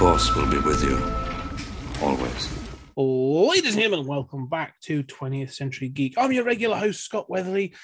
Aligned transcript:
The 0.00 0.06
Force 0.06 0.34
will 0.34 0.46
be 0.46 0.56
with 0.56 0.82
you. 0.82 0.96
Always. 2.02 2.48
Ladies 2.96 3.74
and 3.74 3.82
gentlemen, 3.82 4.06
welcome 4.06 4.46
back 4.46 4.80
to 4.84 5.02
20th 5.02 5.52
Century 5.52 5.90
Geek. 5.90 6.14
I'm 6.16 6.32
your 6.32 6.44
regular 6.44 6.78
host, 6.78 7.04
Scott 7.04 7.28
Weatherly, 7.28 7.74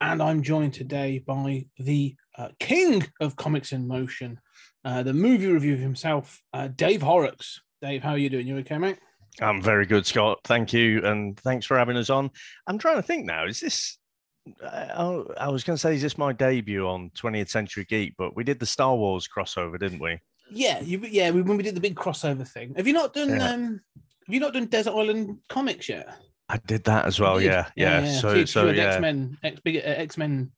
and 0.00 0.20
I'm 0.20 0.42
joined 0.42 0.74
today 0.74 1.22
by 1.24 1.66
the 1.78 2.16
uh, 2.36 2.48
king 2.58 3.06
of 3.20 3.36
comics 3.36 3.70
in 3.70 3.86
motion, 3.86 4.40
uh, 4.84 5.04
the 5.04 5.12
movie 5.12 5.46
review 5.46 5.76
himself, 5.76 6.42
uh, 6.52 6.66
Dave 6.66 7.02
Horrocks. 7.02 7.60
Dave, 7.80 8.02
how 8.02 8.10
are 8.10 8.18
you 8.18 8.30
doing? 8.30 8.48
You 8.48 8.58
okay, 8.58 8.76
mate? 8.76 8.98
I'm 9.40 9.62
very 9.62 9.86
good, 9.86 10.04
Scott. 10.04 10.40
Thank 10.42 10.72
you, 10.72 11.04
and 11.04 11.38
thanks 11.38 11.66
for 11.66 11.78
having 11.78 11.96
us 11.96 12.10
on. 12.10 12.32
I'm 12.66 12.78
trying 12.78 12.96
to 12.96 13.02
think 13.02 13.26
now. 13.26 13.46
Is 13.46 13.60
this? 13.60 13.96
I, 14.60 15.22
I 15.38 15.48
was 15.50 15.62
going 15.62 15.76
to 15.76 15.80
say, 15.80 15.94
is 15.94 16.02
this 16.02 16.18
my 16.18 16.32
debut 16.32 16.88
on 16.88 17.10
20th 17.10 17.50
Century 17.50 17.84
Geek? 17.88 18.14
But 18.18 18.34
we 18.34 18.42
did 18.42 18.58
the 18.58 18.66
Star 18.66 18.96
Wars 18.96 19.28
crossover, 19.32 19.78
didn't 19.78 20.00
we? 20.00 20.18
Yeah, 20.52 20.80
you, 20.80 20.98
yeah. 21.10 21.30
We, 21.30 21.42
when 21.42 21.56
we 21.56 21.62
did 21.62 21.74
the 21.74 21.80
big 21.80 21.94
crossover 21.96 22.46
thing, 22.46 22.74
have 22.76 22.86
you 22.86 22.92
not 22.92 23.14
done? 23.14 23.30
Yeah. 23.30 23.50
Um, 23.52 23.80
have 24.26 24.34
you 24.34 24.40
not 24.40 24.52
done 24.52 24.66
Desert 24.66 24.92
Island 24.92 25.38
comics 25.48 25.88
yet? 25.88 26.08
I 26.48 26.58
did 26.66 26.84
that 26.84 27.04
as 27.04 27.20
well. 27.20 27.34
Oh, 27.34 27.38
Yeah, 27.38 27.68
yeah. 27.76 28.10
So, 28.20 28.34
you- 28.34 28.46
so 28.46 28.70
yeah, 28.70 28.92
X 28.94 29.00
Men, 29.00 29.38
X 29.42 29.60
big 29.64 29.76
uh, 29.76 29.80
X 29.84 30.16
Men, 30.18 30.50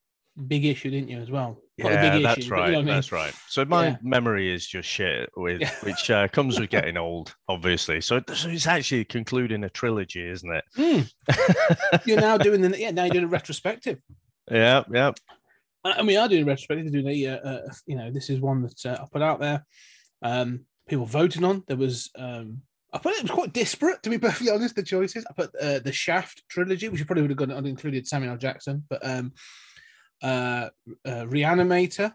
big 0.47 0.64
issue, 0.64 0.91
didn't 0.91 1.08
you 1.11 1.19
as 1.20 1.30
well? 1.30 1.58
Not 1.78 1.92
yeah, 1.92 2.19
that's 2.20 2.39
issue, 2.41 2.50
right. 2.52 2.67
you 2.67 2.72
know 2.72 2.78
I 2.78 2.83
mean? 2.83 2.94
That's 2.94 3.12
right. 3.12 3.34
So 3.48 3.64
my 3.64 3.89
Yeah. 3.89 3.97
memory 4.02 4.55
is 4.55 4.67
just 4.67 4.89
shit, 4.89 5.28
with 5.36 5.61
Yeah. 5.62 5.70
which 5.83 6.11
uh, 6.11 6.28
comes 6.28 6.61
with 6.61 6.70
getting 6.70 6.97
old, 6.97 7.34
obviously. 7.48 8.00
So, 8.00 8.22
so 8.33 8.48
it's 8.50 8.67
actually 8.67 9.05
concluding 9.06 9.64
a 9.64 9.70
trilogy, 9.70 10.27
isn't 10.28 10.50
it? 10.55 10.64
Hmm. 10.77 11.00
You're 12.06 12.20
now 12.20 12.39
doing 12.39 12.61
the 12.61 12.78
yeah. 12.78 12.91
Now 12.91 13.05
you're 13.05 13.14
doing 13.14 13.24
a 13.24 13.28
retrospective. 13.28 13.98
yeah, 14.50 14.84
yeah. 14.92 15.12
And 15.84 16.06
we 16.06 16.16
are 16.16 16.28
doing 16.28 16.47
retrospective. 16.47 16.92
Doing 16.92 17.08
a, 17.08 17.27
uh, 17.27 17.36
uh, 17.36 17.72
you 17.86 17.97
know, 17.97 18.11
this 18.11 18.30
is 18.30 18.41
one 18.41 18.62
that 18.62 18.86
uh, 18.86 19.02
I 19.02 19.06
put 19.12 19.22
out 19.22 19.41
there. 19.41 19.64
Um, 20.22 20.66
people 20.89 21.06
voting 21.06 21.44
on. 21.44 21.64
There 21.66 21.77
was, 21.77 22.11
um, 22.16 22.62
I 22.92 22.98
put 22.98 23.14
it, 23.14 23.22
was 23.22 23.30
quite 23.30 23.52
disparate 23.52 24.02
to 24.02 24.11
be 24.11 24.19
perfectly 24.20 24.52
honest. 24.52 24.77
The 24.77 24.83
choices 24.83 25.24
I 25.28 25.33
put 25.33 25.50
uh, 25.61 25.80
the 25.80 25.92
Shaft 25.92 26.42
trilogy, 26.48 26.89
which 26.89 27.05
probably 27.06 27.22
would 27.22 27.30
have 27.30 27.39
gone 27.39 27.50
I'd 27.50 27.66
included 27.66 28.06
Samuel 28.06 28.36
Jackson, 28.36 28.84
but 28.89 29.05
um, 29.05 29.33
uh, 30.22 30.69
uh, 31.05 31.24
Reanimator 31.24 32.12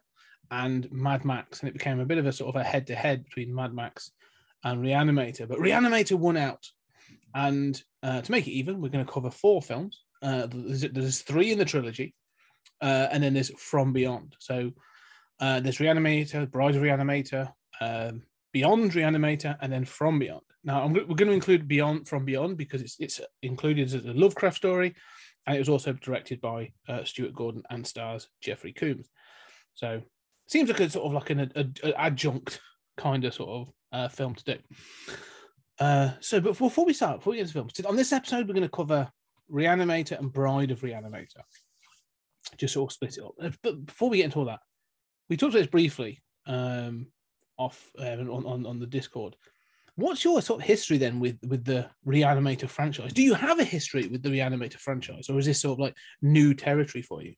and 0.50 0.90
Mad 0.92 1.26
Max, 1.26 1.60
and 1.60 1.70
it 1.70 1.74
became 1.74 2.00
a 2.00 2.06
bit 2.06 2.20
of 2.20 2.26
a 2.26 2.32
sort 2.32 2.56
of 2.56 2.62
a 2.62 2.64
head 2.64 2.88
to 2.88 2.96
head 2.96 3.26
between 3.26 3.54
Mad 3.54 3.74
Max 3.74 4.12
and 4.64 4.82
Reanimator. 4.82 5.48
But 5.48 5.60
Reanimator 5.60 6.18
won 6.18 6.38
out, 6.38 6.66
and 7.36 7.82
uh, 8.02 8.22
to 8.22 8.32
make 8.32 8.48
it 8.48 8.52
even, 8.52 8.80
we're 8.80 8.90
going 8.90 9.06
to 9.06 9.12
cover 9.12 9.30
four 9.30 9.62
films. 9.62 10.04
Uh, 10.22 10.48
there's, 10.50 10.82
there's 10.82 11.22
three 11.22 11.52
in 11.52 11.60
the 11.60 11.66
trilogy, 11.66 12.16
uh, 12.82 13.08
and 13.12 13.24
then 13.24 13.34
there's 13.34 13.52
From 13.60 13.94
Beyond. 13.94 14.36
So 14.40 14.72
uh, 15.40 15.60
there's 15.60 15.78
Reanimator, 15.78 16.50
Bride 16.50 16.76
of 16.76 16.82
Reanimator, 16.82 17.52
um, 17.82 18.24
Beyond 18.54 18.92
Reanimator, 18.92 19.58
and 19.62 19.72
then 19.72 19.86
From 19.86 20.20
Beyond. 20.20 20.42
Now 20.64 20.84
I'm, 20.84 20.94
we're 20.94 21.16
going 21.16 21.28
to 21.28 21.34
include 21.34 21.68
Beyond 21.68 22.08
From 22.08 22.26
Beyond 22.26 22.58
because 22.58 22.82
it's 22.82 22.98
it's 23.00 23.22
included 23.42 23.88
as 23.88 23.94
a 23.94 24.14
Lovecraft 24.14 24.58
story, 24.58 24.96
and 25.46 25.56
it 25.56 25.60
was 25.60 25.70
also 25.70 25.94
directed 25.94 26.42
by 26.42 26.72
uh, 26.88 27.04
Stuart 27.04 27.34
Gordon 27.34 27.64
and 27.70 27.86
stars 27.86 28.30
Jeffrey 28.42 28.74
Combs. 28.74 29.10
So 29.74 30.02
seems 30.48 30.70
like 30.70 30.80
a 30.80 30.90
sort 30.90 31.06
of 31.06 31.14
like 31.14 31.30
an 31.30 31.52
a, 31.84 32.02
adjunct 32.02 32.60
kind 32.98 33.24
of 33.26 33.34
sort 33.34 33.50
of 33.50 33.74
uh, 33.92 34.08
film 34.08 34.36
to 34.36 34.44
do. 34.44 34.58
Uh, 35.80 36.12
so, 36.20 36.42
but 36.42 36.58
before 36.58 36.86
we 36.86 36.94
start, 36.94 37.20
before 37.20 37.32
we 37.32 37.38
get 37.38 37.44
into 37.44 37.54
films, 37.54 37.80
on 37.86 37.96
this 37.96 38.12
episode, 38.12 38.48
we're 38.48 38.54
going 38.54 38.64
to 38.64 38.70
cover 38.70 39.10
Reanimator 39.52 40.18
and 40.18 40.34
Bride 40.34 40.72
of 40.72 40.82
Reanimator. 40.82 41.42
Just 42.58 42.74
sort 42.74 42.90
of 42.90 42.94
split 42.94 43.18
it 43.18 43.24
up. 43.24 43.34
Uh, 43.42 43.50
But 43.62 43.86
before 43.86 44.10
we 44.10 44.18
get 44.18 44.26
into 44.26 44.40
all 44.40 44.46
that, 44.46 44.60
we 45.30 45.38
talked 45.38 45.54
about 45.54 45.60
this 45.60 45.68
briefly 45.68 46.22
um, 46.46 47.08
off 47.58 47.92
uh, 48.00 48.04
on, 48.04 48.46
on 48.46 48.66
on 48.66 48.80
the 48.80 48.88
Discord. 48.88 49.36
What's 49.96 50.24
your 50.24 50.42
sort 50.42 50.62
of 50.62 50.68
history 50.68 50.98
then 50.98 51.20
with 51.20 51.38
with 51.48 51.66
the 51.66 51.90
Reanimator 52.06 52.70
franchise? 52.70 53.14
Do 53.14 53.24
you 53.24 53.34
have 53.34 53.60
a 53.60 53.64
history 53.64 54.08
with 54.08 54.22
the 54.22 54.30
Reanimator 54.30 54.78
franchise, 54.78 55.30
or 55.30 55.40
is 55.40 55.46
this 55.46 55.62
sort 55.62 55.74
of 55.74 55.80
like 55.80 55.96
new 56.22 56.54
territory 56.54 57.02
for 57.02 57.24
you? 57.24 57.34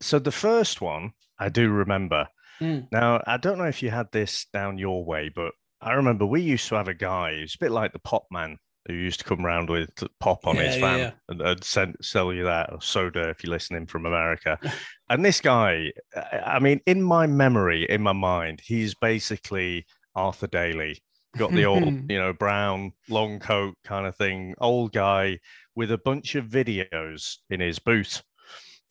So 0.00 0.18
the 0.18 0.32
first 0.32 0.80
one 0.80 1.12
I 1.38 1.48
do 1.48 1.70
remember. 1.70 2.28
Mm. 2.60 2.88
Now 2.92 3.22
I 3.26 3.36
don't 3.36 3.58
know 3.58 3.64
if 3.64 3.82
you 3.82 3.90
had 3.90 4.08
this 4.12 4.46
down 4.52 4.78
your 4.78 5.04
way, 5.04 5.30
but 5.34 5.52
I 5.80 5.92
remember 5.94 6.26
we 6.26 6.42
used 6.42 6.68
to 6.68 6.74
have 6.74 6.88
a 6.88 6.94
guy 6.94 7.34
who's 7.34 7.54
a 7.54 7.64
bit 7.64 7.72
like 7.72 7.92
the 7.92 7.98
pop 8.00 8.26
man 8.30 8.58
who 8.86 8.94
used 8.94 9.20
to 9.20 9.24
come 9.24 9.44
around 9.46 9.70
with 9.70 9.90
pop 10.18 10.46
on 10.46 10.56
his 10.56 10.76
van 10.76 10.98
yeah, 10.98 11.04
yeah. 11.04 11.10
and, 11.28 11.40
and 11.40 11.64
send, 11.64 11.96
sell 12.00 12.32
you 12.32 12.44
that 12.44 12.72
or 12.72 12.80
soda 12.80 13.28
if 13.28 13.42
you're 13.42 13.52
listening 13.52 13.86
from 13.86 14.06
America. 14.06 14.58
and 15.10 15.24
this 15.24 15.40
guy, 15.40 15.92
I 16.16 16.38
I 16.56 16.58
mean, 16.58 16.80
in 16.86 17.02
my 17.02 17.26
memory, 17.26 17.86
in 17.88 18.02
my 18.02 18.12
mind, 18.12 18.60
he's 18.64 18.94
basically 18.94 19.86
Arthur 20.14 20.46
Daley. 20.46 21.02
Got 21.36 21.52
the 21.52 21.64
old, 21.64 21.82
you 22.10 22.18
know, 22.18 22.32
brown 22.32 22.92
long 23.08 23.38
coat 23.38 23.74
kind 23.84 24.06
of 24.06 24.16
thing, 24.16 24.54
old 24.58 24.92
guy 24.92 25.38
with 25.74 25.90
a 25.90 25.98
bunch 25.98 26.34
of 26.34 26.46
videos 26.46 27.36
in 27.48 27.60
his 27.60 27.78
boot. 27.78 28.22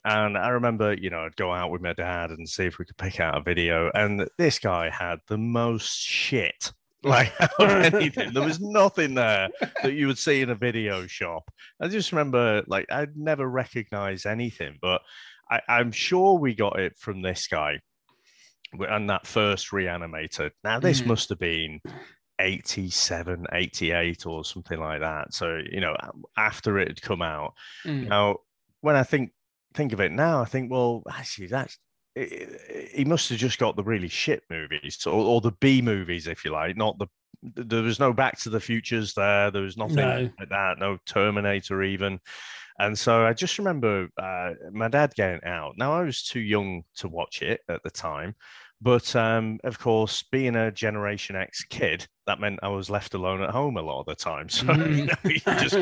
And 0.03 0.37
I 0.37 0.49
remember, 0.49 0.93
you 0.93 1.11
know, 1.11 1.25
I'd 1.25 1.35
go 1.35 1.53
out 1.53 1.69
with 1.69 1.81
my 1.81 1.93
dad 1.93 2.31
and 2.31 2.49
see 2.49 2.65
if 2.65 2.79
we 2.79 2.85
could 2.85 2.97
pick 2.97 3.19
out 3.19 3.37
a 3.37 3.41
video. 3.41 3.91
And 3.93 4.27
this 4.37 4.57
guy 4.57 4.89
had 4.89 5.19
the 5.27 5.37
most 5.37 5.99
shit, 5.99 6.73
like 7.03 7.33
anything. 7.59 8.33
There 8.33 8.43
was 8.43 8.59
nothing 8.59 9.15
there 9.15 9.49
that 9.81 9.93
you 9.93 10.07
would 10.07 10.17
see 10.17 10.41
in 10.41 10.49
a 10.51 10.55
video 10.55 11.07
shop. 11.07 11.49
I 11.81 11.87
just 11.87 12.11
remember, 12.11 12.63
like, 12.67 12.85
I'd 12.91 13.17
never 13.17 13.47
recognized 13.49 14.25
anything, 14.25 14.77
but 14.81 15.01
I, 15.49 15.61
I'm 15.67 15.91
sure 15.91 16.37
we 16.37 16.53
got 16.53 16.79
it 16.79 16.97
from 16.97 17.21
this 17.21 17.47
guy 17.47 17.79
and 18.73 19.09
that 19.09 19.25
first 19.27 19.71
reanimator. 19.71 20.51
Now, 20.63 20.79
this 20.79 21.01
Mhm. 21.01 21.07
must 21.07 21.29
have 21.29 21.39
been 21.39 21.81
87, 22.39 23.45
88 23.51 24.25
or 24.25 24.45
something 24.45 24.79
like 24.79 25.01
that. 25.01 25.33
So, 25.33 25.59
you 25.71 25.81
know, 25.81 25.95
after 26.37 26.79
it 26.79 26.87
had 26.87 27.01
come 27.01 27.21
out. 27.21 27.53
Mm. 27.85 28.07
Now, 28.07 28.37
when 28.81 28.95
I 28.95 29.03
think 29.03 29.31
think 29.73 29.93
of 29.93 30.01
it 30.01 30.11
now, 30.11 30.41
I 30.41 30.45
think, 30.45 30.69
well, 30.71 31.01
actually, 31.09 31.47
that's 31.47 31.77
he 32.15 33.05
must 33.05 33.29
have 33.29 33.37
just 33.39 33.57
got 33.59 33.75
the 33.75 33.83
really 33.83 34.07
shit 34.09 34.43
movies 34.49 35.05
or, 35.05 35.13
or 35.13 35.41
the 35.41 35.51
B 35.61 35.81
movies, 35.81 36.27
if 36.27 36.43
you 36.45 36.51
like, 36.51 36.77
not 36.77 36.97
the. 36.97 37.07
There 37.43 37.81
was 37.81 37.99
no 37.99 38.13
Back 38.13 38.37
to 38.41 38.51
the 38.51 38.59
Futures 38.59 39.13
there. 39.15 39.49
There 39.49 39.63
was 39.63 39.75
nothing 39.75 39.95
No. 39.95 40.29
like 40.39 40.49
that. 40.49 40.77
No 40.77 40.99
Terminator 41.07 41.81
even. 41.81 42.19
And 42.77 42.97
so 42.97 43.25
I 43.25 43.33
just 43.33 43.57
remember 43.57 44.09
uh, 44.21 44.51
my 44.71 44.89
dad 44.89 45.13
getting 45.15 45.43
out. 45.43 45.73
Now 45.75 45.93
I 45.93 46.03
was 46.03 46.21
too 46.21 46.39
young 46.39 46.83
to 46.97 47.07
watch 47.07 47.41
it 47.41 47.61
at 47.67 47.81
the 47.83 47.89
time, 47.89 48.35
but 48.81 49.15
um, 49.15 49.59
of 49.63 49.77
course, 49.77 50.23
being 50.31 50.55
a 50.55 50.71
Generation 50.71 51.35
X 51.35 51.63
kid, 51.63 52.07
that 52.25 52.39
meant 52.39 52.59
I 52.63 52.69
was 52.69 52.89
left 52.89 53.13
alone 53.13 53.41
at 53.43 53.51
home 53.51 53.77
a 53.77 53.81
lot 53.81 53.99
of 53.99 54.05
the 54.07 54.15
time. 54.15 54.47
So 54.49 54.73
you, 54.73 55.05
know, 55.05 55.13
you 55.23 55.39
just 55.39 55.77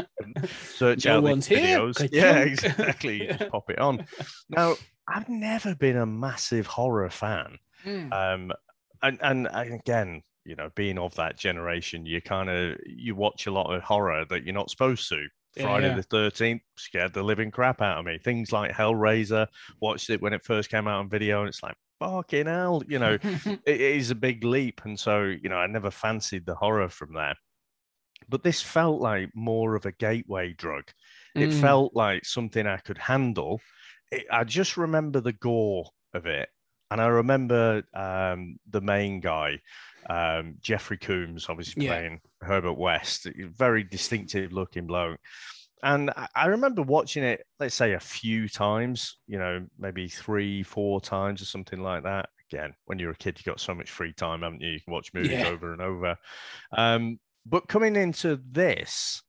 search 0.76 1.06
No 1.06 1.18
out 1.18 1.24
the 1.24 1.56
here. 1.56 1.80
videos. 1.80 1.96
Ka-chunk. 1.96 2.12
Yeah, 2.14 2.40
exactly. 2.40 3.22
You 3.22 3.34
just 3.34 3.52
pop 3.52 3.70
it 3.70 3.80
on. 3.80 4.06
Now, 4.50 4.76
I've 5.08 5.30
never 5.30 5.76
been 5.76 5.98
a 5.98 6.06
massive 6.06 6.68
horror 6.68 7.10
fan. 7.10 7.58
Mm. 7.86 8.12
Um, 8.12 8.52
and, 9.02 9.20
and 9.22 9.48
again, 9.54 10.22
you 10.44 10.56
know, 10.56 10.70
being 10.76 10.98
of 10.98 11.16
that 11.16 11.38
generation, 11.38 12.06
you 12.06 12.22
kind 12.22 12.50
of 12.50 12.78
you 12.86 13.16
watch 13.16 13.48
a 13.48 13.52
lot 13.52 13.74
of 13.74 13.82
horror 13.82 14.26
that 14.30 14.44
you're 14.44 14.54
not 14.54 14.70
supposed 14.70 15.08
to. 15.10 15.26
Yeah, 15.56 15.64
Friday 15.64 15.88
yeah. 15.88 15.96
the 15.96 16.04
Thirteenth 16.04 16.62
scared 16.78 17.14
the 17.14 17.24
living 17.24 17.52
crap 17.52 17.82
out 17.82 18.00
of 18.00 18.06
me. 18.06 18.20
Things 18.24 18.52
like 18.52 18.72
Hellraiser, 18.72 19.48
watched 19.82 20.10
it 20.10 20.22
when 20.22 20.34
it 20.34 20.44
first 20.44 20.70
came 20.70 20.88
out 20.88 21.00
on 21.00 21.10
video, 21.10 21.40
and 21.40 21.50
it's 21.50 21.64
like 21.64 21.76
fucking 22.00 22.48
hell, 22.48 22.82
you 22.88 23.00
know, 23.00 23.18
it 23.66 23.82
is 23.82 24.12
a 24.12 24.16
big 24.16 24.44
leap, 24.44 24.82
and 24.86 25.00
so 25.00 25.24
you 25.24 25.50
know, 25.50 25.58
I 25.58 25.68
never 25.68 25.92
fancied 25.92 26.46
the 26.46 26.56
horror 26.56 26.90
from 26.90 27.14
there. 27.14 27.36
But 28.28 28.44
this 28.44 28.62
felt 28.62 29.02
like 29.02 29.30
more 29.34 29.76
of 29.76 29.86
a 29.86 29.92
gateway 29.94 30.54
drug. 30.54 30.84
It 31.36 31.50
Mm. 31.50 31.62
felt 31.62 31.96
like 31.96 32.26
something 32.26 32.68
I 32.68 32.78
could 32.78 32.98
handle. 32.98 33.62
It, 34.12 34.26
I 34.32 34.44
just 34.44 34.78
remember 34.78 35.22
the 35.22 35.34
gore 35.34 35.86
of 36.14 36.26
it, 36.26 36.50
and 36.92 37.00
I 37.02 37.08
remember 37.08 37.84
um, 37.94 38.58
the 38.70 38.82
main 38.82 39.20
guy, 39.20 39.60
um, 40.10 40.56
Jeffrey 40.62 40.98
Combs, 40.98 41.48
obviously 41.50 41.84
Yeah. 41.84 41.92
playing 41.94 42.22
Herbert 42.42 42.74
West, 42.74 43.28
very 43.56 43.84
distinctive 43.84 44.52
looking 44.52 44.88
bloke. 44.88 45.20
And 45.84 46.12
I- 46.36 46.48
remember 46.48 46.82
watching 46.82 47.24
it, 47.24 47.46
let's 47.60 47.76
say 47.76 47.94
a 47.94 48.00
few 48.00 48.50
times, 48.50 49.18
you 49.28 49.40
know, 49.40 49.66
maybe 49.78 50.08
three, 50.10 50.64
four 50.64 51.00
times 51.02 51.42
or 51.42 51.46
something 51.46 51.82
like 51.82 52.04
that. 52.04 52.30
again, 52.52 52.74
when 52.86 52.98
you're 52.98 53.12
a 53.12 53.16
kid, 53.16 53.38
you 53.38 53.44
got 53.44 53.60
so 53.60 53.76
much 53.76 53.92
free 53.92 54.12
time, 54.12 54.42
haven't 54.42 54.60
you? 54.60 54.72
You 54.72 54.80
can 54.82 54.92
watch 54.92 55.14
movies 55.14 55.30
Yeah. 55.32 55.48
over 55.50 55.72
and 55.72 55.82
over. 55.84 56.18
Um, 56.76 57.20
but 57.46 57.68
coming 57.68 57.96
into 57.96 58.42
this, 58.50 59.22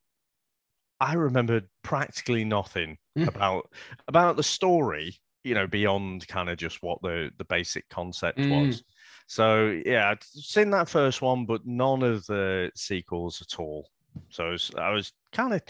I 1.00 1.14
remembered 1.14 1.68
practically 1.82 2.44
nothing 2.44 2.98
Mm. 3.18 3.28
about 3.28 3.70
about 4.08 4.36
the 4.36 4.42
story. 4.42 5.14
You 5.44 5.54
know, 5.54 5.66
beyond 5.66 6.28
kind 6.28 6.48
of 6.50 6.58
just 6.58 6.82
what 6.82 7.00
the 7.02 7.30
the 7.38 7.44
basic 7.44 7.88
concept 7.88 8.38
Mm. 8.38 8.50
was. 8.50 8.84
So 9.26 9.80
yeah, 9.84 10.10
I'd 10.10 10.22
seen 10.22 10.70
that 10.70 10.88
first 10.88 11.22
one, 11.22 11.46
but 11.46 11.66
none 11.66 12.02
of 12.02 12.24
the 12.26 12.70
sequels 12.74 13.40
at 13.42 13.58
all. 13.58 13.90
So 14.30 14.46
I 14.46 14.50
was, 14.50 14.70
I 14.76 14.90
was 14.90 15.12
kind 15.32 15.54
of, 15.54 15.62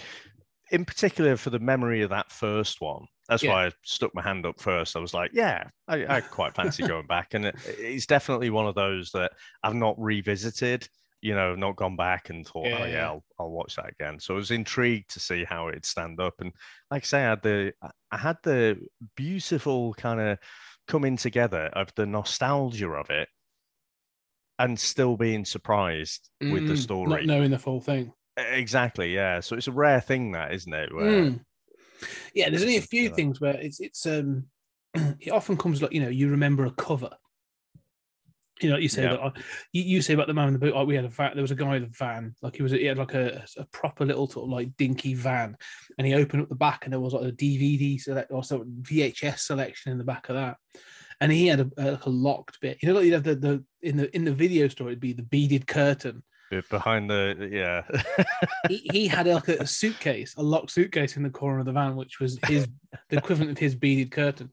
in 0.70 0.84
particular, 0.84 1.36
for 1.36 1.50
the 1.50 1.58
memory 1.58 2.02
of 2.02 2.10
that 2.10 2.30
first 2.32 2.80
one. 2.80 3.06
That's 3.28 3.42
Yeah. 3.42 3.50
why 3.50 3.66
I 3.66 3.72
stuck 3.84 4.14
my 4.14 4.22
hand 4.22 4.44
up 4.46 4.60
first. 4.60 4.96
I 4.96 5.00
was 5.00 5.14
like, 5.14 5.30
yeah, 5.32 5.68
I, 5.86 6.16
I 6.16 6.20
quite 6.20 6.54
fancy 6.54 6.82
going 6.82 7.06
back, 7.06 7.34
and 7.34 7.46
it, 7.46 7.56
it's 7.64 8.06
definitely 8.06 8.50
one 8.50 8.66
of 8.66 8.74
those 8.74 9.10
that 9.12 9.32
I've 9.62 9.74
not 9.74 10.00
revisited. 10.00 10.88
You 11.22 11.34
know, 11.34 11.54
not 11.54 11.76
gone 11.76 11.96
back 11.96 12.30
and 12.30 12.46
thought, 12.46 12.80
oh 12.80 12.84
Yeah. 12.84 12.92
yeah, 12.92 13.06
I'll, 13.08 13.24
I'll 13.38 13.50
watch 13.50 13.76
that 13.76 13.90
again. 13.90 14.18
So 14.18 14.34
I 14.34 14.36
was 14.38 14.50
intrigued 14.50 15.10
to 15.10 15.20
see 15.20 15.44
how 15.44 15.68
it'd 15.68 15.84
stand 15.84 16.18
up, 16.18 16.34
and 16.40 16.52
like 16.90 17.04
I 17.04 17.06
say, 17.06 17.24
I 17.24 17.30
had 17.30 17.42
the 17.42 17.72
I 18.10 18.16
had 18.16 18.38
the 18.42 18.78
beautiful 19.16 19.92
kind 19.94 20.20
of 20.20 20.38
coming 20.88 21.16
together 21.16 21.66
of 21.66 21.94
the 21.94 22.06
nostalgia 22.06 22.88
of 22.90 23.10
it 23.10 23.28
and 24.58 24.78
still 24.78 25.16
being 25.16 25.44
surprised 25.44 26.28
with 26.40 26.66
the 26.66 26.74
Mm, 26.74 26.82
story. 26.82 27.10
not 27.10 27.24
knowing 27.26 27.50
the 27.50 27.58
full 27.58 27.80
thing. 27.80 28.12
Exactly, 28.36 29.14
yeah. 29.14 29.40
So 29.40 29.56
it's 29.56 29.66
a 29.68 29.72
rare 29.72 30.00
thing 30.00 30.32
that, 30.32 30.52
isn't 30.54 30.72
it? 30.72 30.94
Where, 30.94 31.22
Mm. 31.22 31.44
Yeah, 32.34 32.48
there's 32.48 32.62
only 32.62 32.76
a 32.78 32.82
few 32.82 33.04
Yeah. 33.04 33.14
things 33.14 33.40
where 33.40 33.56
it's 33.56 33.78
it's 33.80 34.06
um 34.06 34.46
it 34.94 35.30
often 35.30 35.56
comes 35.56 35.82
like 35.82 35.92
you 35.92 36.00
know 36.00 36.08
you 36.08 36.28
remember 36.30 36.64
a 36.64 36.70
cover. 36.70 37.10
You 38.60 38.68
know, 38.68 38.74
like 38.76 38.82
you 38.82 38.88
say 38.88 39.02
Yeah. 39.04 39.16
that 39.16 39.42
you, 39.72 39.82
you 39.82 40.02
say 40.02 40.14
about 40.14 40.26
the 40.26 40.34
man 40.34 40.48
in 40.48 40.52
the 40.54 40.58
boot. 40.58 40.74
Like 40.74 40.86
we 40.86 40.94
had 40.94 41.04
a 41.04 41.08
van. 41.08 41.32
There 41.34 41.42
was 41.42 41.50
a 41.50 41.54
guy 41.56 41.76
in 41.76 41.82
the 41.82 41.88
van. 41.88 42.34
Like 42.42 42.56
he 42.56 42.62
was. 42.62 42.72
He 42.72 42.84
had 42.84 42.98
like 42.98 43.14
a, 43.14 43.44
a 43.56 43.64
proper 43.66 44.04
little 44.04 44.28
sort 44.28 44.44
of 44.44 44.50
like 44.50 44.76
dinky 44.76 45.14
van, 45.14 45.56
and 45.98 46.06
he 46.06 46.14
opened 46.14 46.42
up 46.42 46.48
the 46.48 46.54
back, 46.54 46.84
and 46.84 46.92
there 46.92 47.00
was 47.00 47.12
like 47.14 47.24
a 47.28 47.32
DVD 47.32 48.00
select 48.00 48.30
or 48.32 48.44
some 48.44 48.82
VHS 48.82 49.40
selection 49.40 49.92
in 49.92 49.98
the 49.98 50.04
back 50.04 50.28
of 50.28 50.36
that. 50.36 50.56
And 51.22 51.30
he 51.32 51.46
had 51.48 51.60
a, 51.60 51.70
a 51.76 51.90
like 51.92 52.06
a 52.06 52.10
locked 52.10 52.60
bit. 52.60 52.78
You 52.82 52.88
know, 52.88 52.94
like 52.94 53.04
you'd 53.04 53.14
have 53.14 53.24
the, 53.24 53.34
the 53.34 53.64
in 53.82 53.96
the 53.98 54.14
in 54.16 54.24
the 54.24 54.32
video 54.32 54.68
store, 54.68 54.88
it'd 54.88 55.00
be 55.00 55.12
the 55.12 55.22
beaded 55.22 55.66
curtain. 55.66 56.22
Be- 56.50 56.62
behind 56.68 57.08
the 57.08 57.48
yeah 57.50 58.26
he, 58.68 58.88
he 58.92 59.06
had 59.08 59.26
like 59.26 59.48
a, 59.48 59.58
a 59.58 59.66
suitcase, 59.66 60.34
a 60.36 60.42
locked 60.42 60.70
suitcase 60.70 61.16
in 61.16 61.22
the 61.22 61.30
corner 61.30 61.60
of 61.60 61.66
the 61.66 61.72
van, 61.72 61.96
which 61.96 62.20
was 62.20 62.38
his 62.46 62.68
the 63.08 63.18
equivalent 63.18 63.52
of 63.52 63.58
his 63.58 63.74
beaded 63.74 64.10
curtain. 64.10 64.50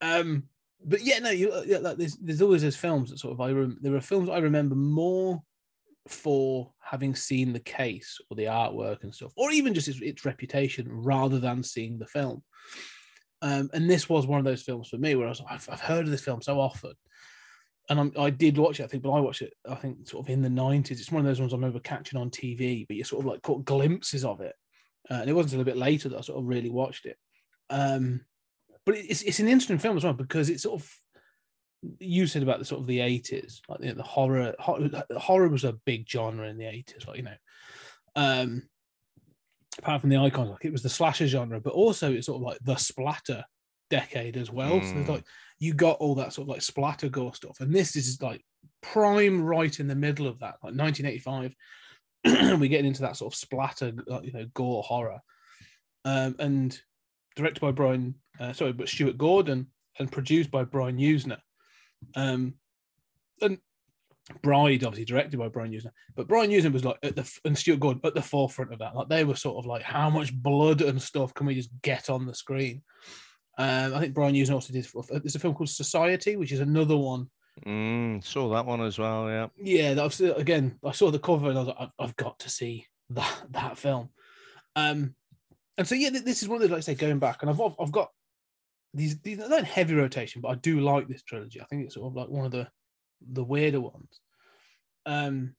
Um, 0.00 0.44
but 0.84 1.02
yeah, 1.02 1.18
no, 1.18 1.30
you 1.30 1.52
yeah, 1.66 1.78
like 1.78 1.96
there's 1.96 2.16
there's 2.16 2.42
always 2.42 2.62
those 2.62 2.76
films 2.76 3.10
that 3.10 3.18
sort 3.18 3.32
of 3.32 3.40
I 3.40 3.50
rem- 3.52 3.78
there 3.80 3.94
are 3.94 4.00
films 4.00 4.28
I 4.28 4.38
remember 4.38 4.74
more 4.74 5.42
for 6.08 6.70
having 6.80 7.14
seen 7.14 7.52
the 7.52 7.60
case 7.60 8.20
or 8.28 8.36
the 8.36 8.44
artwork 8.44 9.02
and 9.02 9.14
stuff, 9.14 9.32
or 9.36 9.50
even 9.50 9.72
just 9.72 9.88
its, 9.88 10.00
its 10.02 10.24
reputation, 10.24 10.86
rather 10.90 11.38
than 11.38 11.62
seeing 11.62 11.98
the 11.98 12.06
film. 12.06 12.42
Um, 13.40 13.70
and 13.72 13.88
this 13.88 14.08
was 14.08 14.26
one 14.26 14.38
of 14.38 14.44
those 14.44 14.62
films 14.62 14.88
for 14.88 14.98
me 14.98 15.14
where 15.14 15.26
I 15.26 15.30
was 15.30 15.40
like, 15.40 15.52
I've, 15.52 15.68
I've 15.70 15.80
heard 15.80 16.04
of 16.04 16.10
this 16.10 16.24
film 16.24 16.42
so 16.42 16.60
often, 16.60 16.92
and 17.90 18.00
I'm, 18.00 18.12
I 18.18 18.30
did 18.30 18.56
watch 18.56 18.80
it. 18.80 18.84
I 18.84 18.86
think, 18.86 19.02
but 19.02 19.12
I 19.12 19.20
watched 19.20 19.42
it. 19.42 19.52
I 19.68 19.74
think 19.74 20.08
sort 20.08 20.26
of 20.26 20.30
in 20.30 20.42
the 20.42 20.48
'90s. 20.48 20.92
It's 20.92 21.12
one 21.12 21.20
of 21.20 21.26
those 21.26 21.40
ones 21.40 21.52
I 21.52 21.56
remember 21.56 21.80
catching 21.80 22.18
on 22.18 22.30
TV, 22.30 22.86
but 22.86 22.96
you 22.96 23.04
sort 23.04 23.24
of 23.24 23.26
like 23.30 23.42
caught 23.42 23.64
glimpses 23.64 24.24
of 24.24 24.40
it. 24.40 24.54
Uh, 25.10 25.14
and 25.14 25.28
it 25.28 25.34
wasn't 25.34 25.52
until 25.54 25.62
a 25.62 25.74
bit 25.74 25.76
later 25.76 26.08
that 26.08 26.18
I 26.18 26.22
sort 26.22 26.38
of 26.38 26.46
really 26.48 26.70
watched 26.70 27.04
it. 27.04 27.18
Um, 27.68 28.22
but 28.86 28.96
it's 28.96 29.22
it's 29.22 29.40
an 29.40 29.48
interesting 29.48 29.78
film 29.78 29.96
as 29.96 30.04
well 30.04 30.14
because 30.14 30.48
it's 30.48 30.62
sort 30.62 30.80
of 30.80 30.90
you 31.98 32.26
said 32.26 32.42
about 32.42 32.58
the 32.58 32.64
sort 32.64 32.80
of 32.80 32.86
the 32.86 32.98
80s, 32.98 33.60
like 33.68 33.80
you 33.80 33.88
know, 33.88 33.94
the 33.94 34.02
horror. 34.02 34.54
Horror, 34.58 34.88
horror 35.16 35.48
was 35.48 35.64
a 35.64 35.78
big 35.84 36.08
genre 36.08 36.48
in 36.48 36.56
the 36.56 36.64
80s, 36.64 37.06
like 37.06 37.18
you 37.18 37.22
know. 37.24 37.36
Um, 38.16 38.62
apart 39.78 40.00
from 40.00 40.10
the 40.10 40.16
icons, 40.16 40.50
like 40.50 40.64
it 40.64 40.72
was 40.72 40.82
the 40.82 40.88
slasher 40.88 41.26
genre, 41.26 41.60
but 41.60 41.74
also 41.74 42.12
it's 42.12 42.26
sort 42.26 42.36
of 42.36 42.42
like 42.42 42.58
the 42.62 42.76
splatter 42.76 43.44
decade 43.90 44.36
as 44.36 44.50
well. 44.50 44.82
So 44.82 44.94
there's 44.94 45.06
Mm. 45.06 45.14
like 45.14 45.24
you 45.58 45.74
got 45.74 45.98
all 45.98 46.14
that 46.16 46.32
sort 46.32 46.46
of 46.46 46.50
like 46.50 46.62
splatter 46.62 47.08
gore 47.08 47.34
stuff, 47.34 47.60
and 47.60 47.74
this 47.74 47.96
is 47.96 48.20
like 48.20 48.44
prime 48.82 49.42
right 49.42 49.78
in 49.80 49.86
the 49.86 49.94
middle 49.94 50.26
of 50.26 50.38
that, 50.40 50.56
like 50.62 50.74
1985. 50.74 51.54
we're 52.24 52.68
getting 52.68 52.86
into 52.86 53.02
that 53.02 53.16
sort 53.16 53.32
of 53.32 53.38
splatter, 53.38 53.92
like, 54.06 54.24
you 54.24 54.32
know, 54.32 54.46
gore 54.54 54.82
horror, 54.82 55.20
um, 56.04 56.34
and 56.38 56.80
directed 57.36 57.60
by 57.60 57.70
Brian, 57.70 58.14
uh, 58.40 58.52
sorry, 58.52 58.72
but 58.72 58.88
Stuart 58.88 59.18
Gordon, 59.18 59.66
and 59.98 60.10
produced 60.10 60.50
by 60.50 60.64
Brian 60.64 60.96
Yuzna. 60.98 61.38
Um, 62.16 62.54
and 63.42 63.58
Bride, 64.42 64.84
obviously 64.84 65.04
directed 65.04 65.38
by 65.38 65.48
Brian 65.48 65.72
Yuzna, 65.72 65.90
but 66.16 66.28
Brian 66.28 66.50
Yuzna 66.50 66.72
was 66.72 66.84
like 66.84 66.96
at 67.02 67.14
the 67.14 67.30
and 67.44 67.56
Stuart 67.56 67.80
Gordon 67.80 68.00
at 68.04 68.14
the 68.14 68.22
forefront 68.22 68.72
of 68.72 68.78
that. 68.78 68.96
Like 68.96 69.08
they 69.08 69.24
were 69.24 69.36
sort 69.36 69.58
of 69.58 69.66
like, 69.66 69.82
how 69.82 70.08
much 70.08 70.34
blood 70.34 70.80
and 70.80 71.00
stuff 71.00 71.34
can 71.34 71.46
we 71.46 71.54
just 71.54 71.70
get 71.82 72.08
on 72.08 72.24
the 72.24 72.34
screen? 72.34 72.82
Um, 73.56 73.94
I 73.94 74.00
think 74.00 74.14
Brian 74.14 74.34
Yuzna 74.34 74.54
also 74.54 74.72
did. 74.72 74.86
There's 75.10 75.36
a 75.36 75.38
film 75.38 75.54
called 75.54 75.68
Society, 75.68 76.36
which 76.36 76.52
is 76.52 76.60
another 76.60 76.96
one. 76.96 77.30
mm, 77.64 78.24
saw 78.24 78.48
that 78.50 78.66
one 78.66 78.80
as 78.80 78.98
well 78.98 79.28
yeah 79.28 79.46
Yeah, 79.56 79.94
that 79.94 80.02
was 80.02 80.20
again. 80.20 80.78
I 80.84 80.92
saw 80.92 81.10
the 81.10 81.20
cover 81.20 81.48
and 81.50 81.58
I 81.58 81.60
was 81.60 81.68
like, 81.68 81.76
I've, 81.78 81.92
I've 81.98 82.16
got 82.16 82.38
to 82.40 82.50
see 82.50 82.86
that 83.10 83.42
that 83.50 83.78
film. 83.78 84.08
Um, 84.74 85.14
and 85.78 85.86
so 85.86 85.94
yeah, 85.94 86.10
this 86.10 86.42
is 86.42 86.48
one 86.48 86.56
of 86.56 86.62
those 86.62 86.70
like 86.70 86.78
I 86.78 86.80
say 86.80 86.94
going 86.94 87.18
back, 87.20 87.42
and 87.42 87.50
I've 87.50 87.60
I've 87.78 87.92
got 87.92 88.10
these 88.92 89.20
these 89.20 89.38
not 89.38 89.58
in 89.58 89.64
heavy 89.64 89.94
rotation, 89.94 90.40
but 90.40 90.48
I 90.48 90.54
do 90.56 90.80
like 90.80 91.08
this 91.08 91.22
trilogy. 91.22 91.60
I 91.60 91.64
think 91.64 91.84
it's 91.84 91.94
sort 91.94 92.08
of 92.08 92.16
like 92.16 92.28
one 92.28 92.46
of 92.46 92.52
the 92.52 92.68
the 93.32 93.44
weirder 93.44 93.80
ones. 93.80 94.20
Um, 95.06 95.54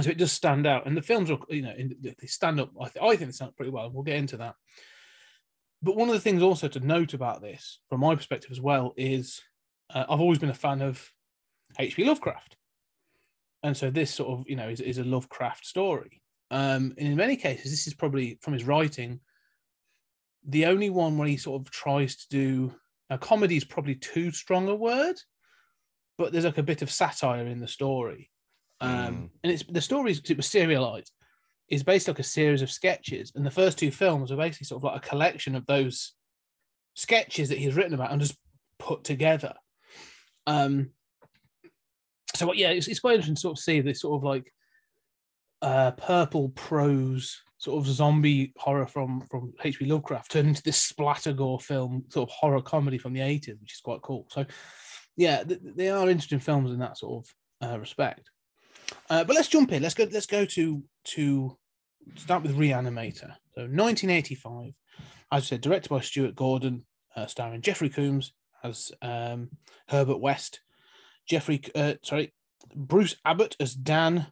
so 0.00 0.10
it 0.10 0.18
does 0.18 0.32
stand 0.32 0.66
out, 0.66 0.86
and 0.86 0.96
the 0.96 1.02
films 1.02 1.30
are 1.30 1.38
you 1.48 1.62
know 1.62 1.74
in, 1.76 1.96
they 2.02 2.26
stand 2.26 2.60
up. 2.60 2.70
I, 2.80 2.88
th- 2.88 3.02
I 3.02 3.08
think 3.16 3.30
they 3.30 3.32
stand 3.32 3.50
up 3.50 3.56
pretty 3.56 3.70
well. 3.72 3.90
We'll 3.90 4.02
get 4.02 4.16
into 4.16 4.36
that. 4.38 4.54
But 5.86 5.96
one 5.96 6.08
of 6.08 6.14
the 6.14 6.20
things 6.20 6.42
also 6.42 6.66
to 6.66 6.80
note 6.80 7.14
about 7.14 7.40
this, 7.40 7.78
from 7.88 8.00
my 8.00 8.16
perspective 8.16 8.50
as 8.50 8.60
well, 8.60 8.92
is 8.96 9.40
uh, 9.94 10.04
I've 10.08 10.20
always 10.20 10.40
been 10.40 10.50
a 10.50 10.54
fan 10.54 10.82
of 10.82 11.08
H.P. 11.78 12.04
Lovecraft, 12.04 12.56
and 13.62 13.76
so 13.76 13.88
this 13.90 14.12
sort 14.12 14.38
of 14.38 14.44
you 14.48 14.56
know 14.56 14.68
is, 14.68 14.80
is 14.80 14.98
a 14.98 15.04
Lovecraft 15.04 15.64
story. 15.64 16.20
Um, 16.50 16.92
and 16.98 17.08
in 17.08 17.16
many 17.16 17.36
cases, 17.36 17.70
this 17.70 17.86
is 17.86 17.94
probably 17.94 18.38
from 18.42 18.52
his 18.52 18.64
writing 18.64 19.20
the 20.48 20.66
only 20.66 20.90
one 20.90 21.18
where 21.18 21.28
he 21.28 21.36
sort 21.36 21.60
of 21.60 21.70
tries 21.70 22.16
to 22.16 22.28
do 22.30 22.74
now 23.10 23.16
comedy 23.16 23.56
is 23.56 23.64
probably 23.64 23.94
too 23.94 24.30
strong 24.32 24.68
a 24.68 24.74
word, 24.74 25.16
but 26.18 26.32
there's 26.32 26.44
like 26.44 26.58
a 26.58 26.62
bit 26.62 26.82
of 26.82 26.90
satire 26.90 27.46
in 27.46 27.60
the 27.60 27.68
story. 27.68 28.30
Um, 28.80 28.90
Mm. 28.90 29.30
and 29.44 29.52
it's 29.52 29.64
the 29.64 29.80
story 29.80 30.10
is 30.10 30.20
it 30.28 30.36
was 30.36 30.46
serialized, 30.46 31.12
is 31.68 31.82
based 31.82 32.08
like 32.08 32.18
a 32.18 32.24
series 32.24 32.62
of 32.62 32.70
sketches, 32.70 33.32
and 33.34 33.44
the 33.44 33.50
first 33.50 33.78
two 33.78 33.90
films 33.90 34.30
are 34.30 34.36
basically 34.36 34.66
sort 34.66 34.80
of 34.80 34.84
like 34.84 35.04
a 35.04 35.08
collection 35.08 35.54
of 35.54 35.66
those 35.66 36.12
sketches 36.94 37.48
that 37.48 37.58
he's 37.58 37.74
written 37.74 37.94
about 37.94 38.12
and 38.12 38.20
just 38.20 38.36
put 38.78 39.04
together. 39.04 39.54
Um, 40.46 40.90
so 42.34 42.52
yeah, 42.52 42.70
it's, 42.70 42.88
it's 42.88 43.00
quite 43.00 43.14
interesting 43.14 43.34
to 43.34 43.40
sort 43.40 43.58
of 43.58 43.62
see 43.62 43.80
this 43.80 44.00
sort 44.00 44.18
of 44.18 44.24
like 44.24 44.52
uh, 45.62 45.92
purple 45.92 46.50
prose 46.50 47.40
sort 47.58 47.78
of 47.78 47.92
zombie 47.92 48.52
horror 48.56 48.86
from 48.86 49.22
from 49.30 49.52
H.P. 49.62 49.86
Lovecraft 49.86 50.30
turned 50.30 50.48
into 50.48 50.62
this 50.62 50.78
splatter 50.78 51.32
gore 51.32 51.60
film, 51.60 52.04
sort 52.10 52.28
of 52.28 52.34
horror 52.34 52.62
comedy 52.62 52.98
from 52.98 53.12
the 53.12 53.20
80s, 53.20 53.60
which 53.60 53.74
is 53.74 53.80
quite 53.80 54.02
cool. 54.02 54.26
So, 54.30 54.44
yeah, 55.16 55.42
th- 55.42 55.60
they 55.62 55.88
are 55.88 56.08
interesting 56.08 56.40
films 56.40 56.70
in 56.70 56.78
that 56.80 56.98
sort 56.98 57.24
of 57.62 57.68
uh, 57.68 57.78
respect. 57.78 58.30
Uh, 59.08 59.24
but 59.24 59.34
let's 59.34 59.48
jump 59.48 59.72
in. 59.72 59.82
Let's 59.82 59.94
go. 59.94 60.06
Let's 60.10 60.26
go 60.26 60.44
to 60.44 60.82
to 61.06 61.56
start 62.16 62.42
with 62.42 62.56
Reanimator. 62.56 63.36
So, 63.54 63.62
1985, 63.62 64.72
as 65.32 65.42
I 65.42 65.46
said, 65.46 65.60
directed 65.60 65.88
by 65.88 66.00
Stuart 66.00 66.34
Gordon, 66.34 66.84
uh, 67.14 67.26
starring 67.26 67.62
Jeffrey 67.62 67.88
Combs 67.88 68.32
as 68.62 68.92
um, 69.02 69.50
Herbert 69.88 70.18
West, 70.18 70.60
Jeffrey, 71.28 71.62
uh, 71.74 71.94
sorry, 72.02 72.32
Bruce 72.74 73.16
Abbott 73.24 73.56
as 73.60 73.74
Dan, 73.74 74.26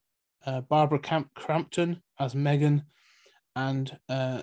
uh, 0.47 0.61
Barbara 0.63 0.99
Camp- 0.99 1.35
Crampton 1.35 2.03
as 2.19 2.35
Megan, 2.35 2.85
and 3.57 3.97
uh, 4.09 4.43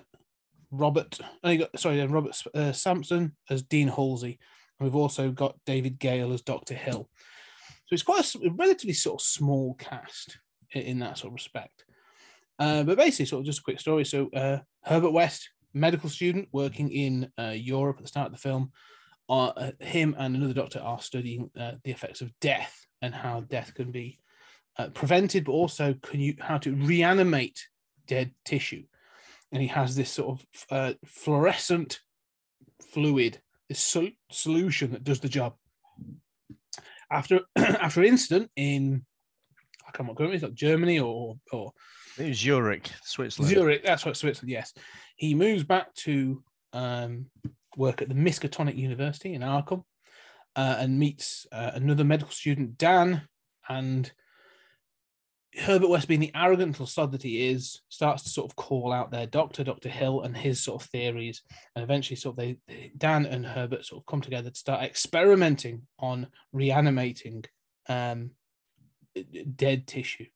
Robert, 0.70 1.18
oh, 1.44 1.58
sorry, 1.76 2.00
uh, 2.00 2.06
Robert 2.06 2.40
uh, 2.54 2.72
Sampson 2.72 3.36
as 3.50 3.62
Dean 3.62 3.88
Halsey. 3.88 4.38
And 4.78 4.88
we've 4.88 4.96
also 4.96 5.30
got 5.30 5.58
David 5.66 5.98
Gale 5.98 6.32
as 6.32 6.42
Dr. 6.42 6.74
Hill. 6.74 7.08
So 7.86 7.94
it's 7.94 8.02
quite 8.02 8.34
a 8.34 8.50
relatively 8.50 8.94
sort 8.94 9.20
of 9.20 9.26
small 9.26 9.74
cast 9.74 10.38
in 10.72 10.98
that 11.00 11.18
sort 11.18 11.28
of 11.28 11.34
respect. 11.34 11.84
Uh, 12.62 12.84
but 12.84 12.96
basically, 12.96 13.26
sort 13.26 13.40
of 13.40 13.46
just 13.46 13.58
a 13.58 13.62
quick 13.62 13.80
story. 13.80 14.04
So 14.04 14.30
uh, 14.30 14.58
Herbert 14.84 15.10
West, 15.10 15.50
medical 15.74 16.08
student 16.08 16.48
working 16.52 16.92
in 16.92 17.28
uh, 17.36 17.54
Europe 17.56 17.96
at 17.96 18.04
the 18.04 18.08
start 18.08 18.26
of 18.26 18.32
the 18.32 18.38
film, 18.38 18.70
uh, 19.28 19.72
him 19.80 20.14
and 20.16 20.36
another 20.36 20.52
doctor 20.54 20.78
are 20.78 21.00
studying 21.00 21.50
uh, 21.58 21.72
the 21.82 21.90
effects 21.90 22.20
of 22.20 22.30
death 22.38 22.86
and 23.00 23.12
how 23.12 23.40
death 23.40 23.74
can 23.74 23.90
be 23.90 24.20
prevented, 24.94 25.44
but 25.44 25.52
also 25.52 25.92
can 26.02 26.20
you 26.20 26.36
how 26.38 26.56
to 26.56 26.72
reanimate 26.76 27.66
dead 28.06 28.32
tissue. 28.44 28.84
And 29.50 29.60
he 29.60 29.68
has 29.68 29.96
this 29.96 30.12
sort 30.12 30.40
of 30.70 30.96
fluorescent 31.04 31.98
fluid, 32.92 33.40
this 33.68 33.80
sol- 33.80 34.16
solution 34.30 34.92
that 34.92 35.02
does 35.02 35.18
the 35.18 35.28
job. 35.28 35.54
after 37.10 37.40
after 37.56 38.02
an 38.02 38.06
incident 38.06 38.50
in 38.54 39.04
I 39.88 39.90
can't 39.90 40.08
remember 40.08 40.32
it's 40.34 40.44
like 40.44 40.54
Germany 40.54 41.00
or 41.00 41.38
or 41.50 41.72
It 42.18 42.28
was 42.28 42.38
Zurich, 42.38 42.90
Switzerland. 43.02 43.54
Zurich. 43.54 43.84
That's 43.84 44.04
right, 44.04 44.16
Switzerland. 44.16 44.50
Yes, 44.50 44.74
he 45.16 45.34
moves 45.34 45.64
back 45.64 45.94
to 45.94 46.42
um, 46.72 47.26
work 47.76 48.02
at 48.02 48.08
the 48.08 48.14
Miskatonic 48.14 48.76
University 48.76 49.34
in 49.34 49.42
Arkham 49.42 49.84
uh, 50.56 50.76
and 50.78 50.98
meets 50.98 51.46
uh, 51.52 51.72
another 51.74 52.04
medical 52.04 52.32
student, 52.32 52.76
Dan, 52.78 53.22
and 53.68 54.12
Herbert 55.54 55.88
West, 55.88 56.08
being 56.08 56.20
the 56.20 56.32
arrogant 56.34 56.72
little 56.72 56.86
sod 56.86 57.12
that 57.12 57.22
he 57.22 57.48
is, 57.50 57.82
starts 57.88 58.22
to 58.22 58.30
sort 58.30 58.50
of 58.50 58.56
call 58.56 58.92
out 58.92 59.10
their 59.10 59.26
doctor, 59.26 59.62
Dr. 59.62 59.90
Hill, 59.90 60.22
and 60.22 60.36
his 60.36 60.62
sort 60.62 60.82
of 60.82 60.88
theories. 60.88 61.42
And 61.76 61.82
eventually, 61.82 62.16
sort 62.16 62.38
of, 62.38 62.56
they, 62.68 62.90
Dan 62.96 63.26
and 63.26 63.44
Herbert 63.44 63.84
sort 63.84 64.02
of 64.02 64.06
come 64.06 64.22
together 64.22 64.50
to 64.50 64.58
start 64.58 64.82
experimenting 64.82 65.82
on 65.98 66.28
reanimating 66.52 67.44
um, 67.88 68.30
dead 69.56 69.86
tissue. 69.86 70.26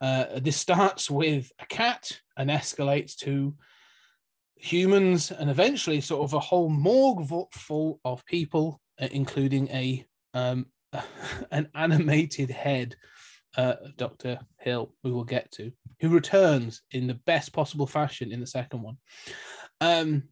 Uh, 0.00 0.38
this 0.40 0.56
starts 0.56 1.10
with 1.10 1.50
a 1.60 1.66
cat 1.66 2.20
and 2.36 2.50
escalates 2.50 3.16
to 3.16 3.54
humans, 4.56 5.30
and 5.30 5.50
eventually, 5.50 6.00
sort 6.00 6.24
of 6.24 6.34
a 6.34 6.40
whole 6.40 6.68
morgue 6.68 7.26
full 7.52 8.00
of 8.04 8.24
people, 8.26 8.80
uh, 9.00 9.08
including 9.10 9.68
a 9.68 10.04
um, 10.34 10.66
an 11.50 11.68
animated 11.74 12.50
head 12.50 12.96
uh, 13.56 13.74
of 13.84 13.96
Dr. 13.96 14.38
Hill, 14.58 14.94
we 15.02 15.10
will 15.10 15.24
get 15.24 15.50
to, 15.52 15.72
who 16.00 16.08
returns 16.08 16.82
in 16.92 17.06
the 17.06 17.14
best 17.14 17.52
possible 17.52 17.86
fashion 17.86 18.32
in 18.32 18.40
the 18.40 18.46
second 18.46 18.82
one. 18.82 18.96
Um, 19.80 20.24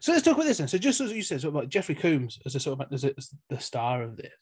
so 0.00 0.12
let's 0.12 0.24
talk 0.24 0.34
about 0.34 0.46
this 0.46 0.58
then. 0.58 0.68
So 0.68 0.78
just 0.78 1.00
as 1.00 1.12
you 1.12 1.22
said, 1.22 1.44
Jeffrey 1.68 1.94
Combs 1.94 2.38
as 2.46 2.54
a 2.54 2.60
sort 2.60 2.80
of 2.80 2.92
as, 2.92 3.04
a, 3.04 3.16
as 3.16 3.34
the 3.48 3.58
star 3.58 4.02
of 4.02 4.16
this. 4.16 4.32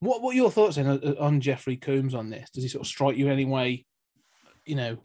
What 0.00 0.22
what 0.22 0.32
are 0.32 0.36
your 0.36 0.50
thoughts 0.50 0.78
on- 0.78 1.16
on 1.18 1.40
Jeffrey 1.40 1.76
Combs 1.76 2.14
on 2.14 2.30
this? 2.30 2.50
Does 2.50 2.62
he 2.64 2.68
sort 2.68 2.82
of 2.82 2.88
strike 2.88 3.16
you 3.16 3.26
in 3.26 3.32
any 3.32 3.44
way? 3.44 3.86
You 4.64 4.74
know, 4.76 5.04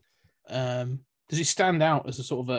um, 0.50 1.02
does 1.30 1.38
he 1.38 1.44
stand 1.44 1.84
out 1.84 2.08
as 2.08 2.20
a 2.20 2.24
sort 2.24 2.50
of 2.50 2.56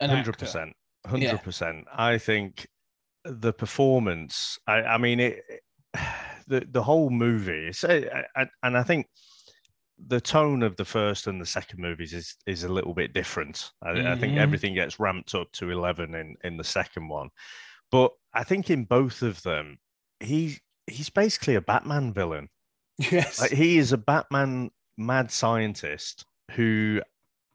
a 0.00 0.06
hundred 0.06 0.38
percent, 0.38 0.74
hundred 1.06 1.42
percent. 1.42 1.86
I 1.92 2.18
think 2.18 2.66
the 3.24 3.52
performance. 3.52 4.58
I, 4.66 4.82
I 4.82 4.98
mean, 4.98 5.20
it, 5.20 5.42
the 6.46 6.66
the 6.70 6.82
whole 6.82 7.10
movie. 7.10 7.70
I, 7.84 8.24
I, 8.36 8.46
and 8.62 8.76
I 8.76 8.82
think 8.82 9.06
the 10.06 10.20
tone 10.20 10.62
of 10.64 10.76
the 10.76 10.84
first 10.84 11.28
and 11.28 11.40
the 11.40 11.46
second 11.46 11.80
movies 11.80 12.12
is 12.12 12.36
is 12.46 12.64
a 12.64 12.68
little 12.72 12.94
bit 12.94 13.12
different. 13.14 13.70
I, 13.82 14.12
I 14.12 14.16
think 14.16 14.34
Mhm. 14.34 14.38
everything 14.40 14.74
gets 14.74 15.00
ramped 15.00 15.34
up 15.34 15.50
to 15.52 15.70
eleven 15.70 16.14
in 16.14 16.36
in 16.44 16.56
the 16.56 16.64
second 16.64 17.08
one, 17.08 17.30
but 17.90 18.12
I 18.34 18.44
think 18.44 18.70
in 18.70 18.84
both 18.84 19.22
of 19.22 19.40
them, 19.42 19.78
he 20.22 20.58
he's 20.86 21.10
basically 21.10 21.54
a 21.54 21.60
Batman 21.60 22.12
villain. 22.12 22.48
Yes. 22.98 23.40
Like 23.40 23.52
he 23.52 23.78
is 23.78 23.92
a 23.92 23.98
Batman 23.98 24.70
mad 24.96 25.30
scientist 25.30 26.24
who 26.52 27.00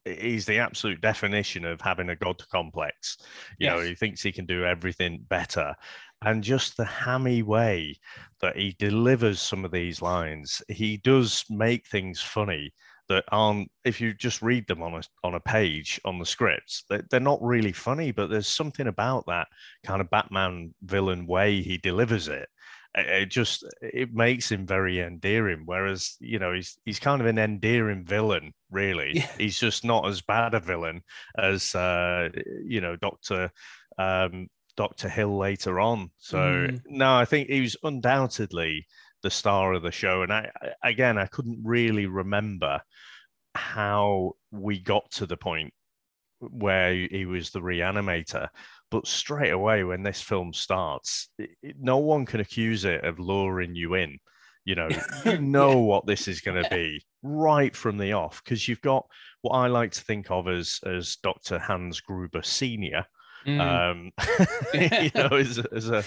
is 0.05 0.45
the 0.45 0.57
absolute 0.57 1.01
definition 1.01 1.65
of 1.65 1.81
having 1.81 2.09
a 2.09 2.15
god 2.15 2.41
complex. 2.49 3.17
You 3.59 3.67
know, 3.67 3.81
he 3.81 3.93
thinks 3.93 4.21
he 4.21 4.31
can 4.31 4.45
do 4.45 4.65
everything 4.65 5.25
better. 5.27 5.75
And 6.23 6.43
just 6.43 6.77
the 6.77 6.85
hammy 6.85 7.43
way 7.43 7.99
that 8.41 8.57
he 8.57 8.75
delivers 8.79 9.41
some 9.41 9.65
of 9.65 9.71
these 9.71 10.01
lines, 10.01 10.61
he 10.67 10.97
does 10.97 11.43
make 11.49 11.85
things 11.87 12.21
funny 12.21 12.73
that 13.09 13.23
aren't 13.31 13.71
if 13.85 14.01
you 14.01 14.13
just 14.13 14.41
read 14.41 14.67
them 14.67 14.81
on 14.81 14.95
a 14.95 15.01
on 15.23 15.35
a 15.35 15.39
page 15.39 15.99
on 16.03 16.19
the 16.19 16.25
scripts, 16.25 16.83
they, 16.89 17.01
they're 17.09 17.19
not 17.19 17.41
really 17.41 17.71
funny, 17.71 18.11
but 18.11 18.29
there's 18.29 18.47
something 18.47 18.87
about 18.87 19.25
that 19.27 19.47
kind 19.85 20.01
of 20.01 20.09
Batman 20.09 20.73
villain 20.83 21.25
way 21.25 21.61
he 21.61 21.77
delivers 21.77 22.27
it 22.27 22.49
it 22.97 23.27
just 23.27 23.63
it 23.81 24.13
makes 24.13 24.51
him 24.51 24.65
very 24.65 24.99
endearing. 24.99 25.63
Whereas 25.65 26.15
you 26.19 26.39
know 26.39 26.53
he's 26.53 26.77
he's 26.85 26.99
kind 26.99 27.21
of 27.21 27.27
an 27.27 27.37
endearing 27.37 28.03
villain, 28.05 28.53
really. 28.71 29.11
Yeah. 29.15 29.27
He's 29.37 29.59
just 29.59 29.85
not 29.85 30.07
as 30.07 30.21
bad 30.21 30.53
a 30.53 30.59
villain 30.59 31.01
as 31.37 31.73
uh, 31.75 32.29
you 32.65 32.81
know 32.81 32.95
Doctor 32.95 33.51
um, 33.99 34.47
Doctor 34.75 35.09
Hill 35.09 35.37
later 35.37 35.79
on. 35.79 36.11
So 36.17 36.37
Mm. 36.37 36.81
no, 36.87 37.15
I 37.15 37.25
think 37.25 37.49
he 37.49 37.61
was 37.61 37.75
undoubtedly 37.83 38.85
the 39.23 39.29
star 39.31 39.73
of 39.73 39.83
the 39.83 39.91
show. 39.91 40.21
And 40.23 40.31
I- 40.33 40.51
again 40.83 41.17
I 41.17 41.25
couldn't 41.25 41.59
really 41.63 42.05
remember 42.05 42.81
how 43.55 44.33
we 44.51 44.79
got 44.79 45.09
to 45.11 45.25
the 45.25 45.37
point 45.37 45.73
where 46.39 46.93
he 46.93 47.25
was 47.25 47.49
the 47.49 47.59
reanimator. 47.61 48.49
But 48.89 49.05
straight 49.07 49.51
away, 49.51 49.83
when 49.83 50.03
this 50.03 50.21
film 50.21 50.53
starts, 50.53 51.29
it, 51.37 51.49
it- 51.61 51.75
no 51.79 51.97
one 51.97 52.25
can 52.25 52.39
accuse 52.39 52.85
it 52.85 53.03
of 53.03 53.19
luring 53.19 53.75
you 53.75 53.95
in. 53.95 54.17
You 54.65 54.75
know, 54.75 54.89
you 55.25 55.37
know 55.39 55.79
what 55.79 56.05
this 56.05 56.27
is 56.27 56.41
going 56.41 56.61
to 56.61 56.69
be 56.69 57.01
right 57.23 57.75
from 57.75 57.97
the 57.97 58.13
off 58.13 58.43
because 58.43 58.67
you've 58.67 58.81
got 58.81 59.05
what 59.41 59.51
I 59.57 59.67
like 59.67 59.91
to 59.91 60.01
think 60.03 60.29
of 60.31 60.47
as 60.47 60.79
as 60.85 61.17
Dr. 61.23 61.57
Hans 61.59 62.01
Gruber 62.01 62.41
Senior, 62.43 63.05
Mm. 63.45 63.61
um, 63.61 64.11
you 64.73 65.11
know, 65.15 65.37
as, 65.37 65.57
a- 65.57 65.73
as 65.73 65.89
a 65.89 66.03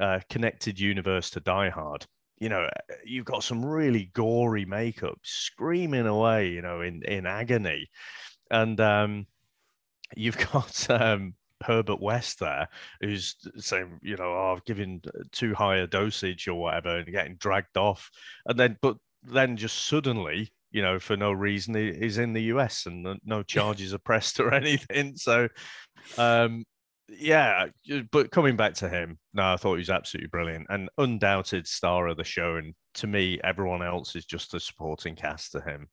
uh, 0.00 0.20
connected 0.30 0.78
universe 0.78 1.30
to 1.30 1.40
Die 1.40 1.70
Hard. 1.70 2.06
You 2.38 2.50
know, 2.50 2.68
you've 3.04 3.24
got 3.24 3.42
some 3.42 3.64
really 3.66 4.10
gory 4.14 4.64
makeup, 4.64 5.18
screaming 5.24 6.06
away, 6.06 6.50
you 6.50 6.62
know, 6.62 6.82
in 6.82 7.02
in 7.02 7.26
agony, 7.26 7.88
and 8.48 8.80
um, 8.80 9.26
you've 10.14 10.38
got 10.52 10.88
um, 10.90 11.34
Herbert 11.64 12.00
West 12.00 12.40
there, 12.40 12.68
who's 13.00 13.36
saying, 13.56 13.98
you 14.02 14.16
know, 14.16 14.32
oh, 14.32 14.52
I've 14.56 14.64
given 14.64 15.00
too 15.32 15.54
high 15.54 15.76
a 15.78 15.86
dosage 15.86 16.48
or 16.48 16.54
whatever, 16.54 16.98
and 16.98 17.06
getting 17.12 17.36
dragged 17.36 17.76
off, 17.76 18.10
and 18.46 18.58
then 18.58 18.76
but 18.82 18.96
then 19.22 19.56
just 19.56 19.86
suddenly. 19.86 20.52
You 20.70 20.82
know, 20.82 20.98
for 20.98 21.16
no 21.16 21.32
reason, 21.32 21.74
he- 21.74 21.94
he's 21.94 22.18
in 22.18 22.34
the 22.34 22.42
US 22.54 22.84
and 22.84 23.02
no- 23.02 23.16
no 23.24 23.42
charges 23.54 23.94
are 23.94 23.98
pressed 23.98 24.38
or 24.38 24.52
anything. 24.54 25.16
So, 25.16 25.48
um, 26.18 26.64
yeah, 27.08 27.66
but 28.10 28.30
coming 28.30 28.56
back 28.56 28.74
to 28.74 28.88
him, 28.88 29.18
no, 29.32 29.54
I 29.54 29.56
thought 29.56 29.74
he 29.74 29.78
was 29.78 29.90
absolutely 29.90 30.28
brilliant 30.28 30.66
and 30.68 30.90
undoubted 30.98 31.66
star 31.66 32.06
of 32.08 32.18
the 32.18 32.24
show. 32.24 32.56
And 32.56 32.74
to 32.94 33.06
me, 33.06 33.40
everyone 33.42 33.82
else 33.82 34.14
is 34.14 34.26
just 34.26 34.52
a 34.54 34.60
supporting 34.60 35.16
cast 35.16 35.52
to 35.52 35.60
him. 35.62 35.88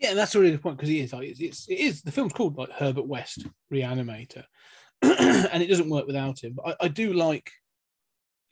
Yeah, 0.00 0.10
and 0.10 0.18
that's 0.18 0.34
a 0.34 0.38
really 0.38 0.52
good 0.52 0.62
point 0.62 0.76
because 0.76 0.88
he 0.88 1.00
is 1.00 1.12
like 1.12 1.28
it's, 1.28 1.40
it's 1.40 1.68
it 1.68 1.78
is 1.78 2.02
the 2.02 2.12
film's 2.12 2.32
called 2.32 2.56
like 2.56 2.70
Herbert 2.70 3.06
West 3.06 3.46
Reanimator, 3.72 4.44
and 5.02 5.62
it 5.62 5.68
doesn't 5.68 5.90
work 5.90 6.06
without 6.06 6.42
him. 6.42 6.54
But 6.54 6.76
I, 6.80 6.84
I 6.84 6.88
do 6.88 7.12
like 7.12 7.50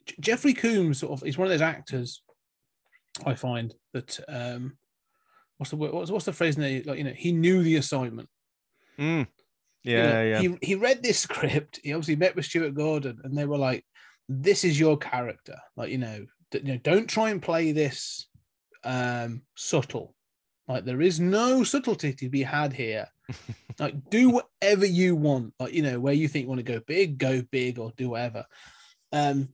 J- 0.05 0.15
Jeffrey 0.19 0.53
Combs. 0.53 0.99
Sort 0.99 1.13
of, 1.13 1.25
he's 1.25 1.37
one 1.37 1.47
of 1.47 1.51
those 1.51 1.61
actors 1.61 2.21
I 3.25 3.35
find 3.35 3.73
that 3.93 4.19
um, 4.27 4.77
what's 5.57 5.69
the 5.69 5.77
word? 5.77 5.93
What's, 5.93 6.11
what's 6.11 6.25
the 6.25 6.33
phrase? 6.33 6.55
In 6.55 6.61
there? 6.61 6.81
Like 6.85 6.97
you 6.97 7.03
know, 7.03 7.13
he 7.15 7.31
knew 7.31 7.63
the 7.63 7.77
assignment. 7.77 8.29
Mm. 8.99 9.27
You 9.83 9.93
Yeah, 9.93 10.13
know, 10.13 10.23
yeah. 10.23 10.41
He 10.41 10.57
he 10.61 10.75
read 10.75 11.01
this 11.01 11.19
script. 11.27 11.79
He 11.83 11.93
obviously 11.93 12.15
met 12.17 12.35
with 12.35 12.45
Stuart 12.45 12.75
Gordon, 12.75 13.19
and 13.23 13.37
they 13.37 13.45
were 13.45 13.57
like, 13.57 13.85
"This 14.27 14.63
is 14.63 14.79
your 14.79 14.97
character. 14.97 15.57
Like 15.75 15.91
you 15.91 15.97
know, 15.97 16.25
d- 16.51 16.59
you 16.59 16.73
know, 16.73 16.79
don't 16.83 17.07
try 17.07 17.29
and 17.29 17.41
play 17.41 17.71
this 17.71 18.27
um 18.83 19.43
subtle. 19.55 20.13
Like 20.67 20.85
there 20.85 21.01
is 21.01 21.19
no 21.19 21.63
subtlety 21.63 22.13
to 22.13 22.29
be 22.29 22.43
had 22.43 22.73
here. 22.73 23.07
like 23.79 24.09
do 24.09 24.29
whatever 24.29 24.85
you 24.85 25.15
want. 25.15 25.53
Like 25.59 25.73
you 25.73 25.81
know, 25.81 25.99
where 25.99 26.13
you 26.13 26.27
think 26.27 26.43
you 26.43 26.49
want 26.49 26.59
to 26.59 26.73
go 26.73 26.81
big, 26.85 27.17
go 27.17 27.41
big, 27.51 27.79
or 27.79 27.91
do 27.95 28.09
whatever. 28.09 28.45
Um, 29.11 29.49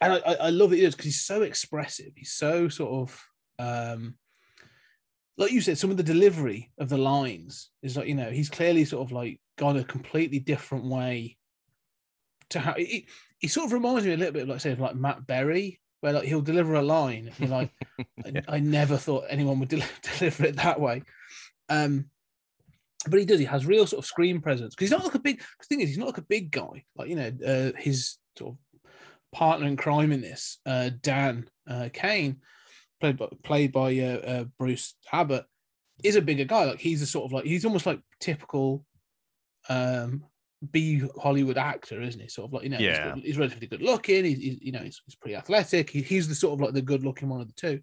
and 0.00 0.12
I, 0.12 0.36
I 0.40 0.50
love 0.50 0.70
that 0.70 0.76
he 0.76 0.82
does 0.82 0.94
because 0.94 1.06
he's 1.06 1.24
so 1.24 1.42
expressive. 1.42 2.12
He's 2.14 2.32
so 2.32 2.68
sort 2.68 2.90
of 2.90 3.24
um 3.58 4.14
like 5.38 5.52
you 5.52 5.60
said, 5.60 5.78
some 5.78 5.90
of 5.90 5.96
the 5.96 6.02
delivery 6.02 6.72
of 6.78 6.88
the 6.88 6.98
lines 6.98 7.70
is 7.82 7.96
like, 7.96 8.08
you 8.08 8.14
know, 8.14 8.30
he's 8.30 8.50
clearly 8.50 8.84
sort 8.84 9.06
of 9.06 9.12
like 9.12 9.40
gone 9.56 9.76
a 9.76 9.84
completely 9.84 10.40
different 10.40 10.84
way 10.84 11.36
to 12.50 12.58
how 12.58 12.74
he, 12.74 13.06
he 13.38 13.46
sort 13.46 13.66
of 13.66 13.72
reminds 13.72 14.04
me 14.04 14.12
a 14.12 14.16
little 14.16 14.32
bit 14.32 14.42
of 14.42 14.48
like 14.48 14.60
say 14.60 14.74
like 14.74 14.96
Matt 14.96 15.26
Berry, 15.26 15.80
where 16.00 16.12
like 16.12 16.24
he'll 16.24 16.40
deliver 16.40 16.74
a 16.74 16.82
line. 16.82 17.28
And 17.28 17.38
you're 17.38 17.48
like, 17.48 17.70
Yeah. 18.24 18.40
I, 18.48 18.56
I 18.56 18.60
never 18.60 18.96
thought 18.96 19.24
anyone 19.28 19.58
would 19.60 19.68
del- 19.68 19.82
deliver 20.18 20.46
it 20.46 20.56
that 20.56 20.80
way. 20.80 21.02
Um, 21.68 22.10
but 23.08 23.20
he 23.20 23.26
does. 23.26 23.38
He 23.38 23.44
has 23.44 23.66
real 23.66 23.86
sort 23.86 23.98
of 24.00 24.06
screen 24.06 24.40
presence 24.40 24.74
because 24.74 24.88
he's 24.88 24.98
not 24.98 25.04
like 25.04 25.14
a 25.14 25.20
big. 25.20 25.38
The 25.38 25.66
thing 25.68 25.80
is, 25.80 25.88
he's 25.88 25.98
not 25.98 26.08
like 26.08 26.18
a 26.18 26.22
big 26.22 26.50
guy. 26.50 26.84
Like 26.96 27.08
you 27.08 27.16
know, 27.16 27.32
uh, 27.46 27.78
his 27.78 28.18
sort 28.36 28.54
of 28.54 28.58
partner 29.32 29.66
in 29.66 29.76
crime 29.76 30.12
in 30.12 30.20
this, 30.20 30.58
uh, 30.66 30.90
Dan 31.00 31.48
uh, 31.68 31.88
Cain, 31.92 32.38
played 33.00 33.16
by 33.16 33.28
played 33.44 33.72
by 33.72 33.96
uh, 33.98 34.18
uh, 34.18 34.44
Bruce 34.58 34.94
Abbott, 35.12 35.46
is 36.02 36.16
a 36.16 36.22
bigger 36.22 36.44
guy. 36.44 36.64
Like 36.64 36.80
he's 36.80 37.02
a 37.02 37.06
sort 37.06 37.26
of 37.26 37.32
like 37.32 37.44
he's 37.44 37.64
almost 37.64 37.86
like 37.86 38.00
typical 38.20 38.84
um 39.68 40.24
B 40.72 41.02
Hollywood 41.20 41.56
actor, 41.58 42.00
isn't 42.02 42.20
he? 42.20 42.28
Sort 42.28 42.48
of 42.48 42.52
like 42.52 42.64
you 42.64 42.68
know, 42.70 42.78
he's 42.78 42.86
Yeah. 42.86 43.14
good- 43.14 43.24
he's, 43.24 43.38
relatively 43.38 43.66
good 43.68 43.82
looking. 43.82 44.24
He's, 44.24 44.38
he's 44.38 44.58
you 44.60 44.72
know 44.72 44.80
he's, 44.80 45.00
he's 45.06 45.14
pretty 45.14 45.36
athletic. 45.36 45.90
He, 45.90 46.02
he's 46.02 46.28
the 46.28 46.34
sort 46.34 46.54
of 46.54 46.60
like 46.60 46.74
the 46.74 46.82
good 46.82 47.04
looking 47.04 47.28
one 47.28 47.40
of 47.40 47.46
the 47.46 47.54
two, 47.54 47.80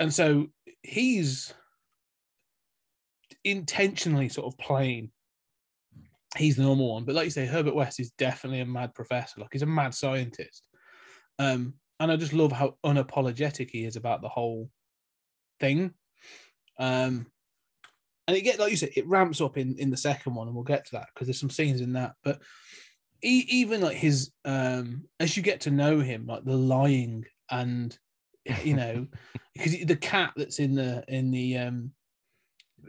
and 0.00 0.12
so 0.12 0.48
he's 0.82 1.52
intentionally 3.44 4.28
sort 4.28 4.46
of 4.52 4.58
playing. 4.58 5.10
He's 6.36 6.56
the 6.56 6.62
normal 6.62 6.92
one, 6.92 7.04
but 7.04 7.14
like 7.14 7.24
you 7.24 7.30
say, 7.30 7.46
Herbert 7.46 7.74
West 7.74 8.00
is 8.00 8.10
definitely 8.12 8.60
a 8.60 8.66
mad 8.66 8.94
professor. 8.94 9.40
Like 9.40 9.48
he's 9.52 9.62
a 9.62 9.66
mad 9.66 9.94
scientist, 9.94 10.66
Um, 11.38 11.74
and 12.00 12.12
I 12.12 12.16
just 12.16 12.32
love 12.34 12.52
how 12.52 12.76
unapologetic 12.84 13.70
he 13.70 13.84
is 13.84 13.96
about 13.96 14.20
the 14.20 14.28
whole 14.28 14.70
thing. 15.58 15.94
Um, 16.78 17.26
and 18.28 18.36
it 18.36 18.42
get 18.42 18.60
like 18.60 18.70
you 18.70 18.76
said, 18.76 18.90
it 18.94 19.06
ramps 19.08 19.40
up 19.40 19.56
in 19.58 19.76
in 19.78 19.90
the 19.90 19.96
second 19.96 20.34
one, 20.36 20.46
and 20.46 20.54
we'll 20.54 20.62
get 20.64 20.84
to 20.86 20.92
that 20.92 21.08
because 21.12 21.26
there's 21.26 21.40
some 21.40 21.50
scenes 21.50 21.80
in 21.80 21.94
that. 21.94 22.14
But 22.22 22.40
e- 23.24 23.46
even 23.48 23.80
like 23.80 23.96
his 23.96 24.30
um, 24.44 25.04
as 25.18 25.36
you 25.36 25.42
get 25.42 25.62
to 25.62 25.70
know 25.72 25.98
him, 25.98 26.26
like 26.26 26.44
the 26.44 26.56
lying 26.56 27.24
and 27.50 27.98
you 28.62 28.74
know, 28.76 29.06
because 29.56 29.72
the 29.84 29.96
cat 29.96 30.34
that's 30.36 30.60
in 30.60 30.74
the 30.76 31.02
in 31.08 31.30
the 31.32 31.58
um, 31.58 31.90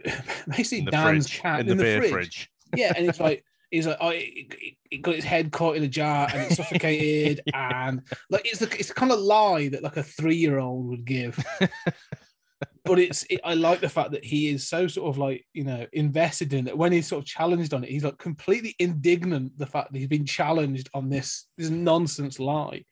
basically 0.48 0.79
In 0.79 0.86
the 0.86 0.91
Dan's 0.91 1.27
fridge, 1.29 1.41
cat 1.41 1.60
in 1.62 1.67
the 1.67 1.75
beer 1.75 2.03
fridge. 2.03 2.50
yeah, 2.75 2.93
and 2.96 3.08
it's 3.08 3.19
like 3.19 3.43
he's 3.72 3.88
like, 3.88 3.98
oh, 4.00 4.10
it, 4.10 4.24
it- 4.60 4.75
it 4.91 5.03
got 5.03 5.13
its 5.13 5.24
head 5.24 5.51
caught 5.51 5.75
in 5.77 5.84
a 5.84 5.88
jar 5.88 6.27
and 6.34 6.41
it's 6.41 6.55
suffocated, 6.55 7.41
and 7.53 8.01
like 8.31 8.41
it's 8.43 8.58
the 8.60 8.65
it's 8.79 8.88
the 8.88 8.93
kind 8.96 9.12
of 9.12 9.19
lie 9.19 9.67
that 9.69 9.84
like 9.84 9.98
a 9.98 10.03
three 10.03 10.36
year 10.36 10.58
old 10.58 10.88
would 10.88 11.05
give. 11.05 11.38
But 12.89 13.00
it's 13.00 13.24
it, 13.29 13.39
I 13.43 13.53
like 13.53 13.81
the 13.81 13.88
fact 13.88 14.12
that 14.12 14.25
he 14.25 14.50
is 14.50 14.67
so 14.67 14.88
sort 14.88 15.10
of 15.10 15.17
like 15.17 15.46
you 15.53 15.63
know 15.63 15.86
invested 15.93 16.53
in 16.53 16.67
it. 16.67 16.77
When 16.77 16.91
he's 16.91 17.08
sort 17.08 17.22
of 17.22 17.27
challenged 17.27 17.74
on 17.74 17.84
it, 17.84 17.89
he's 17.91 18.03
like 18.03 18.17
completely 18.17 18.75
indignant 18.79 19.58
the 19.58 19.67
fact 19.67 19.93
that 19.93 20.00
he's 20.00 20.08
been 20.08 20.25
challenged 20.25 20.89
on 20.93 21.10
this 21.10 21.46
this 21.58 21.69
nonsense 21.69 22.39
lie. 22.39 22.84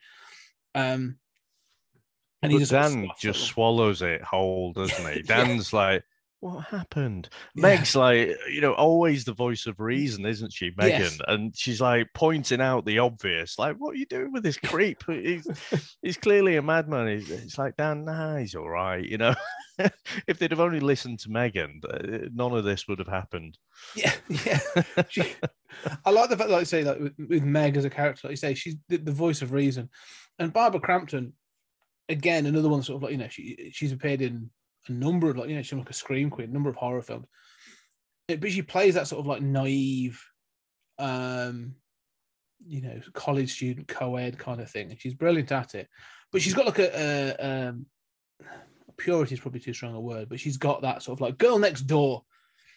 Um, 0.76 1.18
and 2.44 2.52
he 2.52 2.58
But 2.58 2.60
just 2.60 2.72
Dan 2.72 3.10
just 3.20 3.46
swallows 3.46 4.04
it 4.04 4.22
whole, 4.22 4.72
doesn't 4.72 5.14
he? 5.14 5.24
Yeah. 5.28 5.46
Dan's 5.46 5.74
like, 5.74 6.04
what 6.40 6.66
happened? 6.66 7.30
Yeah. 7.56 7.62
Meg's 7.64 7.96
like, 7.96 8.30
you 8.50 8.62
know, 8.62 8.74
always 8.74 9.26
the 9.26 9.34
voice 9.34 9.66
of 9.66 9.80
reason, 9.80 10.26
isn't 10.26 10.54
she, 10.54 10.72
Megan? 10.78 11.02
Yes. 11.02 11.20
And 11.28 11.56
she's 11.58 11.82
like 11.82 12.08
pointing 12.14 12.62
out 12.62 12.86
the 12.86 13.00
obvious, 13.00 13.58
like, 13.58 13.78
what 13.78 13.92
are 13.92 13.98
you 13.98 14.06
doing 14.06 14.32
with 14.32 14.44
this 14.44 14.58
creep? 14.58 15.04
He's, 15.08 15.48
he's 16.02 16.18
clearly 16.18 16.56
a 16.58 16.62
madman. 16.62 17.08
He's, 17.08 17.30
it's 17.32 17.58
like, 17.58 17.76
Dan, 17.76 18.06
nah, 18.06 18.38
he's 18.38 18.56
all 18.56 18.70
right. 18.70 19.04
You 19.04 19.18
know, 19.18 19.36
if 20.28 20.38
they'd 20.38 20.52
have 20.52 20.60
only 20.60 20.80
listened 20.80 21.20
to 21.20 21.32
Megan, 21.32 21.82
uh, 21.90 22.28
none 22.34 22.54
of 22.54 22.64
this 22.64 22.88
would 22.88 23.00
have 23.00 23.08
happened. 23.08 23.58
Yeah, 23.96 24.14
yeah. 24.46 24.60
She, 25.10 25.24
I 26.06 26.12
like 26.12 26.30
the 26.30 26.38
fact, 26.38 26.50
like 26.50 26.62
I 26.62 26.66
say, 26.66 26.84
like 26.84 27.00
with, 27.00 27.14
with 27.18 27.44
Meg 27.44 27.78
as 27.78 27.86
a 27.86 27.90
character, 27.90 28.28
like 28.28 28.34
you 28.34 28.38
say, 28.38 28.54
she's 28.54 28.76
the, 28.90 28.98
the 28.98 29.12
voice 29.12 29.42
of 29.42 29.52
reason, 29.52 29.90
and 30.40 30.54
Barbara 30.54 30.82
Crampton, 30.82 31.34
again, 32.10 32.46
another 32.46 32.70
one 32.70 32.84
sort 32.84 32.98
of 32.98 33.04
like 33.04 33.12
you 33.12 33.18
know 33.18 33.28
she 33.28 33.72
she's 33.74 33.92
appeared 33.92 34.22
in 34.22 34.50
a 34.90 34.94
number 34.94 35.30
of 35.30 35.38
like 35.38 35.50
you 35.50 35.56
know 35.56 35.62
she's 35.62 35.78
like 35.78 35.90
a 35.90 35.94
scream 35.94 36.30
queen, 36.30 36.50
a 36.50 36.54
number 36.54 36.70
of 36.70 36.76
horror 36.76 37.02
films, 37.02 37.28
Eh, 38.30 38.36
but 38.36 38.52
she 38.52 38.62
plays 38.62 38.96
that 38.96 39.08
sort 39.08 39.20
of 39.22 39.26
like 39.28 39.42
naive, 39.42 40.22
um, 41.00 41.76
you 42.66 42.82
know, 42.82 43.00
college 43.14 43.54
student 43.54 43.88
co-ed 43.88 44.38
kind 44.38 44.60
of 44.62 44.70
thing, 44.70 44.90
and 44.92 45.00
she's 45.00 45.14
brilliant 45.14 45.52
at 45.52 45.76
it. 45.76 45.88
But 46.32 46.42
she's 46.42 46.54
got 46.54 46.66
like 46.66 46.80
a, 46.80 47.36
a 47.40 47.68
um, 47.70 47.86
purity 48.98 49.36
is 49.36 49.40
probably 49.40 49.60
too 49.60 49.74
strong 49.74 49.96
a 49.96 50.02
word, 50.02 50.28
but 50.30 50.40
she's 50.40 50.58
got 50.58 50.82
that 50.82 51.04
sort 51.04 51.18
of 51.18 51.22
like 51.22 51.38
girl 51.38 51.60
next 51.60 51.82
door 51.84 52.24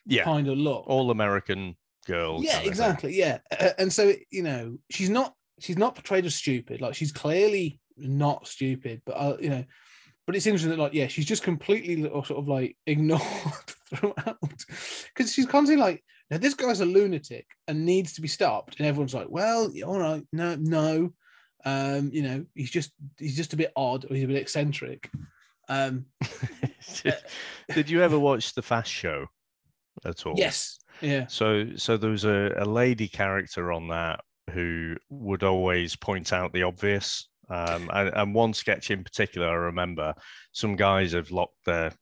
Yeah, 0.06 0.24
kind 0.24 0.48
of 0.48 0.56
look. 0.58 0.84
all 0.86 1.10
American 1.10 1.76
girl. 2.06 2.42
Yeah, 2.44 2.52
kind 2.52 2.56
of 2.58 2.62
thing. 2.62 2.70
exactly. 2.70 3.16
Yeah, 3.18 3.38
Uh, 3.58 3.70
and 3.78 3.92
so 3.92 4.12
you 4.30 4.42
know, 4.42 4.78
she's 4.90 5.10
not 5.10 5.34
she's 5.58 5.78
not 5.78 5.94
portrayed 5.94 6.26
as 6.26 6.34
stupid. 6.34 6.80
Like 6.80 6.94
she's 6.94 7.12
clearly 7.12 7.80
not 7.96 8.46
stupid, 8.46 9.02
but 9.04 9.12
uh, 9.12 9.36
you 9.40 9.50
know, 9.50 9.64
but 10.26 10.36
it's 10.36 10.46
interesting 10.46 10.70
that 10.70 10.78
like 10.78 10.94
yeah, 10.94 11.06
she's 11.06 11.26
just 11.26 11.42
completely 11.42 12.08
or 12.08 12.24
sort 12.24 12.38
of 12.38 12.48
like 12.48 12.76
ignored 12.86 13.22
throughout 13.66 14.38
because 14.40 15.32
she's 15.32 15.46
constantly 15.46 15.82
like, 15.82 16.04
now 16.30 16.38
this 16.38 16.54
guy's 16.54 16.80
a 16.80 16.86
lunatic 16.86 17.46
and 17.68 17.84
needs 17.84 18.12
to 18.14 18.20
be 18.20 18.28
stopped, 18.28 18.78
and 18.78 18.86
everyone's 18.86 19.14
like, 19.14 19.28
well, 19.28 19.72
all 19.86 19.98
right, 19.98 20.24
no, 20.32 20.56
no, 20.56 21.12
um, 21.64 22.10
you 22.12 22.22
know, 22.22 22.44
he's 22.54 22.70
just 22.70 22.92
he's 23.18 23.36
just 23.36 23.52
a 23.52 23.56
bit 23.56 23.72
odd 23.76 24.04
or 24.04 24.14
he's 24.14 24.24
a 24.24 24.28
bit 24.28 24.36
eccentric. 24.36 25.10
Um, 25.68 26.06
Did 27.74 27.88
you 27.88 28.02
ever 28.02 28.18
watch 28.18 28.54
the 28.54 28.62
Fast 28.62 28.90
Show 28.90 29.26
at 30.04 30.26
all? 30.26 30.34
yes, 30.36 30.78
yeah, 31.00 31.26
So, 31.28 31.76
so 31.76 31.96
there 31.96 32.10
was 32.10 32.24
a, 32.24 32.52
a 32.56 32.64
lady 32.64 33.08
character 33.08 33.72
on 33.72 33.88
that 33.88 34.20
who 34.52 34.96
would 35.08 35.42
always 35.42 35.96
point 35.96 36.32
out 36.32 36.52
the 36.52 36.64
obvious. 36.64 37.28
Um, 37.50 37.90
and, 37.92 38.08
and 38.14 38.34
one 38.34 38.54
sketch 38.54 38.90
in 38.90 39.02
particular, 39.02 39.48
I 39.48 39.54
remember 39.54 40.14
some 40.52 40.76
guys 40.76 41.12
have 41.12 41.30
locked 41.30 41.64
their 41.66 41.92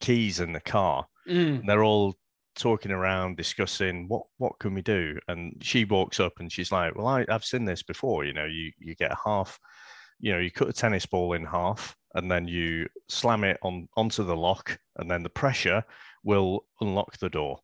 keys 0.00 0.40
in 0.40 0.52
the 0.52 0.60
car. 0.60 1.06
Mm. 1.28 1.60
And 1.60 1.68
they're 1.68 1.84
all 1.84 2.14
talking 2.54 2.92
around, 2.92 3.36
discussing 3.36 4.06
what 4.08 4.24
what 4.36 4.58
can 4.58 4.74
we 4.74 4.82
do. 4.82 5.18
And 5.28 5.56
she 5.62 5.84
walks 5.84 6.20
up 6.20 6.34
and 6.40 6.52
she's 6.52 6.72
like, 6.72 6.94
"Well, 6.94 7.06
I, 7.06 7.24
I've 7.28 7.44
seen 7.44 7.64
this 7.64 7.82
before. 7.82 8.24
You 8.24 8.34
know, 8.34 8.44
you 8.44 8.72
you 8.78 8.94
get 8.94 9.12
a 9.12 9.18
half, 9.24 9.58
you 10.20 10.32
know, 10.32 10.38
you 10.38 10.50
cut 10.50 10.68
a 10.68 10.72
tennis 10.72 11.06
ball 11.06 11.32
in 11.32 11.44
half, 11.44 11.96
and 12.14 12.30
then 12.30 12.46
you 12.46 12.88
slam 13.08 13.44
it 13.44 13.58
on 13.62 13.88
onto 13.96 14.24
the 14.24 14.36
lock, 14.36 14.78
and 14.96 15.10
then 15.10 15.22
the 15.22 15.30
pressure 15.30 15.82
will 16.22 16.66
unlock 16.80 17.16
the 17.18 17.30
door." 17.30 17.58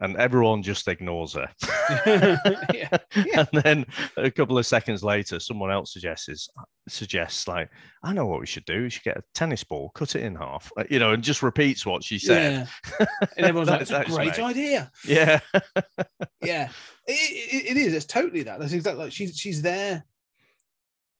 And 0.00 0.16
everyone 0.16 0.62
just 0.62 0.86
ignores 0.88 1.34
her. 1.34 1.48
Yeah, 2.74 2.98
yeah. 3.16 3.44
And 3.52 3.62
then 3.64 3.86
a 4.16 4.30
couple 4.30 4.58
of 4.58 4.66
seconds 4.66 5.02
later, 5.02 5.40
someone 5.40 5.70
else 5.70 5.92
suggests 5.94 6.48
suggests 6.88 7.48
like, 7.48 7.70
"I 8.02 8.12
know 8.12 8.26
what 8.26 8.40
we 8.40 8.46
should 8.46 8.64
do. 8.66 8.82
We 8.82 8.90
should 8.90 9.02
get 9.02 9.16
a 9.16 9.22
tennis 9.34 9.64
ball, 9.64 9.90
cut 9.94 10.14
it 10.14 10.22
in 10.22 10.34
half, 10.36 10.70
uh, 10.76 10.84
you 10.90 10.98
know, 10.98 11.12
and 11.12 11.22
just 11.22 11.42
repeats 11.42 11.84
what 11.86 12.04
she 12.04 12.18
said." 12.18 12.68
Yeah. 13.00 13.06
And 13.36 13.46
everyone's 13.46 13.68
like, 13.70 13.86
That- 13.86 14.02
it's 14.06 14.12
a 14.12 14.16
great 14.16 14.36
Meg. 14.36 14.40
idea. 14.40 14.90
Yeah. 15.04 15.40
Yeah. 16.42 16.68
It, 17.06 17.12
it, 17.12 17.70
it 17.72 17.76
is. 17.78 17.94
It's 17.94 18.06
totally 18.06 18.44
that. 18.44 18.60
That's 18.60 18.72
exactly 18.72 19.04
like 19.04 19.12
she's 19.12 19.36
she's 19.36 19.60
there. 19.62 20.04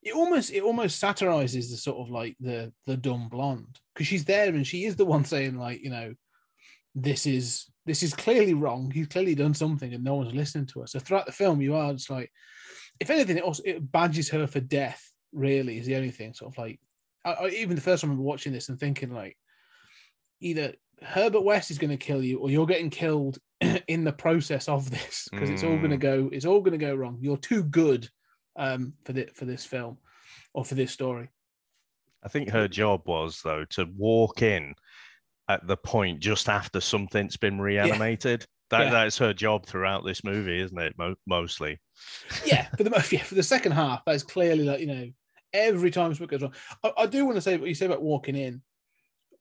It 0.02 0.14
almost 0.14 0.52
it 0.52 0.62
almost 0.62 1.00
satirizes 1.00 1.70
the 1.70 1.76
sort 1.76 1.98
of 1.98 2.10
like 2.10 2.36
the 2.38 2.72
the 2.86 2.96
dumb 2.96 3.28
blonde 3.28 3.80
because 3.94 4.06
she's 4.06 4.24
there 4.24 4.48
and 4.48 4.66
she 4.66 4.84
is 4.84 4.94
the 4.96 5.04
one 5.04 5.24
saying 5.24 5.58
like 5.58 5.82
you 5.82 5.90
know 5.90 6.14
this 6.94 7.26
is 7.26 7.66
this 7.88 8.02
is 8.02 8.14
clearly 8.14 8.54
wrong. 8.54 8.90
He's 8.90 9.06
clearly 9.08 9.34
done 9.34 9.54
something 9.54 9.94
and 9.94 10.04
no 10.04 10.16
one's 10.16 10.34
listening 10.34 10.66
to 10.66 10.80
her. 10.80 10.86
So 10.86 10.98
throughout 10.98 11.26
the 11.26 11.32
film, 11.32 11.60
you 11.60 11.74
are 11.74 11.92
just 11.92 12.10
like, 12.10 12.30
if 13.00 13.10
anything, 13.10 13.38
it 13.38 13.44
also 13.44 13.62
it 13.64 13.90
badges 13.92 14.28
her 14.30 14.46
for 14.46 14.60
death. 14.60 15.02
Really, 15.32 15.78
is 15.78 15.86
the 15.86 15.96
only 15.96 16.10
thing. 16.10 16.32
Sort 16.34 16.52
of 16.52 16.58
like, 16.58 16.80
I, 17.24 17.32
I, 17.32 17.48
even 17.48 17.76
the 17.76 17.82
first 17.82 18.00
time 18.00 18.10
I 18.10 18.12
remember 18.12 18.26
watching 18.28 18.52
this 18.52 18.68
and 18.68 18.78
thinking 18.78 19.12
like, 19.12 19.36
either 20.40 20.74
Herbert 21.02 21.42
West 21.42 21.70
is 21.70 21.78
going 21.78 21.90
to 21.90 21.96
kill 21.96 22.22
you 22.22 22.38
or 22.38 22.50
you're 22.50 22.66
getting 22.66 22.90
killed 22.90 23.38
in 23.88 24.04
the 24.04 24.12
process 24.12 24.68
of 24.68 24.90
this 24.90 25.28
because 25.30 25.50
it's 25.50 25.62
all 25.62 25.76
going 25.78 25.90
to 25.90 25.96
Mm. 25.96 26.00
go 26.00 26.30
it's 26.32 26.46
all 26.46 26.60
going 26.60 26.78
to 26.78 26.86
go 26.86 26.94
wrong. 26.94 27.18
You're 27.20 27.36
too 27.36 27.62
good 27.64 28.08
um, 28.56 28.94
for 29.04 29.12
the, 29.12 29.28
for 29.34 29.44
this 29.44 29.64
film 29.64 29.98
or 30.54 30.64
for 30.64 30.74
this 30.74 30.92
story. 30.92 31.28
I 32.24 32.28
think 32.28 32.50
her 32.50 32.66
job 32.66 33.02
was 33.06 33.40
though 33.44 33.64
to 33.70 33.86
walk 33.96 34.42
in 34.42 34.74
at 35.48 35.66
the 35.66 35.76
point 35.76 36.20
just 36.20 36.48
after 36.48 36.80
something's 36.80 37.36
been 37.36 37.60
reanimated. 37.60 38.46
That 38.70 38.86
Yeah. 38.86 38.90
that's 38.90 39.16
her 39.18 39.32
job 39.32 39.64
throughout 39.66 40.04
this 40.04 40.22
movie, 40.24 40.60
isn't 40.60 40.78
it? 40.78 40.94
Mo- 40.98 41.14
mostly. 41.26 41.78
yeah, 42.44 42.68
for 42.76 42.84
the 42.84 42.90
yeah, 43.12 43.22
for 43.22 43.34
the 43.34 43.42
second 43.42 43.72
half, 43.72 44.04
that's 44.04 44.22
clearly 44.22 44.64
like 44.64 44.80
you 44.80 44.86
know 44.86 45.08
every 45.54 45.90
time 45.90 46.12
something 46.14 46.26
goes 46.38 46.42
wrong. 46.42 46.54
I, 46.84 46.92
I 47.02 47.06
do 47.06 47.24
want 47.24 47.36
to 47.36 47.40
say 47.40 47.56
what 47.56 47.68
you 47.68 47.74
say 47.74 47.86
about 47.86 48.02
walking 48.02 48.36
in. 48.36 48.62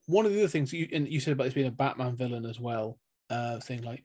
One 0.05 0.25
of 0.25 0.31
the 0.31 0.39
other 0.39 0.47
things 0.47 0.71
you 0.71 0.87
and 0.93 1.07
you 1.07 1.19
said 1.19 1.33
about 1.33 1.43
this 1.45 1.53
being 1.53 1.67
a 1.67 1.71
Batman 1.71 2.15
villain 2.15 2.45
as 2.45 2.59
well, 2.59 2.97
uh, 3.29 3.59
thing 3.59 3.81
like 3.81 4.03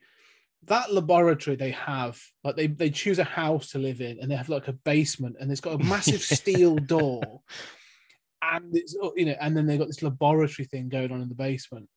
that 0.65 0.93
laboratory 0.93 1.55
they 1.55 1.71
have, 1.71 2.21
like 2.43 2.57
they 2.57 2.67
they 2.67 2.89
choose 2.89 3.19
a 3.19 3.23
house 3.23 3.71
to 3.71 3.79
live 3.79 4.01
in, 4.01 4.19
and 4.19 4.29
they 4.29 4.35
have 4.35 4.49
like 4.49 4.67
a 4.67 4.73
basement, 4.73 5.37
and 5.39 5.49
it's 5.49 5.61
got 5.61 5.79
a 5.79 5.83
massive 5.85 6.21
steel 6.39 6.75
door, 6.75 7.41
and 8.51 8.75
it's 8.75 8.95
uh, 9.01 9.09
you 9.15 9.25
know, 9.25 9.35
and 9.39 9.55
then 9.55 9.65
they 9.65 9.77
got 9.77 9.87
this 9.87 10.03
laboratory 10.03 10.65
thing 10.65 10.89
going 10.89 11.11
on 11.11 11.21
in 11.21 11.29
the 11.29 11.35
basement. 11.35 11.89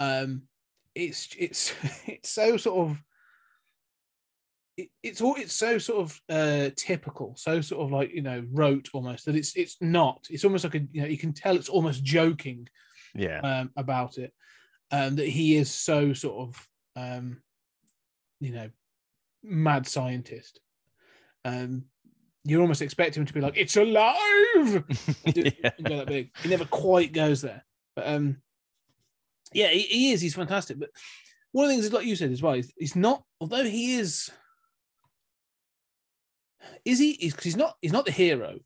Um, 0.00 0.42
it's 0.94 1.28
it's 1.38 1.74
it's 2.06 2.30
so 2.30 2.56
sort 2.56 2.88
of 2.88 3.02
it, 4.76 4.88
it's 5.02 5.20
all 5.20 5.34
it's 5.36 5.54
so 5.54 5.78
sort 5.78 6.00
of 6.00 6.20
uh 6.28 6.70
typical 6.76 7.34
so 7.36 7.60
sort 7.60 7.84
of 7.84 7.92
like 7.92 8.12
you 8.12 8.22
know 8.22 8.44
rote 8.52 8.88
almost 8.92 9.24
that 9.24 9.36
it's 9.36 9.56
it's 9.56 9.76
not 9.80 10.26
it's 10.30 10.44
almost 10.44 10.64
like 10.64 10.74
a 10.74 10.80
you 10.90 11.02
know 11.02 11.06
you 11.08 11.18
can 11.18 11.32
tell 11.32 11.56
it's 11.56 11.68
almost 11.68 12.02
joking 12.02 12.66
Yeah. 13.14 13.40
um 13.44 13.70
about 13.76 14.18
it 14.18 14.32
um 14.90 15.16
that 15.16 15.28
he 15.28 15.56
is 15.56 15.70
so 15.70 16.12
sort 16.12 16.48
of 16.48 16.68
um 16.96 17.40
you 18.40 18.50
know 18.50 18.68
mad 19.44 19.86
scientist 19.86 20.58
um 21.44 21.84
you 22.44 22.60
almost 22.60 22.82
expect 22.82 23.16
him 23.16 23.24
to 23.26 23.32
be 23.32 23.40
like 23.40 23.54
it's 23.56 23.76
alive! 23.76 24.84
Do- 25.32 25.50
yeah. 25.62 25.70
go 25.82 25.96
that 25.98 26.06
big. 26.06 26.30
He 26.42 26.48
never 26.48 26.64
quite 26.66 27.12
goes 27.12 27.40
there. 27.42 27.64
But 27.96 28.06
um 28.08 28.36
yeah 29.52 29.68
he, 29.68 29.80
he 29.82 30.12
is. 30.12 30.20
He's 30.20 30.34
fantastic. 30.34 30.78
But 30.78 30.90
one 31.52 31.64
of 31.64 31.68
the 31.70 31.74
things 31.74 31.86
is 31.86 31.92
like 31.92 32.06
you 32.06 32.16
said 32.16 32.32
as 32.32 32.42
well 32.42 32.54
he's, 32.54 32.72
he's 32.76 32.96
not 32.96 33.22
although 33.40 33.64
he 33.64 33.96
is 33.96 34.30
is 36.84 36.98
he? 36.98 37.10
Is 37.12 37.32
because 37.32 37.44
he's 37.44 37.56
not 37.56 37.76
he's 37.80 37.92
not 37.92 38.04
the 38.06 38.12
hero. 38.12 38.58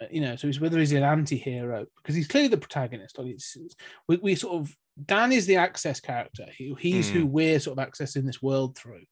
Uh, 0.00 0.06
you 0.10 0.20
know 0.20 0.36
so 0.36 0.46
he's 0.46 0.60
whether 0.60 0.78
he's 0.78 0.92
an 0.92 1.02
anti-hero 1.02 1.86
because 1.96 2.14
he's 2.14 2.28
clearly 2.28 2.48
the 2.48 2.56
protagonist. 2.56 3.18
Like 3.18 3.28
it's, 3.28 3.56
it's- 3.56 3.74
we, 4.08 4.16
we 4.18 4.34
sort 4.34 4.60
of 4.60 4.76
dan 5.04 5.32
is 5.32 5.46
the 5.46 5.56
access 5.56 6.00
character. 6.00 6.46
He, 6.56 6.74
he's 6.78 7.08
who 7.10 7.26
we're 7.26 7.60
sort 7.60 7.78
of 7.78 7.88
accessing 7.88 8.24
this 8.24 8.42
world 8.42 8.76
through 8.76 9.02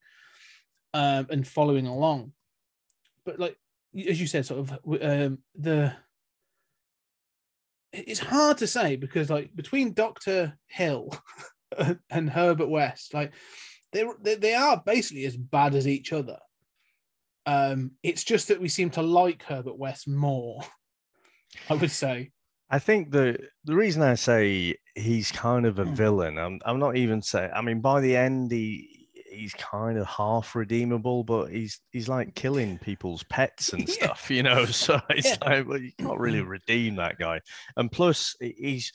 um 0.93 1.27
and 1.31 1.47
following 1.47 1.87
along 1.87 2.33
but 3.25 3.39
like 3.39 3.57
as 4.09 4.21
you 4.21 4.27
said, 4.27 4.47
sort 4.47 4.61
of 4.61 4.79
um, 5.03 5.39
the. 5.55 5.95
It's 7.93 8.21
hard 8.21 8.59
to 8.59 8.67
say 8.67 8.97
because, 8.97 9.31
like, 9.31 9.55
between 9.55 9.93
Doctor 9.93 10.59
Hill 10.67 11.11
and 12.11 12.29
Herbert 12.29 12.69
West, 12.69 13.15
like, 13.15 13.33
they 13.93 14.05
they 14.21 14.35
they 14.35 14.55
are 14.55 14.83
basically 14.85 15.25
as 15.27 15.37
bad 15.37 15.75
as 15.77 15.87
each 15.87 16.13
other. 16.13 16.39
Um, 17.47 17.93
it's 18.03 18.25
just 18.25 18.49
that 18.49 18.61
we 18.61 18.69
seem 18.69 18.91
to 18.91 19.03
like 19.03 19.45
Herbert 19.45 19.79
West 19.79 20.09
more. 20.09 20.61
I 21.71 21.75
would 21.75 21.91
say. 21.91 22.33
I 22.69 22.81
think 22.81 23.13
the 23.13 23.39
the 23.65 23.77
reason 23.77 24.03
I 24.03 24.15
say 24.15 24.75
he's 24.97 25.31
kind 25.31 25.65
of 25.67 25.79
a 25.79 25.85
Hmm. 25.85 25.95
villain, 25.95 26.39
I'm 26.39 26.61
I'm 26.65 26.81
not 26.81 26.97
even 26.97 27.23
saying. 27.23 27.53
I 27.55 27.61
mean, 27.61 27.81
by 27.81 28.01
the 28.01 28.17
end, 28.17 28.51
he 28.51 28.94
he's 29.35 29.55
kind 29.55 29.99
of 29.99 30.07
half 30.07 30.55
redeemable, 30.55 31.25
but 31.25 31.47
he's 31.51 31.81
he's 31.93 32.09
like 32.09 32.35
killing 32.35 32.79
people's 32.79 33.23
pets 33.25 33.73
and 33.73 33.89
Yeah. 33.89 33.95
stuff, 33.95 34.31
you 34.31 34.43
know. 34.43 34.65
So 34.73 35.01
it's 35.11 35.37
Yeah. 35.43 35.49
like 35.49 35.69
well, 35.69 35.79
you 35.79 35.93
can't 36.01 36.19
really 36.19 36.41
redeem 36.43 36.97
that 36.97 37.19
guy. 37.19 37.41
And 37.77 37.91
plus, 37.91 38.37
he's 38.41 38.93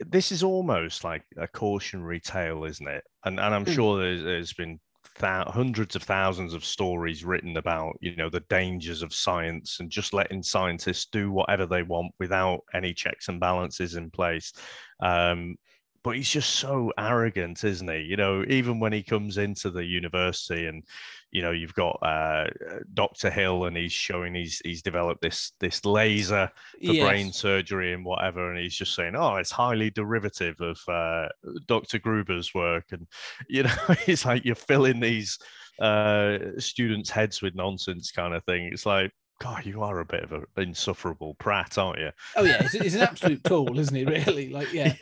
this 0.00 0.32
is 0.32 0.42
almost 0.42 1.04
like 1.04 1.22
a 1.36 1.46
cautionary 1.46 2.20
tale, 2.20 2.64
isn't 2.64 2.88
it? 2.88 3.04
And 3.24 3.38
and 3.38 3.54
I'm 3.54 3.64
Mm. 3.64 3.74
sure 3.74 3.98
there's, 3.98 4.22
there's 4.24 4.52
been 4.52 4.80
thou- 5.20 5.50
hundreds 5.50 5.96
of 5.96 6.02
thousands 6.02 6.52
of 6.54 6.64
stories 6.64 7.24
written 7.24 7.56
about 7.56 7.96
you 8.00 8.16
know 8.16 8.28
the 8.28 8.40
dangers 8.48 9.02
of 9.02 9.14
science 9.14 9.78
and 9.80 9.90
just 9.90 10.12
letting 10.12 10.42
scientists 10.42 11.06
do 11.12 11.30
whatever 11.30 11.66
they 11.66 11.82
want 11.82 12.12
without 12.18 12.60
any 12.74 12.92
checks 12.92 13.28
and 13.28 13.38
balances 13.40 13.94
in 13.94 14.10
place. 14.10 14.52
Um, 15.00 15.56
but 16.04 16.16
he's 16.16 16.30
just 16.30 16.56
so 16.56 16.92
arrogant, 16.98 17.64
isn't 17.64 17.90
he? 17.90 18.00
You 18.02 18.16
know, 18.16 18.44
even 18.48 18.80
when 18.80 18.92
he 18.92 19.02
comes 19.02 19.38
into 19.38 19.70
the 19.70 19.84
university 19.84 20.66
and 20.66 20.84
you 21.30 21.42
know 21.42 21.50
you've 21.50 21.74
got 21.74 21.98
uh, 22.02 22.46
Dr. 22.94 23.30
Hill 23.30 23.64
and 23.64 23.76
he's 23.76 23.92
showing 23.92 24.34
he's 24.34 24.60
he's 24.64 24.82
developed 24.82 25.20
this 25.20 25.52
this 25.60 25.84
laser 25.84 26.50
for 26.84 26.92
Yes. 26.94 27.02
brain 27.02 27.32
surgery 27.32 27.92
and 27.92 28.04
whatever, 28.04 28.50
and 28.50 28.60
he's 28.60 28.74
just 28.76 28.94
saying, 28.94 29.14
"Oh, 29.16 29.36
it's 29.36 29.50
highly 29.50 29.90
derivative 29.90 30.60
of 30.60 30.78
uh, 30.88 31.28
Dr. 31.66 31.98
Gruber's 31.98 32.54
work," 32.54 32.86
and 32.92 33.06
you 33.48 33.62
know, 33.64 33.74
it's 34.06 34.24
like 34.24 34.44
you're 34.44 34.54
filling 34.54 35.00
these 35.00 35.38
uh, 35.80 36.38
students' 36.58 37.10
heads 37.10 37.42
with 37.42 37.54
nonsense, 37.54 38.10
kind 38.10 38.34
of 38.34 38.44
thing. 38.44 38.64
It's 38.72 38.86
like, 38.86 39.12
God, 39.40 39.66
you 39.66 39.82
are 39.82 40.00
a 40.00 40.04
bit 40.04 40.24
of 40.24 40.32
an 40.32 40.46
insufferable 40.56 41.34
prat, 41.34 41.78
aren't 41.78 42.00
you? 42.00 42.10
Oh 42.36 42.42
yeah, 42.42 42.66
he's, 42.68 42.94
an 42.94 43.02
absolute 43.08 43.44
tool, 43.44 43.78
isn't 43.78 43.94
he? 43.94 44.04
Really, 44.04 44.48
like 44.50 44.72
yeah, 44.72 44.94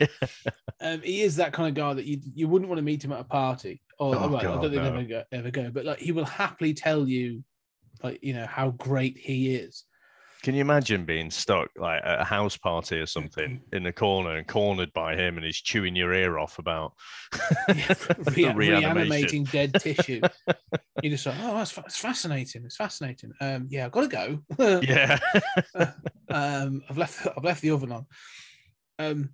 um, 0.79 1.01
he 1.01 1.21
is 1.21 1.37
that 1.37 1.53
kind 1.53 1.69
of 1.69 1.73
guy 1.75 1.93
that 1.93 2.05
you 2.05 2.19
you 2.35 2.47
wouldn't 2.47 2.69
want 2.69 2.77
to 2.77 2.83
meet 2.83 3.03
him 3.03 3.11
at 3.11 3.19
a 3.19 3.23
party, 3.23 3.81
or 3.99 4.15
Oh, 4.15 4.27
well, 4.27 4.37
I 4.37 4.43
don't 4.43 4.61
think 4.61 4.75
no. 4.75 4.83
ever 4.83 5.03
go, 5.03 5.23
ever 5.31 5.51
go, 5.51 5.71
but 5.71 5.85
like 5.85 5.99
he 5.99 6.11
will 6.11 6.25
happily 6.25 6.73
tell 6.73 7.07
you, 7.07 7.43
like 8.03 8.19
you 8.21 8.33
know 8.33 8.45
how 8.45 8.71
great 8.71 9.17
he 9.17 9.55
is. 9.55 9.85
Can 10.47 10.55
you 10.55 10.61
imagine 10.61 11.03
being 11.03 11.29
stuck 11.29 11.69
like 11.75 12.01
at 12.05 12.21
a 12.21 12.23
house 12.23 12.55
party 12.55 12.97
or 12.99 13.05
something 13.05 13.59
in 13.73 13.83
the 13.83 13.91
corner 13.91 14.37
and 14.37 14.47
cornered 14.47 14.93
by 14.93 15.13
him, 15.13 15.35
and 15.35 15.45
he's 15.45 15.59
chewing 15.59 15.93
your 15.93 16.13
ear 16.13 16.39
off 16.39 16.57
about 16.57 16.93
the 17.67 18.53
Rea- 18.55 18.79
reanimating 18.79 19.43
dead 19.43 19.73
tissue. 19.73 20.21
you 21.03 21.09
just 21.09 21.25
like, 21.25 21.35
oh, 21.41 21.55
that's, 21.57 21.71
fa- 21.71 21.83
it's 21.85 21.97
fascinating. 21.97 22.63
It's 22.63 22.77
fascinating. 22.77 23.33
Um, 23.41 23.67
yeah, 23.69 23.87
I've 23.87 23.91
got 23.91 24.09
to 24.09 24.39
go. 24.57 24.79
Yeah, 24.83 25.19
um, 26.29 26.81
I've 26.89 26.97
left 26.97 27.27
I've 27.27 27.43
left 27.43 27.61
the 27.61 27.71
oven 27.71 27.91
on. 27.91 28.05
Um, 28.99 29.31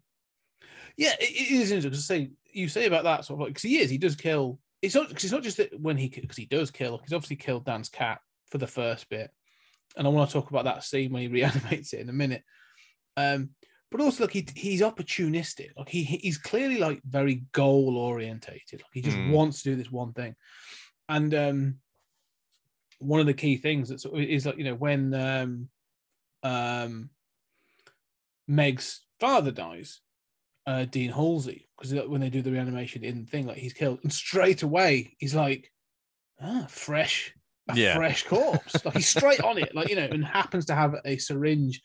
yeah, 0.97 1.13
it, 1.19 1.29
it 1.29 1.51
is 1.51 1.69
interesting 1.69 1.91
to 1.91 1.97
say 1.97 2.31
you 2.53 2.67
say 2.67 2.87
about 2.87 3.03
that 3.03 3.25
sort 3.25 3.37
of 3.37 3.41
like 3.41 3.49
because 3.49 3.61
he 3.61 3.77
is 3.77 3.91
he 3.91 3.99
does 3.99 4.15
kill. 4.15 4.59
It's 4.81 4.95
not 4.95 5.09
'cause 5.09 5.25
it's 5.25 5.31
not 5.33 5.43
just 5.43 5.57
that 5.57 5.79
when 5.79 5.95
he 5.95 6.09
because 6.09 6.37
he 6.37 6.45
does 6.47 6.71
kill. 6.71 7.01
He's 7.03 7.13
obviously 7.13 7.35
killed 7.35 7.65
Dan's 7.65 7.89
cat 7.89 8.17
for 8.49 8.57
the 8.57 8.65
first 8.65 9.09
bit, 9.09 9.29
and 9.95 10.07
I 10.07 10.09
want 10.09 10.29
to 10.29 10.33
talk 10.33 10.49
about 10.49 10.65
that 10.65 10.83
scene 10.83 11.11
when 11.11 11.21
he 11.21 11.27
reanimates 11.39 11.93
it 11.93 11.99
in 12.01 12.09
a 12.09 12.13
minute. 12.13 12.43
Um, 13.17 13.51
but 13.91 14.01
also 14.01 14.23
look, 14.23 14.33
he, 14.33 14.47
he's 14.55 14.81
opportunistic. 14.81 15.69
Like 15.77 15.89
he 15.89 16.03
he's 16.03 16.39
clearly 16.39 16.79
like 16.79 17.01
very 17.03 17.45
goal 17.51 17.97
orientated. 17.97 18.81
Like 18.81 18.91
he 18.91 19.01
just 19.01 19.17
Mm. 19.17 19.29
wants 19.29 19.61
to 19.61 19.69
do 19.69 19.75
this 19.75 19.91
one 19.91 20.13
thing, 20.13 20.35
and 21.07 21.33
um, 21.35 21.75
one 22.97 23.19
of 23.19 23.27
the 23.27 23.33
key 23.35 23.57
things 23.57 23.89
that 23.89 24.03
is 24.17 24.45
like 24.45 24.57
you 24.57 24.63
know 24.63 24.75
when 24.75 25.13
um 25.13 25.69
um 26.41 27.09
Meg's 28.47 29.05
father 29.19 29.51
dies, 29.51 30.01
uh 30.65 30.85
Dean 30.85 31.11
Halsey, 31.11 31.69
because 31.77 31.93
when 32.09 32.21
they 32.21 32.29
do 32.29 32.41
the 32.41 32.51
reanimation 32.51 33.03
in 33.03 33.25
the 33.25 33.29
thing, 33.29 33.45
like 33.45 33.57
he's 33.57 33.73
killed, 33.73 33.99
and 34.03 34.11
straight 34.11 34.63
away 34.63 35.15
he's 35.19 35.35
like, 35.35 35.71
ah, 36.41 36.65
fresh, 36.67 37.33
a 37.69 37.75
Yeah. 37.77 37.95
fresh 37.95 38.23
corpse. 38.23 38.83
like 38.85 38.95
he's 38.95 39.07
straight 39.09 39.41
on 39.41 39.57
it, 39.57 39.73
like 39.75 39.89
you 39.89 39.95
know, 39.95 40.07
and 40.11 40.25
happens 40.25 40.65
to 40.67 40.75
have 40.75 40.95
a 41.05 41.17
syringe 41.17 41.81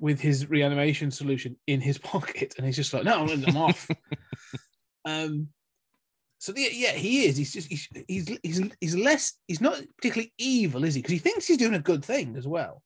with 0.00 0.20
his 0.20 0.48
reanimation 0.50 1.10
solution 1.10 1.56
in 1.66 1.80
his 1.80 1.98
pocket, 2.12 2.54
and 2.56 2.66
he's 2.66 2.76
just 2.76 2.92
like, 2.92 3.04
no, 3.04 3.26
I'm 3.26 3.56
off. 3.56 3.88
um 5.04 5.48
so 6.38 6.52
yeah, 6.56 6.68
yeah, 6.72 6.92
he 6.92 7.24
is. 7.24 7.36
He's 7.38 7.52
just 7.54 7.68
he's 7.68 7.88
he's 8.06 8.38
he's, 8.42 8.60
he's 8.80 8.96
less. 8.96 9.32
He's 9.48 9.62
not 9.62 9.80
particularly 9.96 10.32
evil, 10.36 10.84
is 10.84 10.94
he? 10.94 11.00
Because 11.00 11.12
he 11.12 11.18
thinks 11.18 11.46
he's 11.46 11.56
doing 11.56 11.74
a 11.74 11.78
good 11.80 12.04
thing 12.04 12.36
as 12.36 12.46
well. 12.46 12.82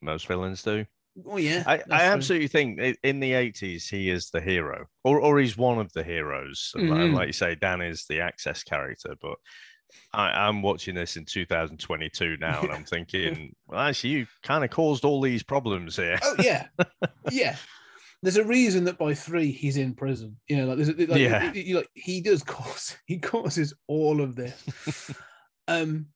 most 0.00 0.26
villains 0.26 0.62
do. 0.62 0.84
Oh 1.26 1.36
yeah, 1.36 1.62
I, 1.66 1.74
I 1.74 1.78
true. 1.78 1.92
absolutely 1.96 2.48
think 2.48 2.80
in 3.04 3.20
the 3.20 3.32
80s 3.32 3.88
he 3.88 4.08
is 4.08 4.30
the 4.30 4.40
hero 4.40 4.86
or, 5.04 5.20
or 5.20 5.38
he's 5.38 5.58
one 5.58 5.78
of 5.78 5.92
the 5.92 6.02
heroes 6.02 6.72
and, 6.74 6.88
like- 6.88 7.12
like 7.12 7.26
you 7.26 7.32
say 7.34 7.54
dan 7.54 7.82
is 7.82 8.06
the 8.08 8.20
access 8.20 8.62
character 8.64 9.14
but 9.20 9.34
I, 10.12 10.46
i'm 10.46 10.62
watching 10.62 10.94
this 10.94 11.16
in 11.16 11.24
2022 11.24 12.36
now 12.38 12.60
and 12.62 12.72
i'm 12.72 12.84
thinking 12.94 13.54
well 13.66 13.80
actually 13.80 14.10
you 14.10 14.26
kind 14.42 14.62
of 14.64 14.70
caused 14.70 15.04
all 15.04 15.20
these 15.20 15.42
problems 15.42 15.96
here 15.96 16.18
Oh 16.22 16.36
yeah, 16.38 16.66
yeah. 17.30 17.56
There's 18.24 18.36
a 18.36 18.44
reason 18.44 18.84
that 18.84 18.98
by 18.98 19.14
three 19.14 19.50
he's 19.50 19.76
in 19.76 19.94
prison. 19.94 20.36
You 20.48 20.58
know, 20.58 20.66
like 20.66 20.76
there's 20.76 21.08
like, 21.08 21.18
Yeah. 21.18 21.50
like 21.74 21.88
he 21.94 22.20
does 22.20 22.44
cause 22.44 22.96
he 23.06 23.18
causes 23.18 23.74
all 23.88 24.20
of 24.20 24.36
this. 24.36 25.10
um, 25.66 26.06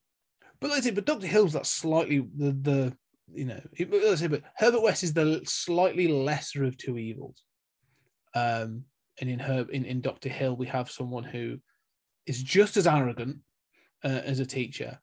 but 0.61 0.71
like 0.71 0.79
I 0.79 0.83
say, 0.83 0.91
but 0.93 1.05
Doctor 1.05 1.27
Hill's 1.27 1.55
that 1.55 1.67
slightly 1.67 2.21
the 2.37 2.53
the 2.53 2.97
you 3.35 3.47
know, 3.47 3.61
it- 3.73 3.91
let's 3.93 4.21
say, 4.21 4.29
but 4.29 4.43
Herbert 4.57 4.83
West 4.83 5.03
is 5.03 5.15
the 5.15 5.41
slightly 5.47 6.07
lesser 6.07 6.63
of 6.65 6.77
two 6.79 6.97
evils. 6.97 7.43
Um, 8.37 8.85
and 9.21 9.29
in 9.29 9.41
her 9.41 9.67
in, 9.73 9.85
in 9.85 10.01
Doctor 10.01 10.29
Hill, 10.29 10.55
we 10.57 10.67
have 10.69 10.89
someone 10.89 11.25
who 11.25 11.59
is 12.27 12.41
just 12.41 12.77
as 12.77 12.87
arrogant 12.87 13.39
uh, 14.07 14.23
as 14.25 14.39
a 14.39 14.47
teacher, 14.47 14.99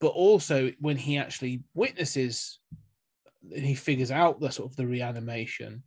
but 0.00 0.08
also 0.08 0.72
when 0.80 0.96
he 0.96 1.16
actually 1.16 1.62
witnesses 1.74 2.58
and 3.54 3.64
he 3.64 3.74
figures 3.74 4.10
out 4.10 4.40
the 4.40 4.50
sort 4.50 4.70
of 4.70 4.76
the 4.76 4.86
reanimation, 4.86 5.84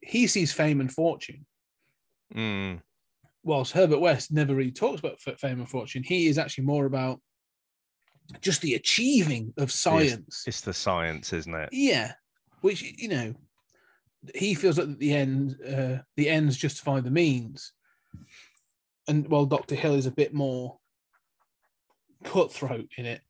he 0.00 0.26
sees 0.26 0.52
fame 0.52 0.80
and 0.80 0.90
fortune. 0.90 1.44
Mm, 2.34 2.80
Whilst 3.42 3.72
Herbert 3.72 3.98
West 3.98 4.32
never 4.32 4.54
really 4.54 4.72
talks 4.72 5.00
about 5.00 5.20
fame 5.20 5.60
and 5.60 5.68
fortune, 5.68 6.02
he 6.02 6.26
is 6.26 6.38
actually 6.38 6.64
more 6.64 6.86
about 6.86 7.20
just 8.40 8.62
the 8.62 8.74
achieving 8.74 9.52
of 9.58 9.70
science. 9.70 10.44
it's 10.46 10.60
the 10.60 10.72
science 10.72 11.32
isn't 11.32 11.54
it 11.54 11.68
Yeah, 11.72 12.12
which 12.62 12.82
you 12.82 13.08
know, 13.08 13.34
he 14.34 14.54
feels 14.54 14.78
like 14.78 14.96
the 14.98 15.12
end, 15.12 15.56
uh, 15.66 15.98
the 16.16 16.28
ends 16.28 16.56
justify 16.56 17.00
the 17.00 17.10
means, 17.10 17.72
and 19.08 19.28
well, 19.28 19.46
Doctor 19.46 19.74
Hill 19.74 19.94
is 19.94 20.06
a 20.06 20.10
bit 20.10 20.32
more 20.34 20.78
cutthroat 22.24 22.88
in 22.98 23.06
it. 23.06 23.22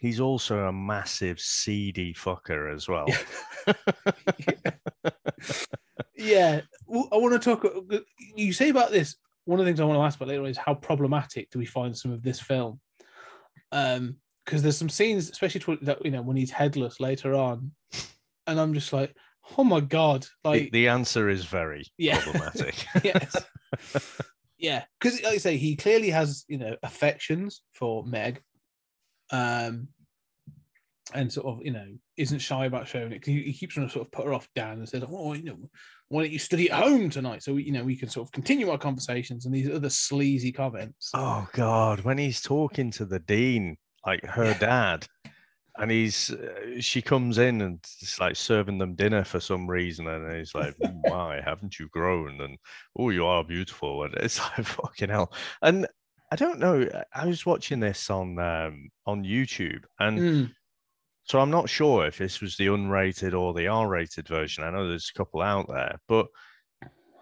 he's 0.00 0.18
also 0.20 0.60
a 0.66 0.72
massive 0.72 1.38
seedy 1.38 2.14
fucker 2.14 2.72
as 2.74 2.88
well 2.88 3.06
yeah, 6.16 6.60
well, 6.86 7.08
I 7.12 7.16
want 7.16 7.40
to 7.40 7.56
talk. 7.56 7.66
You 8.34 8.52
say 8.52 8.68
about 8.70 8.90
this. 8.90 9.16
One 9.44 9.60
of 9.60 9.66
the 9.66 9.68
things 9.70 9.80
I 9.80 9.84
want 9.84 9.98
to 9.98 10.02
ask 10.02 10.16
about 10.16 10.28
later 10.28 10.42
on 10.42 10.48
is 10.48 10.56
how 10.56 10.74
problematic 10.74 11.50
do 11.50 11.58
we 11.58 11.66
find 11.66 11.96
some 11.96 12.12
of 12.12 12.22
this 12.22 12.40
film? 12.40 12.80
Um, 13.72 14.16
because 14.44 14.62
there's 14.62 14.76
some 14.76 14.88
scenes, 14.90 15.30
especially 15.30 15.78
that 15.82 16.04
you 16.04 16.10
know 16.10 16.22
when 16.22 16.36
he's 16.36 16.50
headless 16.50 17.00
later 17.00 17.34
on, 17.34 17.72
and 18.46 18.60
I'm 18.60 18.74
just 18.74 18.92
like, 18.92 19.14
oh 19.56 19.64
my 19.64 19.80
god, 19.80 20.22
the, 20.44 20.48
like 20.50 20.70
the 20.72 20.88
answer 20.88 21.28
is 21.28 21.44
very 21.44 21.86
Yeah. 21.98 22.20
problematic 22.22 22.86
yes, 23.02 23.36
yeah, 24.58 24.84
because 25.00 25.22
like 25.22 25.34
I 25.34 25.38
say, 25.38 25.56
he 25.56 25.76
clearly 25.76 26.10
has 26.10 26.44
you 26.48 26.58
know 26.58 26.76
affections 26.82 27.62
for 27.72 28.04
Meg, 28.04 28.40
um, 29.30 29.88
and 31.12 31.32
sort 31.32 31.46
of 31.46 31.64
you 31.64 31.72
know 31.72 31.86
isn't 32.16 32.38
shy 32.38 32.66
about 32.66 32.88
showing 32.88 33.12
it. 33.12 33.20
'cause 33.20 33.26
He, 33.26 33.42
he 33.42 33.52
keeps 33.52 33.74
trying 33.74 33.86
to 33.86 33.92
sort 33.92 34.06
of 34.06 34.12
put 34.12 34.26
her 34.26 34.34
off 34.34 34.48
down 34.54 34.78
and 34.78 34.88
says, 34.88 35.04
"Oh, 35.08 35.32
you 35.34 35.42
know, 35.44 35.58
why 36.08 36.22
don't 36.22 36.32
you 36.32 36.38
study 36.38 36.70
at 36.70 36.82
home 36.82 37.10
tonight? 37.10 37.42
So 37.42 37.54
we, 37.54 37.64
you 37.64 37.72
know 37.72 37.84
we 37.84 37.96
can 37.96 38.08
sort 38.08 38.28
of 38.28 38.32
continue 38.32 38.70
our 38.70 38.78
conversations." 38.78 39.46
And 39.46 39.54
these 39.54 39.70
other 39.70 39.90
sleazy 39.90 40.52
comments. 40.52 41.10
Oh 41.14 41.48
God, 41.52 42.00
when 42.00 42.18
he's 42.18 42.40
talking 42.40 42.90
to 42.92 43.04
the 43.04 43.18
dean, 43.18 43.76
like 44.06 44.24
her 44.24 44.54
dad, 44.54 45.06
and 45.78 45.90
he's 45.90 46.30
uh, 46.30 46.80
she 46.80 47.02
comes 47.02 47.38
in 47.38 47.60
and 47.60 47.78
it's 48.00 48.20
like 48.20 48.36
serving 48.36 48.78
them 48.78 48.94
dinner 48.94 49.24
for 49.24 49.40
some 49.40 49.66
reason, 49.68 50.06
and 50.08 50.36
he's 50.36 50.54
like, 50.54 50.74
"Mm, 50.82 51.00
"Why 51.02 51.40
haven't 51.44 51.78
you 51.78 51.88
grown?" 51.88 52.40
And 52.40 52.58
oh, 52.98 53.10
you 53.10 53.26
are 53.26 53.44
beautiful, 53.44 54.04
and 54.04 54.14
it's 54.14 54.38
like 54.58 54.66
fucking 54.66 55.10
hell. 55.10 55.32
And 55.62 55.86
I 56.32 56.36
don't 56.36 56.58
know. 56.58 56.88
I 57.14 57.26
was 57.26 57.46
watching 57.46 57.80
this 57.80 58.10
on 58.10 58.38
um, 58.38 58.88
on 59.06 59.24
YouTube, 59.24 59.84
and 60.00 60.18
Mm. 60.20 60.54
so 61.24 61.40
I'm 61.40 61.50
not 61.50 61.68
sure 61.68 62.06
if 62.06 62.18
this 62.18 62.40
was 62.40 62.56
the 62.56 62.66
unrated 62.66 63.38
or 63.38 63.54
the 63.54 63.68
R-rated 63.68 64.28
version. 64.28 64.64
I 64.64 64.70
know 64.70 64.88
there's 64.88 65.10
a 65.14 65.18
couple 65.18 65.42
out 65.42 65.68
there, 65.68 65.98
but 66.08 66.26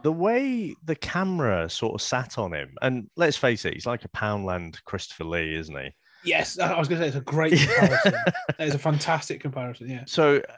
the 0.02 0.12
way 0.12 0.74
the 0.84 0.96
camera 0.96 1.68
sort 1.68 1.94
of 1.94 2.02
sat 2.02 2.36
on 2.38 2.52
him, 2.52 2.76
and 2.82 3.08
let's 3.16 3.36
face 3.36 3.64
it, 3.64 3.74
he's 3.74 3.86
like 3.86 4.04
a 4.04 4.08
Poundland 4.08 4.82
Christopher 4.84 5.24
Lee, 5.24 5.54
isn't 5.54 5.76
he? 5.76 5.92
Yes, 6.24 6.58
I 6.58 6.78
was 6.78 6.88
going 6.88 7.00
to 7.00 7.04
say 7.04 7.08
it's 7.08 7.16
a 7.16 7.20
great 7.20 7.52
comparison. 7.58 8.12
that 8.58 8.68
is 8.68 8.74
a 8.74 8.78
fantastic 8.78 9.40
comparison. 9.40 9.88
Yeah. 9.88 10.04
So 10.06 10.36
uh, 10.36 10.52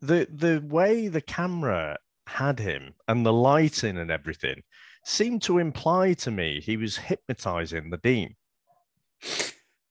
the 0.00 0.28
the 0.30 0.62
way 0.66 1.08
the 1.08 1.20
camera 1.20 1.98
had 2.26 2.58
him 2.58 2.94
and 3.08 3.24
the 3.26 3.32
lighting 3.32 3.98
and 3.98 4.10
everything 4.10 4.62
seemed 5.04 5.42
to 5.42 5.58
imply 5.58 6.12
to 6.14 6.30
me 6.30 6.60
he 6.60 6.76
was 6.76 6.96
hypnotizing 6.96 7.90
the 7.90 7.98
dean. 7.98 8.36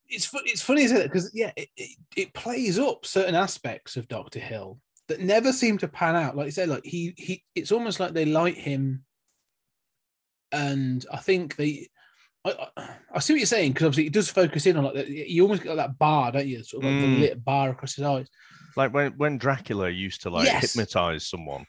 It's 0.09 0.25
fu- 0.25 0.41
it's 0.43 0.61
funny, 0.61 0.83
isn't 0.83 0.97
it? 0.97 1.03
Because 1.03 1.31
yeah, 1.33 1.51
it, 1.55 1.69
it, 1.77 1.97
it 2.17 2.33
plays 2.33 2.77
up 2.77 3.05
certain 3.05 3.35
aspects 3.35 3.95
of 3.95 4.07
Doctor 4.07 4.39
Hill 4.39 4.79
that 5.07 5.21
never 5.21 5.51
seem 5.53 5.77
to 5.79 5.87
pan 5.87 6.15
out. 6.15 6.35
Like 6.35 6.45
you 6.45 6.51
said, 6.51 6.69
like 6.69 6.85
he 6.85 7.13
he, 7.17 7.43
it's 7.55 7.71
almost 7.71 7.99
like 7.99 8.13
they 8.13 8.25
light 8.25 8.57
him, 8.57 9.03
and 10.51 11.05
I 11.11 11.17
think 11.17 11.55
they. 11.55 11.87
I, 12.43 12.69
I, 13.13 13.19
see 13.19 13.33
what 13.33 13.39
you're 13.39 13.45
saying 13.45 13.73
because 13.73 13.85
obviously 13.85 14.07
it 14.07 14.13
does 14.13 14.29
focus 14.29 14.65
in 14.65 14.77
on 14.77 14.83
like 14.85 14.93
that. 14.95 15.07
You 15.07 15.43
almost 15.43 15.63
got 15.63 15.75
that 15.75 15.99
bar, 15.99 16.31
don't 16.31 16.47
you? 16.47 16.63
Sort 16.63 16.83
of 16.83 16.89
like 16.91 16.99
Mm. 16.99 17.01
the 17.15 17.19
lit 17.21 17.45
bar 17.45 17.69
across 17.69 17.95
his 17.95 18.03
eyes. 18.05 18.27
Like 18.75 18.93
when 18.93 19.11
when 19.17 19.37
Dracula 19.37 19.89
used 19.89 20.21
to 20.23 20.29
like 20.29 20.45
Yes. 20.45 20.73
hypnotize 20.73 21.27
someone. 21.27 21.65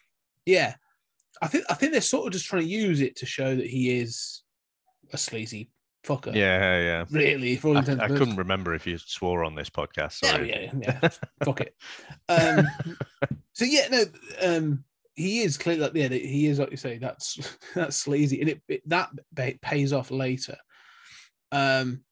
Yeah, 0.47 0.75
I 1.43 1.49
think 1.49 1.65
I 1.69 1.75
think 1.75 1.93
they're 1.93 2.01
sort 2.01 2.27
of 2.27 2.33
just 2.33 2.47
trying 2.47 2.63
to 2.63 2.69
use 2.69 3.01
it 3.01 3.17
to 3.17 3.27
show 3.27 3.55
that 3.55 3.67
he 3.67 3.99
is 3.99 4.43
a 5.13 5.19
sleazy 5.19 5.71
fucker. 6.05 6.35
Yeah, 6.35 6.81
yeah. 6.81 7.05
really. 7.11 7.57
For 7.57 7.69
all 7.69 7.77
I, 7.77 7.81
intents 7.81 8.03
I 8.03 8.09
couldn't 8.09 8.37
remember 8.37 8.75
if 8.75 8.87
you 8.87 8.99
swore 8.99 9.45
on 9.45 9.55
this 9.55 9.69
podcast. 9.71 10.23
Yeah, 10.23 10.31
Sorry. 10.31 10.51
yeah, 10.51 10.73
yeah. 10.81 11.09
Fuck 11.45 11.61
it. 11.61 11.77
Um, 12.29 12.67
so 13.53 13.65
yeah, 13.65 13.89
no, 13.91 14.05
um, 14.41 14.85
he 15.15 15.43
is 15.43 15.59
clearly 15.59 15.83
like 15.83 15.95
yeah, 15.95 16.09
he 16.09 16.47
is 16.47 16.59
like 16.59 16.71
you 16.71 16.77
say. 16.77 16.99
That's 16.99 17.59
that's 17.75 17.97
sleazy, 17.97 18.41
and 18.41 18.51
it, 18.51 18.63
it 18.69 18.89
that 18.89 19.11
pays 19.61 19.93
off 19.93 20.11
later. 20.11 20.57
Um, 21.51 22.03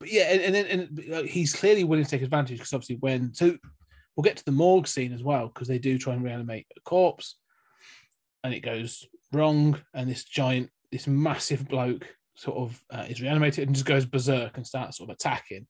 but 0.00 0.10
yeah, 0.10 0.32
and, 0.32 0.42
and 0.42 0.54
then 0.54 0.66
and 0.66 1.04
like, 1.08 1.26
he's 1.26 1.54
clearly 1.54 1.84
willing 1.84 2.04
to 2.04 2.10
take 2.10 2.22
advantage 2.22 2.58
because 2.58 2.72
obviously 2.72 2.96
when 2.96 3.32
so 3.34 3.56
we'll 4.14 4.24
get 4.24 4.36
to 4.36 4.44
the 4.44 4.52
morgue 4.52 4.88
scene 4.88 5.12
as 5.12 5.22
well 5.22 5.48
because 5.48 5.68
they 5.68 5.78
do 5.78 5.98
try 5.98 6.14
and 6.14 6.24
reanimate 6.24 6.66
a 6.76 6.80
corpse, 6.80 7.36
and 8.44 8.54
it 8.54 8.60
goes 8.60 9.06
wrong, 9.32 9.78
and 9.94 10.08
this 10.08 10.24
giant, 10.24 10.70
this 10.92 11.06
massive 11.06 11.68
bloke 11.68 12.06
sort 12.36 12.58
of 12.58 12.82
uh, 12.90 13.06
is 13.08 13.22
reanimated 13.22 13.66
and 13.66 13.74
just 13.74 13.86
goes 13.86 14.04
berserk 14.04 14.56
and 14.56 14.66
starts 14.66 14.98
sort 14.98 15.08
of 15.08 15.14
attacking 15.14 15.66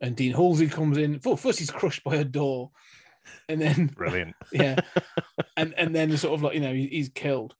and 0.00 0.16
Dean 0.16 0.32
Halsey 0.32 0.68
comes 0.68 0.98
in. 0.98 1.18
First 1.18 1.58
he's 1.58 1.70
crushed 1.70 2.04
by 2.04 2.16
a 2.16 2.24
door, 2.24 2.70
and 3.48 3.60
then 3.60 3.86
Brilliant. 3.96 4.34
yeah, 4.52 4.80
and 5.56 5.74
and 5.76 5.94
then 5.94 6.16
sort 6.16 6.34
of 6.34 6.42
like 6.42 6.54
you 6.54 6.60
know 6.60 6.72
he, 6.72 6.86
he's 6.86 7.08
killed. 7.08 7.54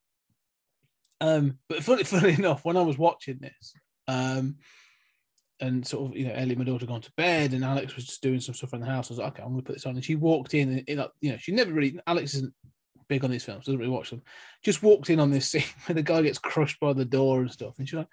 Um, 1.20 1.58
but 1.68 1.82
funny, 1.82 2.04
funny 2.04 2.34
enough, 2.34 2.64
when 2.64 2.76
I 2.76 2.82
was 2.82 2.98
watching 2.98 3.38
this, 3.38 3.74
um, 4.06 4.56
and 5.60 5.86
sort 5.86 6.10
of 6.10 6.16
you 6.16 6.26
know 6.26 6.34
Ellie, 6.34 6.54
my 6.54 6.64
daughter, 6.64 6.86
gone 6.86 7.00
to 7.00 7.12
bed, 7.16 7.52
and 7.52 7.64
Alex 7.64 7.96
was 7.96 8.06
just 8.06 8.22
doing 8.22 8.40
some 8.40 8.54
stuff 8.54 8.72
around 8.72 8.82
the 8.82 8.86
house. 8.86 9.10
I 9.10 9.14
was 9.14 9.18
like, 9.18 9.32
okay, 9.32 9.42
I'm 9.42 9.50
gonna 9.50 9.62
put 9.62 9.74
this 9.74 9.86
on, 9.86 9.94
and 9.94 10.04
she 10.04 10.14
walked 10.14 10.54
in, 10.54 10.70
and 10.70 10.84
it, 10.86 11.10
you 11.20 11.32
know 11.32 11.38
she 11.38 11.52
never 11.52 11.72
really 11.72 11.98
Alex 12.06 12.34
isn't 12.34 12.54
big 13.08 13.24
on 13.24 13.30
these 13.30 13.44
films, 13.44 13.64
doesn't 13.64 13.78
really 13.78 13.90
watch 13.90 14.10
them. 14.10 14.22
Just 14.62 14.82
walked 14.82 15.10
in 15.10 15.18
on 15.18 15.30
this 15.30 15.48
scene 15.50 15.64
where 15.86 15.94
the 15.94 16.02
guy 16.02 16.22
gets 16.22 16.38
crushed 16.38 16.78
by 16.78 16.92
the 16.92 17.04
door 17.04 17.40
and 17.40 17.50
stuff, 17.50 17.78
and 17.78 17.88
she's 17.88 17.98
like, 17.98 18.08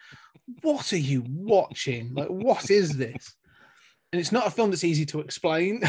"What 0.61 0.91
are 0.93 0.97
you 0.97 1.23
watching? 1.27 2.13
Like, 2.13 2.29
what 2.29 2.71
is 2.71 2.97
this?" 2.97 3.35
And 4.11 4.19
it's 4.19 4.31
not 4.31 4.47
a 4.47 4.51
film 4.51 4.69
that's 4.69 4.83
easy 4.85 5.05
to 5.07 5.19
explain. 5.19 5.81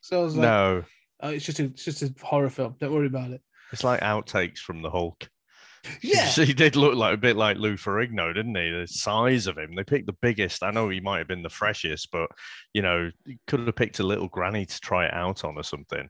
so 0.00 0.20
I 0.20 0.24
was 0.24 0.36
like, 0.36 0.44
No, 0.44 0.84
Oh, 1.20 1.30
it's 1.30 1.44
just 1.44 1.60
a 1.60 1.64
it's 1.64 1.84
just 1.84 2.02
a 2.02 2.14
horror 2.22 2.50
film. 2.50 2.76
Don't 2.78 2.92
worry 2.92 3.06
about 3.06 3.30
it. 3.30 3.40
it's 3.72 3.84
like 3.84 4.00
outtakes 4.00 4.58
from 4.58 4.82
the 4.82 4.90
Hulk. 4.90 5.28
Yeah, 6.02 6.26
he 6.30 6.52
did 6.52 6.76
look 6.76 6.94
like 6.94 7.14
a 7.14 7.18
bit 7.18 7.36
like 7.36 7.58
Lou 7.58 7.74
Ferrigno, 7.76 8.34
didn't 8.34 8.56
he? 8.56 8.70
The 8.70 8.86
size 8.86 9.46
of 9.46 9.56
him. 9.56 9.74
They 9.74 9.84
picked 9.84 10.06
the 10.06 10.16
biggest. 10.20 10.62
I 10.62 10.70
know 10.70 10.88
he 10.88 11.00
might 11.00 11.18
have 11.18 11.28
been 11.28 11.42
the 11.42 11.48
freshest, 11.48 12.10
but 12.10 12.28
you 12.74 12.82
know, 12.82 13.10
could 13.46 13.60
have 13.60 13.76
picked 13.76 14.00
a 14.00 14.06
little 14.06 14.28
granny 14.28 14.66
to 14.66 14.80
try 14.80 15.06
it 15.06 15.14
out 15.14 15.44
on 15.44 15.56
or 15.56 15.62
something. 15.62 16.08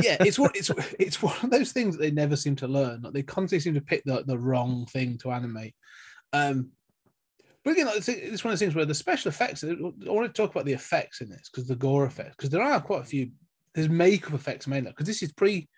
yeah. 0.00 0.16
It's 0.20 0.38
what 0.38 0.56
it's 0.56 0.70
it's 0.98 1.22
one 1.22 1.36
of 1.42 1.50
those 1.50 1.72
things 1.72 1.96
that 1.96 2.02
they 2.02 2.10
never 2.10 2.36
seem 2.36 2.56
to 2.56 2.68
learn. 2.68 3.02
Like 3.02 3.12
they 3.12 3.22
constantly 3.22 3.60
seem 3.60 3.74
to 3.74 3.80
pick 3.80 4.02
the, 4.04 4.22
the 4.24 4.38
wrong 4.38 4.86
thing 4.86 5.18
to 5.18 5.32
animate. 5.32 5.74
Um, 6.32 6.70
but 7.64 7.72
again, 7.72 7.88
it's, 7.90 8.08
it's 8.08 8.42
one 8.42 8.52
of 8.52 8.58
those 8.58 8.64
things 8.64 8.74
where 8.74 8.84
the 8.84 8.94
special 8.94 9.28
effects. 9.28 9.62
I 9.62 9.74
want 9.78 10.26
to 10.26 10.28
talk 10.32 10.50
about 10.50 10.64
the 10.64 10.72
effects 10.72 11.20
in 11.20 11.28
this 11.28 11.48
because 11.50 11.68
the 11.68 11.76
gore 11.76 12.06
effects 12.06 12.34
because 12.36 12.50
there 12.50 12.62
are 12.62 12.80
quite 12.80 13.02
a 13.02 13.06
few. 13.06 13.30
There's 13.74 13.88
makeup 13.88 14.34
effects 14.34 14.66
mainly 14.66 14.90
because 14.90 15.06
this 15.06 15.22
is 15.22 15.32
pre 15.32 15.68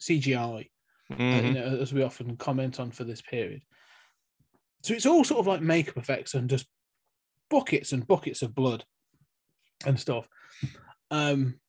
CGI. 0.00 0.68
uh, 1.10 1.14
Mhm. 1.16 1.44
you 1.44 1.52
know, 1.52 1.78
as 1.80 1.92
we 1.92 2.02
often 2.02 2.34
comment 2.38 2.80
on 2.80 2.90
for 2.90 3.04
this 3.04 3.20
period. 3.20 3.62
So 4.82 4.94
it's 4.94 5.04
all 5.06 5.22
sort 5.22 5.40
of 5.40 5.46
like 5.46 5.60
makeup 5.60 5.98
effects 5.98 6.32
and 6.34 6.48
just 6.48 6.66
buckets 7.50 7.92
and 7.92 8.06
buckets 8.06 8.40
of 8.40 8.54
blood 8.54 8.84
and 9.84 10.00
stuff. 10.00 10.26
Um, 11.10 11.60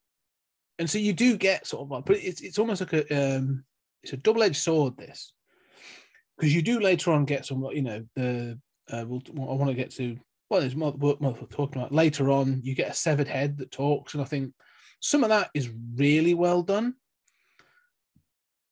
and 0.79 0.89
so 0.89 0.97
you 0.99 1.11
do 1.13 1.35
get 1.37 1.67
sort 1.67 1.81
of 1.83 1.91
like, 1.91 2.05
but 2.05 2.17
it's 2.17 2.41
it's 2.41 2.57
almost 2.59 2.81
like 2.81 2.93
a 2.93 3.35
um, 3.37 3.65
it's 4.03 4.13
a 4.13 4.17
double 4.17 4.41
edged 4.43 4.55
sword. 4.61 4.95
This 4.97 5.33
because 6.37 6.53
you 6.55 6.61
do 6.61 6.79
later 6.79 7.11
on 7.11 7.25
get 7.25 7.45
some, 7.45 7.61
you 7.73 7.81
know, 7.81 8.05
the 8.15 8.59
uh, 8.89 9.03
we'll, 9.07 9.21
I 9.37 9.53
want 9.53 9.67
to 9.67 9.73
get 9.75 9.91
to. 9.91 10.17
Well, 10.49 10.61
there's 10.61 10.75
more, 10.75 10.93
more 10.97 11.17
more 11.19 11.35
talking 11.49 11.81
about 11.81 11.91
later 11.91 12.31
on. 12.31 12.61
You 12.63 12.73
get 12.75 12.91
a 12.91 12.93
severed 12.93 13.27
head 13.27 13.57
that 13.57 13.71
talks, 13.71 14.13
and 14.13 14.21
I 14.21 14.25
think 14.25 14.53
some 15.05 15.23
of 15.23 15.29
that 15.29 15.51
is 15.53 15.69
really 15.95 16.33
well 16.33 16.63
done. 16.63 16.95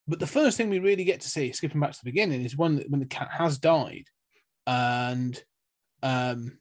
But 0.08 0.20
the 0.20 0.26
first 0.26 0.58
thing 0.58 0.72
we 0.72 0.80
really 0.80 1.04
get 1.04 1.22
to 1.22 1.30
see, 1.30 1.52
skipping 1.52 1.80
back 1.80 1.92
to 1.92 2.00
the 2.04 2.10
beginning, 2.10 2.44
is 2.44 2.58
when 2.58 2.80
when 2.90 3.00
the 3.00 3.06
cat 3.06 3.30
has 3.32 3.60
died, 3.60 4.06
and 4.66 5.42
um, 6.02 6.58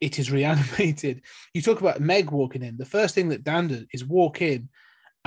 it 0.00 0.18
is 0.18 0.30
reanimated. 0.32 1.20
You 1.52 1.60
talk 1.60 1.82
about 1.82 2.00
Meg 2.00 2.30
walking 2.30 2.62
in. 2.62 2.78
The 2.78 2.86
first 2.86 3.14
thing 3.14 3.28
that 3.28 3.44
Dan 3.44 3.68
does 3.68 3.84
is 3.92 4.02
walk 4.02 4.40
in, 4.40 4.70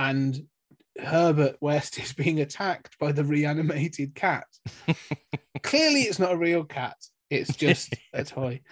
and 0.00 0.36
Herbert 1.00 1.56
West 1.60 1.96
is 2.02 2.12
being 2.12 2.40
attacked 2.40 2.98
by 2.98 3.12
the 3.12 3.24
reanimated 3.24 4.16
cat. 4.16 4.48
Clearly, 5.62 6.02
it's 6.02 6.18
not 6.18 6.32
a 6.32 6.36
real 6.36 6.64
cat. 6.64 6.96
It's 7.30 7.54
just 7.54 7.94
a 8.12 8.24
toy. 8.24 8.62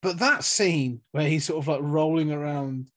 But 0.00 0.20
that 0.20 0.44
scene 0.44 1.02
where 1.12 1.28
he's 1.28 1.44
sort 1.44 1.62
of 1.62 1.68
like 1.68 1.80
rolling 1.82 2.32
around 2.32 2.88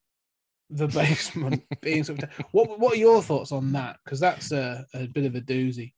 the 0.71 0.87
basement, 0.87 1.63
being 1.81 2.03
sort 2.03 2.23
of 2.23 2.29
what 2.51 2.79
what 2.79 2.93
are 2.93 2.97
your 2.97 3.21
thoughts 3.21 3.51
on 3.51 3.71
that? 3.73 3.97
Because 4.03 4.19
that's 4.19 4.51
a, 4.51 4.85
a 4.93 5.07
bit 5.07 5.25
of 5.25 5.35
a 5.35 5.41
doozy. 5.41 5.93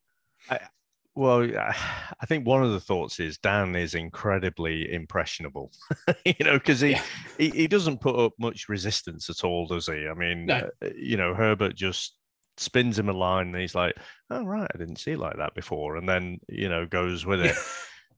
Well, 1.16 1.44
I 1.44 2.26
think 2.26 2.48
one 2.48 2.64
of 2.64 2.72
the 2.72 2.80
thoughts 2.80 3.20
is 3.20 3.38
Dan 3.38 3.76
is 3.76 3.94
incredibly 3.94 4.92
impressionable, 4.92 5.72
you 6.26 6.34
know, 6.40 6.54
because 6.58 6.80
he, 6.82 6.92
Yeah. 6.92 7.04
he 7.38 7.50
he 7.52 7.68
doesn't 7.68 8.02
put 8.02 8.16
up 8.16 8.34
much 8.40 8.68
resistance 8.68 9.30
at 9.30 9.44
all, 9.44 9.68
does 9.68 9.86
he? 9.86 10.08
I 10.08 10.16
mean, 10.16 10.48
No. 10.48 10.72
uh, 10.84 10.90
you 10.96 11.18
know, 11.18 11.36
Herbert 11.36 11.76
just 11.76 12.18
spins 12.58 12.98
him 12.98 13.10
a 13.10 13.14
line, 13.14 13.50
and 13.50 13.58
he's 13.58 13.76
like, 13.76 13.96
"Oh 14.32 14.44
right, 14.44 14.70
I 14.74 14.78
didn't 14.80 14.96
see 14.96 15.12
it 15.12 15.20
like 15.20 15.38
that 15.38 15.54
before," 15.54 15.98
and 15.98 16.10
then 16.10 16.40
you 16.50 16.68
know 16.68 16.88
goes 16.88 17.26
with 17.26 17.42
it. 17.42 17.56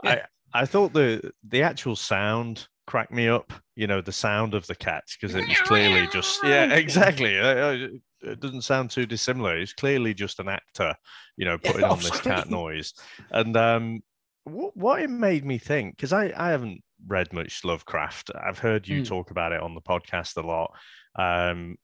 Yeah. 0.03 0.25
I 0.53 0.61
I 0.61 0.65
thought 0.65 0.93
the 0.93 1.31
the 1.47 1.63
actual 1.63 1.95
sound 1.95 2.67
cracked 2.87 3.11
me 3.11 3.27
up. 3.27 3.53
You 3.75 3.87
know, 3.87 4.01
the 4.01 4.11
sound 4.11 4.53
of 4.53 4.65
the 4.67 4.75
cat 4.75 5.03
because 5.19 5.35
it 5.35 5.47
was 5.47 5.59
clearly 5.61 6.07
just 6.11 6.39
yeah, 6.43 6.73
exactly. 6.73 7.35
It 7.35 8.39
doesn't 8.39 8.63
sound 8.63 8.89
too 8.89 9.05
dissimilar. 9.05 9.57
It's 9.57 9.73
clearly 9.73 10.13
just 10.13 10.39
an 10.39 10.47
actor, 10.49 10.95
you 11.37 11.45
know, 11.45 11.57
putting 11.57 11.83
on 11.85 11.99
this 11.99 12.21
cat 12.21 12.49
noise. 12.49 12.93
And 13.31 13.55
um, 13.57 14.01
what 14.45 14.75
what 14.75 15.01
it 15.01 15.09
made 15.09 15.45
me 15.45 15.57
think 15.57 15.95
because 15.95 16.13
I 16.13 16.33
I 16.35 16.49
haven't 16.49 16.81
read 17.07 17.33
much 17.33 17.63
Lovecraft. 17.63 18.31
I've 18.35 18.59
heard 18.59 18.87
you 18.87 19.01
Mm. 19.01 19.07
talk 19.07 19.31
about 19.31 19.51
it 19.51 19.61
on 19.61 19.75
the 19.75 19.81
podcast 19.81 20.37
a 20.37 20.45
lot. 20.47 20.71
Um, 21.17 21.77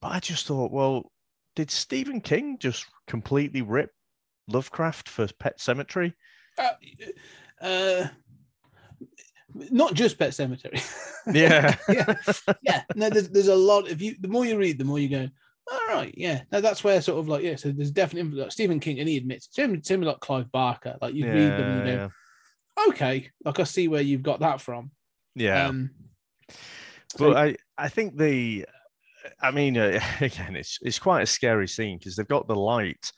but 0.00 0.12
I 0.12 0.20
just 0.20 0.46
thought, 0.46 0.72
well, 0.72 1.10
did 1.54 1.70
Stephen 1.70 2.20
King 2.20 2.58
just 2.58 2.86
completely 3.06 3.62
rip 3.62 3.90
Lovecraft 4.48 5.08
for 5.08 5.28
Pet 5.38 5.58
Sematary? 5.58 6.14
Uh, 6.58 6.70
uh, 7.60 8.06
not 9.54 9.94
just 9.94 10.18
Pet 10.18 10.30
Sematary. 10.30 10.82
Yeah. 11.32 11.74
yeah, 11.88 12.14
yeah. 12.60 12.82
No, 12.94 13.08
there's 13.08 13.30
there's 13.30 13.48
a 13.48 13.56
lot. 13.56 13.88
If 13.88 14.02
you 14.02 14.14
the 14.20 14.28
more 14.28 14.44
you 14.44 14.58
read, 14.58 14.76
the 14.76 14.84
more 14.84 14.98
you 14.98 15.08
go. 15.08 15.26
All 15.72 15.86
right, 15.88 16.12
yeah. 16.18 16.42
No, 16.52 16.60
that's 16.60 16.84
where 16.84 17.00
sort 17.00 17.18
of 17.18 17.28
like 17.28 17.42
yeah. 17.42 17.56
So 17.56 17.72
there's 17.72 17.90
definitely 17.90 18.38
like 18.38 18.52
Stephen 18.52 18.78
King, 18.78 19.00
and 19.00 19.08
he 19.08 19.16
admits 19.16 19.48
similar, 19.50 19.80
similar 19.82 20.12
like 20.12 20.20
Clive 20.20 20.52
Barker. 20.52 20.98
Like 21.00 21.14
you 21.14 21.24
read 21.24 21.52
them 21.52 21.78
and 21.78 21.88
you 21.88 21.94
yeah, 21.94 22.08
okay, 22.88 23.30
like 23.42 23.58
I 23.58 23.64
see 23.64 23.88
where 23.88 24.02
you've 24.02 24.22
got 24.22 24.40
that 24.40 24.60
from. 24.60 24.90
yeah. 25.34 25.66
Um, 25.66 25.92
but 27.18 27.36
I, 27.36 27.56
I 27.78 27.88
think 27.88 28.18
the, 28.18 28.66
I 29.40 29.50
mean, 29.50 29.78
uh, 29.78 30.00
again, 30.20 30.56
it's 30.56 30.78
it's 30.82 30.98
quite 30.98 31.22
a 31.22 31.26
scary 31.26 31.68
scene 31.68 31.98
because 31.98 32.16
they've 32.16 32.28
got 32.28 32.46
the 32.46 32.54
light 32.54 33.10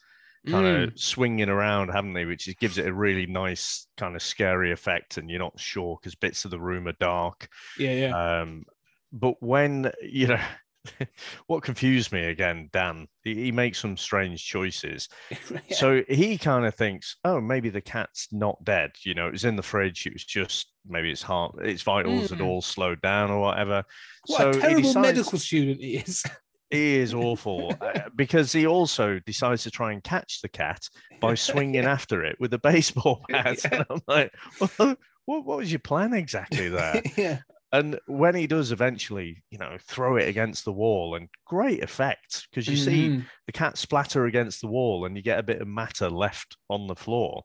kind 0.47 0.65
Mm. 0.67 0.85
of 0.93 0.99
swinging 1.01 1.49
around, 1.49 1.89
haven't 1.91 2.15
they? 2.15 2.25
Which 2.25 2.49
is, 2.49 2.55
gives 2.55 2.79
it 2.79 2.87
a 2.87 2.93
really 2.93 3.27
nice 3.27 3.87
kind 3.97 4.15
of 4.17 4.23
scary 4.23 4.73
effect, 4.73 5.17
and 5.19 5.29
you're 5.31 5.39
not 5.41 5.59
sure 5.61 5.99
because 6.01 6.15
bits 6.15 6.45
of 6.45 6.51
the 6.51 6.61
room 6.61 6.87
are 6.89 6.93
dark. 7.01 7.49
Yeah, 7.79 7.93
yeah. 7.93 8.41
Um, 8.41 8.65
but 9.13 9.35
when 9.43 9.91
you 10.03 10.29
know, 10.29 10.41
what 11.49 11.63
confused 11.65 12.13
me 12.13 12.27
again, 12.27 12.69
Dan, 12.73 13.09
he, 13.25 13.35
he 13.35 13.53
makes 13.53 13.79
some 13.81 13.97
strange 13.97 14.45
choices. 14.47 15.09
Yeah. 15.69 15.77
So 15.77 16.03
he 16.09 16.39
kind 16.39 16.65
of 16.65 16.75
thinks, 16.77 17.17
oh, 17.25 17.41
maybe 17.41 17.71
the 17.71 17.81
cat's 17.81 18.29
not 18.33 18.63
dead. 18.65 18.93
You 19.05 19.15
know, 19.15 19.27
it 19.27 19.33
was 19.33 19.45
in 19.45 19.57
the 19.57 19.63
fridge. 19.63 20.07
It 20.07 20.13
was 20.13 20.25
just 20.25 20.73
maybe 20.87 21.11
its 21.11 21.23
heart, 21.23 21.57
its 21.63 21.83
vitals 21.83 22.31
had 22.31 22.39
Mm. 22.39 22.47
all 22.47 22.63
slowed 22.63 23.01
down 23.03 23.31
or 23.33 23.41
whatever. 23.41 23.83
what 24.27 24.39
so 24.39 24.51
a 24.51 24.53
terrible 24.61 24.83
decides- 24.83 24.97
medical 25.07 25.39
student 25.39 25.81
he 25.81 25.97
is. 25.97 26.23
He 26.71 26.97
is 26.97 27.15
awful 27.15 27.75
uh, 27.81 28.01
because 28.17 28.53
he 28.53 28.67
also 28.67 29.21
decides 29.25 29.63
to 29.65 29.71
try 29.71 29.93
and 29.93 30.03
catch 30.03 30.41
the 30.43 30.49
cat 30.49 30.89
by 31.21 31.35
swinging 31.37 31.85
after 31.85 32.25
it 32.25 32.37
with 32.41 32.53
a 32.55 32.59
baseball 32.59 33.25
bat. 33.29 33.59
Yeah. 33.65 33.71
And 33.73 33.85
I'm 33.91 34.01
like, 34.09 34.33
what, 34.59 34.71
what, 34.79 34.99
what 35.45 35.59
was 35.59 35.71
your 35.71 35.79
plan 35.81 36.13
exactly 36.13 36.69
there? 36.69 37.03
yeah. 37.17 37.39
and 37.73 37.99
when 38.07 38.35
he 38.35 38.47
does 38.47 38.73
eventually, 38.73 39.43
you 39.51 39.59
know, 39.59 39.77
throw 39.87 40.17
it 40.17 40.29
against 40.29 40.65
the 40.65 40.73
wall, 40.73 41.15
and 41.15 41.29
great 41.47 41.83
effect 41.83 42.47
because 42.51 42.67
you 42.69 42.77
see 42.77 43.09
Mhm. 43.11 43.25
the 43.47 43.53
cat 43.53 43.77
splatter 43.79 44.27
against 44.27 44.61
the 44.61 44.69
wall 44.69 45.05
and 45.05 45.17
you 45.17 45.23
get 45.23 45.39
a 45.39 45.43
bit 45.45 45.61
of 45.61 45.69
matter 45.69 46.09
left 46.11 46.57
on 46.69 46.87
the 46.87 46.97
floor. 46.97 47.45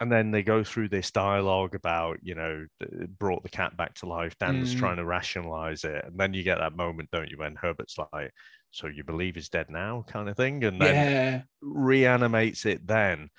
And 0.00 0.10
then 0.10 0.30
they 0.30 0.42
go 0.42 0.64
through 0.64 0.88
this 0.88 1.10
dialogue 1.10 1.74
about, 1.74 2.18
you 2.22 2.34
know, 2.34 2.66
brought 3.18 3.42
the 3.42 3.48
cat 3.48 3.76
back 3.76 3.94
to 3.96 4.06
life. 4.06 4.36
Dan's 4.38 4.74
Mm. 4.74 4.78
trying 4.78 4.96
to 4.96 5.04
rationalize 5.04 5.84
it. 5.84 6.04
And 6.04 6.18
then 6.18 6.34
you 6.34 6.42
get 6.42 6.58
that 6.58 6.76
moment, 6.76 7.10
don't 7.12 7.30
you, 7.30 7.38
when 7.38 7.54
Herbert's 7.54 7.96
like, 8.12 8.32
so 8.70 8.88
you 8.88 9.04
believe 9.04 9.36
he's 9.36 9.48
dead 9.48 9.70
now, 9.70 10.04
kind 10.08 10.28
of 10.28 10.36
thing. 10.36 10.64
And 10.64 10.80
then 10.80 10.94
yeah. 10.94 11.42
reanimates 11.60 12.66
it 12.66 12.86
then. 12.86 13.30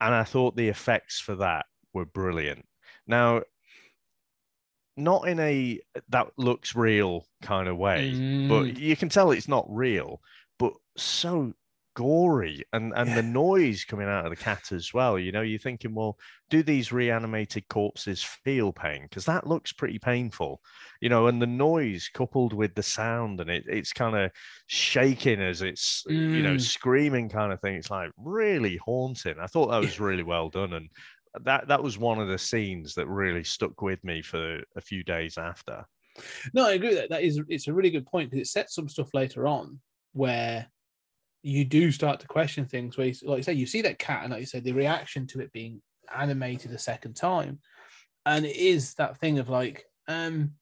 And 0.00 0.14
I 0.14 0.24
thought 0.24 0.56
the 0.56 0.68
effects 0.68 1.20
for 1.20 1.36
that 1.36 1.66
were 1.92 2.06
brilliant. 2.06 2.64
Now, 3.06 3.42
not 4.96 5.28
in 5.28 5.38
a 5.40 5.80
that 6.08 6.28
looks 6.38 6.74
real 6.74 7.26
kind 7.42 7.68
of 7.68 7.76
way, 7.76 8.12
Mm. 8.12 8.48
but 8.48 8.78
you 8.78 8.96
can 8.96 9.08
tell 9.08 9.32
it's 9.32 9.48
not 9.48 9.66
real, 9.68 10.20
but 10.58 10.72
so 10.96 11.52
gory 11.94 12.64
and 12.72 12.92
and 12.96 13.16
the 13.16 13.22
noise 13.22 13.84
coming 13.84 14.08
out 14.08 14.24
of 14.26 14.30
the 14.30 14.36
cat 14.36 14.72
as 14.72 14.92
well 14.92 15.18
you 15.18 15.30
know 15.32 15.42
you're 15.42 15.58
thinking 15.58 15.94
well 15.94 16.18
do 16.50 16.62
these 16.62 16.92
reanimated 16.92 17.66
corpses 17.68 18.22
feel 18.22 18.72
pain? 18.72 19.02
Because 19.04 19.24
that 19.24 19.46
looks 19.46 19.72
pretty 19.72 19.98
painful 19.98 20.60
you 21.00 21.08
know 21.08 21.26
and 21.26 21.40
the 21.40 21.46
noise 21.46 22.08
coupled 22.12 22.52
with 22.52 22.74
the 22.74 22.82
sound 22.82 23.40
and 23.40 23.50
it, 23.50 23.64
it's 23.66 23.92
kind 23.92 24.16
of 24.16 24.30
shaking 24.66 25.40
as 25.40 25.62
it's 25.62 26.04
you 26.32 26.42
know 26.42 26.56
Mm. 26.56 26.58
screaming 26.58 27.28
kind 27.28 27.52
of 27.52 27.60
thing 27.60 27.76
it's 27.76 27.90
like 27.90 28.10
really 28.16 28.76
haunting. 28.76 29.38
I 29.38 29.46
thought 29.46 29.68
that 29.68 29.78
was 29.78 30.00
really 30.00 30.22
well 30.22 30.48
done 30.50 30.72
and 30.72 30.90
that 31.42 31.68
that 31.68 31.82
was 31.82 31.98
one 31.98 32.20
of 32.20 32.28
the 32.28 32.38
scenes 32.38 32.94
that 32.94 33.06
really 33.08 33.44
stuck 33.44 33.80
with 33.82 34.02
me 34.04 34.22
for 34.22 34.62
a 34.76 34.80
few 34.80 35.02
days 35.02 35.36
after. 35.38 35.84
No, 36.52 36.66
I 36.66 36.72
agree 36.72 36.94
that. 36.94 37.10
That 37.10 37.22
is 37.22 37.40
it's 37.48 37.66
a 37.68 37.74
really 37.74 37.90
good 37.90 38.06
point 38.06 38.30
because 38.30 38.48
it 38.48 38.50
sets 38.50 38.74
some 38.74 38.88
stuff 38.88 39.14
later 39.14 39.46
on 39.46 39.80
where 40.12 40.70
you 41.44 41.64
do 41.64 41.92
start 41.92 42.20
to 42.20 42.26
question 42.26 42.66
things. 42.66 42.96
Where, 42.96 43.06
you, 43.06 43.14
like 43.24 43.38
you 43.38 43.42
say, 43.42 43.52
you 43.52 43.66
see 43.66 43.82
that 43.82 43.98
cat, 43.98 44.24
and 44.24 44.32
like 44.32 44.40
you 44.40 44.46
said, 44.46 44.64
the 44.64 44.72
reaction 44.72 45.26
to 45.28 45.40
it 45.40 45.52
being 45.52 45.82
animated 46.14 46.72
a 46.72 46.78
second 46.78 47.14
time, 47.14 47.60
and 48.26 48.44
it 48.44 48.56
is 48.56 48.94
that 48.94 49.18
thing 49.18 49.38
of 49.38 49.48
like, 49.48 49.84
um, 50.08 50.52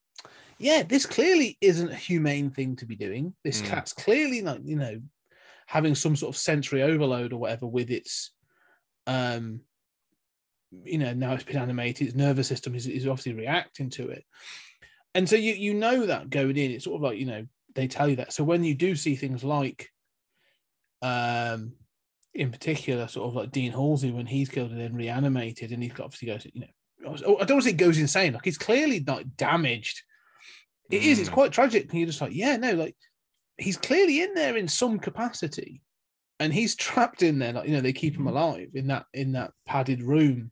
yeah, 0.58 0.82
this 0.82 1.06
clearly 1.06 1.56
isn't 1.60 1.90
a 1.90 1.96
humane 1.96 2.50
thing 2.50 2.76
to 2.76 2.86
be 2.86 2.96
doing. 2.96 3.34
This 3.44 3.62
Mm. 3.62 3.66
cat's 3.66 3.92
clearly 3.92 4.42
not, 4.42 4.64
you 4.64 4.76
know, 4.76 5.00
having 5.66 5.94
some 5.94 6.16
sort 6.16 6.34
of 6.34 6.40
sensory 6.40 6.82
overload 6.82 7.32
or 7.32 7.38
whatever 7.38 7.66
with 7.66 7.90
its, 7.90 8.32
um, 9.06 9.60
you 10.84 10.98
know, 10.98 11.14
now 11.14 11.34
it's 11.34 11.44
been 11.44 11.56
animated. 11.56 12.08
Its 12.08 12.16
nervous 12.16 12.48
system 12.48 12.74
is, 12.74 12.86
is 12.86 13.06
obviously 13.06 13.34
reacting 13.34 13.90
to 13.90 14.08
it 14.08 14.24
and 15.14 15.28
so 15.28 15.36
you 15.36 15.54
you 15.54 15.74
know 15.74 16.06
that 16.06 16.30
going 16.30 16.56
in 16.56 16.70
it's 16.70 16.84
sort 16.84 16.96
of 16.96 17.02
like 17.02 17.18
you 17.18 17.26
know 17.26 17.46
they 17.74 17.86
tell 17.86 18.08
you 18.08 18.16
that 18.16 18.32
so 18.32 18.44
when 18.44 18.64
you 18.64 18.74
do 18.74 18.94
see 18.94 19.14
things 19.14 19.44
like 19.44 19.90
um 21.02 21.72
in 22.34 22.50
particular 22.50 23.06
sort 23.08 23.28
of 23.28 23.34
like 23.34 23.50
dean 23.50 23.72
halsey 23.72 24.10
when 24.10 24.24
he's 24.26 24.48
killed 24.48 24.70
and 24.70 24.80
then 24.80 24.94
reanimated 24.94 25.70
and 25.72 25.82
he's 25.82 25.92
obviously 26.00 26.28
goes 26.28 26.46
you 26.54 26.60
know 26.62 27.12
i 27.14 27.16
don't 27.18 27.38
want 27.38 27.48
to 27.48 27.62
say 27.62 27.72
goes 27.72 27.98
insane 27.98 28.32
like 28.32 28.44
he's 28.44 28.56
clearly 28.58 29.00
not 29.00 29.36
damaged. 29.36 30.00
It 30.90 31.02
is 31.02 31.18
it's 31.18 31.28
Mm. 31.28 31.32
quite 31.34 31.52
tragic 31.52 31.90
and 31.90 31.98
you're 31.98 32.06
just 32.06 32.20
like 32.20 32.34
yeah 32.34 32.56
no 32.56 32.72
like 32.74 32.96
he's 33.58 33.76
clearly 33.76 34.22
in 34.22 34.34
there 34.34 34.56
in 34.56 34.68
some 34.68 34.98
capacity 34.98 35.82
and 36.38 36.52
he's 36.52 36.74
trapped 36.76 37.22
in 37.22 37.38
there 37.38 37.52
like 37.52 37.66
you 37.68 37.74
know 37.74 37.80
they 37.80 37.92
keep 37.92 38.16
him 38.16 38.26
alive 38.26 38.68
in 38.74 38.86
that 38.88 39.06
in 39.12 39.32
that 39.32 39.52
padded 39.66 40.02
room. 40.02 40.50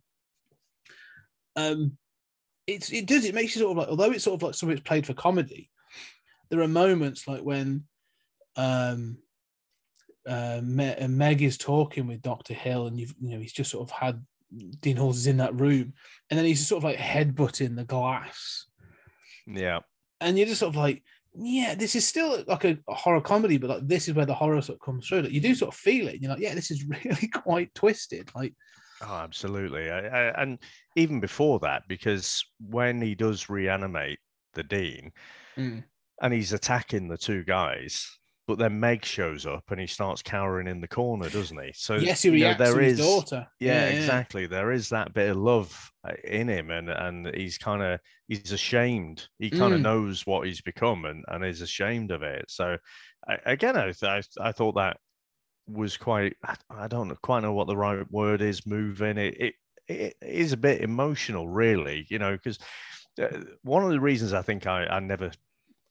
Um 1.56 1.96
it's 2.66 2.92
it 2.92 3.06
does 3.06 3.24
it 3.24 3.34
makes 3.34 3.54
you 3.54 3.62
sort 3.62 3.72
of 3.72 3.76
like 3.78 3.88
although 3.88 4.10
it's 4.12 4.24
sort 4.24 4.38
of 4.38 4.42
like 4.42 4.54
some 4.54 4.68
of 4.68 4.72
it's 4.76 4.86
played 4.86 5.06
for 5.06 5.14
comedy 5.14 5.70
there 6.50 6.60
are 6.60 6.68
moments 6.68 7.26
like 7.28 7.42
when 7.42 7.84
um 8.56 9.18
uh, 10.26 10.60
Me- 10.62 10.94
uh, 10.94 11.08
Meg 11.08 11.42
is 11.42 11.58
talking 11.58 12.06
with 12.06 12.22
Dr. 12.22 12.54
Hill, 12.54 12.86
and 12.86 12.98
you've 12.98 13.14
you 13.20 13.30
know 13.30 13.40
he's 13.40 13.52
just 13.52 13.70
sort 13.70 13.88
of 13.88 13.90
had 13.90 14.24
Dean 14.80 14.96
Halsey 14.96 15.30
in 15.30 15.36
that 15.38 15.58
room, 15.58 15.94
and 16.30 16.38
then 16.38 16.46
he's 16.46 16.66
sort 16.66 16.78
of 16.78 16.84
like 16.84 16.98
headbutting 16.98 17.76
the 17.76 17.84
glass, 17.84 18.66
yeah 19.46 19.80
and 20.20 20.38
you're 20.38 20.46
just 20.46 20.60
sort 20.60 20.74
of 20.74 20.76
like, 20.76 21.02
yeah, 21.34 21.74
this 21.74 21.94
is 21.94 22.06
still 22.06 22.42
like 22.46 22.64
a, 22.64 22.78
a 22.88 22.94
horror 22.94 23.20
comedy, 23.20 23.56
but 23.56 23.70
like 23.70 23.86
this 23.86 24.08
is 24.08 24.14
where 24.14 24.26
the 24.26 24.34
horror 24.34 24.60
sort 24.60 24.76
of 24.76 24.84
comes 24.84 25.06
through. 25.06 25.22
Like 25.22 25.32
you 25.32 25.40
do 25.40 25.54
sort 25.54 25.74
of 25.74 25.78
feel 25.78 26.08
it, 26.08 26.20
you're 26.20 26.30
like, 26.30 26.40
yeah, 26.40 26.54
this 26.54 26.70
is 26.70 26.84
really 27.04 27.28
quite 27.28 27.74
twisted. 27.74 28.30
Like, 28.34 28.54
Oh, 29.02 29.14
absolutely. 29.14 29.90
I, 29.90 30.00
I, 30.28 30.42
and 30.42 30.58
even 30.94 31.20
before 31.20 31.58
that, 31.60 31.84
because 31.88 32.44
when 32.58 33.00
he 33.00 33.14
does 33.14 33.48
reanimate 33.48 34.18
the 34.52 34.62
Dean 34.62 35.12
mm, 35.56 35.82
and 36.20 36.34
he's 36.34 36.52
attacking 36.52 37.08
the 37.08 37.16
two 37.16 37.42
guys, 37.42 38.18
but 38.50 38.58
then 38.58 38.80
Meg 38.80 39.04
shows 39.04 39.46
up 39.46 39.62
and 39.70 39.78
he 39.78 39.86
starts 39.86 40.22
cowering 40.22 40.66
in 40.66 40.80
the 40.80 40.88
corner, 40.88 41.28
doesn't 41.28 41.62
he? 41.62 41.70
So 41.72 41.94
yes, 41.94 42.22
he 42.22 42.30
you 42.30 42.38
know, 42.40 42.46
reacts 42.46 42.58
there 42.58 42.80
is- 42.80 42.98
daughter. 42.98 43.46
Yeah, 43.60 43.84
exactly. 43.84 44.46
There 44.46 44.72
is 44.72 44.88
that 44.88 45.14
bit 45.14 45.30
of 45.30 45.36
love 45.36 45.92
uh, 46.04 46.14
in 46.24 46.48
him, 46.48 46.70
and 46.72 46.90
and 46.90 47.32
he's 47.34 47.58
kind 47.58 47.80
of 47.80 48.00
he's 48.26 48.50
ashamed. 48.50 49.28
He 49.38 49.50
kind 49.50 49.72
of 49.72 49.78
Mm. 49.80 49.84
knows 49.84 50.26
what 50.26 50.46
he's 50.48 50.60
become, 50.62 51.04
and 51.04 51.24
and 51.28 51.44
is 51.44 51.60
ashamed 51.60 52.10
of 52.10 52.24
it. 52.24 52.44
So 52.48 52.76
I, 53.28 53.38
again, 53.46 53.76
I, 53.76 53.92
th- 53.92 54.02
I 54.02 54.48
I 54.48 54.50
thought 54.50 54.74
that 54.74 54.96
was 55.68 55.96
quite. 55.96 56.36
I- 56.44 56.56
I 56.68 56.88
don't 56.88 57.14
quite 57.22 57.40
know 57.44 57.52
what 57.52 57.68
the 57.68 57.76
right 57.76 58.04
word 58.10 58.42
is. 58.42 58.66
Moving 58.66 59.16
it. 59.16 59.36
It, 59.40 59.54
it 59.86 60.16
is 60.22 60.52
a 60.52 60.56
bit 60.56 60.80
emotional, 60.80 61.48
really. 61.48 62.04
You 62.10 62.18
know, 62.18 62.32
because 62.32 62.58
one 63.62 63.84
of 63.84 63.90
the 63.90 64.00
reasons 64.00 64.32
I 64.32 64.42
think 64.42 64.66
I, 64.66 64.84
I 64.86 64.98
never, 65.00 65.30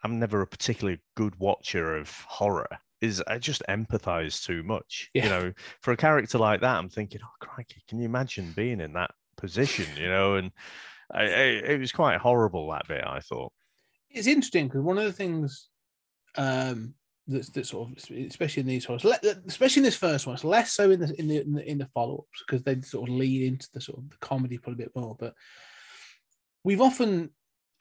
I'm 0.04 0.20
never 0.20 0.42
a 0.42 0.48
particularly 0.48 1.00
good 1.16 1.36
watcher 1.40 1.98
of 1.98 2.10
horror 2.28 2.68
is 3.02 3.24
I 3.28 3.38
just 3.38 3.64
empathize 3.70 4.46
too 4.46 4.64
much. 4.64 5.10
Yeah. 5.14 5.24
You 5.24 5.30
know, 5.30 5.54
for 5.82 5.92
a 5.92 5.98
character 5.98 6.38
like 6.38 6.62
that, 6.62 6.78
I'm 6.78 6.90
thinking, 6.90 7.22
oh 7.24 7.46
crikey, 7.46 7.82
can 7.88 8.00
you 8.00 8.06
imagine 8.06 8.52
being 8.56 8.82
in 8.82 8.94
that 8.94 9.12
position? 9.38 9.86
You 9.98 10.08
know, 10.08 10.36
and 10.36 10.52
I, 11.14 11.22
I, 11.24 11.44
it 11.74 11.80
was 11.80 11.92
quite 11.92 12.20
horrible 12.20 12.70
that 12.72 12.88
bit. 12.88 13.04
I 13.06 13.20
thought. 13.20 13.52
it's 14.10 14.28
interesting 14.28 14.68
because 14.68 14.82
one 14.82 14.98
of 14.98 15.06
the 15.06 15.14
things 15.14 15.70
um 16.36 16.94
that's 17.28 17.50
that 17.50 17.66
sort 17.66 17.90
of 17.90 17.98
especially 18.18 18.62
in 18.62 18.68
these 18.68 18.86
horrors 18.86 19.06
especially 19.48 19.80
in 19.82 19.84
this 19.84 19.96
first 19.96 20.26
one 20.28 20.36
it's 20.36 20.44
less 20.44 20.74
so 20.74 20.92
in 20.92 21.00
the 21.00 21.20
in 21.20 21.28
the 21.28 21.42
in 21.42 21.54
the, 21.54 21.72
in 21.72 21.78
the 21.78 21.86
follow-ups 21.88 22.44
because 22.46 22.64
they 22.64 22.80
sort 22.82 23.10
of 23.10 23.16
lean 23.16 23.54
into 23.54 23.68
the 23.74 23.82
sort 23.82 24.00
of 24.00 24.10
the 24.10 24.18
comedy 24.18 24.58
part 24.58 24.74
a 24.74 24.78
bit 24.78 24.92
more 24.96 25.16
but 25.20 25.34
we've 26.64 26.82
often 26.82 27.30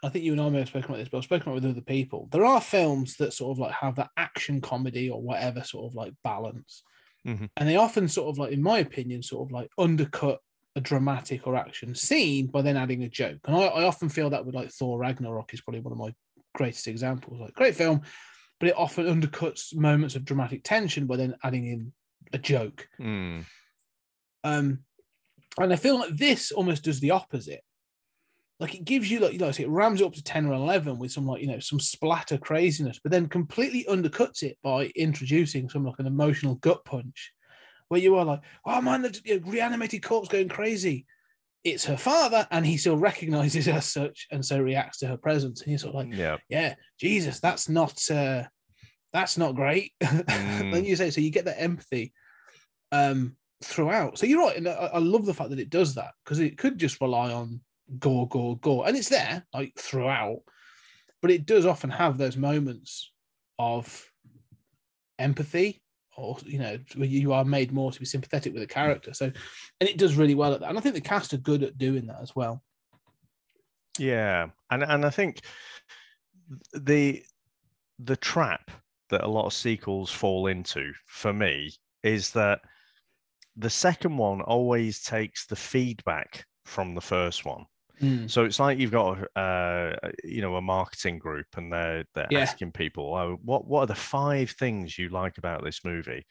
I 0.03 0.09
think 0.09 0.25
you 0.25 0.33
and 0.33 0.41
I 0.41 0.49
may 0.49 0.59
have 0.61 0.69
spoken 0.69 0.91
about 0.91 0.99
this, 0.99 1.09
but 1.09 1.19
I've 1.19 1.25
spoken 1.25 1.49
about 1.49 1.63
it 1.63 1.67
with 1.67 1.77
other 1.77 1.81
people. 1.85 2.29
There 2.31 2.45
are 2.45 2.61
films 2.61 3.17
that 3.17 3.33
sort 3.33 3.57
of 3.57 3.59
like 3.59 3.73
have 3.73 3.97
that 3.97 4.11
action 4.17 4.61
comedy 4.61 5.11
or 5.11 5.21
whatever 5.21 5.65
sort 5.65 5.91
of 5.91 5.95
like 5.97 6.15
balance. 6.23 6.83
Mhm. 7.27 7.51
And 7.57 7.69
they 7.69 7.77
often 7.77 8.07
sort 8.09 8.29
of 8.29 8.39
like, 8.39 8.53
in 8.53 8.63
my 8.63 8.79
opinion, 8.79 9.23
sort 9.23 9.49
of 9.49 9.53
like 9.53 9.71
undercut 9.77 10.39
a 10.77 10.81
dramatic 10.81 11.47
or 11.47 11.57
action 11.57 11.95
scene 11.95 12.47
by 12.47 12.63
then 12.63 12.77
adding 12.77 13.03
a 13.03 13.09
joke. 13.09 13.41
And 13.45 13.57
I, 13.57 13.63
I 13.63 13.85
often 13.85 14.09
feel 14.09 14.31
that 14.31 14.47
with 14.47 14.55
like 14.55 14.71
Thor 14.71 14.99
Ragnarok 15.01 15.53
is 15.53 15.61
probably 15.61 15.81
one 15.81 15.93
of 15.93 15.99
my 15.99 16.15
greatest 16.55 16.87
examples. 16.87 17.41
Like 17.41 17.55
great 17.55 17.75
film, 17.75 18.03
but 18.61 18.69
it 18.69 18.77
often 18.77 19.07
undercuts 19.07 19.75
moments 19.75 20.15
of 20.15 20.25
dramatic 20.25 20.63
tension 20.63 21.07
by 21.07 21.17
then 21.17 21.35
adding 21.43 21.67
in 21.67 21.93
a 22.33 22.39
joke. 22.39 22.89
Mm, 23.01 23.45
Um, 24.45 24.85
and 25.59 25.73
I 25.73 25.77
feel 25.77 25.99
like 25.99 26.17
this 26.17 26.53
almost 26.53 26.85
does 26.85 27.01
the 27.01 27.11
opposite. 27.11 27.63
Like 28.61 28.75
it 28.75 28.85
gives 28.85 29.11
you 29.11 29.21
like 29.21 29.33
you 29.33 29.39
know, 29.39 29.49
it 29.49 29.69
rams 29.69 30.01
it 30.01 30.05
up 30.05 30.15
to 30.15 30.23
10 30.23 30.47
or 30.47 30.53
11 30.55 30.99
with 30.99 31.13
some 31.13 31.27
like 31.27 31.41
you 31.41 31.47
know 31.49 31.61
some 31.61 31.79
splatter 31.79 32.39
craziness, 32.39 32.99
but 33.03 33.13
then 33.13 33.29
completely 33.29 33.85
undercuts 33.89 34.43
it 34.43 34.59
by 34.63 34.87
introducing 34.97 35.69
some 35.69 35.85
like 35.85 35.99
an 35.99 36.07
emotional 36.07 36.57
gut 36.57 36.85
punch 36.85 37.33
where 37.89 38.01
you 38.01 38.17
are 38.17 38.25
like, 38.25 38.41
oh 38.67 38.81
man, 38.81 39.03
the 39.03 39.21
you 39.25 39.39
know, 39.41 39.47
reanimated 39.51 40.03
corpse 40.03 40.29
going 40.29 40.49
crazy. 40.49 41.07
It's 41.65 41.85
her 41.87 41.97
father, 41.97 42.47
and 42.51 42.65
he 42.67 42.77
still 42.77 42.97
recognizes 42.97 43.67
her 43.67 43.73
as 43.73 43.87
such 43.87 44.27
and 44.31 44.45
so 44.45 44.61
reacts 44.61 44.99
to 44.99 45.07
her 45.07 45.17
presence. 45.17 45.63
And 45.63 45.71
you're 45.71 45.79
sort 45.79 45.95
of 45.95 46.07
like, 46.07 46.15
yeah. 46.17 46.37
yeah, 46.49 46.75
Jesus, 47.01 47.41
that's 47.41 47.69
not 47.69 48.11
uh 48.11 48.45
that's 49.13 49.39
not 49.39 49.55
great. 49.55 49.93
Mm. 50.03 50.73
then 50.73 50.85
you 50.85 50.97
say 50.97 51.11
so 51.11 51.21
you 51.21 51.31
get 51.31 51.45
that 51.47 51.61
empathy. 51.63 52.13
um, 52.93 53.37
throughout. 53.63 54.19
So 54.19 54.27
you're 54.27 54.41
right, 54.41 54.57
and 54.57 54.69
I, 54.69 54.91
I 54.95 54.99
love 54.99 55.27
the 55.27 55.35
fact 55.35 55.51
that 55.51 55.59
it 55.59 55.71
does 55.71 55.95
that 55.95 56.13
because 56.25 56.39
it 56.41 56.59
could 56.59 56.79
just 56.79 57.01
rely 57.01 57.33
on 57.33 57.61
gore, 57.99 58.29
gore, 58.29 58.59
gore, 58.59 58.87
and 58.87 58.97
it's 58.97 59.09
there 59.09 59.47
like 59.55 59.75
throughout, 59.77 60.41
but 61.23 61.31
it 61.31 61.47
does 61.47 61.67
often 61.67 61.91
have 61.91 62.19
those 62.19 62.37
moments 62.37 63.11
of 63.59 64.11
empathy 65.19 65.83
or 66.17 66.37
you 66.45 66.59
know 66.59 66.79
you 66.97 67.33
are 67.33 67.45
made 67.45 67.73
more 67.73 67.91
to 67.91 67.99
be 67.99 68.07
sympathetic 68.07 68.53
with 68.53 68.63
a 68.63 68.67
character. 68.67 69.15
So 69.15 69.27
and 69.27 69.89
it 69.89 69.99
does 69.99 70.17
really 70.17 70.35
well 70.35 70.53
at 70.53 70.61
that. 70.61 70.69
And 70.69 70.79
i 70.79 70.81
think 70.81 70.95
the 70.95 71.01
cast 71.01 71.33
are 71.33 71.39
good 71.39 71.63
at 71.63 71.79
doing 71.79 72.07
that 72.07 72.21
as 72.21 72.35
well. 72.35 72.63
Yeah, 73.99 74.49
and 74.71 74.83
and 74.83 75.05
I 75.05 75.11
think 75.11 75.41
the 76.73 77.23
the 77.99 78.17
trap 78.17 78.71
that 79.11 79.25
a 79.25 79.29
lot 79.29 79.47
of 79.47 79.53
sequels 79.53 80.11
fall 80.11 80.47
into 80.47 80.93
for 81.07 81.33
me 81.33 81.73
is 82.03 82.31
that 82.33 82.61
the 83.57 83.71
second 83.71 84.17
one 84.17 84.41
always 84.43 85.03
takes 85.03 85.47
the 85.47 85.57
feedback 85.57 86.47
from 86.65 86.95
the 86.95 87.01
first 87.01 87.45
one. 87.45 87.65
Mm. 88.01 88.31
So 88.31 88.45
it's 88.45 88.59
like 88.61 88.79
you've 88.79 88.91
got 88.91 89.19
a, 89.37 89.39
uh, 89.41 90.11
you 90.25 90.41
know 90.41 90.57
a 90.57 90.63
marketing 90.63 91.19
group 91.19 91.47
and 91.57 91.73
they're 91.73 92.05
they're 92.15 92.29
Yeah. 92.31 92.41
asking 92.41 92.73
people, 92.73 93.15
oh, 93.15 93.39
what 93.43 93.67
what 93.67 93.81
are 93.83 93.87
the 93.87 93.95
five 93.95 94.51
things 94.53 94.99
you 94.99 95.09
like 95.09 95.39
about 95.39 95.65
this 95.65 95.85
movie? 95.85 96.27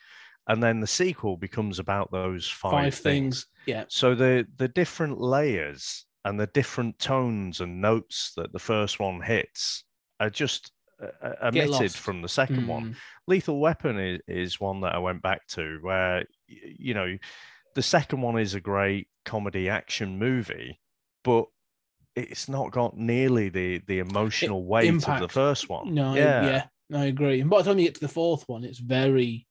And 0.49 0.63
then 0.63 0.79
the 0.79 0.87
sequel 0.87 1.35
becomes 1.37 1.77
about 1.79 2.09
those 2.11 2.47
five, 2.47 2.71
five 2.71 2.95
things. 2.95 3.03
things 3.03 3.47
yeah 3.65 3.83
So 3.89 4.15
the 4.15 4.47
the 4.55 4.69
different 4.69 5.19
layers 5.19 6.05
and 6.23 6.39
the 6.39 6.47
different 6.47 6.97
tones 6.99 7.61
and 7.61 7.81
notes 7.81 8.31
that 8.37 8.53
the 8.53 8.59
first 8.59 8.99
one 8.99 9.21
hits 9.21 9.83
are 10.19 10.29
just 10.29 10.71
uh, 11.01 11.07
uh, 11.21 11.33
omitted 11.47 11.91
from 11.93 12.21
the 12.21 12.29
second 12.29 12.65
one. 12.67 12.85
Mm. 12.85 12.95
Lethal 13.27 13.59
Weapon 13.59 13.99
is, 13.99 14.19
is 14.27 14.59
one 14.59 14.81
that 14.81 14.95
I 14.95 14.99
went 14.99 15.21
back 15.21 15.45
to 15.49 15.79
where 15.81 16.23
you 16.47 16.93
know 16.93 17.17
the 17.75 17.81
second 17.83 18.21
one 18.21 18.39
is 18.39 18.55
a 18.55 18.61
great 18.61 19.07
comedy 19.25 19.69
action 19.69 20.17
movie, 20.17 20.79
but 21.23 21.45
it's 22.17 22.49
not 22.49 22.71
got 22.71 22.97
nearly 22.97 23.49
the 23.49 23.81
the 23.87 23.99
emotional 23.99 24.65
weight 24.65 24.89
of 25.07 25.19
the 25.19 25.29
first 25.29 25.69
one. 25.69 25.93
no 25.93 26.15
yeah. 26.15 26.45
yeah 26.91 26.97
i 26.99 27.05
agree 27.05 27.39
and 27.39 27.49
by 27.49 27.61
the 27.61 27.69
time 27.69 27.79
you 27.79 27.85
get 27.85 27.95
to 27.95 28.01
the 28.01 28.07
fourth 28.07 28.43
one 28.47 28.63
it's 28.63 28.79
very 28.79 29.45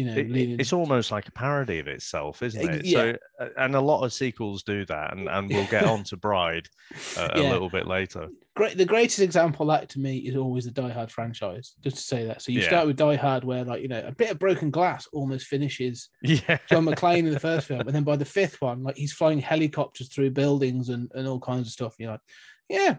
you 0.00 0.06
know 0.06 0.14
It- 0.16 0.30
leaning- 0.30 0.60
it's 0.60 0.72
almost 0.72 1.10
like 1.10 1.28
a 1.28 1.32
parody 1.32 1.78
of 1.78 1.88
itself, 1.88 2.42
isn't 2.42 2.60
it? 2.74 2.84
yeah. 2.84 2.98
So, 2.98 3.16
uh, 3.40 3.48
and 3.58 3.74
a 3.76 3.80
lot 3.80 4.02
of 4.04 4.12
sequels 4.12 4.62
do 4.62 4.84
that, 4.86 5.12
and, 5.16 5.28
and 5.28 5.48
we'll 5.48 5.66
get 5.66 5.84
on 5.94 6.04
to 6.04 6.16
Bride 6.16 6.68
uh, 7.16 7.28
a 7.32 7.42
Yeah. 7.42 7.50
little 7.52 7.68
bit 7.70 7.86
later. 7.86 8.28
great 8.56 8.76
the 8.76 8.84
greatest 8.84 9.20
example 9.20 9.70
of 9.70 9.80
that 9.80 9.88
to 9.90 10.00
me 10.00 10.18
is 10.18 10.36
always 10.36 10.64
the 10.64 10.70
Die 10.70 10.90
Hard 10.90 11.10
franchise. 11.10 11.74
Just 11.82 11.96
to 11.98 12.02
say 12.02 12.26
that. 12.26 12.42
So 12.42 12.52
you 12.52 12.60
Yeah. 12.60 12.68
start 12.68 12.86
with 12.86 12.96
Die 12.96 13.16
Hard, 13.16 13.44
where 13.44 13.64
like 13.64 13.82
you 13.82 13.88
know 13.88 14.02
a 14.06 14.12
bit 14.12 14.30
of 14.30 14.38
broken 14.38 14.70
glass 14.70 15.06
almost 15.12 15.46
finishes 15.46 16.08
Yeah, 16.22 16.58
John 16.68 16.84
McClane 16.86 17.26
in 17.26 17.30
the 17.30 17.40
first 17.40 17.66
film, 17.68 17.80
and 17.80 17.90
then 17.94 18.04
by 18.04 18.16
the 18.16 18.24
fifth 18.24 18.60
one, 18.60 18.82
like 18.82 18.96
he's 18.96 19.12
flying 19.12 19.38
helicopters 19.40 20.08
through 20.08 20.30
buildings 20.32 20.88
and, 20.88 21.10
and 21.14 21.26
all 21.28 21.40
kinds 21.40 21.66
of 21.68 21.72
stuff. 21.72 21.94
You're 21.98 22.12
like, 22.12 22.20
yeah, 22.68 22.96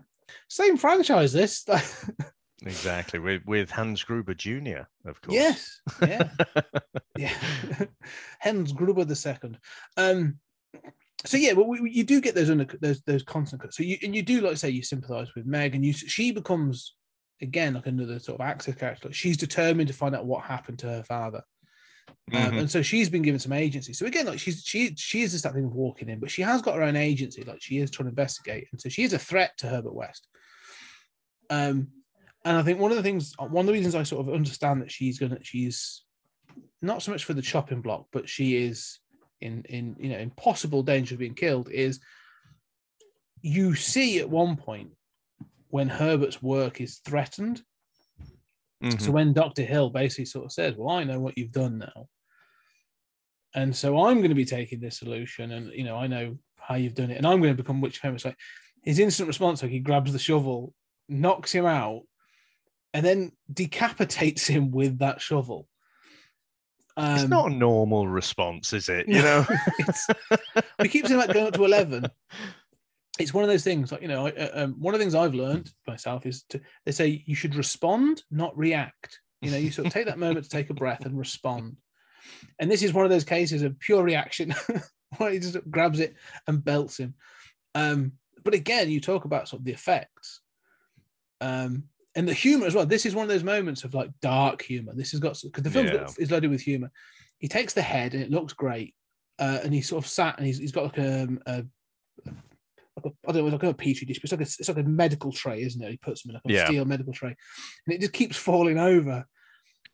same 0.50 0.78
franchise. 0.78 1.34
This, 1.34 1.64
exactly. 2.66 3.20
With 3.20 3.44
with 3.46 3.70
Hans 3.72 4.04
Gruber 4.04 4.34
Jr. 4.34 4.82
Of 5.06 5.22
course. 5.22 5.34
yes, 5.34 5.82
yeah, 6.02 6.30
yeah. 7.18 7.34
Hans 8.40 8.72
Gruber 8.72 9.06
the 9.06 9.16
second. 9.16 9.58
Um, 9.98 10.40
so 11.26 11.38
yeah, 11.38 11.54
but 11.54 11.68
we, 11.68 11.82
we- 11.82 11.92
you 11.92 12.04
do 12.04 12.22
get 12.22 12.36
those 12.36 12.50
under 12.50 12.66
those 12.82 13.02
those 13.04 13.24
constant 13.24 13.62
cuts. 13.62 13.78
So 13.78 13.84
you 13.84 13.98
and 14.04 14.16
you 14.16 14.22
do 14.24 14.42
like 14.42 14.58
say 14.58 14.70
you 14.70 14.84
sympathise 14.84 15.34
with 15.36 15.46
Meg, 15.46 15.76
and 15.76 15.86
you 15.86 15.94
she 15.94 16.32
becomes 16.32 16.96
again 17.42 17.74
like 17.74 17.88
another 17.88 18.20
sort 18.20 18.40
of 18.40 18.46
access 18.46 18.76
character. 18.76 19.08
Like, 19.10 19.16
she's 19.16 19.38
determined 19.38 19.88
to 19.88 19.94
find 19.94 20.16
out 20.16 20.26
what 20.26 20.44
happened 20.44 20.80
to 20.80 20.88
her 20.88 21.04
father. 21.04 21.42
Um, 22.34 22.52
Mhm. 22.52 22.60
and 22.60 22.72
so 22.72 22.82
she's 22.82 23.10
been 23.10 23.22
given 23.24 23.40
some 23.40 23.52
agency. 23.54 23.94
So 23.94 24.06
again, 24.06 24.26
like 24.26 24.40
she's 24.40 24.64
she 24.64 24.96
she 24.96 25.22
is 25.24 25.32
just 25.32 25.44
that 25.44 25.54
thing 25.54 25.66
of 25.66 25.74
walking 25.74 26.10
in, 26.10 26.20
but 26.20 26.32
she 26.32 26.42
has 26.44 26.62
got 26.62 26.76
her 26.76 26.84
own 26.84 26.96
agency. 26.96 27.44
Like 27.44 27.62
she 27.62 27.78
is 27.80 27.90
trying 27.92 28.06
to 28.06 28.12
investigate, 28.12 28.68
and 28.72 28.80
so 28.80 28.90
she 28.90 29.04
is 29.04 29.14
a 29.14 29.20
threat 29.20 29.52
to 29.58 29.68
Herbert 29.68 29.94
West. 29.96 30.28
Um, 31.50 31.88
and 32.44 32.58
I 32.58 32.64
think 32.64 32.80
one 32.80 32.92
of 32.92 32.98
the 32.98 33.04
things, 33.04 33.34
one 33.38 33.64
of 33.64 33.68
the 33.68 33.74
reasons 33.74 33.96
I 33.96 34.04
sort 34.04 34.28
of 34.28 34.34
understand 34.34 34.82
that 34.82 34.92
she's 34.92 35.20
gonna, 35.20 35.40
she's 35.42 36.04
not 36.82 37.02
so 37.02 37.12
much 37.12 37.26
for 37.26 37.34
the 37.34 37.42
chopping 37.42 37.82
block, 37.82 38.08
but 38.12 38.28
she 38.28 38.58
is 38.58 39.00
in 39.40 39.64
in 39.70 39.96
you 40.00 40.10
know 40.10 40.18
in 40.18 40.32
possible 40.32 40.84
danger 40.84 41.16
of 41.16 41.20
being 41.20 41.36
killed. 41.36 41.70
Is 41.70 42.00
you 43.42 43.76
see 43.76 44.20
at 44.20 44.30
one 44.30 44.56
point 44.56 44.92
when 45.70 45.90
Herbert's 45.90 46.42
work 46.42 46.82
is 46.82 47.00
threatened. 47.06 47.62
Mhm. 48.84 49.02
So 49.02 49.12
when 49.12 49.34
Dr. 49.34 49.64
Hill 49.64 49.90
basically 49.90 50.26
sort 50.26 50.46
of 50.46 50.52
says, 50.52 50.76
Well, 50.76 50.96
I 50.96 51.04
know 51.04 51.20
what 51.20 51.38
you've 51.38 51.52
done 51.52 51.80
now. 51.80 52.08
And 53.54 53.76
so 53.76 54.06
I'm 54.06 54.18
going 54.18 54.30
to 54.30 54.36
be 54.36 54.46
taking 54.46 54.80
this 54.80 54.98
solution 54.98 55.52
and 55.52 55.72
you 55.74 55.84
know, 55.84 55.98
I 55.98 56.08
know 56.08 56.38
how 56.58 56.76
you've 56.76 56.94
done 56.96 57.12
it, 57.12 57.18
and 57.18 57.26
I'm 57.26 57.42
going 57.42 57.56
to 57.56 57.62
become 57.64 57.82
witch 57.82 58.00
famous. 58.00 58.26
Like 58.26 58.38
his 58.84 59.00
instant 59.00 59.28
response, 59.28 59.62
like 59.62 59.72
he 59.72 59.80
grabs 59.80 60.14
the 60.14 60.20
shovel, 60.20 60.74
knocks 61.10 61.52
him 61.52 61.66
out, 61.66 62.02
and 62.94 63.06
then 63.06 63.32
decapitates 63.52 64.48
him 64.48 64.72
with 64.72 65.00
that 65.00 65.22
shovel. 65.22 65.68
Um, 66.98 67.16
it's 67.16 67.30
not 67.30 67.52
a 67.52 67.56
normal 67.56 68.08
response, 68.08 68.74
is 68.74 68.90
it? 68.90 69.08
You 69.08 69.22
know. 69.22 69.46
it's, 69.80 70.08
we 70.80 70.90
keep 70.90 71.08
saying 71.08 71.20
like 71.20 71.34
going 71.34 71.48
up 71.48 71.54
to 71.54 71.66
11 71.66 72.08
it's 73.20 73.34
one 73.34 73.44
of 73.44 73.50
those 73.50 73.64
things 73.64 73.92
like 73.92 74.02
you 74.02 74.08
know 74.08 74.28
I- 74.28 74.32
uh, 74.32 74.64
um, 74.64 74.76
one 74.80 74.94
of 74.94 75.00
the 75.00 75.04
things 75.04 75.16
i've 75.16 75.34
learned 75.34 75.72
myself 75.88 76.26
is 76.26 76.44
to 76.50 76.62
they 76.86 76.92
say 76.92 77.24
you 77.26 77.36
should 77.36 77.56
respond 77.56 78.24
not 78.32 78.58
react. 78.58 79.20
You 79.42 79.52
know 79.52 79.58
you 79.58 79.72
sort 79.72 79.88
of 79.88 79.94
take 79.94 80.06
that 80.06 80.20
moment 80.20 80.44
to 80.46 80.50
take 80.50 80.70
a 80.70 80.76
breath 80.76 81.06
and 81.06 81.18
respond. 81.18 81.78
And 82.60 82.70
this 82.70 82.84
is 82.84 82.94
one 82.94 83.06
of 83.06 83.12
those 83.12 83.24
cases 83.24 83.64
of 83.64 83.80
pure 83.80 84.04
reaction. 84.04 84.54
Where 85.18 85.32
he 85.32 85.40
just 85.40 85.58
grabs 85.70 86.00
it 86.00 86.16
and 86.48 86.64
belts 86.64 86.98
him. 86.98 87.16
Um 87.76 88.14
but 88.44 88.54
again 88.54 88.90
you 88.90 89.02
talk 89.02 89.26
about 89.26 89.48
sort 89.48 89.62
of 89.62 89.66
the 89.66 89.74
effects. 89.74 90.42
Um 91.42 91.86
and 92.16 92.28
the 92.28 92.34
humor 92.34 92.66
as 92.66 92.76
well 92.76 92.86
this 92.86 93.06
is 93.06 93.16
one 93.16 93.24
of 93.24 93.30
those 93.30 93.44
moments 93.44 93.84
of 93.84 93.94
like 93.94 94.10
dark 94.22 94.62
humor 94.62 94.92
this 94.96 95.12
has 95.12 95.20
got 95.20 95.38
because 95.44 95.64
the 95.64 95.70
film 95.70 95.88
Yeah. 95.88 96.08
is 96.20 96.30
loaded 96.32 96.50
with 96.52 96.62
humor 96.62 96.92
he 97.40 97.48
takes 97.48 97.74
the 97.74 97.82
head 97.82 98.14
and 98.14 98.22
it 98.24 98.32
looks 98.32 98.54
great 98.54 98.94
uh, 99.40 99.60
and 99.64 99.74
he's 99.74 99.88
sort 99.90 100.04
of 100.04 100.10
sat 100.10 100.38
and 100.38 100.46
he's, 100.46 100.60
he's 100.60 100.72
got 100.72 100.84
like 100.84 100.98
a, 101.00 101.28
a, 101.48 101.64
like 102.26 102.36
a 103.06 103.10
I 103.28 103.32
don't 103.32 103.46
know, 103.46 103.52
like 103.52 103.64
a 103.64 103.74
petri 103.74 104.06
dish, 104.06 104.20
but 104.20 104.26
it's 104.26 104.32
like 104.34 104.42
a, 104.42 104.44
it's 104.44 104.68
like 104.68 104.78
a 104.78 104.84
medical 104.84 105.32
tray, 105.32 105.64
isn't 105.64 105.82
it? 105.82 105.90
He 105.92 105.98
puts 105.98 106.22
them 106.22 106.32
in 106.32 106.34
like 106.36 106.44
a 106.46 106.54
Yeah. 106.54 106.66
steel 106.68 106.86
medical 106.86 107.14
tray, 107.14 107.36
and 107.88 107.96
it 107.96 108.02
just 108.02 108.14
keeps 108.14 108.38
falling 108.38 108.78
over. 108.78 109.26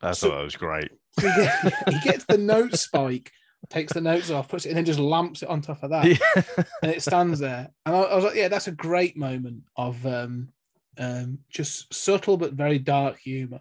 I 0.02 0.12
So- 0.12 0.28
thought 0.28 0.36
that 0.38 0.44
was 0.44 0.56
great. 0.56 0.90
So 1.18 1.30
he, 1.30 1.42
get- 1.42 1.88
he 1.88 2.00
gets 2.00 2.24
the 2.26 2.36
note 2.36 2.76
spike, 2.76 3.30
takes 3.70 3.92
the 3.94 4.00
notes 4.02 4.30
off, 4.30 4.48
puts 4.48 4.66
it, 4.66 4.70
and 4.70 4.76
then 4.76 4.84
just 4.84 4.98
lamps 4.98 5.42
it 5.42 5.48
on 5.48 5.62
top 5.62 5.82
of 5.82 5.90
that, 5.90 6.04
Yeah. 6.04 6.42
and 6.82 6.90
it 6.92 7.00
stands 7.02 7.38
there. 7.38 7.70
And 7.86 7.96
I, 7.96 8.00
I 8.00 8.14
was 8.16 8.24
like, 8.24 8.34
yeah, 8.34 8.48
that's 8.48 8.68
a 8.68 8.72
great 8.72 9.16
moment 9.16 9.62
of 9.76 10.04
um, 10.04 10.48
um, 10.98 11.38
just 11.48 11.92
subtle 11.94 12.36
but 12.36 12.52
very 12.52 12.78
dark 12.78 13.18
humor. 13.18 13.60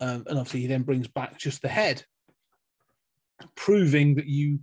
Um, 0.00 0.24
and 0.26 0.38
obviously, 0.38 0.60
he 0.60 0.66
then 0.66 0.82
brings 0.82 1.08
back 1.08 1.38
just 1.38 1.62
the 1.62 1.68
head, 1.68 2.04
proving 3.56 4.14
that 4.16 4.26
you, 4.26 4.60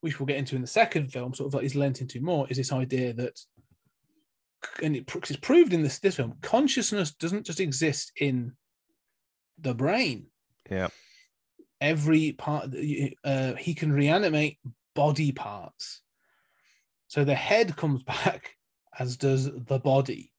which 0.00 0.18
we'll 0.18 0.26
get 0.26 0.36
into 0.36 0.56
in 0.56 0.62
the 0.62 0.66
second 0.68 1.12
film, 1.12 1.34
sort 1.34 1.48
of 1.48 1.54
like 1.54 1.64
is 1.64 1.74
lent 1.74 2.00
into 2.00 2.20
more, 2.20 2.46
is 2.50 2.56
this 2.56 2.72
idea 2.72 3.12
that, 3.14 3.38
and 4.82 4.96
it, 4.96 5.10
it's 5.14 5.36
proved 5.36 5.72
in 5.72 5.82
this, 5.82 5.98
this 6.00 6.16
film, 6.16 6.34
consciousness 6.42 7.12
doesn't 7.12 7.46
just 7.46 7.60
exist 7.60 8.12
in 8.18 8.52
the 9.58 9.74
brain. 9.74 10.26
Yeah. 10.70 10.88
Every 11.80 12.32
part, 12.32 12.74
uh, 13.24 13.54
he 13.54 13.74
can 13.74 13.92
reanimate 13.92 14.58
body 14.94 15.32
parts. 15.32 16.02
So 17.08 17.24
the 17.24 17.34
head 17.34 17.76
comes 17.76 18.02
back, 18.04 18.56
as 18.98 19.16
does 19.16 19.50
the 19.50 19.78
body. 19.78 20.33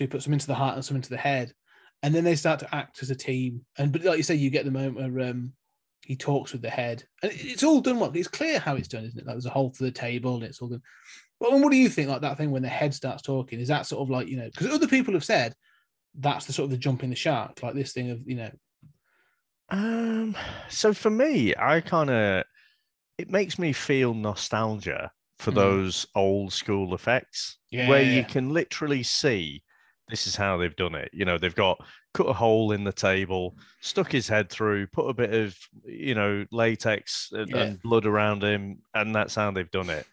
So 0.00 0.04
he 0.04 0.08
puts 0.08 0.24
some 0.24 0.32
into 0.32 0.46
the 0.46 0.54
heart 0.54 0.76
and 0.76 0.84
some 0.84 0.96
into 0.96 1.10
the 1.10 1.18
head, 1.18 1.52
and 2.02 2.14
then 2.14 2.24
they 2.24 2.34
start 2.34 2.58
to 2.60 2.74
act 2.74 3.02
as 3.02 3.10
a 3.10 3.14
team. 3.14 3.66
And 3.76 3.92
but 3.92 4.02
like 4.02 4.16
you 4.16 4.22
say, 4.22 4.34
you 4.34 4.48
get 4.48 4.64
the 4.64 4.70
moment 4.70 4.96
where 5.14 5.28
um, 5.28 5.52
he 6.06 6.16
talks 6.16 6.52
with 6.52 6.62
the 6.62 6.70
head, 6.70 7.04
and 7.22 7.30
it's 7.34 7.62
all 7.62 7.82
done 7.82 8.00
well. 8.00 8.10
It's 8.14 8.26
clear 8.26 8.58
how 8.58 8.76
it's 8.76 8.88
done, 8.88 9.04
isn't 9.04 9.18
it? 9.20 9.26
Like 9.26 9.34
there's 9.34 9.44
a 9.44 9.50
hole 9.50 9.74
for 9.74 9.84
the 9.84 9.90
table, 9.90 10.36
and 10.36 10.44
it's 10.44 10.62
all 10.62 10.68
done. 10.68 10.80
But 11.38 11.52
what 11.52 11.70
do 11.70 11.76
you 11.76 11.90
think? 11.90 12.08
Like 12.08 12.22
that 12.22 12.38
thing 12.38 12.50
when 12.50 12.62
the 12.62 12.68
head 12.68 12.94
starts 12.94 13.20
talking, 13.20 13.60
is 13.60 13.68
that 13.68 13.84
sort 13.84 14.00
of 14.00 14.08
like 14.08 14.26
you 14.26 14.38
know? 14.38 14.46
Because 14.46 14.68
other 14.68 14.88
people 14.88 15.12
have 15.12 15.24
said 15.24 15.54
that's 16.18 16.46
the 16.46 16.54
sort 16.54 16.64
of 16.64 16.70
the 16.70 16.78
jumping 16.78 17.10
the 17.10 17.16
shark, 17.16 17.62
like 17.62 17.74
this 17.74 17.92
thing 17.92 18.08
of 18.10 18.26
you 18.26 18.36
know. 18.36 18.50
Um. 19.68 20.36
So 20.68 20.92
for 20.94 21.10
me, 21.10 21.54
I 21.58 21.80
kind 21.82 22.08
of 22.10 22.44
it 23.18 23.30
makes 23.30 23.58
me 23.58 23.72
feel 23.72 24.14
nostalgia 24.14 25.12
for 25.38 25.52
Mm. 25.52 25.56
those 25.56 26.06
old 26.14 26.52
school 26.52 26.94
effects 26.94 27.58
Yeah, 27.70 27.88
where 27.88 28.02
yeah, 28.02 28.18
you 28.18 28.24
can 28.24 28.50
literally 28.50 29.02
see 29.02 29.62
this 30.10 30.26
is 30.26 30.36
how 30.36 30.56
they've 30.56 30.76
done 30.76 30.94
it. 30.94 31.08
You 31.12 31.24
know, 31.24 31.38
they've 31.38 31.54
got 31.54 31.78
cut 32.14 32.28
a 32.28 32.32
hole 32.32 32.72
in 32.72 32.84
the 32.84 32.92
table, 32.92 33.56
stuck 33.80 34.10
his 34.12 34.28
head 34.28 34.50
through, 34.50 34.86
put 34.88 35.08
a 35.08 35.14
bit 35.14 35.32
of 35.32 35.56
you 35.84 36.14
know 36.14 36.44
latex 36.52 37.30
and, 37.32 37.48
Yeah. 37.50 37.56
and 37.62 37.82
blood 37.82 38.06
around 38.06 38.42
him, 38.42 38.78
and 38.94 39.14
that's 39.14 39.34
how 39.34 39.50
they've 39.50 39.70
done 39.70 39.90
it. 39.90 40.06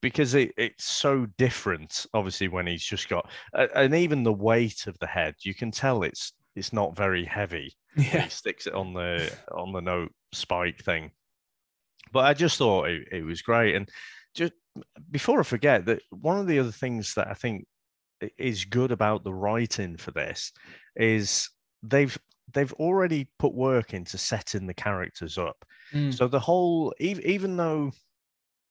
Because 0.00 0.34
it, 0.34 0.52
it's 0.58 0.84
so 0.84 1.26
different, 1.38 2.04
obviously, 2.12 2.48
when 2.48 2.66
he's 2.66 2.84
just 2.84 3.08
got, 3.08 3.30
and 3.54 3.94
even 3.94 4.22
the 4.22 4.32
weight 4.32 4.86
of 4.86 4.98
the 4.98 5.06
head, 5.06 5.34
you 5.42 5.54
can 5.54 5.70
tell 5.70 6.02
it's 6.02 6.32
it's 6.56 6.72
not 6.72 6.96
very 6.96 7.24
heavy. 7.24 7.74
Yeah, 7.96 8.22
He 8.22 8.30
sticks 8.30 8.66
it 8.66 8.74
on 8.74 8.92
the 8.92 9.32
on 9.52 9.72
the 9.72 9.80
note 9.80 10.12
spike 10.32 10.82
thing. 10.82 11.12
but 12.12 12.24
I 12.24 12.34
just 12.34 12.58
thought 12.58 12.88
it, 12.88 13.06
it 13.12 13.24
was 13.24 13.40
great. 13.40 13.76
And 13.76 13.88
just 14.34 14.52
before 15.12 15.38
I 15.38 15.44
forget 15.44 15.86
that 15.86 16.02
one 16.10 16.38
of 16.40 16.48
the 16.48 16.58
other 16.58 16.72
things 16.72 17.14
that 17.14 17.28
I 17.28 17.34
think 17.34 17.66
is 18.38 18.64
good 18.64 18.92
about 18.92 19.24
the 19.24 19.32
writing 19.32 19.96
for 19.96 20.10
this 20.10 20.52
is 20.96 21.48
they've 21.82 22.16
they've 22.52 22.72
already 22.74 23.28
put 23.38 23.54
work 23.54 23.94
into 23.94 24.18
setting 24.18 24.66
the 24.66 24.74
characters 24.74 25.38
up. 25.38 25.64
Mm. 25.92 26.12
So 26.14 26.28
the 26.28 26.40
whole, 26.40 26.94
ev- 27.00 27.20
even 27.20 27.56
though 27.56 27.92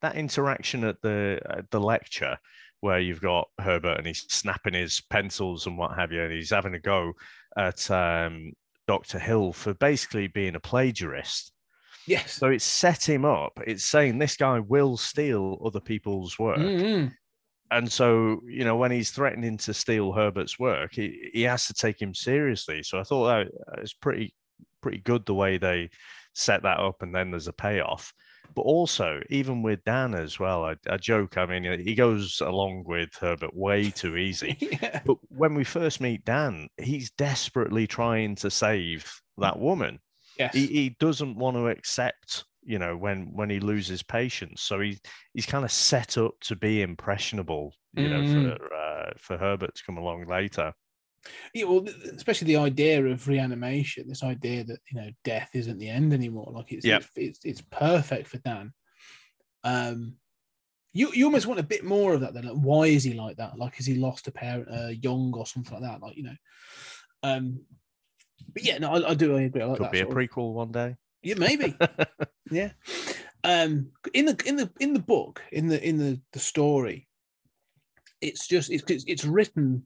that 0.02 0.16
interaction 0.16 0.84
at 0.84 1.02
the 1.02 1.40
at 1.50 1.70
the 1.72 1.80
lecture 1.80 2.38
where 2.82 3.00
you've 3.00 3.22
got 3.22 3.48
Herbert 3.60 3.98
and 3.98 4.06
he's 4.06 4.26
snapping 4.30 4.74
his 4.74 5.02
pencils 5.10 5.66
and 5.68 5.78
what 5.78 5.96
have 5.98 6.12
you, 6.12 6.22
and 6.22 6.34
he's 6.34 6.50
having 6.50 6.76
a 6.76 6.80
go 6.80 7.14
at 7.58 7.90
um, 7.90 8.52
Dr. 8.88 9.20
Hill 9.20 9.54
for 9.54 9.74
basically 9.76 10.28
being 10.28 10.56
a 10.56 10.60
plagiarist. 10.60 11.52
Yes. 12.06 12.34
So 12.34 12.48
it's 12.48 12.66
set 12.66 13.08
him 13.08 13.24
up. 13.24 13.58
It's 13.66 13.86
saying 13.86 14.18
this 14.18 14.36
guy 14.36 14.60
will 14.60 14.98
steal 14.98 15.62
other 15.66 15.80
people's 15.80 16.38
work. 16.38 16.58
Mm-mm. 16.58 17.14
And 17.78 17.92
so, 17.92 18.42
you 18.46 18.64
know, 18.64 18.76
when 18.76 18.92
he's 18.92 19.12
threatening 19.12 19.58
to 19.60 19.74
steal 19.74 20.12
Herbert's 20.12 20.60
work, 20.60 20.94
he, 20.94 21.30
he 21.34 21.42
has 21.44 21.68
to 21.68 21.74
take 21.74 22.02
him 22.02 22.14
seriously. 22.14 22.84
So 22.84 23.00
I 23.00 23.04
thought 23.04 23.28
that 23.28 23.48
uh, 23.48 23.82
was 23.82 23.94
pretty 23.94 24.34
pretty 24.82 25.00
good 25.00 25.26
the 25.26 25.34
way 25.34 25.58
they 25.58 25.90
set 26.34 26.64
that 26.64 26.80
up 26.80 27.02
and 27.02 27.16
then 27.16 27.32
there's 27.32 27.48
a 27.48 27.54
payoff. 27.54 28.14
But 28.56 28.64
also, 28.64 29.22
even 29.30 29.64
with 29.64 29.84
Dan 29.86 30.14
as 30.14 30.40
well, 30.40 30.66
I, 30.66 30.76
I 30.90 30.98
joke, 30.98 31.38
I 31.38 31.46
mean, 31.46 31.80
he 31.80 31.96
goes 31.96 32.42
along 32.42 32.84
with 32.86 33.10
Herbert 33.20 33.56
way 33.56 33.90
too 33.90 34.18
easy. 34.18 34.58
yeah. 34.82 35.02
But 35.06 35.18
when 35.30 35.56
we 35.56 35.64
first 35.64 36.02
meet 36.02 36.26
Dan, 36.26 36.68
he's 36.78 37.12
desperately 37.12 37.88
trying 37.88 38.36
to 38.36 38.52
save 38.52 39.12
that 39.38 39.58
woman 39.58 40.00
Yes. 40.38 40.54
he, 40.54 40.68
he 40.68 40.90
doesn't 41.00 41.36
want 41.36 41.58
to 41.58 41.68
accept 41.68 42.46
you 42.66 42.80
know 42.80 42.96
when 42.98 43.34
when 43.34 43.50
he 43.50 43.60
loses 43.60 44.02
patience 44.04 44.62
so 44.62 44.80
he 44.80 44.98
he's 45.34 45.46
kind 45.46 45.66
of 45.66 45.72
set 45.72 46.18
up 46.18 46.34
to 46.42 46.56
be 46.56 46.82
impressionable 46.82 47.74
you 47.96 48.08
know 48.10 48.22
Mm. 48.22 48.58
for 48.58 48.74
uh, 48.76 49.12
for 49.18 49.38
herbert 49.38 49.76
to 49.76 49.84
come 49.86 49.98
along 49.98 50.26
later 50.28 50.74
Yeah, 51.54 51.66
well, 51.66 51.86
especially 52.16 52.48
the 52.48 52.58
idea 52.70 53.06
of 53.06 53.28
reanimation, 53.28 54.08
this 54.08 54.24
idea 54.24 54.64
that 54.66 54.80
you 54.92 55.00
know 55.00 55.10
death 55.24 55.52
isn't 55.54 55.78
the 55.78 55.90
end 55.90 56.12
anymore. 56.14 56.52
Like 56.52 56.72
it's 56.74 56.86
Yep. 56.86 57.02
it's, 57.04 57.12
it's 57.16 57.40
it's 57.46 57.62
perfect 57.62 58.28
for 58.28 58.40
Dan. 58.40 58.74
Um, 59.64 60.16
you 60.94 61.12
you 61.14 61.26
almost 61.26 61.48
want 61.48 61.60
a 61.60 61.64
bit 61.64 61.84
more 61.86 62.14
of 62.14 62.22
that. 62.22 62.34
Then, 62.34 62.46
like, 62.46 62.58
why 62.58 62.86
is 62.88 63.04
he 63.04 63.14
like 63.14 63.38
that? 63.38 63.58
Like, 63.58 63.76
has 63.76 63.86
he 63.86 63.96
lost 63.96 64.28
a 64.28 64.32
parent 64.32 64.68
uh, 64.70 64.90
young 65.08 65.34
or 65.36 65.46
something 65.46 65.74
like 65.74 65.84
that? 65.90 66.02
Like, 66.02 66.18
you 66.18 66.24
know, 66.24 66.36
um, 67.24 67.62
but 68.54 68.64
yeah, 68.64 68.78
no, 68.80 68.92
I, 68.94 69.12
I 69.12 69.14
do 69.14 69.38
I 69.38 69.42
agree. 69.44 69.62
I 69.62 69.66
like 69.66 69.78
could 69.78 69.86
that 69.86 69.92
be 69.92 70.00
a 70.02 70.04
sort 70.06 70.18
of- 70.18 70.30
prequel 70.30 70.54
one 70.54 70.72
day 70.72 70.96
yeah, 71.24 71.36
maybe. 71.38 71.76
yeah. 72.52 72.72
Um, 73.44 73.92
in 74.14 74.26
the 74.26 74.42
in 74.46 74.56
the 74.56 74.70
in 74.80 74.94
the 74.94 75.00
book, 75.00 75.42
in 75.52 75.68
the 75.68 75.86
in 75.86 75.98
the 75.98 76.22
the 76.32 76.40
story, 76.40 77.08
it's 78.22 78.48
just 78.48 78.72
it's 78.72 78.84
it's, 78.88 79.26
written 79.26 79.84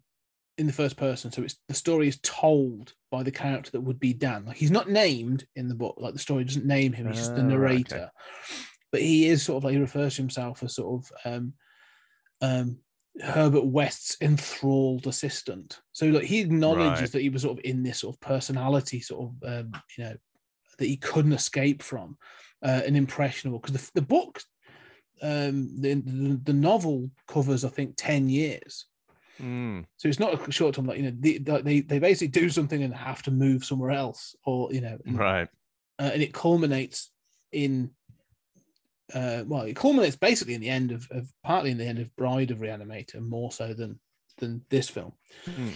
in 0.58 0.68
the 0.68 0.74
first 0.74 0.98
person, 0.98 1.32
so 1.32 1.42
it's 1.42 1.58
the 1.68 1.74
story 1.74 2.08
is 2.08 2.20
told 2.22 2.94
by 3.12 3.24
the 3.24 3.32
character 3.32 3.72
that 3.72 3.82
would 3.82 4.00
be 4.00 4.14
Dan. 4.14 4.46
Like 4.46 4.58
he's 4.58 4.72
not 4.72 4.90
named 4.90 5.46
in 5.56 5.68
the 5.68 5.76
book. 5.76 5.96
Like 5.98 6.14
the 6.14 6.20
story 6.20 6.44
doesn't 6.44 6.66
name 6.66 6.94
him. 6.94 7.08
He's 7.08 7.18
just 7.18 7.36
the 7.36 7.42
Ah, 7.42 7.46
right, 7.46 7.54
okay. 7.54 7.56
narrator. 7.56 8.12
But 8.92 9.02
he 9.02 9.28
is 9.28 9.44
sort 9.44 9.58
of 9.58 9.64
like 9.64 9.74
he 9.74 9.80
refers 9.80 10.16
to 10.16 10.22
himself 10.22 10.64
as 10.64 10.76
sort 10.76 11.04
of 11.04 11.12
um, 11.26 11.54
um, 12.42 12.78
Herbert 13.22 13.66
West's 13.66 14.18
enthralled 14.22 15.08
assistant. 15.08 15.80
So 15.94 16.08
like 16.08 16.24
he 16.24 16.40
acknowledges 16.40 17.02
Right. 17.02 17.12
that 17.14 17.22
he 17.22 17.30
was 17.30 17.42
sort 17.42 17.58
of 17.58 17.66
in 17.66 17.84
this 17.84 18.00
sort 18.00 18.16
of 18.16 18.20
personality, 18.22 19.02
sort 19.02 19.30
of 19.30 19.50
um, 19.50 19.72
you 19.98 20.04
know, 20.04 20.16
that 20.78 20.88
he 20.88 20.98
couldn't 20.98 21.34
escape 21.34 21.82
from, 21.82 22.18
uh, 22.64 22.82
and 22.86 22.98
impressionable. 22.98 23.60
Because 23.60 23.76
the, 23.76 24.02
the 24.02 24.06
book, 24.06 24.42
um, 25.22 25.82
the, 25.82 25.94
the 26.44 26.54
novel 26.54 27.10
covers 27.28 27.66
I 27.66 27.70
think 27.70 27.94
ten 27.96 28.30
years. 28.30 28.86
Mm, 29.42 29.86
So 29.98 30.08
it's 30.08 30.20
not 30.20 30.48
a 30.48 30.52
short 30.52 30.76
term, 30.76 30.88
like 30.88 30.98
you 30.98 31.04
know, 31.04 31.16
they, 31.20 31.38
they 31.38 31.82
they 31.82 32.00
basically 32.00 32.42
do 32.42 32.50
something 32.50 32.82
and 32.82 32.94
have 32.94 33.22
to 33.24 33.32
move 33.32 33.64
somewhere 33.64 33.92
else, 33.92 34.36
or 34.46 34.74
you 34.74 34.82
know, 34.82 34.98
and, 35.06 35.18
right 35.18 35.48
uh, 36.00 36.10
and 36.14 36.22
it 36.22 36.34
culminates 36.34 37.12
in, 37.52 37.92
uh, 39.14 39.44
well, 39.46 39.64
it 39.64 39.76
culminates 39.76 40.16
basically 40.16 40.54
in 40.54 40.62
the 40.62 40.70
end 40.70 40.92
of, 40.92 41.08
of 41.12 41.32
partly 41.44 41.72
in 41.72 41.78
the 41.78 41.86
end 41.86 42.00
of 42.00 42.16
Bride 42.16 42.52
of 42.52 42.60
Reanimator, 42.60 43.22
more 43.22 43.52
so 43.52 43.74
than 43.74 44.00
than 44.40 44.66
this 44.70 44.90
film. 44.90 45.14
Hmm. 45.46 45.70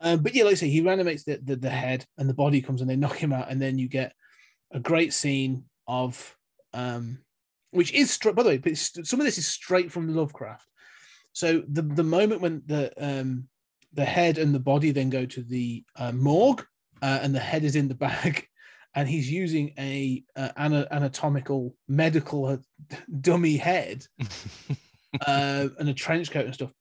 Um, 0.00 0.22
but 0.22 0.34
yeah, 0.34 0.44
like 0.44 0.52
I 0.52 0.54
say, 0.54 0.68
he 0.68 0.80
reanimates 0.80 1.24
the, 1.24 1.40
the 1.42 1.56
the 1.56 1.70
head, 1.70 2.06
and 2.18 2.28
the 2.28 2.34
body 2.34 2.60
comes, 2.62 2.80
and 2.80 2.88
they 2.88 2.96
knock 2.96 3.16
him 3.16 3.32
out, 3.32 3.50
and 3.50 3.60
then 3.60 3.78
you 3.78 3.88
get 3.88 4.12
a 4.72 4.80
great 4.80 5.12
scene 5.12 5.64
of, 5.86 6.36
um, 6.74 7.18
which 7.70 7.92
is 7.92 8.10
stra- 8.10 8.32
by 8.32 8.42
the 8.42 8.48
way, 8.50 8.58
but 8.58 8.76
some 8.76 9.20
of 9.20 9.26
this 9.26 9.38
is 9.38 9.46
straight 9.46 9.90
from 9.92 10.14
Lovecraft. 10.14 10.66
So 11.32 11.62
the 11.68 11.82
the 11.82 12.04
moment 12.04 12.40
when 12.40 12.62
the 12.66 12.92
um 12.96 13.48
the 13.92 14.04
head 14.04 14.38
and 14.38 14.54
the 14.54 14.60
body 14.60 14.90
then 14.90 15.10
go 15.10 15.24
to 15.24 15.42
the 15.42 15.84
uh, 15.96 16.12
morgue, 16.12 16.64
uh, 17.02 17.20
and 17.22 17.34
the 17.34 17.40
head 17.40 17.64
is 17.64 17.76
in 17.76 17.88
the 17.88 17.94
bag, 17.94 18.46
and 18.94 19.08
he's 19.08 19.30
using 19.30 19.72
a 19.78 20.22
uh, 20.36 20.50
ana- 20.56 20.88
anatomical 20.90 21.74
medical 21.86 22.46
uh, 22.46 22.56
dummy 23.20 23.56
head 23.56 24.04
uh, 25.26 25.68
and 25.78 25.88
a 25.88 25.94
trench 25.94 26.30
coat 26.30 26.46
and 26.46 26.54
stuff. 26.54 26.72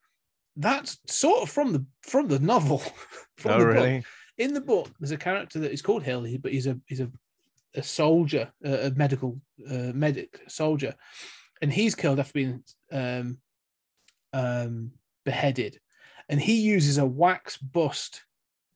That's 0.55 0.97
sort 1.07 1.43
of 1.43 1.49
from 1.49 1.71
the 1.71 1.85
from 2.01 2.27
the 2.27 2.39
novel. 2.39 2.79
from 3.37 3.51
oh 3.51 3.59
the 3.59 3.65
book. 3.65 3.73
really 3.75 4.03
In 4.37 4.53
the 4.53 4.61
book, 4.61 4.89
there's 4.99 5.11
a 5.11 5.17
character 5.17 5.59
that 5.59 5.71
is 5.71 5.81
called 5.81 6.03
Hill, 6.03 6.25
but 6.41 6.51
he's 6.51 6.67
a 6.67 6.79
he's 6.87 6.99
a 6.99 7.11
a 7.75 7.83
soldier, 7.83 8.51
a 8.63 8.91
medical 8.95 9.39
uh, 9.69 9.91
medic 9.93 10.41
soldier, 10.47 10.95
and 11.61 11.71
he's 11.71 11.95
killed 11.95 12.19
after 12.19 12.33
being 12.33 12.63
um, 12.91 13.37
um, 14.33 14.91
beheaded, 15.25 15.79
and 16.29 16.39
he 16.41 16.61
uses 16.61 16.97
a 16.97 17.05
wax 17.05 17.57
bust 17.57 18.23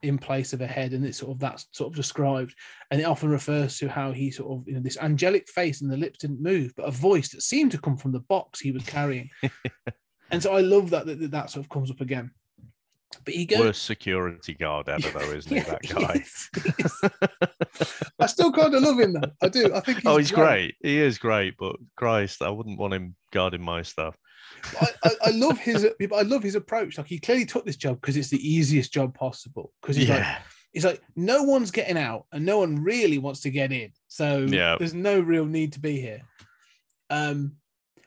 in 0.02 0.18
place 0.18 0.52
of 0.52 0.60
a 0.60 0.66
head, 0.66 0.92
and 0.92 1.04
it's 1.04 1.18
sort 1.18 1.32
of 1.32 1.38
that's 1.38 1.66
sort 1.72 1.90
of 1.92 1.96
described, 1.96 2.54
and 2.90 3.00
it 3.00 3.04
often 3.04 3.30
refers 3.30 3.78
to 3.78 3.88
how 3.88 4.12
he 4.12 4.30
sort 4.30 4.52
of 4.52 4.68
you 4.68 4.74
know 4.74 4.80
this 4.80 4.98
angelic 4.98 5.48
face 5.48 5.80
and 5.80 5.90
the 5.90 5.96
lips 5.96 6.18
didn't 6.18 6.42
move, 6.42 6.72
but 6.76 6.86
a 6.86 6.90
voice 6.90 7.30
that 7.30 7.42
seemed 7.42 7.70
to 7.70 7.80
come 7.80 7.96
from 7.96 8.12
the 8.12 8.20
box 8.20 8.60
he 8.60 8.72
was 8.72 8.84
carrying, 8.84 9.30
and 10.30 10.42
so 10.42 10.54
I 10.54 10.60
love 10.60 10.90
that 10.90 11.06
that, 11.06 11.30
that 11.30 11.50
sort 11.50 11.64
of 11.64 11.70
comes 11.70 11.90
up 11.90 12.00
again. 12.00 12.30
But 13.24 13.34
he 13.34 13.44
goes. 13.46 13.60
worst 13.60 13.82
security 13.84 14.54
guard 14.54 14.88
ever 14.88 15.10
though 15.10 15.30
isn't 15.32 15.50
he 15.50 15.56
Yeah, 15.62 15.64
that 15.64 15.82
guy 15.82 16.24
is, 16.24 16.50
he 16.64 16.82
is. 16.84 18.00
I 18.18 18.26
still 18.26 18.52
kind 18.52 18.74
of 18.74 18.82
love 18.82 18.98
him 18.98 19.12
though. 19.12 19.30
I 19.42 19.48
do. 19.48 19.72
I 19.74 19.80
think 19.80 19.98
he's 19.98 20.06
oh 20.06 20.16
he's 20.16 20.30
great 20.30 20.74
he 20.82 20.98
is 20.98 21.18
great 21.18 21.54
but 21.58 21.76
christ 21.96 22.42
i 22.42 22.48
wouldn't 22.50 22.78
want 22.78 22.94
him 22.94 23.14
guarding 23.32 23.62
my 23.62 23.82
stuff 23.82 24.16
I, 24.80 24.86
I, 25.04 25.10
I 25.26 25.30
love 25.34 25.58
his. 25.58 25.86
I 26.14 26.22
love 26.22 26.42
his 26.42 26.54
approach. 26.54 26.98
Like 26.98 27.06
he 27.06 27.18
clearly 27.18 27.46
took 27.46 27.64
this 27.64 27.76
job 27.76 28.00
because 28.00 28.16
it's 28.16 28.28
the 28.28 28.48
easiest 28.48 28.92
job 28.92 29.14
possible. 29.14 29.72
Because 29.80 29.96
he's 29.96 30.08
like, 30.08 30.24
he's 30.72 30.84
like, 30.84 31.00
no 31.16 31.42
one's 31.42 31.70
getting 31.70 31.96
out, 31.96 32.26
and 32.32 32.44
no 32.44 32.58
one 32.58 32.82
really 32.82 33.18
wants 33.18 33.40
to 33.40 33.50
get 33.50 33.72
in. 33.72 33.92
So 34.08 34.46
Yeah. 34.48 34.76
there's 34.78 34.94
no 34.94 35.18
real 35.20 35.46
need 35.46 35.72
to 35.72 35.80
be 35.80 36.00
here. 36.00 36.20
Um, 37.10 37.56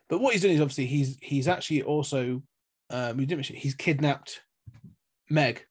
but 0.07 0.19
what 0.19 0.33
he's 0.33 0.41
doing 0.43 0.55
is 0.55 0.61
obviously 0.61 0.85
he's 0.85 1.17
he's 1.21 1.47
actually 1.47 1.81
also 1.83 2.41
um, 2.89 3.17
we 3.17 3.25
didn't 3.25 3.39
mention 3.39 3.55
he's 3.55 3.75
kidnapped 3.75 4.41
Meg, 5.29 5.65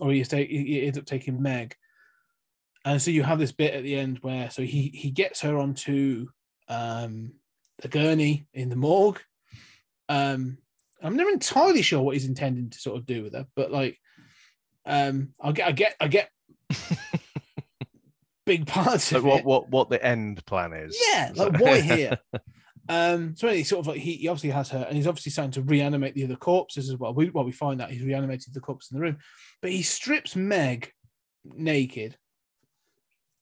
or 0.00 0.12
he, 0.12 0.24
take, 0.24 0.48
he 0.48 0.86
ends 0.86 0.98
up 0.98 1.06
taking 1.06 1.42
Meg, 1.42 1.76
and 2.84 3.00
so 3.00 3.10
you 3.10 3.22
have 3.22 3.38
this 3.38 3.52
bit 3.52 3.74
at 3.74 3.82
the 3.82 3.96
end 3.96 4.18
where 4.20 4.48
so 4.50 4.62
he 4.62 4.92
he 4.94 5.10
gets 5.10 5.40
her 5.40 5.58
onto 5.58 6.28
um, 6.68 7.32
the 7.82 7.88
gurney 7.88 8.46
in 8.54 8.68
the 8.68 8.76
morgue. 8.76 9.20
Um, 10.08 10.58
I'm 11.02 11.16
never 11.16 11.30
entirely 11.30 11.82
sure 11.82 12.00
what 12.00 12.14
he's 12.14 12.26
intending 12.28 12.70
to 12.70 12.78
sort 12.78 12.96
of 12.96 13.06
do 13.06 13.22
with 13.22 13.34
her, 13.34 13.46
but 13.54 13.70
like, 13.70 13.98
um, 14.86 15.34
I 15.40 15.52
get, 15.52 15.66
I 15.66 15.72
get, 15.72 15.94
I 16.00 16.08
get 16.08 16.30
big 18.46 18.66
parts 18.66 19.12
like 19.12 19.18
of 19.18 19.24
what 19.24 19.40
it. 19.40 19.44
what 19.44 19.68
what 19.68 19.90
the 19.90 20.02
end 20.04 20.44
plan 20.46 20.72
is 20.72 20.96
Yeah, 21.08 21.32
like 21.34 21.60
why 21.60 21.80
here? 21.80 22.18
Um, 22.88 23.34
so 23.36 23.48
anyway, 23.48 23.64
sort 23.64 23.80
of 23.80 23.88
like 23.88 24.00
he, 24.00 24.14
he 24.14 24.28
obviously 24.28 24.50
has 24.50 24.70
her, 24.70 24.84
and 24.86 24.96
he's 24.96 25.06
obviously 25.06 25.32
starting 25.32 25.52
to 25.52 25.62
reanimate 25.62 26.14
the 26.14 26.24
other 26.24 26.36
corpses 26.36 26.88
as 26.88 26.96
well. 26.96 27.14
We, 27.14 27.30
well, 27.30 27.44
we 27.44 27.52
find 27.52 27.80
out 27.80 27.90
he's 27.90 28.02
reanimated 28.02 28.54
the 28.54 28.60
corpses 28.60 28.92
in 28.92 28.98
the 28.98 29.02
room, 29.02 29.18
but 29.60 29.70
he 29.70 29.82
strips 29.82 30.36
Meg 30.36 30.92
naked. 31.44 32.16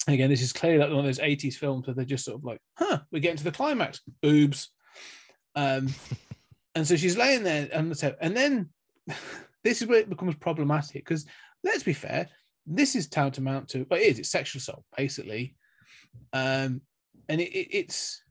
And 0.06 0.14
again, 0.14 0.30
this 0.30 0.42
is 0.42 0.52
clearly 0.52 0.78
like 0.78 0.90
one 0.90 0.98
of 0.98 1.04
those 1.04 1.18
80s 1.18 1.54
films 1.54 1.86
where 1.86 1.94
they're 1.94 2.04
just 2.04 2.24
sort 2.24 2.38
of 2.38 2.44
like, 2.44 2.60
huh, 2.76 3.00
we're 3.10 3.20
getting 3.20 3.38
to 3.38 3.44
the 3.44 3.52
climax. 3.52 4.00
Boobs. 4.22 4.70
Um, 5.54 5.88
and 6.74 6.86
so 6.86 6.96
she's 6.96 7.16
laying 7.16 7.42
there 7.42 7.68
on 7.74 7.88
the 7.88 7.94
table. 7.94 8.16
And 8.20 8.36
then 8.36 8.68
this 9.64 9.80
is 9.80 9.88
where 9.88 10.00
it 10.00 10.10
becomes 10.10 10.34
problematic 10.36 11.04
because 11.04 11.26
let's 11.62 11.82
be 11.82 11.94
fair, 11.94 12.28
this 12.66 12.94
is 12.94 13.08
tantamount 13.08 13.68
to, 13.68 13.84
but 13.86 14.00
it 14.00 14.08
is, 14.08 14.18
it's 14.18 14.30
sexual 14.30 14.58
assault, 14.58 14.84
basically. 14.96 15.54
Um, 16.32 16.82
and 17.28 17.40
it, 17.40 17.50
it, 17.52 17.68
it's 17.70 18.22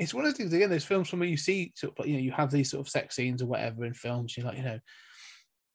it's 0.00 0.14
one 0.14 0.24
of 0.24 0.32
the 0.32 0.36
things 0.36 0.52
again. 0.54 0.70
There's 0.70 0.84
films 0.84 1.10
from 1.10 1.20
where 1.20 1.28
you 1.28 1.36
see 1.36 1.72
sort 1.76 1.92
of 1.92 1.98
like, 1.98 2.08
you 2.08 2.14
know 2.14 2.22
you 2.22 2.32
have 2.32 2.50
these 2.50 2.70
sort 2.70 2.80
of 2.80 2.90
sex 2.90 3.14
scenes 3.14 3.42
or 3.42 3.46
whatever 3.46 3.84
in 3.84 3.92
films. 3.92 4.34
You're 4.34 4.46
like 4.46 4.56
you 4.56 4.64
know, 4.64 4.80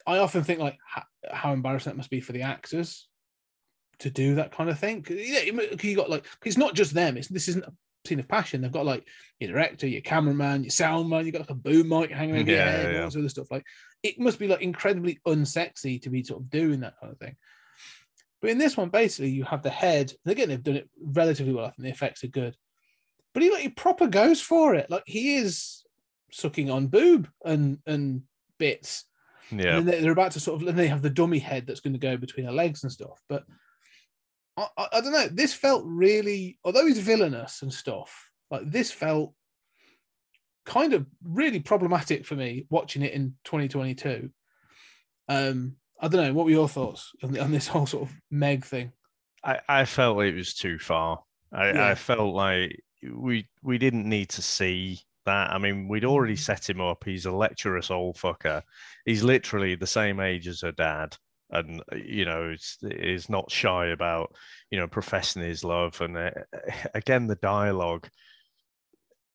I 0.08 0.18
often 0.18 0.44
think 0.44 0.60
like 0.60 0.78
how, 1.32 1.54
embarrassing 1.54 1.92
that 1.92 1.98
must 1.98 2.10
be 2.10 2.22
for 2.22 2.32
the 2.34 2.42
actors 2.42 3.08
to 4.00 4.10
do 4.10 4.36
that 4.36 4.52
kind 4.52 4.70
of 4.70 4.80
thing. 4.80 5.06
Yeah, 5.08 5.42
you- 5.42 5.78
you 5.80 5.96
got 5.96 6.10
like 6.10 6.26
it's 6.44 6.58
not 6.58 6.74
just 6.74 6.96
them. 6.96 7.18
It's 7.18 7.28
this 7.28 7.48
isn't 7.50 7.66
a 7.66 7.74
scene 8.08 8.20
of 8.20 8.28
passion. 8.28 8.62
They've 8.62 8.72
got 8.72 8.88
like 8.88 9.08
your 9.40 9.52
director, 9.52 9.88
your 9.88 10.02
cameraman, 10.02 10.64
your 10.64 10.72
sound 10.72 11.08
man. 11.08 11.28
You 11.28 11.32
got 11.32 11.42
like 11.42 11.52
a 11.52 11.56
boom 11.56 11.88
mic 11.88 12.10
hanging 12.10 12.36
over 12.36 12.50
your 12.50 12.62
head, 12.62 12.86
and 12.88 12.94
yeah. 12.96 13.00
all 13.02 13.06
this 13.06 13.16
other 13.16 13.30
stuff. 13.30 13.52
Like 13.52 13.66
it 14.02 14.20
must 14.20 14.40
be 14.40 14.48
like 14.48 14.64
incredibly 14.64 15.20
unsexy 15.28 16.02
to 16.02 16.10
be 16.10 16.24
sort 16.24 16.42
of 16.42 16.50
doing 16.50 16.80
that 16.80 16.96
kind 17.00 17.14
of 17.14 17.20
thing. 17.20 17.36
But 18.42 18.50
in 18.50 18.58
this 18.58 18.76
one, 18.76 18.90
basically, 18.90 19.30
you 19.30 19.44
have 19.44 19.62
the 19.62 19.70
head. 19.70 20.14
And 20.26 20.32
again, 20.32 20.50
they've 20.50 20.64
done 20.64 20.78
it 20.78 20.90
relatively 21.00 21.54
well. 21.54 21.66
I 21.66 21.70
think 21.70 21.84
the 21.84 21.90
effects 21.90 22.24
are 22.24 22.28
good. 22.28 22.56
But 23.36 23.44
he 23.44 23.52
like 23.52 23.62
he 23.62 23.70
proper 23.70 24.08
goes 24.08 24.40
for 24.40 24.76
it. 24.76 24.90
Like 24.90 25.04
he 25.06 25.36
is 25.36 25.84
sucking 26.32 26.72
on 26.72 26.88
boob 26.88 27.28
and 27.44 27.80
and 27.86 28.22
bits. 28.58 29.04
Yeah. 29.52 29.78
And 29.78 29.88
they're 29.88 30.12
about 30.14 30.32
to 30.32 30.40
sort 30.40 30.62
of, 30.62 30.68
and 30.70 30.80
they 30.80 30.88
have 30.88 31.02
the 31.02 31.10
dummy 31.10 31.40
head 31.40 31.68
that's 31.68 31.82
going 31.82 31.94
to 31.94 32.00
go 32.00 32.16
between 32.16 32.46
her 32.46 32.54
legs 32.54 32.84
and 32.84 32.92
stuff. 32.92 33.22
But 33.28 33.44
I, 34.56 34.68
I, 34.78 34.88
I 34.94 35.02
don't 35.02 35.12
know. 35.12 35.28
This 35.28 35.54
felt 35.54 35.84
really, 35.86 36.58
although 36.64 36.86
he's 36.86 37.00
villainous 37.00 37.62
and 37.62 37.74
stuff, 37.74 38.32
like 38.50 38.72
this 38.72 38.90
felt 38.90 39.34
kind 40.66 40.94
of 40.94 41.06
really 41.22 41.60
problematic 41.60 42.26
for 42.26 42.36
me 42.36 42.68
watching 42.70 43.02
it 43.02 43.14
in 43.14 43.36
2022. 43.44 44.30
Um, 45.28 45.76
I 46.00 46.08
don't 46.08 46.26
know. 46.26 46.34
What 46.34 46.46
were 46.46 46.52
your 46.52 46.70
thoughts 46.70 47.12
on, 47.22 47.38
on 47.38 47.52
this 47.52 47.68
whole 47.68 47.86
sort 47.86 48.10
of 48.10 48.16
Meg 48.32 48.64
thing? 48.64 48.94
I, 49.44 49.60
I 49.68 49.86
felt 49.86 50.24
it 50.24 50.36
was 50.36 50.54
too 50.54 50.80
far. 50.80 51.22
I, 51.54 51.72
Yeah. 51.72 51.88
I 51.90 51.96
felt 51.96 52.34
like 52.34 52.82
we 53.14 53.48
we 53.64 53.78
didn't 53.78 54.08
need 54.08 54.30
to 54.30 54.42
see 54.42 55.02
that. 55.26 55.52
I 55.52 55.58
mean, 55.58 55.88
we'd 55.88 56.06
already 56.06 56.36
set 56.36 56.70
him 56.70 56.80
up. 56.82 57.04
He's 57.04 57.26
a 57.26 57.32
lecherous 57.32 57.90
old 57.92 58.18
fucker. 58.18 58.62
He's 59.06 59.24
literally 59.24 59.76
the 59.76 59.88
same 59.88 60.20
age 60.20 60.48
as 60.48 60.62
her 60.62 60.72
dad, 60.72 61.16
and 61.52 61.82
uh, 61.92 61.96
you 61.96 62.26
know, 62.26 62.52
is 62.52 62.78
is 62.84 63.30
not 63.30 63.52
shy 63.52 63.88
about 63.88 64.34
you 64.72 64.80
know 64.80 64.88
professing 64.88 65.42
his 65.44 65.64
love. 65.64 66.00
And 66.02 66.18
uh, 66.18 66.32
again, 66.94 67.28
the 67.28 67.36
dialogue. 67.36 68.08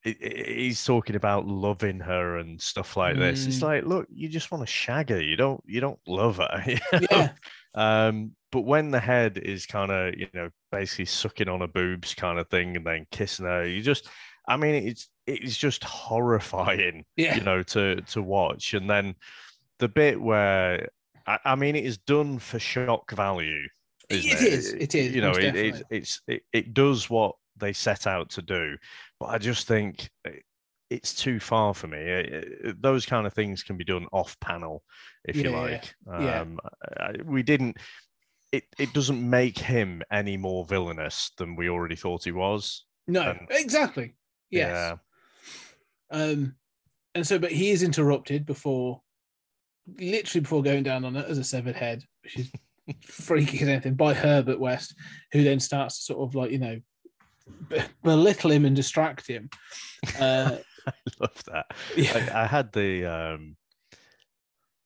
it- 0.04 0.16
it- 0.20 0.46
He's 0.56 0.84
talking 0.84 1.16
about 1.16 1.46
loving 1.46 2.00
her 2.00 2.38
and 2.38 2.60
stuff 2.60 2.96
like 2.96 3.16
this. 3.18 3.46
It's 3.46 3.58
Mm. 3.58 3.62
like, 3.62 3.84
look, 3.84 4.06
you 4.10 4.28
just 4.28 4.50
want 4.50 4.62
to 4.62 4.72
shag 4.72 5.10
her. 5.10 5.20
You 5.22 5.36
don't, 5.36 5.62
you 5.66 5.80
don't 5.80 5.98
love 6.06 6.38
her. 6.38 6.62
you 6.66 6.78
know? 6.92 7.06
Yeah, 7.10 7.32
Um, 7.74 8.34
but 8.52 8.62
when 8.62 8.90
the 8.90 9.00
head 9.00 9.38
is 9.38 9.66
kind 9.66 9.90
of, 9.90 10.14
you 10.16 10.28
know, 10.34 10.50
basically 10.72 11.04
sucking 11.06 11.48
on 11.48 11.60
her 11.60 11.68
boobs 11.68 12.14
kind 12.14 12.38
of 12.38 12.48
thing 12.48 12.76
and 12.76 12.86
then 12.86 13.06
kissing 13.10 13.46
her, 13.46 13.66
you 13.66 13.82
just, 13.82 14.08
I 14.48 14.56
mean, 14.56 14.86
it's 14.88 15.08
it's 15.26 15.56
just 15.56 15.84
horrifying, 15.84 17.04
yeah, 17.16 17.36
you 17.36 17.42
know, 17.42 17.62
to 17.64 18.00
to 18.02 18.22
watch. 18.22 18.74
And 18.74 18.88
then 18.90 19.14
the 19.78 19.88
bit 19.88 20.20
where, 20.20 20.88
I, 21.26 21.38
I 21.44 21.54
mean, 21.54 21.76
it 21.76 21.84
is 21.84 21.98
done 21.98 22.38
for 22.38 22.58
shock 22.58 23.10
value. 23.12 23.66
It 24.08 24.24
it, 24.24 24.42
is, 24.42 24.72
it 24.72 24.94
is, 24.94 25.14
You 25.14 25.20
know, 25.20 25.32
it, 25.32 25.54
it, 25.54 25.82
it's 25.90 26.20
it, 26.26 26.42
it 26.52 26.74
does 26.74 27.08
what 27.08 27.36
they 27.56 27.72
set 27.72 28.06
out 28.06 28.30
to 28.30 28.42
do, 28.42 28.76
but 29.20 29.26
I 29.26 29.38
just 29.38 29.68
think 29.68 30.10
it- 30.24 30.42
it's 30.88 31.14
too 31.14 31.38
far 31.38 31.72
for 31.72 31.86
me. 31.86 31.98
It- 31.98 32.58
it- 32.64 32.82
those 32.82 33.06
kind 33.06 33.24
of 33.24 33.32
things 33.32 33.62
can 33.62 33.76
be 33.76 33.84
done 33.84 34.06
off 34.10 34.36
panel, 34.40 34.82
if 35.24 35.36
you 35.36 35.44
Yeah, 35.44 35.50
yeah, 35.50 35.56
like. 35.56 35.94
yeah. 36.20 36.40
Um, 36.40 36.58
I, 36.98 37.12
we 37.24 37.44
didn't. 37.44 37.76
It, 38.52 38.64
it 38.78 38.92
doesn't 38.92 39.28
make 39.28 39.58
him 39.58 40.02
any 40.10 40.36
more 40.36 40.64
villainous 40.64 41.30
than 41.38 41.54
we 41.56 41.68
already 41.68 41.96
thought 41.96 42.24
he 42.24 42.32
was. 42.32 42.84
no, 43.06 43.30
and- 43.30 43.46
exactly. 43.50 44.14
Yes. 44.50 44.96
Yeah. 46.12 46.18
Um, 46.18 46.56
and 47.14 47.24
so, 47.26 47.38
but 47.38 47.52
he 47.52 47.70
is 47.70 47.82
interrupted 47.84 48.44
before, 48.46 49.00
literally 49.98 50.40
before 50.42 50.62
going 50.62 50.82
down 50.82 51.04
on 51.04 51.14
it 51.16 51.26
as 51.28 51.38
a 51.38 51.44
severed 51.44 51.76
head, 51.76 52.02
which 52.22 52.36
is 52.38 52.50
freaky 53.04 53.60
as 53.62 53.68
anything, 53.68 53.94
by 53.94 54.14
Herbert 54.14 54.58
West, 54.58 54.94
who 55.32 55.44
then 55.44 55.60
starts 55.60 55.98
to 55.98 56.04
sort 56.14 56.28
of 56.28 56.34
like, 56.34 56.50
you 56.50 56.58
know, 56.58 56.80
be- 57.68 57.80
belittle 58.02 58.50
him 58.50 58.64
and 58.64 58.74
distract 58.74 59.26
him. 59.28 59.48
Uh, 60.18 60.56
I 60.86 60.92
love 61.20 61.42
that. 61.46 61.66
yeah, 61.96 62.30
I, 62.34 62.42
I 62.42 62.46
had 62.46 62.72
the 62.72 63.04
um 63.06 63.56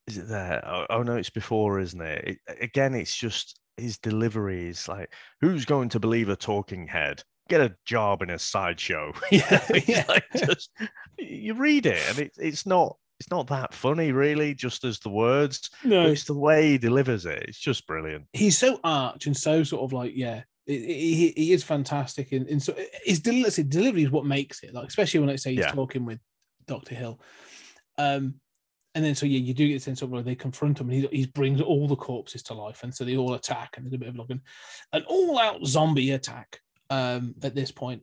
is 0.06 0.18
it 0.18 0.28
there? 0.28 0.62
Oh, 0.66 0.86
oh 0.90 1.02
no, 1.02 1.16
it's 1.16 1.30
before, 1.30 1.80
isn't 1.80 2.00
it? 2.00 2.38
it? 2.46 2.58
Again, 2.60 2.94
it's 2.94 3.14
just 3.14 3.58
his 3.76 3.98
delivery 3.98 4.68
is 4.68 4.88
like, 4.88 5.12
who's 5.40 5.64
going 5.64 5.88
to 5.90 6.00
believe 6.00 6.28
a 6.28 6.36
talking 6.36 6.86
head? 6.86 7.22
Get 7.48 7.60
a 7.60 7.74
job 7.84 8.22
in 8.22 8.30
a 8.30 8.38
sideshow. 8.38 9.12
Yeah, 9.30 9.66
yeah. 9.86 10.04
like 10.08 10.24
just 10.36 10.70
you 11.18 11.54
read 11.54 11.86
it 11.86 12.02
and 12.08 12.18
it, 12.18 12.32
it's 12.38 12.66
not 12.66 12.96
it's 13.20 13.30
not 13.30 13.46
that 13.48 13.72
funny 13.72 14.12
really, 14.12 14.54
just 14.54 14.84
as 14.84 14.98
the 14.98 15.08
words, 15.08 15.70
but 15.82 15.88
no, 15.88 16.06
it's 16.06 16.24
the 16.24 16.34
way 16.34 16.70
he 16.70 16.78
delivers 16.78 17.26
it. 17.26 17.44
It's 17.48 17.58
just 17.58 17.86
brilliant. 17.86 18.24
he's 18.32 18.58
so 18.58 18.80
arch 18.82 19.26
and 19.26 19.36
so 19.36 19.62
sort 19.62 19.82
of 19.84 19.92
like, 19.92 20.12
yeah, 20.14 20.42
he, 20.66 21.32
he, 21.36 21.52
is 21.52 21.62
fantastic. 21.62 22.32
And, 22.32 22.48
and 22.48 22.62
so 22.62 22.74
his 23.04 23.20
del- 23.20 23.44
delivery 23.68 24.02
is 24.02 24.10
what 24.10 24.26
makes 24.26 24.62
it, 24.62 24.74
like, 24.74 24.88
especially 24.88 25.20
when 25.20 25.30
I 25.30 25.36
say 25.36 25.50
he's 25.50 25.60
Yeah. 25.60 25.70
talking 25.70 26.04
with 26.04 26.18
Dr. 26.66 26.94
Hill. 26.94 27.20
Um, 27.98 28.40
and 28.94 29.04
then 29.04 29.14
so 29.14 29.26
yeah, 29.26 29.38
you 29.38 29.54
do 29.54 29.66
get 29.66 29.74
the 29.74 29.80
sense 29.80 30.02
of 30.02 30.10
where 30.10 30.22
they 30.22 30.34
confront 30.34 30.80
him 30.80 30.90
and 30.90 31.02
he, 31.02 31.18
he 31.18 31.26
brings 31.26 31.60
all 31.60 31.88
the 31.88 31.96
corpses 31.96 32.42
to 32.44 32.54
life, 32.54 32.82
and 32.82 32.94
so 32.94 33.04
they 33.04 33.16
all 33.16 33.34
attack, 33.34 33.76
and 33.76 33.84
there's 33.84 33.94
a 33.94 33.98
bit 33.98 34.08
of 34.08 34.16
like 34.16 34.30
an, 34.30 34.40
an 34.92 35.02
all-out 35.08 35.64
zombie 35.66 36.12
attack 36.12 36.60
um, 36.90 37.34
at 37.42 37.54
this 37.54 37.70
point. 37.70 38.02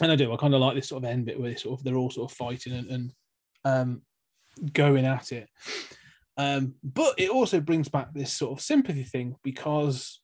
And 0.00 0.10
I 0.10 0.16
do, 0.16 0.32
I 0.32 0.36
kind 0.36 0.54
of 0.54 0.60
like 0.60 0.74
this 0.74 0.88
sort 0.88 1.04
of 1.04 1.10
end 1.10 1.26
bit 1.26 1.38
where 1.38 1.50
they 1.50 1.56
sort 1.56 1.78
of 1.78 1.84
they're 1.84 1.96
all 1.96 2.10
sort 2.10 2.30
of 2.30 2.36
fighting 2.36 2.72
and, 2.72 2.90
and 2.90 3.12
um, 3.64 4.02
going 4.72 5.06
at 5.06 5.32
it. 5.32 5.48
Um, 6.36 6.74
but 6.82 7.14
it 7.18 7.30
also 7.30 7.60
brings 7.60 7.88
back 7.88 8.12
this 8.12 8.32
sort 8.32 8.58
of 8.58 8.64
sympathy 8.64 9.04
thing 9.04 9.36
because 9.42 10.20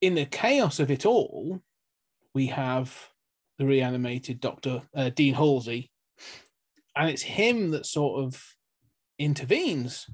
in 0.00 0.14
the 0.14 0.26
chaos 0.26 0.78
of 0.78 0.90
it 0.90 1.06
all, 1.06 1.62
we 2.34 2.48
have 2.48 2.94
the 3.58 3.64
reanimated 3.64 4.40
Doctor 4.40 4.82
uh, 4.94 5.10
Dean 5.10 5.34
Halsey, 5.34 5.90
and 6.96 7.10
it's 7.10 7.22
him 7.22 7.70
that 7.72 7.86
sort 7.86 8.24
of 8.24 8.42
intervenes 9.18 10.08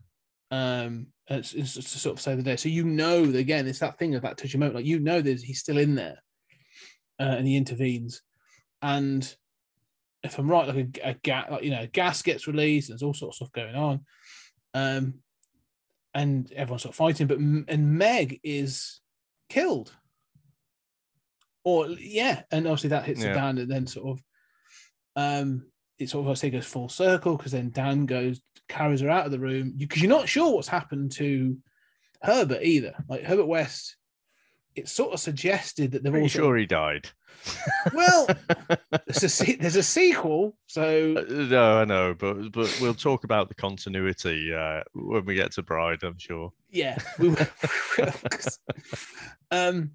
um 0.51 1.07
as, 1.29 1.55
as 1.55 1.75
to 1.75 1.83
sort 1.83 2.17
of 2.17 2.21
save 2.21 2.37
the 2.37 2.43
day. 2.43 2.57
So 2.57 2.69
you 2.69 2.85
know 2.85 3.23
again, 3.23 3.67
it's 3.67 3.79
that 3.79 3.99
thing 3.99 4.15
of 4.15 4.23
that 4.23 4.37
touchy 4.37 4.59
moment, 4.59 4.75
like 4.75 4.85
you 4.85 4.99
know 4.99 5.21
that 5.21 5.41
he's 5.41 5.61
still 5.61 5.79
in 5.79 5.95
there, 5.95 6.19
uh, 7.21 7.37
and 7.39 7.47
he 7.47 7.57
intervenes, 7.57 8.23
and 8.83 9.33
if 10.23 10.39
I'm 10.39 10.51
right, 10.51 10.69
like 10.69 10.99
a, 11.03 11.11
a 11.11 11.15
gas, 11.15 11.51
like 11.51 11.63
you 11.63 11.71
know, 11.71 11.87
gas 11.93 12.23
gets 12.23 12.47
released. 12.47 12.91
And 12.91 12.95
there's 12.95 13.03
all 13.03 13.15
sorts 13.15 13.41
of 13.41 13.47
stuff 13.47 13.53
going 13.53 13.75
on, 13.75 14.01
um, 14.75 15.15
and 16.15 16.53
everyone's 16.53 16.83
sort 16.83 16.93
of 16.93 16.97
fighting. 16.97 17.27
But 17.27 17.39
and 17.39 17.93
Meg 17.99 18.41
is 18.43 19.01
killed, 19.49 19.95
or 21.65 21.89
yeah, 21.89 22.43
and 22.51 22.67
obviously 22.67 22.91
that 22.91 23.05
hits 23.05 23.23
Yeah. 23.23 23.29
her 23.29 23.35
down, 23.35 23.59
and 23.59 23.71
then 23.71 23.87
sort 23.87 24.19
of, 24.19 24.25
um, 25.17 25.70
it 26.01 26.09
sort 26.09 26.25
of 26.27 26.31
I 26.31 26.35
say 26.35 26.51
goes 26.51 26.67
full 26.67 26.89
circle 26.89 27.37
because 27.37 27.53
then 27.53 27.71
Dan 27.71 28.07
goes 28.07 28.41
carries 28.69 29.01
her 29.01 29.11
out 29.11 29.27
of 29.27 29.33
the 29.33 29.39
room 29.39 29.75
because 29.77 30.01
you're 30.03 30.09
not 30.09 30.29
sure 30.29 30.53
what's 30.55 30.69
happened 30.69 31.13
to 31.13 31.57
Herbert 32.23 32.63
either. 32.63 32.95
Like 33.09 33.23
Herbert 33.25 33.47
West, 33.47 33.97
it 34.75 34.89
sort 34.89 35.13
of 35.13 35.21
suggested 35.21 35.93
that 35.93 36.03
they're 36.03 36.13
all 36.13 36.21
Pretty 36.21 36.29
sort 36.29 36.43
of- 36.45 36.49
sure 36.49 36.57
he 36.57 36.67
died. 36.67 37.09
well, 37.95 38.27
there's 39.07 39.41
a, 39.41 39.57
there's 39.57 39.77
a 39.77 39.83
sequel, 39.83 40.57
so 40.67 41.15
Uh, 41.17 41.25
No, 41.33 41.79
I 41.81 41.85
know, 41.87 42.15
but 42.15 42.53
but 42.53 42.79
we'll 42.83 42.93
talk 42.93 43.25
about 43.25 43.49
the 43.49 43.55
continuity 43.55 44.53
uh, 44.53 44.83
when 44.95 45.25
we 45.25 45.37
get 45.37 45.53
to 45.53 45.63
Bride. 45.63 46.03
I'm 46.03 46.19
sure. 46.19 46.53
yeah. 46.71 46.99
We, 47.19 47.31
will. 47.31 47.37
um, 49.51 49.93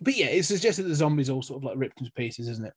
but 0.00 0.16
yeah, 0.16 0.26
it 0.26 0.44
suggests 0.44 0.78
that 0.78 0.88
the 0.88 0.94
zombies 0.94 1.30
all 1.30 1.42
sort 1.42 1.58
of 1.62 1.64
like 1.64 1.76
ripped 1.78 2.00
into 2.00 2.12
pieces, 2.12 2.48
isn't 2.48 2.66
it? 2.66 2.74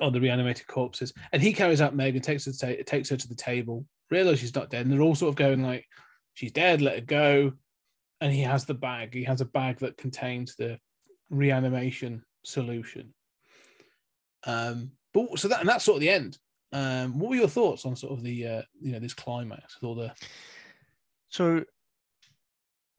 Or 0.00 0.10
the 0.10 0.20
reanimated 0.20 0.66
corpses, 0.66 1.12
and 1.32 1.42
he 1.42 1.52
carries 1.52 1.80
out 1.80 1.94
Meg 1.94 2.14
and 2.14 2.24
takes 2.24 2.46
her 2.46 2.52
to 2.52 2.76
ta- 2.76 2.82
takes 2.86 3.10
her 3.10 3.16
to 3.16 3.28
the 3.28 3.34
table, 3.34 3.84
realize 4.10 4.38
she's 4.38 4.54
not 4.54 4.70
dead, 4.70 4.86
and 4.86 4.92
they're 4.92 5.02
all 5.02 5.14
sort 5.14 5.28
of 5.28 5.36
going 5.36 5.62
like, 5.62 5.86
"She's 6.32 6.52
dead, 6.52 6.80
let 6.80 6.94
her 6.96 7.04
go." 7.04 7.52
And 8.20 8.32
he 8.32 8.40
has 8.40 8.64
the 8.64 8.74
bag. 8.74 9.12
He 9.12 9.24
has 9.24 9.42
a 9.42 9.46
bag 9.46 9.78
that 9.80 9.98
contains 9.98 10.56
the 10.56 10.78
reanimation 11.28 12.24
solution. 12.44 13.12
Um, 14.46 14.92
but 15.12 15.38
so 15.38 15.48
that 15.48 15.60
and 15.60 15.68
that's 15.68 15.84
sort 15.84 15.96
of 15.96 16.00
the 16.00 16.10
end. 16.10 16.38
Um, 16.72 17.18
what 17.18 17.30
were 17.30 17.36
your 17.36 17.48
thoughts 17.48 17.86
on 17.86 17.94
sort 17.94 18.12
of 18.12 18.22
the 18.22 18.46
uh, 18.46 18.62
you 18.80 18.92
know 18.92 18.98
this 18.98 19.14
climax 19.14 19.80
with 19.80 19.88
all 19.88 19.94
the 19.94 20.12
So, 21.28 21.64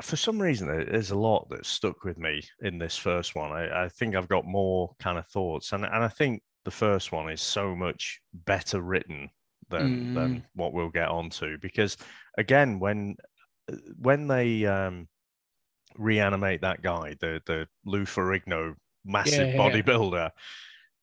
for 0.01 0.15
some 0.15 0.41
reason, 0.41 0.67
there's 0.67 1.11
a 1.11 1.17
lot 1.17 1.49
that 1.49 1.65
stuck 1.65 2.03
with 2.03 2.17
me 2.17 2.41
in 2.61 2.77
this 2.77 2.95
first 2.95 3.35
one. 3.35 3.51
I, 3.51 3.85
I 3.85 3.89
think 3.89 4.15
I've 4.15 4.29
got 4.29 4.45
more 4.45 4.95
kind 4.99 5.17
of 5.17 5.27
thoughts, 5.27 5.73
and 5.73 5.83
and 5.83 6.03
I 6.03 6.07
think 6.07 6.41
the 6.65 6.71
first 6.71 7.11
one 7.11 7.29
is 7.31 7.41
so 7.41 7.75
much 7.75 8.21
better 8.33 8.81
written 8.81 9.29
than 9.69 10.07
than 10.13 10.45
what 10.55 10.73
we'll 10.73 10.89
get 10.89 11.09
onto 11.09 11.57
because 11.59 11.97
again, 12.37 12.79
when 12.79 13.15
when 13.97 14.27
they 14.27 14.65
um, 14.65 15.07
reanimate 15.97 16.61
that 16.61 16.81
guy, 16.81 17.15
the 17.19 17.41
the 17.45 17.67
Lou 17.85 18.03
Ferrigno 18.05 18.75
massive 19.05 19.49
Yeah, 19.49 19.53
yeah, 19.55 19.67
yeah. 19.67 19.81
bodybuilder. 19.81 20.31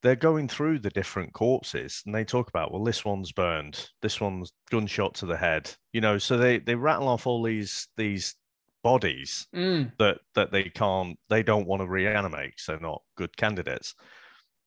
They're 0.03 0.17
going 0.17 0.49
through 0.49 0.81
the 0.81 0.91
different 0.91 1.33
corpses 1.33 2.03
and 2.05 2.15
they 2.15 2.25
talk 2.25 2.49
about, 2.49 2.73
well, 2.73 2.83
this 2.83 3.05
one's 3.05 3.31
burned, 3.33 3.89
this 4.03 4.21
one's 4.21 4.53
gunshot 4.71 5.15
to 5.17 5.27
the 5.27 5.37
head, 5.37 5.73
you 5.93 6.01
know. 6.01 6.19
So 6.19 6.37
they 6.37 6.59
they 6.59 6.75
rattle 6.75 7.09
off 7.09 7.27
all 7.27 7.43
these 7.43 7.89
these 7.97 8.35
bodies 8.83 9.47
Mm. 9.55 9.93
that 9.99 10.19
that 10.35 10.51
they 10.53 10.65
can't 10.65 11.19
they 11.29 11.43
don't 11.43 11.67
want 11.69 11.83
to 11.83 11.89
reanimate 11.89 12.55
they're 12.67 12.81
not 12.81 13.03
good 13.17 13.37
candidates 13.37 13.95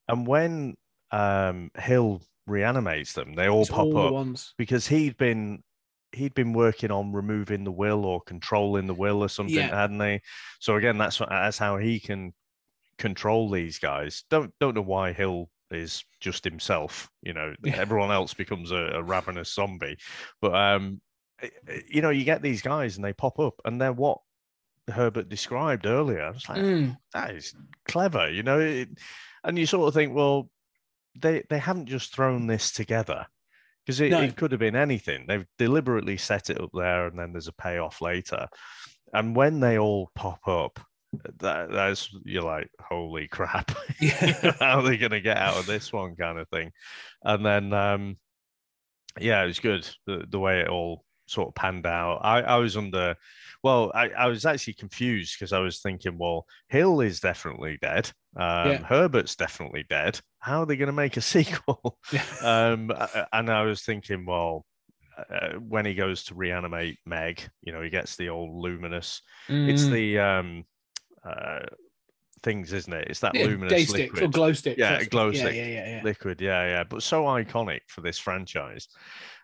and 0.07 0.27
when 0.27 0.75
um 1.11 1.69
hill 1.77 2.21
reanimates 2.47 3.13
them 3.13 3.33
they 3.33 3.47
all 3.49 3.61
It's 3.61 3.69
pop 3.71 3.85
all 3.87 4.07
up 4.07 4.13
ones. 4.13 4.53
because 4.57 4.87
he'd 4.87 5.17
been 5.17 5.63
he'd 6.11 6.33
been 6.33 6.53
working 6.53 6.91
on 6.91 7.11
removing 7.11 7.63
the 7.63 7.71
will 7.71 8.05
or 8.05 8.21
controlling 8.21 8.87
the 8.87 8.93
will 8.93 9.21
or 9.23 9.29
something 9.29 9.55
Yeah. 9.55 9.75
hadn't 9.81 9.99
he 9.99 10.21
so 10.59 10.75
again 10.75 10.97
that's 10.97 11.19
what 11.19 11.29
that's 11.29 11.57
how 11.57 11.77
he 11.77 11.99
can 11.99 12.33
control 12.97 13.49
these 13.49 13.77
guys 13.79 14.23
don't 14.29 14.53
don't 14.59 14.75
know 14.75 14.81
why 14.81 15.11
hill 15.11 15.49
is 15.71 16.03
just 16.21 16.43
himself 16.45 17.09
you 17.21 17.33
know 17.33 17.53
Yeah. 17.63 17.75
everyone 17.75 18.11
else 18.11 18.33
becomes 18.33 18.71
a, 18.71 18.75
a 18.93 19.03
ravenous 19.03 19.53
zombie 19.53 19.97
but 20.41 20.55
um 20.55 21.01
i- 21.41 21.51
i- 21.67 21.81
you 21.89 22.01
know 22.01 22.11
you 22.11 22.23
get 22.23 22.41
these 22.41 22.61
guys 22.61 22.95
and 22.95 23.03
they 23.03 23.13
pop 23.13 23.39
up 23.39 23.55
and 23.65 23.81
they're 23.81 23.91
what 23.91 24.19
herbert 24.89 25.27
described 25.29 25.85
earlier 25.87 26.21
i 26.21 26.29
was 26.29 26.47
like 26.47 26.59
Mm. 26.59 26.95
that 27.13 27.31
is 27.35 27.53
clever 27.85 28.29
you 28.29 28.43
know 28.43 28.59
it, 28.59 28.89
and 29.43 29.57
you 29.57 29.65
sort 29.65 29.87
of 29.87 29.93
think 29.93 30.13
well 30.15 30.49
they 31.21 31.43
they 31.49 31.59
haven't 31.59 31.87
just 31.87 32.13
thrown 32.13 32.47
this 32.47 32.71
together 32.71 33.25
because 33.85 34.01
it, 34.01 34.11
No. 34.11 34.21
it 34.21 34.35
could 34.35 34.51
have 34.51 34.59
been 34.59 34.75
anything. 34.75 35.25
They've 35.27 35.45
deliberately 35.57 36.17
set 36.17 36.49
it 36.49 36.59
up 36.61 36.71
there 36.73 37.07
and 37.07 37.17
then 37.19 37.31
there's 37.33 37.47
a 37.47 37.53
payoff 37.53 38.01
later. 38.01 38.47
And 39.13 39.35
when 39.35 39.59
they 39.59 39.77
all 39.77 40.11
pop 40.15 40.47
up 40.47 40.79
that 41.39 41.71
that's 41.71 42.09
you're 42.25 42.43
like 42.43 42.69
holy 42.79 43.27
crap. 43.27 43.71
Yeah. 44.01 44.51
how 44.59 44.79
are 44.79 44.83
they 44.83 44.97
going 44.97 45.11
to 45.11 45.21
get 45.21 45.37
out 45.37 45.57
of 45.57 45.65
this 45.65 45.93
one 45.93 46.15
kind 46.15 46.37
of 46.39 46.49
thing? 46.49 46.71
And 47.23 47.45
then 47.45 47.71
um 47.73 48.17
yeah 49.19 49.43
it 49.43 49.47
was 49.47 49.59
good 49.59 49.87
the, 50.05 50.25
the 50.29 50.39
way 50.39 50.59
it 50.61 50.67
all 50.67 51.05
sort 51.27 51.47
of 51.49 51.55
panned 51.55 51.85
out. 51.85 52.19
I 52.23 52.41
i 52.41 52.57
was 52.57 52.75
under 52.77 53.15
well 53.63 53.91
i, 53.95 54.09
I 54.09 54.27
was 54.27 54.45
actually 54.45 54.73
confused 54.73 55.35
because 55.39 55.53
i 55.53 55.59
was 55.59 55.79
thinking 55.79 56.17
well 56.19 56.45
hill 56.67 56.99
is 57.01 57.19
definitely 57.19 57.77
dead. 57.81 58.11
Um 58.35 58.67
Yeah. 58.71 58.83
herbert's 58.83 59.35
definitely 59.35 59.85
dead 59.89 60.19
how 60.45 60.61
are 60.61 60.65
they 60.65 60.77
going 60.77 60.87
to 60.87 60.93
make 60.93 61.17
a 61.17 61.21
sequel 61.35 61.97
um 62.43 62.91
and 63.33 63.49
i 63.49 63.63
was 63.63 63.81
thinking 63.81 64.25
well 64.25 64.65
uh, 65.17 65.53
when 65.53 65.85
he 65.85 65.93
goes 65.93 66.23
to 66.25 66.35
reanimate 66.35 66.97
meg 67.05 67.41
you 67.61 67.71
know 67.73 67.81
he 67.81 67.89
gets 67.89 68.15
the 68.15 68.29
old 68.29 68.51
luminous 68.55 69.21
it's 69.67 69.85
Mm. 69.85 69.91
the 69.91 70.19
um 70.19 70.63
uh 71.27 71.59
things 72.43 72.73
isn't 72.73 72.93
it 72.93 73.07
it's 73.09 73.21
that 73.21 73.33
Yeah, 73.33 73.45
luminous 73.45 73.89
sticks 73.89 73.93
or 73.93 74.27
liquid 74.27 74.31
glow 74.33 74.53
sticks. 74.53 74.77
Yeah, 74.77 75.03
glow 75.05 75.31
yeah, 75.31 75.39
stick. 75.39 75.55
Yeah, 75.55 75.65
yeah, 75.67 75.87
yeah. 75.87 76.03
liquid 76.03 76.41
yeah 76.41 76.65
yeah 76.67 76.83
but 76.83 77.01
so 77.01 77.23
iconic 77.23 77.79
for 77.87 78.01
this 78.01 78.19
franchise 78.19 78.87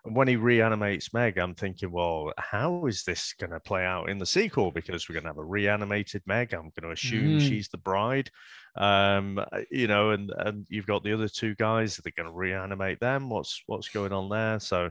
and 0.04 0.14
when 0.14 0.28
he 0.28 0.36
reanimates 0.36 1.12
meg 1.12 1.38
i'm 1.38 1.54
thinking 1.54 1.90
well 1.90 2.32
how 2.38 2.86
is 2.86 3.02
this 3.02 3.34
going 3.40 3.50
to 3.50 3.60
play 3.60 3.84
out 3.84 4.08
in 4.08 4.18
the 4.18 4.26
sequel 4.26 4.70
because 4.70 5.08
we're 5.08 5.14
going 5.14 5.24
to 5.24 5.30
have 5.30 5.38
a 5.38 5.44
reanimated 5.44 6.22
meg 6.26 6.52
i'm 6.52 6.70
going 6.78 6.82
to 6.82 6.90
assume 6.92 7.36
Mm. 7.36 7.40
she's 7.40 7.68
the 7.68 7.78
bride 7.78 8.30
um 8.76 9.38
uh, 9.38 9.60
you 9.70 9.86
know 9.86 10.10
and 10.10 10.30
and 10.38 10.66
you've 10.70 10.86
got 10.86 11.04
the 11.04 11.12
other 11.12 11.28
two 11.28 11.54
guys 11.56 11.96
they're 11.98 12.12
going 12.16 12.26
to 12.28 12.34
reanimate 12.34 12.98
them 13.00 13.28
what's 13.28 13.62
what's 13.66 13.88
going 13.90 14.12
on 14.12 14.30
there 14.30 14.58
so 14.58 14.88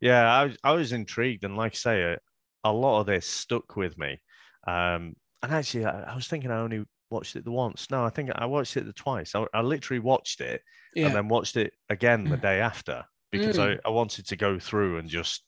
yeah 0.00 0.30
i, 0.30 0.44
was- 0.44 0.58
I 0.62 0.72
was 0.72 0.92
intrigued 0.92 1.44
and 1.44 1.56
like 1.56 1.72
i 1.72 1.76
say 1.76 2.02
a, 2.02 2.18
a 2.64 2.72
lot 2.72 3.00
of 3.00 3.06
this 3.06 3.26
stuck 3.26 3.76
with 3.76 3.96
me 3.96 4.20
um 4.66 5.14
and 5.42 5.52
actually 5.52 5.86
I, 5.86 6.12
I 6.12 6.14
was 6.14 6.28
thinking 6.28 6.50
i 6.50 6.58
only 6.58 6.84
watched 7.10 7.36
it 7.36 7.44
the 7.44 7.50
once 7.50 7.90
no 7.90 8.04
i 8.04 8.10
think 8.10 8.30
i 8.34 8.44
watched 8.44 8.76
it 8.76 8.84
the 8.84 8.92
twice 8.92 9.34
i, 9.34 9.46
I 9.54 9.62
literally 9.62 10.00
watched 10.00 10.40
it 10.42 10.60
Yeah. 10.94 11.06
and 11.06 11.14
then 11.14 11.28
watched 11.28 11.56
it 11.56 11.72
again 11.88 12.24
the 12.24 12.36
Mm. 12.36 12.42
day 12.42 12.60
after 12.60 13.04
because 13.32 13.56
Mm. 13.56 13.78
I, 13.84 13.88
I 13.88 13.90
wanted 13.90 14.26
to 14.26 14.36
go 14.36 14.58
through 14.58 14.98
and 14.98 15.08
just 15.08 15.44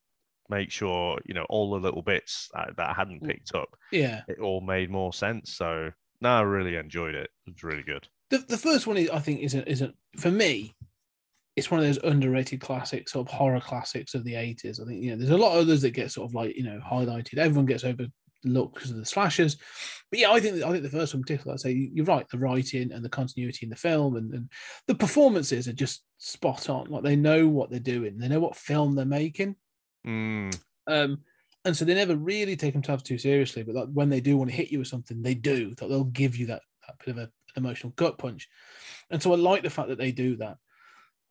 make 0.48 0.70
sure 0.70 1.18
you 1.26 1.34
know 1.34 1.44
all 1.50 1.72
the 1.72 1.80
little 1.80 2.02
bits 2.02 2.48
that, 2.54 2.70
that 2.76 2.90
I 2.90 2.94
hadn't 2.94 3.22
Mm. 3.22 3.26
picked 3.28 3.54
up 3.54 3.68
yeah. 3.92 4.22
it 4.28 4.38
all 4.38 4.60
made 4.62 4.90
more 4.90 5.12
sense 5.12 5.54
so 5.56 5.90
no 6.20 6.30
I 6.30 6.40
really 6.42 6.76
enjoyed 6.76 7.14
it 7.14 7.30
it 7.46 7.54
was 7.54 7.62
really 7.62 7.82
good 7.82 8.08
The, 8.30 8.38
the 8.38 8.58
first 8.58 8.86
one 8.86 8.96
is, 8.96 9.10
I 9.10 9.18
think, 9.20 9.40
isn't 9.40 9.68
isn't 9.68 9.94
for 10.18 10.30
me. 10.30 10.74
It's 11.54 11.70
one 11.70 11.80
of 11.80 11.86
those 11.86 12.02
underrated 12.04 12.60
classics, 12.60 13.12
sort 13.12 13.26
of 13.28 13.32
horror 13.34 13.60
classics 13.60 14.14
of 14.14 14.24
the 14.24 14.34
eighties. 14.34 14.78
I 14.80 14.84
think 14.84 15.02
you 15.02 15.10
know 15.12 15.16
there's 15.16 15.30
a 15.30 15.36
lot 15.38 15.52
of 15.56 15.62
others 15.62 15.80
that 15.82 15.92
get 15.92 16.10
sort 16.12 16.28
of 16.28 16.34
like 16.34 16.54
you 16.56 16.64
know 16.64 16.80
highlighted. 16.84 17.38
Everyone 17.38 17.64
gets 17.66 17.82
overlooked 17.84 18.74
because 18.74 18.90
of 18.90 18.96
the 18.98 19.06
slashers, 19.06 19.56
but 20.10 20.18
yeah, 20.20 20.32
I 20.32 20.40
think 20.40 20.62
I 20.62 20.70
think 20.70 20.82
the 20.82 20.90
first 20.90 21.14
one 21.14 21.22
particularly. 21.22 21.54
I'd 21.54 21.60
say 21.60 21.72
you- 21.72 21.90
you're 21.94 22.04
right. 22.04 22.26
The 22.28 22.38
writing 22.38 22.92
and 22.92 23.02
the 23.04 23.08
continuity 23.08 23.60
in 23.64 23.70
the 23.70 23.76
film 23.76 24.16
and, 24.16 24.34
and 24.34 24.50
the 24.86 24.94
performances 24.96 25.66
are 25.68 25.72
just 25.72 26.02
spot 26.18 26.68
on. 26.68 26.86
Like 26.90 27.04
they 27.04 27.16
know 27.16 27.48
what 27.48 27.70
they're 27.70 27.80
doing. 27.80 28.18
They 28.18 28.28
know 28.28 28.40
what 28.40 28.56
film 28.56 28.94
they're 28.96 29.06
making. 29.06 29.56
Mm, 30.06 30.54
Um, 30.86 31.22
and 31.66 31.76
so 31.76 31.84
they 31.84 31.92
never 31.94 32.16
really 32.16 32.56
take 32.56 32.72
themselves 32.72 33.02
too 33.02 33.18
seriously. 33.18 33.62
But 33.62 33.74
like 33.74 33.88
when 33.92 34.08
they 34.08 34.20
do 34.22 34.38
want 34.38 34.48
to 34.50 34.56
hit 34.56 34.70
you 34.72 34.78
with 34.78 34.88
something, 34.88 35.20
they 35.20 35.34
do. 35.34 35.74
That 35.74 35.88
they'll 35.88 36.04
give 36.04 36.36
you 36.36 36.46
that, 36.46 36.62
that 36.86 36.98
bit 36.98 37.08
of 37.08 37.18
a, 37.18 37.22
an 37.22 37.30
emotional 37.56 37.92
gut 37.96 38.16
punch. 38.18 38.48
And 39.10 39.22
so 39.22 39.32
I 39.32 39.36
like 39.36 39.62
the 39.62 39.70
fact 39.70 39.88
that 39.90 39.98
they 39.98 40.12
do 40.12 40.36
that. 40.36 40.56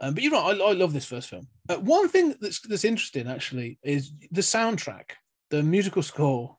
Um, 0.01 0.13
but 0.13 0.21
you're 0.23 0.33
right. 0.33 0.59
I, 0.61 0.63
I 0.63 0.73
love 0.73 0.93
this 0.93 1.05
first 1.05 1.29
film. 1.29 1.47
Uh, 1.69 1.77
one 1.77 2.09
thing 2.09 2.35
that's 2.41 2.59
that's 2.61 2.83
interesting 2.85 3.27
actually 3.27 3.79
is 3.81 4.11
the 4.31 4.41
soundtrack, 4.41 5.11
the 5.49 5.63
musical 5.63 6.03
score. 6.03 6.57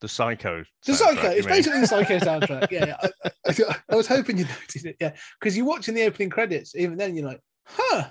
the 0.00 0.08
psycho 0.08 0.64
The 0.86 0.94
Psycho. 0.94 1.28
It's 1.28 1.46
mean? 1.46 1.56
basically 1.56 1.80
the 1.80 1.86
Psycho 1.86 2.18
soundtrack. 2.30 2.70
Yeah, 2.70 2.86
yeah. 2.86 2.96
I, 3.02 3.50
I, 3.50 3.76
I 3.90 3.96
was 3.96 4.06
hoping 4.06 4.38
you 4.38 4.44
noticed 4.46 4.86
it. 4.86 4.96
Yeah, 5.00 5.12
because 5.38 5.56
you're 5.56 5.66
watching 5.66 5.94
the 5.94 6.04
opening 6.04 6.30
credits. 6.30 6.74
Even 6.74 6.96
then, 6.96 7.14
you're 7.16 7.26
like, 7.26 7.40
huh. 7.64 8.08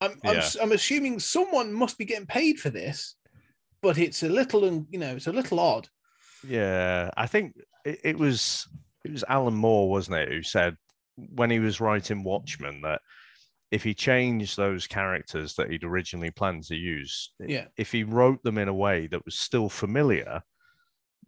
I'm, 0.00 0.12
I'm, 0.24 0.34
Yeah. 0.34 0.40
s- 0.40 0.56
I'm 0.60 0.72
assuming 0.72 1.18
someone 1.20 1.72
must 1.72 1.98
be 1.98 2.04
getting 2.04 2.26
paid 2.26 2.58
for 2.58 2.68
this, 2.70 3.14
but 3.84 3.98
it's 3.98 4.22
a 4.24 4.28
little, 4.28 4.64
and 4.64 4.86
you 4.90 4.98
know, 4.98 5.14
it's 5.14 5.28
a 5.28 5.32
little 5.32 5.60
odd. 5.60 5.88
Yeah, 6.48 7.10
I 7.16 7.26
think 7.28 7.54
it, 7.84 8.00
it 8.02 8.18
was 8.18 8.66
it 9.04 9.12
was 9.12 9.24
Alan 9.28 9.54
Moore, 9.54 9.88
wasn't 9.88 10.16
it, 10.16 10.28
who 10.30 10.42
said 10.42 10.76
when 11.16 11.50
he 11.50 11.60
was 11.60 11.80
writing 11.80 12.24
Watchmen 12.24 12.80
that 12.82 13.00
if 13.70 13.82
he 13.84 13.94
changed 13.94 14.56
those 14.56 14.86
characters 14.86 15.54
that 15.54 15.70
he'd 15.70 15.84
originally 15.84 16.30
planned 16.30 16.64
to 16.64 16.76
use, 16.76 17.32
Yeah. 17.40 17.66
if 17.76 17.92
he 17.92 18.02
wrote 18.04 18.42
them 18.42 18.58
in 18.58 18.68
a 18.68 18.74
way 18.74 19.06
that 19.08 19.24
was 19.24 19.38
still 19.38 19.68
familiar, 19.68 20.42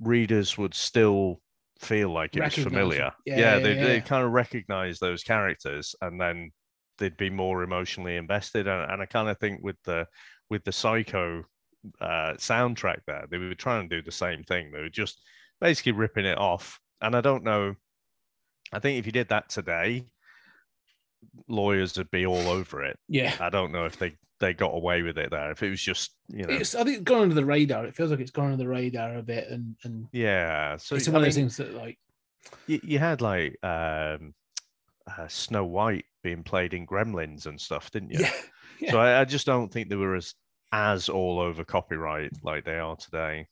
readers 0.00 0.56
would 0.58 0.74
still 0.74 1.40
feel 1.80 2.10
like 2.10 2.36
it 2.36 2.40
was 2.42 2.56
Recognise 2.56 2.64
them. 2.64 2.72
familiar. 2.72 3.12
Yeah, 3.26 3.36
Yeah, 3.36 3.38
yeah, 3.38 3.58
they 3.60 3.74
yeah. 3.76 3.84
they 3.84 4.00
kind 4.00 4.24
of 4.24 4.32
recognize 4.32 4.98
those 4.98 5.22
characters, 5.22 5.94
and 6.00 6.20
then 6.20 6.50
they'd 6.98 7.16
be 7.16 7.30
more 7.30 7.62
emotionally 7.62 8.16
invested. 8.16 8.66
And, 8.66 8.90
and 8.90 9.02
I 9.02 9.06
kind 9.06 9.28
of 9.28 9.38
think 9.38 9.62
with 9.62 9.76
the 9.84 10.06
with 10.50 10.64
the 10.64 10.72
Psycho 10.72 11.44
uh, 12.00 12.34
soundtrack 12.34 13.00
there, 13.06 13.26
they 13.30 13.38
were 13.38 13.54
trying 13.54 13.88
to 13.88 13.96
do 13.96 14.02
the 14.02 14.12
same 14.12 14.42
thing. 14.44 14.70
They 14.70 14.80
were 14.80 14.88
just 14.88 15.20
basically 15.60 15.92
ripping 15.92 16.24
it 16.26 16.38
off. 16.38 16.80
And 17.00 17.14
I 17.14 17.20
don't 17.20 17.44
know. 17.44 17.74
I 18.72 18.78
think 18.78 18.98
if 18.98 19.06
you 19.06 19.12
did 19.12 19.28
that 19.28 19.48
today, 19.48 20.04
lawyers 21.48 21.96
would 21.98 22.10
be 22.10 22.26
all 22.26 22.48
over 22.48 22.84
it. 22.84 22.98
Yeah. 23.08 23.34
I 23.40 23.50
don't 23.50 23.72
know 23.72 23.84
if 23.84 23.98
they 23.98 24.16
they 24.38 24.52
got 24.52 24.74
away 24.74 25.02
with 25.02 25.18
it 25.18 25.30
there. 25.30 25.50
If 25.50 25.62
it 25.62 25.70
was 25.70 25.80
just 25.80 26.14
you 26.28 26.44
know, 26.44 26.54
It's, 26.54 26.74
I 26.74 26.84
think 26.84 26.96
it's 26.96 27.04
gone 27.04 27.22
under 27.22 27.34
the 27.34 27.44
radar. 27.44 27.86
It 27.86 27.94
feels 27.94 28.10
like 28.10 28.20
it's 28.20 28.30
gone 28.30 28.46
under 28.52 28.56
the 28.56 28.68
radar 28.68 29.16
a 29.16 29.22
bit, 29.22 29.48
and 29.48 29.76
and 29.84 30.08
yeah. 30.12 30.76
So 30.76 30.94
it's 30.96 31.08
I 31.08 31.12
one 31.12 31.22
of 31.22 31.26
those 31.26 31.34
things 31.34 31.56
that 31.56 31.74
like 31.74 31.98
you, 32.66 32.80
you 32.82 32.98
had 32.98 33.20
like 33.22 33.56
um, 33.64 34.34
uh, 35.06 35.28
Snow 35.28 35.64
White 35.64 36.04
being 36.22 36.42
played 36.42 36.74
in 36.74 36.86
Gremlins 36.86 37.46
and 37.46 37.60
stuff, 37.60 37.90
didn't 37.90 38.10
you? 38.10 38.20
yeah, 38.20 38.32
yeah. 38.80 38.90
So 38.90 38.98
I, 38.98 39.20
I 39.20 39.24
just 39.24 39.46
don't 39.46 39.72
think 39.72 39.88
they 39.88 39.96
were 39.96 40.16
as 40.16 40.34
as 40.76 41.08
all 41.08 41.40
over 41.40 41.64
copyright 41.64 42.32
like 42.42 42.64
they 42.64 42.78
are 42.78 42.96
today. 42.96 43.46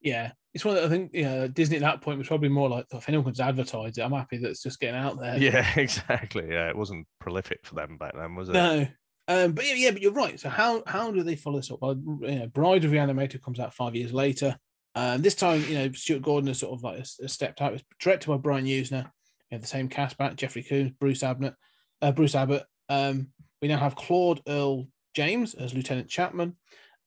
yeah. 0.00 0.32
It's 0.54 0.64
one 0.66 0.74
that 0.74 0.84
I 0.84 0.88
think 0.90 1.12
yeah 1.14 1.46
Disney 1.46 1.76
at 1.76 1.82
that 1.82 2.02
point 2.02 2.18
was 2.18 2.28
probably 2.28 2.50
more 2.50 2.68
like 2.68 2.84
"Oh, 2.92 2.98
if 2.98 3.08
anyone 3.08 3.32
can 3.32 3.42
advertise 3.42 3.96
it, 3.96 4.02
I'm 4.02 4.12
happy 4.12 4.36
that 4.36 4.50
it's 4.50 4.62
just 4.62 4.80
getting 4.80 5.00
out 5.00 5.18
there. 5.18 5.38
Yeah, 5.38 5.66
exactly. 5.76 6.46
Yeah, 6.50 6.68
it 6.68 6.76
wasn't 6.76 7.06
prolific 7.20 7.60
for 7.64 7.74
them 7.74 7.96
back 7.96 8.12
then, 8.14 8.34
was 8.34 8.50
it? 8.50 8.52
No. 8.52 8.86
Um, 9.28 9.52
but 9.52 9.66
yeah, 9.66 9.74
yeah, 9.74 9.90
but 9.92 10.02
you're 10.02 10.12
right. 10.12 10.38
So 10.38 10.50
how 10.50 10.82
how 10.86 11.10
do 11.10 11.22
they 11.22 11.36
follow 11.36 11.56
this 11.56 11.70
up? 11.70 11.78
Well, 11.80 11.96
you 12.20 12.40
know, 12.40 12.46
Bride 12.48 12.84
of 12.84 12.90
Reanimator 12.90 13.40
comes 13.42 13.60
out 13.60 13.72
five 13.72 13.94
years 13.96 14.12
later. 14.12 14.54
Um, 14.94 15.22
this 15.22 15.34
time, 15.34 15.64
you 15.66 15.74
know, 15.74 15.90
Stuart 15.92 16.20
Gordon 16.20 16.48
has 16.48 16.58
sort 16.58 16.74
of 16.74 16.82
like 16.82 16.98
has- 16.98 17.16
has 17.22 17.32
stepped 17.32 17.62
out. 17.62 17.72
It's 17.72 17.84
directed 17.98 18.28
by 18.28 18.36
Brian 18.36 18.66
Yuzna. 18.66 19.04
We 19.50 19.54
have 19.54 19.62
the 19.62 19.66
same 19.66 19.88
cast 19.88 20.18
back: 20.18 20.36
Jeffrey 20.36 20.62
Combs, 20.62 20.92
Bruce 21.00 21.22
Abbott, 21.22 21.54
uh, 22.02 22.12
Bruce 22.12 22.34
Abbott. 22.34 22.64
Um, 22.90 23.28
we 23.62 23.68
now 23.68 23.78
have 23.78 23.96
Claude 23.96 24.42
Earl 24.46 24.88
Jones 25.14 25.54
as 25.54 25.74
Lieutenant 25.74 26.08
Chapman, 26.08 26.56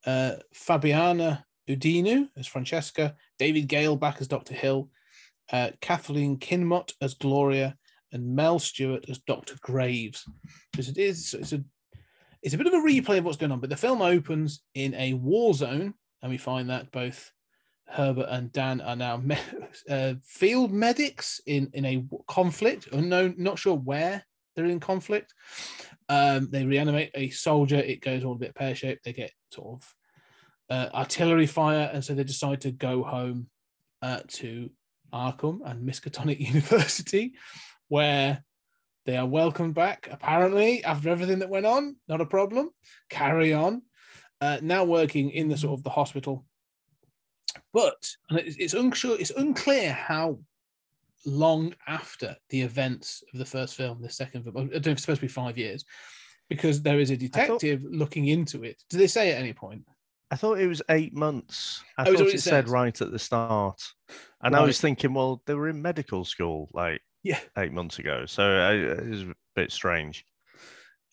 uh, 0.06 0.34
Fabiana 0.54 1.44
Udenio 1.70 2.30
as 2.38 2.48
Francesca, 2.48 3.16
David 3.40 3.68
Gale 3.68 3.96
back 3.96 4.18
as 4.20 4.28
Doctor 4.28 4.54
Hill, 4.54 4.90
uh, 5.52 5.72
Kathleen 5.82 6.38
Kinmont 6.38 6.94
as 7.02 7.14
Gloria, 7.14 7.76
and 8.12 8.36
Mel 8.36 8.60
Stewart 8.60 9.06
as 9.10 9.20
Doctor 9.20 9.56
Graves. 9.62 10.26
Because 10.72 10.90
it 10.90 10.98
is 10.98 11.34
it's 11.34 11.54
a 11.54 11.64
it's 12.42 12.54
a 12.54 12.58
bit 12.58 12.68
of 12.68 12.74
a 12.74 12.78
replay 12.78 13.18
of 13.18 13.26
what's 13.26 13.38
going 13.38 13.52
on, 13.52 13.60
but 13.60 13.70
the 13.70 13.76
film 13.76 14.02
opens 14.02 14.62
in 14.76 14.94
a 14.96 15.14
war 15.14 15.54
zone, 15.54 15.94
and 16.22 16.32
we 16.32 16.38
find 16.38 16.70
that 16.70 16.92
both 16.92 17.32
Herbert 17.88 18.28
and 18.30 18.52
Dan 18.52 18.82
are 18.82 18.96
now 18.96 19.18
me- 19.18 19.38
uh, 19.90 20.14
field 20.24 20.72
medics 20.72 21.42
in 21.48 21.70
in 21.74 21.86
a 21.86 22.06
conflict. 22.28 22.88
Unknown, 22.92 23.36
not 23.38 23.60
sure 23.60 23.76
where 23.76 24.24
they're 24.56 24.66
in 24.66 24.80
conflict. 24.80 25.34
Um, 26.10 26.50
they 26.52 26.66
reanimate 26.66 27.12
a 27.14 27.30
soldier. 27.30 27.78
It 27.78 28.02
goes 28.02 28.24
all 28.24 28.34
a 28.34 28.38
bit 28.38 28.56
pear 28.56 28.76
shaped. 28.76 29.04
They 29.04 29.14
get 29.14 29.32
sort 29.52 29.82
of 29.82 29.96
uh, 30.70 30.96
artillery 30.96 31.48
fire, 31.48 31.90
and 31.92 32.04
so 32.04 32.14
they 32.14 32.24
decide 32.24 32.62
to 32.62 32.72
go 32.72 33.04
home 33.04 33.48
uh, 34.02 34.20
to 34.28 34.70
Arkham 35.14 35.60
and 35.66 35.88
Miskatonic 35.88 36.40
University, 36.54 37.34
where 37.88 38.44
they 39.06 39.18
are 39.18 39.28
welcomed 39.28 39.76
back. 39.76 40.08
Apparently, 40.12 40.84
after 40.84 41.10
everything 41.10 41.40
that 41.40 41.50
went 41.50 41.66
on, 41.66 41.96
not 42.08 42.22
a 42.22 42.26
problem. 42.26 42.70
Carry 43.10 43.54
on. 43.54 43.82
Uh, 44.42 44.58
now 44.62 44.84
working 44.84 45.32
in 45.32 45.48
the 45.48 45.58
sort 45.58 45.80
of 45.80 45.84
the 45.84 45.90
hospital, 45.90 46.46
but 47.74 47.96
and 48.30 48.40
it's, 48.40 48.58
it's 48.58 48.74
unsure, 48.74 49.18
it's 49.18 49.32
unclear 49.32 49.94
how 49.94 50.40
long 51.26 51.74
after 51.88 52.36
the 52.50 52.62
events 52.62 53.24
of 53.34 53.40
the 53.40 53.46
first 53.46 53.76
film, 53.76 54.02
the 54.02 54.10
second 54.10 54.44
film. 54.44 54.56
I 54.58 54.60
don't 54.62 54.72
know 54.72 54.78
if 54.78 54.88
it's 54.88 55.02
supposed 55.02 55.22
to 55.22 55.28
be 55.28 55.32
five 55.32 55.58
years, 55.58 55.84
because 56.50 56.82
there 56.82 57.00
is 57.00 57.12
a 57.12 57.18
detective 57.18 57.82
looking 57.84 58.28
into 58.28 58.64
it. 58.64 58.82
Do 58.90 58.98
they 58.98 59.08
say 59.08 59.32
at 59.32 59.40
any 59.40 59.54
point? 59.54 59.84
I 60.32 60.36
thought 60.36 60.60
it 60.60 60.68
was 60.68 60.82
eight 60.90 61.14
months. 61.14 61.84
I 61.98 62.04
Oh, 62.04 62.14
thought 62.14 62.28
it 62.28 62.36
it 62.36 62.42
said 62.42 62.68
right 62.68 63.00
at 63.00 63.12
the 63.12 63.20
start, 63.20 63.82
and 64.42 64.56
I 64.56 64.62
was 64.62 64.80
thinking, 64.82 65.14
well, 65.14 65.42
they 65.46 65.54
were 65.54 65.70
in 65.70 65.82
medical 65.82 66.26
school 66.26 66.70
like 66.74 67.02
Yeah. 67.24 67.40
eight 67.58 67.72
months 67.72 68.00
ago, 68.00 68.26
so 68.26 68.44
I, 68.44 68.74
it 68.74 69.10
was 69.10 69.22
a 69.24 69.36
bit 69.56 69.72
strange. 69.72 70.26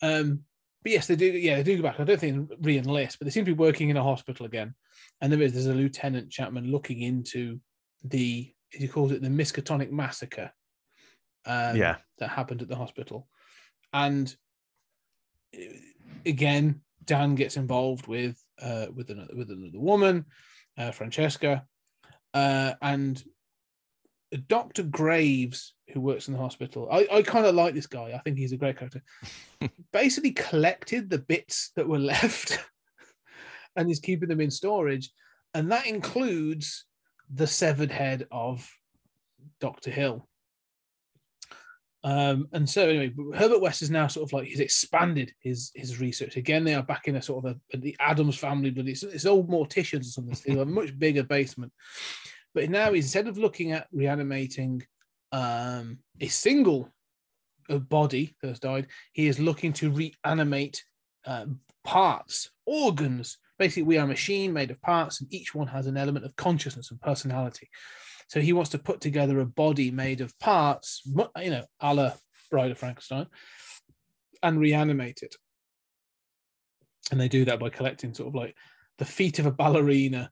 Um, 0.01 0.41
but 0.81 0.91
yes, 0.91 1.07
they 1.07 1.15
do. 1.15 1.25
Yeah, 1.27 1.55
they 1.57 1.63
do 1.63 1.77
go 1.77 1.83
back. 1.83 1.99
I 1.99 2.03
don't 2.03 2.19
think 2.19 2.51
re-enlist, 2.61 3.17
but 3.17 3.25
they 3.25 3.31
seem 3.31 3.45
to 3.45 3.51
be 3.55 3.57
working 3.57 3.89
in 3.89 3.97
a 3.97 4.03
hospital 4.03 4.45
again. 4.45 4.75
And 5.21 5.31
there 5.31 5.41
is 5.41 5.53
there's 5.53 5.67
a 5.67 5.73
Lieutenant 5.73 6.29
Chapman 6.29 6.69
looking 6.71 7.01
into 7.01 7.59
the 8.03 8.51
he 8.73 8.87
calls 8.87 9.11
it 9.11 9.21
the 9.21 9.29
Miskatonic 9.29 9.91
massacre. 9.91 10.51
Um, 11.45 11.77
Yeah. 11.77 11.97
that 12.19 12.29
happened 12.29 12.61
at 12.61 12.67
the 12.67 12.75
hospital, 12.75 13.27
and 13.91 14.33
again, 16.25 16.81
Dan 17.05 17.35
gets 17.35 17.57
involved 17.57 18.07
with 18.07 18.41
uh, 18.61 18.87
with 18.93 19.09
another 19.09 19.35
with 19.35 19.51
another 19.51 19.79
woman, 19.79 20.25
uh, 20.77 20.91
Francesca, 20.91 21.65
uh, 22.33 22.73
and 22.81 23.21
Dr. 24.47 24.83
Graves, 24.83 25.75
who 25.93 26.01
works 26.01 26.27
in 26.27 26.33
the 26.33 26.39
hospital. 26.39 26.87
I, 26.91 27.07
I 27.11 27.21
kind 27.21 27.45
of 27.45 27.55
like 27.55 27.73
this 27.73 27.87
guy. 27.87 28.13
I 28.15 28.19
think 28.19 28.37
he's 28.37 28.53
a 28.53 28.57
great 28.57 28.77
character. 28.77 29.03
Basically, 29.93 30.31
collected 30.31 31.09
the 31.09 31.19
bits 31.19 31.71
that 31.75 31.87
were 31.87 31.99
left 32.13 32.59
and 33.75 33.89
is 33.89 33.99
keeping 33.99 34.29
them 34.29 34.41
in 34.41 34.51
storage. 34.51 35.11
And 35.53 35.71
that 35.71 35.85
includes 35.85 36.85
the 37.33 37.47
severed 37.47 37.91
head 37.91 38.27
of 38.31 38.69
Dr. 39.59 39.91
Hill. 39.91 40.27
Um, 42.05 42.49
and 42.51 42.69
so 42.69 42.87
anyway, 42.87 43.13
Herbert 43.33 43.61
West 43.61 43.81
is 43.81 43.89
now 43.89 44.07
sort 44.07 44.27
of 44.27 44.33
like 44.33 44.47
he's 44.47 44.59
expanded 44.59 45.31
his 45.39 45.71
his 45.73 46.01
research. 46.01 46.35
Again, 46.35 46.65
they 46.65 46.75
are 46.75 46.83
back 46.83 47.07
in 47.07 47.15
a 47.15 47.21
sort 47.21 47.45
of 47.45 47.55
a, 47.73 47.77
the 47.77 47.95
Addams 47.99 48.37
family, 48.37 48.71
but 48.71 48.87
it's, 48.87 49.03
it's 49.03 49.25
old 49.25 49.49
morticians 49.49 50.01
or 50.01 50.03
something. 50.03 50.57
Have 50.57 50.67
a 50.67 50.69
much 50.69 50.97
bigger 50.99 51.23
basement. 51.23 51.71
But 52.53 52.69
now 52.69 52.91
instead 52.91 53.27
of 53.27 53.37
looking 53.37 53.71
at 53.71 53.87
reanimating 53.93 54.83
um, 55.31 55.99
a 56.19 56.27
single 56.27 56.91
body 57.69 58.35
that 58.41 58.49
has 58.49 58.59
died, 58.59 58.87
he 59.13 59.27
is 59.27 59.39
looking 59.39 59.71
to 59.73 59.91
reanimate 59.91 60.83
uh, 61.25 61.45
parts, 61.83 62.51
organs. 62.65 63.37
Basically, 63.59 63.83
we 63.83 63.97
are 63.97 64.05
a 64.05 64.07
machine 64.07 64.51
made 64.53 64.71
of 64.71 64.81
parts, 64.81 65.21
and 65.21 65.33
each 65.33 65.53
one 65.53 65.67
has 65.67 65.87
an 65.87 65.97
element 65.97 66.25
of 66.25 66.35
consciousness 66.35 66.91
and 66.91 66.99
personality. 67.01 67.69
So 68.27 68.41
he 68.41 68.53
wants 68.53 68.71
to 68.71 68.79
put 68.79 69.01
together 69.01 69.39
a 69.39 69.45
body 69.45 69.91
made 69.91 70.21
of 70.21 70.37
parts, 70.39 71.01
you 71.05 71.49
know, 71.51 71.65
a 71.79 71.93
la 71.93 72.13
Bride 72.49 72.71
of 72.71 72.77
Frankenstein, 72.77 73.27
and 74.41 74.59
reanimate 74.59 75.21
it. 75.21 75.35
And 77.11 77.19
they 77.19 77.27
do 77.27 77.45
that 77.45 77.59
by 77.59 77.69
collecting 77.69 78.13
sort 78.13 78.29
of 78.29 78.35
like 78.35 78.55
the 78.97 79.05
feet 79.05 79.39
of 79.39 79.45
a 79.45 79.51
ballerina, 79.51 80.31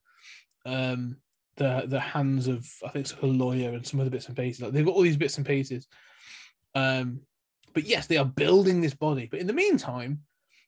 um, 0.66 1.18
the 1.58 1.84
the 1.88 2.00
hands 2.00 2.48
of 2.48 2.68
I 2.84 2.90
think 2.90 3.06
it's 3.06 3.16
a 3.22 3.26
lawyer 3.26 3.70
and 3.70 3.86
some 3.86 4.00
other 4.00 4.10
bits 4.10 4.28
and 4.28 4.38
pieces. 4.38 4.62
Like 4.62 4.72
they've 4.72 4.86
got 4.86 4.96
all 4.96 5.02
these 5.02 5.18
bits 5.18 5.38
and 5.38 5.46
pieces. 5.46 5.88
Um, 6.74 7.22
but 7.74 7.84
yes, 7.86 8.08
they 8.08 8.18
are 8.18 8.26
building 8.26 8.82
this 8.82 8.94
body. 8.94 9.28
But 9.30 9.40
in 9.40 9.48
the 9.48 9.54
meantime, 9.54 10.20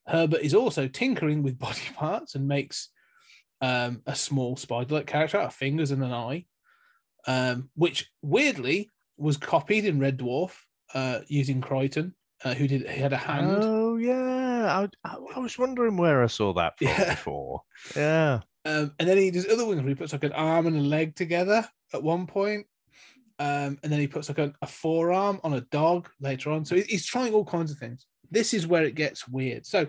Herbert 0.06 0.40
is 0.40 0.54
also 0.54 0.88
tinkering 0.88 1.42
with 1.42 1.58
body 1.66 1.80
parts 1.94 2.34
and 2.34 2.46
makes 2.46 2.90
um, 3.60 4.02
a 4.06 4.14
small 4.14 4.56
spider-like 4.56 5.06
character 5.06 5.38
out 5.38 5.46
of 5.46 5.54
fingers 5.54 5.90
and 5.90 6.02
an 6.02 6.12
eye, 6.12 6.44
um, 7.26 7.70
which 7.74 8.10
weirdly 8.22 8.90
was 9.16 9.36
copied 9.36 9.84
in 9.84 9.98
Red 10.00 10.18
Dwarf 10.18 10.52
uh, 10.92 11.20
using 11.28 11.60
Kryten, 11.60 12.12
uh, 12.44 12.54
who 12.54 12.66
did 12.68 12.88
he 12.88 13.00
had 13.00 13.12
a 13.12 13.16
hand. 13.16 13.62
Oh 13.64 13.96
yeah, 13.96 14.86
I, 15.04 15.08
I, 15.34 15.38
was 15.38 15.58
wondering 15.58 15.96
where 15.96 16.22
I 16.22 16.26
saw 16.26 16.52
that 16.54 16.78
from 16.78 16.88
Yeah. 16.88 17.10
before. 17.14 17.62
Yeah, 17.96 18.40
Um, 18.64 18.92
and 18.98 19.08
then 19.08 19.18
he 19.18 19.30
does 19.30 19.46
other 19.48 19.64
ones 19.66 19.80
where 19.80 19.88
he 19.88 19.94
puts 19.94 20.12
like 20.12 20.24
an 20.24 20.32
arm 20.32 20.66
and 20.66 20.76
a 20.76 20.80
leg 20.80 21.14
together 21.14 21.66
at 21.92 22.02
one 22.02 22.26
point. 22.26 22.66
Um, 23.38 23.78
and 23.82 23.92
then 23.92 23.98
he 23.98 24.06
puts 24.06 24.28
like 24.28 24.38
a, 24.38 24.52
a 24.62 24.66
forearm 24.66 25.40
on 25.42 25.54
a 25.54 25.60
dog 25.62 26.08
later 26.20 26.50
on. 26.50 26.64
So 26.64 26.76
he's 26.76 27.04
trying 27.04 27.34
all 27.34 27.44
kinds 27.44 27.72
of 27.72 27.78
things. 27.78 28.06
This 28.30 28.54
is 28.54 28.66
where 28.66 28.84
it 28.84 28.94
gets 28.94 29.28
weird. 29.28 29.66
So, 29.66 29.86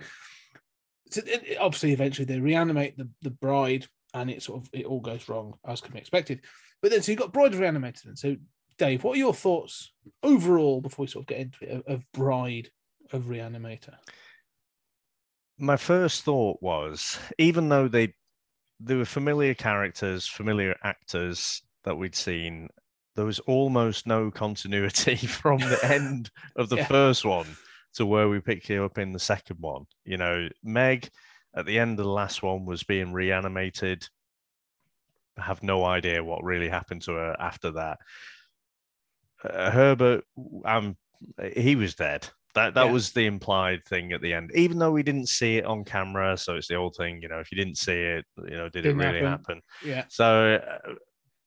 so 1.12 1.22
it- 1.26 1.58
obviously, 1.60 1.92
eventually 1.94 2.26
they 2.26 2.40
reanimate 2.40 2.98
the, 2.98 3.10
the 3.22 3.32
bride, 3.32 3.88
and 4.14 4.30
it 4.30 4.44
sort 4.44 4.62
of 4.62 4.70
it 4.74 4.86
all 4.86 5.02
goes 5.02 5.28
wrong 5.30 5.54
as 5.68 5.82
can 5.82 5.94
be 5.94 6.00
expected. 6.00 6.42
But 6.82 6.92
then, 6.92 7.02
so 7.02 7.12
you've 7.12 7.20
got 7.20 7.34
bride 7.34 7.56
reanimated. 7.56 8.06
And 8.08 8.18
so, 8.20 8.36
Dave, 8.78 9.04
what 9.04 9.14
are 9.16 9.20
your 9.20 9.34
thoughts 9.34 9.92
overall 10.24 10.82
before 10.82 11.04
we 11.04 11.08
sort 11.08 11.24
of 11.24 11.28
get 11.28 11.40
into 11.40 11.58
it 11.64 11.70
of, 11.72 11.84
of 11.88 12.12
bride 12.14 12.70
of 13.14 13.24
reanimator? 13.26 13.96
my 15.58 15.78
first 15.78 16.24
thought 16.24 16.62
was 16.62 17.18
even 17.38 17.70
though 17.70 17.88
they 17.88 18.14
they 18.82 18.96
were 18.96 19.06
familiar 19.06 19.54
characters, 19.54 20.28
familiar 20.28 20.76
actors 20.84 21.62
that 21.86 21.96
we'd 21.98 22.14
seen, 22.16 22.68
there 23.16 23.24
was 23.24 23.40
almost 23.40 24.06
no 24.06 24.30
continuity 24.30 25.16
from 25.28 25.60
the 25.60 25.80
end 25.84 26.30
of 26.58 26.68
the 26.68 26.76
Yeah. 26.78 26.88
first 26.88 27.24
one 27.24 27.48
to 27.96 28.06
where 28.06 28.30
we 28.30 28.40
picked 28.40 28.70
you 28.70 28.86
up 28.86 28.98
in 28.98 29.12
the 29.12 29.20
second 29.20 29.58
one. 29.60 29.86
You 30.04 30.18
know, 30.18 30.48
Meg 30.64 31.10
at 31.56 31.66
the 31.66 31.80
end 31.80 32.00
of 32.00 32.06
the 32.06 32.12
last 32.12 32.44
one 32.44 32.66
was 32.66 32.84
being 32.84 33.14
reanimated. 33.14 34.08
I 35.38 35.44
have 35.44 35.64
no 35.64 35.84
idea 35.86 36.24
what 36.24 36.44
really 36.44 36.70
happened 36.70 37.02
to 37.04 37.14
her 37.14 37.36
after 37.40 37.72
that. 37.72 37.98
Uh, 39.44 39.72
Herbert, 39.72 40.24
um, 40.66 40.98
he 41.54 41.76
was 41.76 41.96
dead. 41.96 42.28
That 42.56 42.74
that 42.76 42.86
Yeah. 42.86 42.92
was 42.92 43.12
the 43.12 43.26
implied 43.26 43.84
thing 43.86 44.14
at 44.14 44.22
the 44.22 44.34
end, 44.34 44.52
even 44.56 44.80
though 44.80 44.92
we 44.92 45.04
didn't 45.04 45.28
see 45.28 45.58
it 45.58 45.66
on 45.66 45.84
camera. 45.84 46.38
So 46.38 46.56
it's 46.56 46.68
the 46.70 46.76
old 46.76 46.96
thing, 46.96 47.22
you 47.22 47.28
know, 47.28 47.40
if 47.40 47.52
you 47.52 47.58
didn't 47.58 47.78
see 47.78 48.02
it, 48.02 48.26
you 48.38 48.56
know, 48.56 48.70
did 48.70 48.84
Didn't 48.84 49.02
it 49.02 49.06
really 49.06 49.20
happen. 49.20 49.56
happen? 49.56 49.62
Yeah. 49.84 50.06
So, 50.08 50.56
uh, 50.56 50.94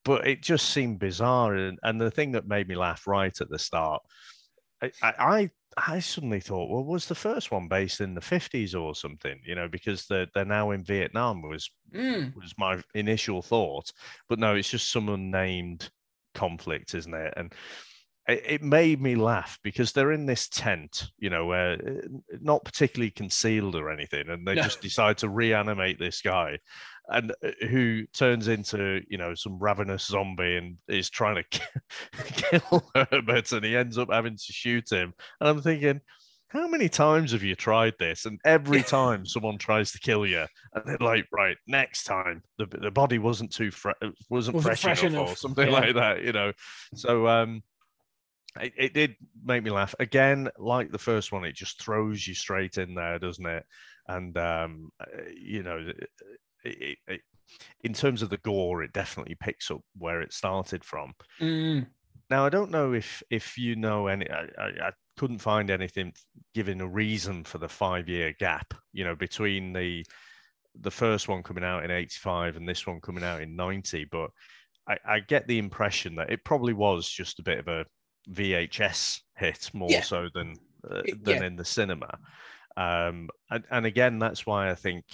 but 0.05 0.26
it 0.26 0.42
just 0.42 0.70
seemed 0.70 0.99
bizarre, 0.99 1.55
and, 1.55 1.78
and 1.82 2.01
the 2.01 2.11
thing 2.11 2.32
that 2.32 2.46
made 2.46 2.68
me 2.68 2.76
laugh 2.76 3.07
right 3.07 3.38
at 3.40 3.49
the 3.49 3.59
start, 3.59 4.03
I, 4.82 4.90
I 5.03 5.51
I 5.87 6.01
suddenly 6.01 6.41
thought, 6.41 6.70
well, 6.70 6.85
was 6.85 7.07
the 7.07 7.14
first 7.14 7.51
one 7.51 7.68
based 7.68 8.01
in 8.01 8.14
the 8.14 8.20
fifties 8.20 8.74
or 8.74 8.95
something? 8.95 9.41
You 9.45 9.55
know, 9.55 9.68
because 9.68 10.07
they're 10.07 10.26
they're 10.35 10.45
now 10.45 10.70
in 10.72 10.85
Vietnam 10.85 11.43
was 11.43 11.70
Mm. 11.93 12.35
was 12.35 12.55
my 12.59 12.83
initial 12.95 13.43
thought, 13.43 13.93
but 14.29 14.39
no, 14.39 14.55
it's 14.55 14.70
just 14.70 14.91
some 14.93 15.09
unnamed 15.09 15.91
conflict, 16.35 16.95
isn't 16.95 17.14
it? 17.14 17.35
And 17.37 17.55
it, 18.29 18.43
it 18.47 18.62
made 18.62 19.01
me 19.01 19.14
laugh 19.16 19.59
because 19.62 19.93
they're 19.93 20.12
in 20.12 20.26
this 20.26 20.49
tent, 20.49 21.11
you 21.18 21.31
know, 21.31 21.47
where 21.47 21.74
uh, 21.74 22.09
not 22.41 22.64
particularly 22.64 23.11
concealed 23.11 23.74
or 23.74 23.91
anything, 23.91 24.29
and 24.29 24.47
they 24.47 24.57
No. 24.57 24.62
just 24.62 24.81
decide 24.81 25.18
to 25.18 25.29
reanimate 25.29 25.99
this 25.99 26.22
guy, 26.22 26.59
and 27.09 27.32
uh, 27.44 27.50
who 27.68 28.06
turns 28.14 28.48
into 28.48 29.00
you 29.09 29.18
know 29.18 29.34
some 29.34 29.59
ravenous 29.59 30.06
zombie 30.06 30.56
and 30.56 30.76
is 30.88 31.11
trying 31.11 31.42
to 31.42 31.61
kill 32.26 32.90
Herbert, 32.94 33.52
and 33.52 33.64
he 33.64 33.76
ends 33.76 33.98
up 33.98 34.12
having 34.12 34.36
to 34.36 34.52
shoot 34.52 34.90
him. 34.90 35.14
And 35.40 35.48
I'm 35.48 35.62
thinking. 35.62 36.00
How 36.50 36.66
many 36.66 36.88
times 36.88 37.32
have 37.32 37.42
you 37.42 37.54
tried 37.54 37.92
this? 37.98 38.24
And 38.24 38.40
every 38.42 38.82
time 38.96 39.26
someone 39.26 39.59
tries 39.59 39.92
to 39.92 39.98
kill 39.98 40.24
you, 40.24 40.46
and 40.72 40.82
they're 40.86 40.96
like, 40.98 41.26
"Right, 41.30 41.59
next 41.66 42.04
time 42.04 42.42
the 42.56 42.64
the 42.64 42.90
body 42.90 43.18
wasn't 43.18 43.52
too 43.52 43.70
fre- 43.70 43.90
wasn't, 44.30 44.54
Wasn't 44.54 44.62
fresh, 44.62 44.80
fresh 44.80 45.04
enough, 45.04 45.32
or 45.32 45.36
something 45.36 45.68
yeah. 45.68 45.74
like 45.74 45.94
that," 45.96 46.24
you 46.24 46.32
know. 46.32 46.54
So 46.94 47.28
um, 47.28 47.62
it, 48.61 48.72
it 48.76 48.94
did 48.94 49.16
make 49.44 49.62
me 49.62 49.70
laugh 49.70 49.94
again. 50.00 50.48
Like 50.59 50.90
the 50.90 50.98
first 50.98 51.32
one, 51.32 51.44
it 51.44 51.54
just 51.54 51.82
throws 51.82 52.26
you 52.26 52.34
straight 52.34 52.78
in 52.78 52.94
there, 52.94 53.18
doesn't 53.18 53.46
it? 53.46 53.64
And 54.06 54.36
um, 54.38 54.90
uh, 55.00 55.04
you 55.36 55.62
know, 55.62 55.92
it, 56.64 56.98
it, 57.06 57.20
in 57.82 57.92
terms 57.94 58.22
of 58.22 58.30
the 58.30 58.36
gore, 58.38 58.82
it 58.82 58.92
definitely 58.92 59.36
picks 59.40 59.70
up 59.70 59.80
where 59.96 60.20
it 60.20 60.32
started 60.32 60.84
from. 60.84 61.12
Mm. 61.40 61.86
Now 62.30 62.44
I 62.44 62.50
don't 62.50 62.70
know 62.70 62.92
if 62.92 63.22
if 63.30 63.56
you 63.56 63.76
know 63.76 64.06
any. 64.06 64.28
I, 64.30 64.48
I, 64.59 64.66
I 64.88 64.90
couldn't 65.16 65.38
find 65.38 65.70
anything 65.70 66.12
giving 66.54 66.80
a 66.80 66.86
reason 66.86 67.44
for 67.44 67.59
the 67.59 67.68
five 67.68 68.09
year 68.09 68.34
gap. 68.38 68.74
You 68.92 69.04
know, 69.04 69.14
between 69.14 69.72
the 69.72 70.04
the 70.80 70.90
first 70.90 71.28
one 71.28 71.42
coming 71.42 71.64
out 71.64 71.84
in 71.84 71.90
'85 71.90 72.56
and 72.56 72.68
this 72.68 72.86
one 72.86 73.00
coming 73.00 73.24
out 73.24 73.40
in 73.40 73.56
'90. 73.56 74.04
But 74.11 74.30
I, 74.86 74.98
I 75.06 75.20
get 75.20 75.46
the 75.46 75.59
impression 75.59 76.16
that 76.16 76.30
it 76.30 76.44
probably 76.44 76.74
was 76.74 77.09
just 77.09 77.38
a 77.38 77.42
bit 77.42 77.59
of 77.59 77.68
a 77.68 77.86
VHS 78.30 79.20
hit 79.36 79.70
more 79.72 79.90
Yeah. 79.90 80.02
so 80.02 80.28
than 80.34 80.54
uh, 80.88 81.02
than 81.22 81.42
yeah. 81.42 81.44
in 81.44 81.56
the 81.56 81.64
cinema. 81.64 82.18
Um, 82.76 83.28
and, 83.50 83.64
and 83.70 83.86
again, 83.86 84.18
that's 84.18 84.46
why 84.46 84.70
I 84.70 84.74
think 84.74 85.04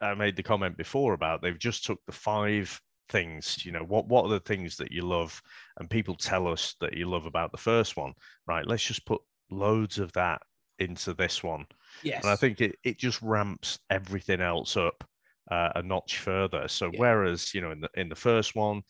I 0.00 0.14
made 0.14 0.36
the 0.36 0.42
comment 0.42 0.76
before 0.76 1.14
about 1.14 1.42
they've 1.42 1.58
just 1.58 1.84
took 1.84 2.00
the 2.06 2.12
five 2.12 2.80
things 3.08 3.64
you 3.64 3.72
know 3.72 3.84
what 3.84 4.06
what 4.06 4.24
are 4.24 4.30
the 4.30 4.40
things 4.40 4.76
that 4.76 4.92
you 4.92 5.02
love 5.02 5.40
and 5.78 5.88
people 5.88 6.14
tell 6.14 6.46
us 6.46 6.74
that 6.80 6.94
you 6.94 7.06
love 7.08 7.24
about 7.24 7.50
the 7.52 7.56
first 7.58 7.96
one 7.96 8.12
right 8.46 8.66
let's 8.66 8.84
just 8.84 9.06
put 9.06 9.20
loads 9.50 9.98
of 9.98 10.12
that 10.12 10.42
into 10.78 11.14
this 11.14 11.42
one 11.42 11.64
Yes. 12.02 12.22
and 12.22 12.30
i 12.30 12.36
think 12.36 12.60
it, 12.60 12.76
it 12.84 12.98
just 12.98 13.22
ramps 13.22 13.78
everything 13.88 14.40
else 14.42 14.76
up 14.76 15.02
uh, 15.50 15.70
a 15.76 15.82
notch 15.82 16.18
further 16.18 16.68
so 16.68 16.90
Yeah. 16.92 17.00
whereas 17.00 17.54
you 17.54 17.62
know 17.62 17.70
in 17.70 17.80
the 17.80 17.88
in 17.94 18.10
the 18.10 18.14
first 18.14 18.54
one 18.54 18.82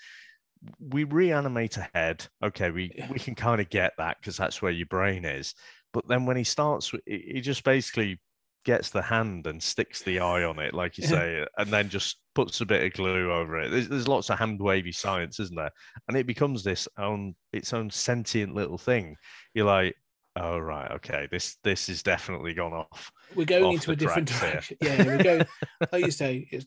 we 0.81 1.05
reanimate 1.05 1.77
a 1.77 1.89
head 1.95 2.27
okay 2.43 2.71
we 2.73 2.91
Yeah. 2.97 3.09
we 3.13 3.21
can 3.21 3.37
kind 3.37 3.61
of 3.61 3.71
get 3.71 3.93
that 3.99 4.17
because 4.21 4.37
that's 4.37 4.61
where 4.61 4.73
your 4.73 4.87
brain 4.87 5.25
is 5.25 5.55
but 5.93 6.09
then 6.09 6.27
when 6.27 6.37
he 6.37 6.45
starts 6.45 6.93
he 7.07 7.33
he 7.35 7.41
just 7.41 7.63
basically 7.63 8.21
gets 8.65 8.91
the 8.91 9.03
hand 9.03 9.47
and 9.47 9.63
sticks 9.63 10.03
the 10.03 10.21
eye 10.21 10.45
on 10.45 10.59
it 10.59 10.75
like 10.75 10.99
you 10.99 11.07
say 11.07 11.47
and 11.59 11.71
then 11.71 11.89
just 11.89 12.19
puts 12.35 12.61
a 12.61 12.67
bit 12.67 12.85
of 12.85 12.93
glue 12.93 13.33
over 13.33 13.61
it 13.61 13.71
there's, 13.71 13.89
there's 13.89 14.09
lots 14.09 14.29
of 14.31 14.39
hand 14.39 14.61
wavy 14.61 14.93
science 14.93 15.41
isn't 15.41 15.57
there 15.57 15.71
and 16.09 16.17
it 16.17 16.27
becomes 16.27 16.63
this 16.63 16.87
own 16.99 17.35
its 17.53 17.73
own 17.73 17.89
sentient 17.91 18.55
little 18.55 18.79
thing 18.79 19.17
you're 19.55 19.65
like 19.65 19.95
oh 20.37 20.59
right 20.59 20.91
okay 20.93 21.27
this 21.31 21.57
this 21.65 21.89
is 21.89 22.03
definitely 22.03 22.53
gone 22.53 22.73
off 22.73 23.11
we're 23.35 23.45
going 23.45 23.65
off 23.65 23.75
into 23.75 23.91
a 23.93 23.97
different 23.97 24.29
tracks 24.29 24.41
here. 24.41 24.51
direction. 24.51 24.77
Yeah, 24.81 25.05
we're 25.05 25.23
going. 25.23 25.47
like 25.93 26.05
you 26.05 26.11
say, 26.11 26.49
it's 26.51 26.67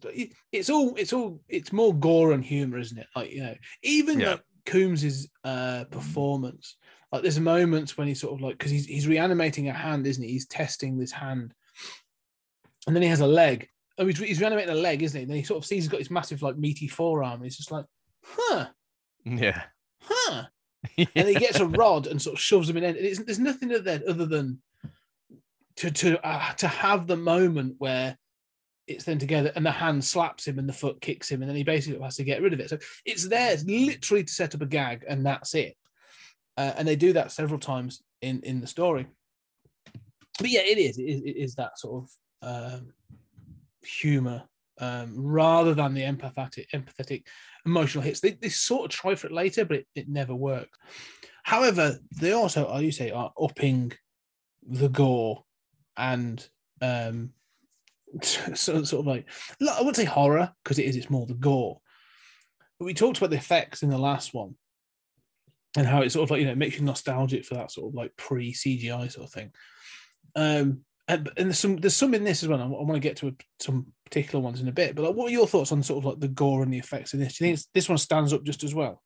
it's 0.51 0.69
all 0.69 0.95
it's 0.95 1.13
all 1.13 1.41
it's 1.47 1.73
more 1.73 1.93
gore 1.93 2.33
and 2.33 2.43
humor, 2.43 2.77
isn't 2.77 2.97
it? 2.97 3.07
Like 3.15 3.31
you 3.31 3.43
know, 3.43 3.55
even 3.83 4.19
Yeah. 4.19 4.31
like 4.31 4.43
Combs's 4.65 5.29
uh, 5.43 5.85
performance. 5.85 6.77
Like 7.11 7.23
there's 7.23 7.39
moments 7.39 7.97
when 7.97 8.07
he's 8.07 8.21
sort 8.21 8.33
of 8.33 8.41
like 8.41 8.57
because 8.57 8.71
he's 8.71 8.85
he's 8.85 9.07
reanimating 9.07 9.67
a 9.69 9.73
hand, 9.73 10.07
isn't 10.07 10.23
he? 10.23 10.31
He's 10.31 10.47
testing 10.47 10.97
this 10.97 11.11
hand, 11.11 11.53
and 12.87 12.95
then 12.95 13.03
he 13.03 13.09
has 13.09 13.21
a 13.21 13.27
leg. 13.27 13.67
Oh, 13.97 14.05
he's, 14.05 14.17
he's 14.17 14.39
reanimating 14.39 14.71
a 14.71 14.75
leg, 14.75 15.03
isn't 15.03 15.19
he? 15.19 15.25
then 15.25 15.37
he 15.37 15.43
sort 15.43 15.57
of 15.59 15.65
sees 15.65 15.83
he's 15.83 15.91
got 15.91 15.99
this 15.99 16.09
massive 16.09 16.41
like 16.41 16.57
meaty 16.57 16.87
forearm. 16.87 17.35
And 17.35 17.43
he's 17.43 17.57
just 17.57 17.71
like, 17.71 17.85
huh, 18.23 18.67
yeah 19.23 19.63
huh. 20.01 20.43
and 20.97 21.27
he 21.27 21.35
gets 21.35 21.59
a 21.59 21.65
rod 21.65 22.07
and 22.07 22.21
sort 22.21 22.35
of 22.35 22.41
shoves 22.41 22.69
him 22.69 22.77
in. 22.77 22.83
And 22.83 22.97
it's, 22.97 23.23
there's 23.23 23.39
nothing 23.39 23.69
there 23.69 24.01
other 24.07 24.25
than 24.25 24.61
to 25.77 25.91
to 25.91 26.27
uh, 26.27 26.53
to 26.53 26.67
have 26.67 27.07
the 27.07 27.17
moment 27.17 27.75
where 27.77 28.17
it's 28.87 29.05
then 29.05 29.19
together 29.19 29.51
and 29.55 29.65
the 29.65 29.71
hand 29.71 30.03
slaps 30.03 30.47
him 30.47 30.59
and 30.59 30.67
the 30.67 30.73
foot 30.73 30.99
kicks 30.99 31.29
him 31.29 31.41
and 31.41 31.49
then 31.49 31.55
he 31.55 31.63
basically 31.63 32.01
has 32.01 32.15
to 32.15 32.23
get 32.23 32.41
rid 32.41 32.53
of 32.53 32.59
it. 32.59 32.69
So 32.69 32.79
it's 33.05 33.27
there 33.27 33.55
literally 33.65 34.23
to 34.23 34.33
set 34.33 34.55
up 34.55 34.61
a 34.61 34.65
gag 34.65 35.05
and 35.07 35.25
that's 35.25 35.53
it. 35.53 35.77
Uh, 36.57 36.73
and 36.75 36.87
they 36.87 36.95
do 36.95 37.13
that 37.13 37.31
several 37.31 37.59
times 37.59 38.01
in 38.21 38.41
in 38.41 38.59
the 38.59 38.67
story. 38.67 39.07
But 40.39 40.49
yeah, 40.49 40.61
it 40.61 40.79
is 40.79 40.97
it 40.97 41.03
is, 41.03 41.21
it 41.21 41.37
is 41.37 41.55
that 41.55 41.77
sort 41.79 42.03
of 42.03 42.09
um, 42.41 42.93
humor 43.83 44.43
um, 44.79 45.13
rather 45.15 45.73
than 45.73 45.93
the 45.93 46.01
empathetic 46.01 46.65
empathetic 46.73 47.23
emotional 47.65 48.03
hits. 48.03 48.19
They, 48.19 48.31
they 48.31 48.49
sort 48.49 48.85
of 48.85 48.91
try 48.91 49.15
for 49.15 49.27
it 49.27 49.33
later, 49.33 49.65
but 49.65 49.77
it, 49.77 49.87
it 49.95 50.09
never 50.09 50.35
works. 50.35 50.77
However, 51.43 51.97
they 52.19 52.31
also, 52.31 52.67
are 52.67 52.81
you 52.81 52.91
say, 52.91 53.11
are 53.11 53.31
upping 53.39 53.93
the 54.67 54.89
gore 54.89 55.43
and 55.97 56.47
um, 56.81 57.31
so, 58.21 58.83
sort 58.83 59.01
of 59.01 59.07
like, 59.07 59.27
I 59.61 59.79
wouldn't 59.79 59.95
say 59.95 60.05
horror 60.05 60.51
because 60.63 60.79
it 60.79 60.85
is, 60.85 60.95
it's 60.95 61.09
more 61.09 61.25
the 61.25 61.33
gore. 61.33 61.79
But 62.79 62.85
we 62.85 62.93
talked 62.93 63.17
about 63.17 63.29
the 63.29 63.37
effects 63.37 63.83
in 63.83 63.89
the 63.89 63.97
last 63.97 64.33
one 64.33 64.55
and 65.77 65.87
how 65.87 66.01
it 66.01 66.11
sort 66.11 66.23
of 66.23 66.31
like, 66.31 66.41
you 66.41 66.47
know, 66.47 66.55
makes 66.55 66.77
you 66.77 66.83
nostalgic 66.83 67.45
for 67.45 67.55
that 67.55 67.71
sort 67.71 67.89
of 67.89 67.95
like 67.95 68.15
pre 68.17 68.53
CGI 68.53 69.11
sort 69.11 69.27
of 69.27 69.33
thing. 69.33 69.51
Um, 70.35 70.81
and, 71.11 71.29
and 71.37 71.47
there's 71.47 71.59
some 71.59 71.77
there's 71.77 71.95
some 71.95 72.13
in 72.13 72.23
this 72.23 72.41
as 72.41 72.49
well. 72.49 72.61
I, 72.61 72.65
want 72.65 72.93
to 72.93 72.99
get 72.99 73.17
to 73.17 73.27
a, 73.27 73.31
some 73.59 73.87
particular 74.05 74.41
ones 74.41 74.61
in 74.61 74.67
a 74.67 74.71
bit, 74.71 74.95
but 74.95 75.03
like, 75.03 75.15
what 75.15 75.29
are 75.29 75.33
your 75.33 75.47
thoughts 75.47 75.71
on 75.71 75.83
sort 75.83 75.99
of 75.99 76.05
like 76.05 76.19
the 76.19 76.27
gore 76.29 76.63
and 76.63 76.73
the 76.73 76.77
effects 76.77 77.13
in 77.13 77.19
this? 77.19 77.37
Do 77.37 77.45
you 77.45 77.55
think 77.55 77.67
this 77.73 77.89
one 77.89 77.97
stands 77.97 78.33
up 78.33 78.43
just 78.43 78.63
as 78.63 78.73
well? 78.73 79.01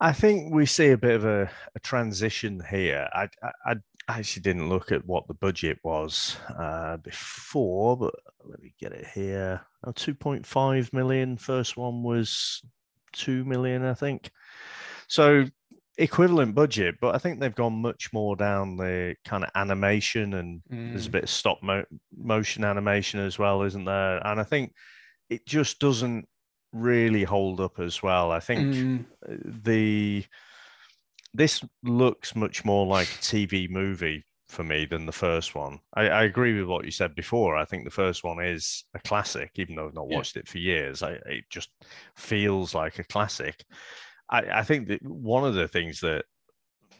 I 0.00 0.12
think 0.12 0.52
we 0.52 0.66
see 0.66 0.90
a 0.90 0.98
bit 0.98 1.14
of 1.14 1.24
a, 1.24 1.48
a 1.76 1.80
transition 1.80 2.60
here. 2.68 3.08
I, 3.12 3.28
I, 3.64 3.76
I 4.08 4.18
actually 4.18 4.42
didn't 4.42 4.68
look 4.68 4.90
at 4.90 5.06
what 5.06 5.28
the 5.28 5.34
budget 5.34 5.78
was 5.84 6.36
uh, 6.58 6.96
before, 6.96 7.96
but 7.96 8.14
let 8.44 8.60
me 8.60 8.74
get 8.80 8.90
it 8.90 9.06
here. 9.14 9.60
Oh, 9.84 9.92
2.5 9.92 10.92
million. 10.92 11.36
First 11.36 11.76
one 11.76 12.02
was 12.02 12.62
2 13.12 13.44
million, 13.44 13.84
I 13.84 13.94
think. 13.94 14.32
So 15.06 15.44
equivalent 15.98 16.54
budget, 16.54 16.96
but 17.00 17.14
I 17.14 17.18
think 17.18 17.40
they've 17.40 17.54
gone 17.54 17.82
much 17.82 18.12
more 18.12 18.36
down 18.36 18.76
the 18.76 19.16
kind 19.24 19.44
of 19.44 19.50
animation 19.54 20.34
and 20.34 20.62
there's 20.92 21.06
a 21.06 21.10
bit 21.10 21.24
of 21.24 21.30
stop 21.30 21.62
mo- 21.62 21.84
motion 22.16 22.64
animation 22.64 23.20
as 23.20 23.38
well, 23.38 23.62
isn't 23.62 23.84
there? 23.84 24.26
And 24.26 24.40
I 24.40 24.44
think 24.44 24.74
it 25.30 25.46
just 25.46 25.80
doesn't 25.80 26.28
really 26.72 27.24
hold 27.24 27.60
up 27.60 27.80
as 27.80 28.02
well. 28.02 28.30
I 28.32 28.40
think 28.40 28.76
Mm, 28.76 29.04
the 29.22 30.24
this 31.34 31.64
looks 31.82 32.36
much 32.36 32.64
more 32.64 32.86
like 32.86 33.14
a 33.14 33.18
TV 33.18 33.68
movie 33.68 34.24
for 34.48 34.64
me 34.64 34.84
than 34.84 35.06
the 35.06 35.12
first 35.12 35.54
one. 35.54 35.80
I, 35.94 36.08
I 36.08 36.22
agree 36.24 36.58
with 36.58 36.68
what 36.68 36.84
you 36.84 36.90
said 36.90 37.14
before. 37.14 37.56
I 37.56 37.64
think 37.64 37.84
the 37.84 37.90
first 37.90 38.22
one 38.22 38.44
is 38.44 38.84
a 38.94 38.98
classic, 39.00 39.52
even 39.56 39.76
though 39.76 39.86
I've 39.86 39.94
not 39.94 40.08
Yeah. 40.08 40.22
watched 40.22 40.36
it 40.36 40.46
for 40.46 40.58
years. 40.58 41.02
I, 41.02 41.12
it 41.24 41.44
just 41.48 41.70
feels 42.16 42.74
like 42.74 42.98
a 42.98 43.04
classic. 43.04 43.64
I, 44.32 44.60
I 44.60 44.62
think 44.64 44.88
that 44.88 45.02
one 45.04 45.44
of 45.44 45.54
the 45.54 45.68
things 45.68 46.00
that 46.00 46.24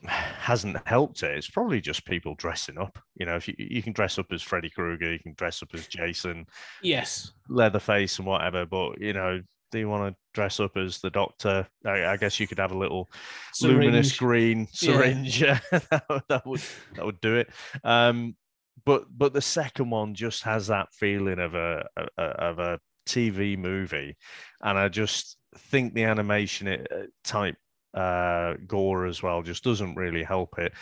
hasn't 0.04 0.76
helped 0.86 1.22
it 1.22 1.38
is 1.38 1.48
probably 1.48 1.80
just 1.80 2.04
people 2.04 2.34
dressing 2.36 2.78
up. 2.78 2.98
You 3.14 3.26
know, 3.26 3.36
if 3.36 3.48
you, 3.48 3.54
you 3.58 3.82
can 3.82 3.92
dress 3.92 4.18
up 4.18 4.26
as 4.32 4.42
Freddy 4.42 4.70
Krueger, 4.70 5.12
you 5.12 5.18
can 5.18 5.34
dress 5.34 5.62
up 5.62 5.70
as 5.74 5.86
Jason, 5.86 6.46
yes. 6.82 7.32
Leatherface, 7.48 8.18
and 8.18 8.26
whatever. 8.26 8.66
But 8.66 9.00
you 9.00 9.12
know, 9.12 9.40
do 9.70 9.78
you 9.78 9.88
want 9.88 10.12
to 10.12 10.16
dress 10.34 10.60
up 10.60 10.76
as 10.76 10.98
the 10.98 11.10
Doctor? 11.10 11.66
I, 11.86 12.06
I 12.06 12.16
guess 12.16 12.38
you 12.38 12.46
could 12.46 12.58
have 12.58 12.72
a 12.72 12.78
little 12.78 13.10
luminous 13.62 14.16
green 14.16 14.68
syringe. 14.72 15.42
Yeah, 15.42 15.60
that, 15.70 16.04
would, 16.08 16.22
that 16.28 16.46
would 16.46 16.62
that 16.94 17.04
would 17.06 17.20
do 17.20 17.36
it. 17.36 17.50
Um, 17.82 18.36
but 18.84 19.04
but 19.10 19.32
the 19.32 19.42
second 19.42 19.90
one 19.90 20.14
just 20.14 20.42
has 20.42 20.66
that 20.66 20.88
feeling 20.92 21.38
of 21.38 21.54
a 21.54 21.86
a- 22.18 22.22
of 22.22 22.58
a 22.58 22.80
TV 23.06 23.56
movie, 23.56 24.16
and 24.62 24.78
I 24.78 24.88
just 24.88 25.36
think 25.56 25.94
the 25.94 26.04
animation 26.04 26.68
it, 26.68 26.86
uh, 26.90 27.06
type 27.24 27.56
uh, 27.94 28.54
gore 28.66 29.06
as 29.06 29.22
well 29.22 29.42
just 29.42 29.64
doesn't 29.64 29.94
really 29.94 30.22
help 30.22 30.58
it. 30.58 30.72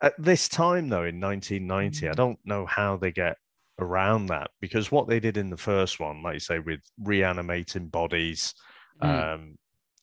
At 0.00 0.14
this 0.18 0.48
time, 0.48 0.88
though, 0.88 1.04
in 1.04 1.20
1990, 1.20 2.08
I 2.08 2.12
don't 2.12 2.38
know 2.44 2.66
how 2.66 2.96
they 2.96 3.10
get 3.12 3.36
around 3.80 4.26
that 4.26 4.50
because 4.60 4.90
what 4.92 5.08
they 5.08 5.20
did 5.20 5.36
in 5.36 5.50
the 5.50 5.56
first 5.56 6.00
one, 6.00 6.22
like 6.22 6.34
you 6.34 6.40
say, 6.40 6.58
with 6.58 6.80
reanimating 7.02 7.88
bodies, 7.88 8.54
Mm. 9.02 9.34
um, 9.34 9.58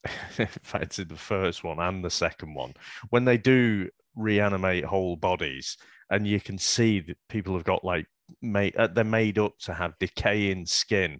in 0.37 0.47
fact, 0.63 0.99
in 0.99 1.07
the 1.07 1.15
first 1.17 1.63
one 1.63 1.79
and 1.79 2.03
the 2.03 2.09
second 2.09 2.53
one, 2.53 2.73
when 3.09 3.25
they 3.25 3.37
do 3.37 3.89
reanimate 4.15 4.85
whole 4.85 5.15
bodies, 5.15 5.77
and 6.09 6.27
you 6.27 6.39
can 6.39 6.57
see 6.57 6.99
that 7.01 7.17
people 7.27 7.53
have 7.55 7.63
got 7.63 7.83
like 7.83 8.05
made 8.41 8.75
uh, 8.77 8.87
they're 8.87 9.03
made 9.03 9.39
up 9.39 9.57
to 9.59 9.73
have 9.73 9.97
decaying 9.99 10.65
skin. 10.65 11.19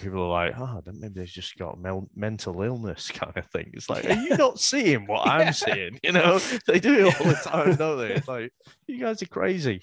People 0.00 0.22
are 0.22 0.28
like, 0.48 0.58
oh, 0.58 0.82
maybe 0.86 1.14
they've 1.20 1.26
just 1.28 1.56
got 1.56 1.80
mel- 1.80 2.08
mental 2.14 2.62
illness 2.62 3.10
kind 3.14 3.36
of 3.36 3.46
thing. 3.46 3.70
It's 3.74 3.88
like, 3.90 4.04
are 4.04 4.12
you 4.14 4.36
not 4.36 4.60
seeing 4.60 5.06
what 5.06 5.26
Yeah. 5.26 5.32
I'm 5.32 5.52
seeing? 5.52 6.00
You 6.04 6.12
know, 6.12 6.38
they 6.66 6.80
do 6.80 7.06
it 7.06 7.20
all 7.20 7.26
the 7.26 7.34
time, 7.34 7.76
don't 7.76 7.98
they? 7.98 8.14
It's 8.14 8.28
like, 8.28 8.52
you 8.86 8.98
guys 8.98 9.22
are 9.22 9.26
crazy. 9.26 9.80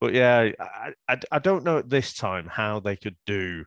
But 0.00 0.14
yeah, 0.14 0.50
I, 0.60 0.92
I, 1.08 1.18
I 1.32 1.38
don't 1.40 1.64
know 1.64 1.78
at 1.78 1.90
this 1.90 2.14
time 2.14 2.46
how 2.46 2.80
they 2.80 2.96
could 2.96 3.16
do 3.26 3.64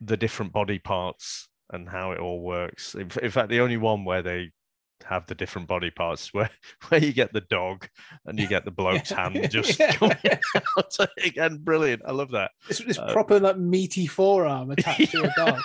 the 0.00 0.16
different 0.16 0.52
body 0.52 0.78
parts 0.78 1.48
and 1.70 1.88
how 1.88 2.12
it 2.12 2.18
all 2.18 2.40
works. 2.42 2.94
In, 2.94 3.10
in 3.22 3.30
fact, 3.30 3.48
the 3.48 3.60
only 3.60 3.76
one 3.76 4.04
where 4.04 4.22
they 4.22 4.50
have 5.04 5.26
the 5.26 5.34
different 5.34 5.68
body 5.68 5.90
parts 5.90 6.32
where 6.34 6.50
where 6.88 7.02
you 7.02 7.12
get 7.12 7.32
the 7.32 7.42
dog 7.42 7.88
and 8.26 8.38
you 8.38 8.46
get 8.46 8.64
the 8.64 8.70
bloke's 8.80 9.10
hand 9.10 9.38
just 9.50 9.78
Yeah. 9.78 9.92
coming 9.92 10.16
out. 10.76 10.96
Again, 11.24 11.58
brilliant. 11.58 12.02
I 12.06 12.12
love 12.12 12.30
that. 12.30 12.52
This, 12.68 12.78
this 12.78 12.98
Uh, 12.98 13.12
proper 13.12 13.38
like 13.40 13.58
meaty 13.58 14.06
forearm 14.06 14.70
attached 14.70 15.10
to 15.12 15.24
a 15.24 15.32
dog. 15.36 15.60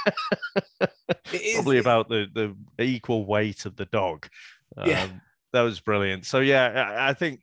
It 1.31 1.41
is- 1.41 1.53
Probably 1.55 1.77
about 1.77 2.09
the 2.09 2.27
the 2.77 2.83
equal 2.83 3.25
weight 3.25 3.65
of 3.65 3.75
the 3.75 3.85
dog. 3.85 4.27
Yeah. 4.85 5.03
Um, 5.03 5.21
that 5.53 5.61
was 5.61 5.79
brilliant. 5.79 6.25
So 6.25 6.39
yeah, 6.39 6.93
I, 6.97 7.09
I 7.09 7.13
think 7.13 7.41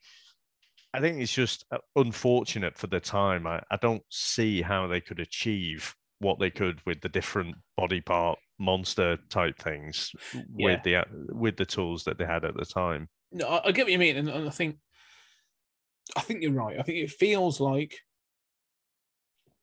I 0.95 1.01
think 1.01 1.21
it's 1.21 1.33
just 1.35 1.65
uh, 1.71 1.79
unfortunate 1.97 2.77
for 2.79 2.87
the 2.87 3.01
time. 3.01 3.47
I, 3.47 3.63
I 3.71 3.77
don't 3.77 4.03
see 4.11 4.63
how 4.63 4.87
they 4.87 5.01
could 5.01 5.21
achieve 5.21 5.95
what 6.21 6.39
they 6.39 6.51
could 6.51 6.81
with 6.87 7.01
the 7.01 7.09
different 7.09 7.57
body 7.77 8.01
part 8.01 8.39
monster 8.59 9.19
type 9.29 9.59
things 9.59 10.11
Yeah. 10.35 10.43
with 10.55 10.83
the 10.85 10.97
uh, 10.97 11.05
with 11.29 11.57
the 11.57 11.67
tools 11.67 12.05
that 12.05 12.19
they 12.19 12.25
had 12.27 12.45
at 12.45 12.57
the 12.57 12.65
time. 12.65 13.09
No, 13.33 13.47
I, 13.49 13.69
I 13.69 13.73
get 13.73 13.85
what 13.87 13.93
you 13.93 13.99
mean, 13.99 14.17
and, 14.17 14.29
and 14.29 14.47
I 14.47 14.51
think, 14.51 14.77
I 16.17 16.21
think 16.21 16.43
you're 16.43 16.53
right. 16.53 16.79
I 16.79 16.83
think 16.83 16.99
it 16.99 17.11
feels 17.11 17.61
like, 17.61 17.99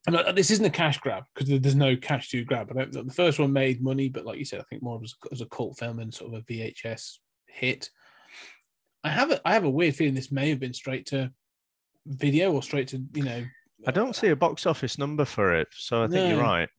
and 0.06 0.18
I- 0.18 0.32
this 0.34 0.52
isn't 0.52 0.66
a 0.66 0.70
cash 0.70 1.00
grab 1.00 1.24
because 1.34 1.60
there's 1.62 1.76
no 1.76 1.96
cash 1.96 2.30
to 2.30 2.44
grab. 2.44 2.70
I 2.72 2.86
don't, 2.86 3.08
the 3.08 3.14
first 3.14 3.39
one 3.39 3.54
made 3.54 3.82
money, 3.82 4.10
but 4.10 4.26
like 4.26 4.38
you 4.38 4.46
said, 4.46 4.60
I 4.60 4.64
think 4.70 4.84
more 4.84 5.00
as, 5.04 5.14
as 5.32 5.41
a 5.41 5.46
cult 5.48 5.78
film 5.80 6.00
and 6.00 6.14
sort 6.14 6.34
of 6.34 6.41
a 6.41 6.44
VHS 6.44 7.18
hit. 7.48 7.89
I 9.04 9.10
have 9.10 9.32
a, 9.32 9.41
I 9.48 9.54
have 9.54 9.64
a 9.66 9.70
weird 9.70 9.96
feeling 9.96 10.14
this 10.14 10.32
may 10.32 10.50
have 10.50 10.60
been 10.60 10.74
straight 10.74 11.06
to 11.08 11.32
video 12.06 12.52
or 12.52 12.62
straight 12.62 12.89
to 12.89 13.02
you 13.14 13.24
know 13.24 13.44
I 13.88 13.91
don't 13.91 14.16
see 14.16 14.28
a 14.28 14.36
box 14.36 14.66
office 14.66 14.98
number 14.98 15.26
for 15.26 15.54
it, 15.56 15.68
so 15.72 16.04
I 16.04 16.08
think 16.08 16.30
you're 16.30 16.41
right. 16.41 16.70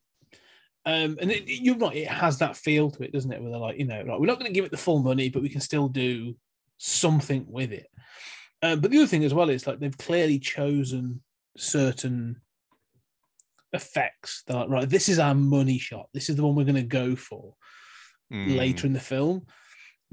Um, 0.86 1.16
and 1.20 1.30
it, 1.30 1.44
you're 1.46 1.78
right, 1.78 1.96
it 1.96 2.08
has 2.08 2.38
that 2.38 2.56
feel 2.56 2.90
to 2.90 3.02
it, 3.02 3.12
doesn't 3.12 3.32
it? 3.32 3.40
Where 3.40 3.50
they're 3.50 3.58
like, 3.60 3.78
you 3.78 3.86
know, 3.86 4.02
like 4.06 4.20
we're 4.20 4.26
not 4.26 4.38
going 4.38 4.50
to 4.50 4.52
give 4.52 4.64
it 4.64 4.70
the 4.70 4.76
full 4.76 4.98
money, 4.98 5.30
but 5.30 5.42
we 5.42 5.48
can 5.48 5.60
still 5.62 5.88
do 5.88 6.36
something 6.76 7.46
with 7.48 7.72
it. 7.72 7.86
Um, 8.62 8.80
but 8.80 8.90
the 8.90 8.98
other 8.98 9.06
thing 9.06 9.24
as 9.24 9.32
well 9.34 9.48
is 9.48 9.66
like 9.66 9.78
they've 9.80 9.96
clearly 9.96 10.38
chosen 10.38 11.22
certain 11.56 12.40
effects. 13.72 14.42
They're 14.46 14.56
like, 14.58 14.68
right, 14.68 14.88
this 14.88 15.08
is 15.08 15.18
our 15.18 15.34
money 15.34 15.78
shot. 15.78 16.08
This 16.12 16.28
is 16.28 16.36
the 16.36 16.44
one 16.44 16.54
we're 16.54 16.64
going 16.64 16.74
to 16.76 16.82
go 16.82 17.16
for 17.16 17.54
Mm. 18.32 18.56
later 18.56 18.86
in 18.86 18.94
the 18.94 19.00
film. 19.00 19.46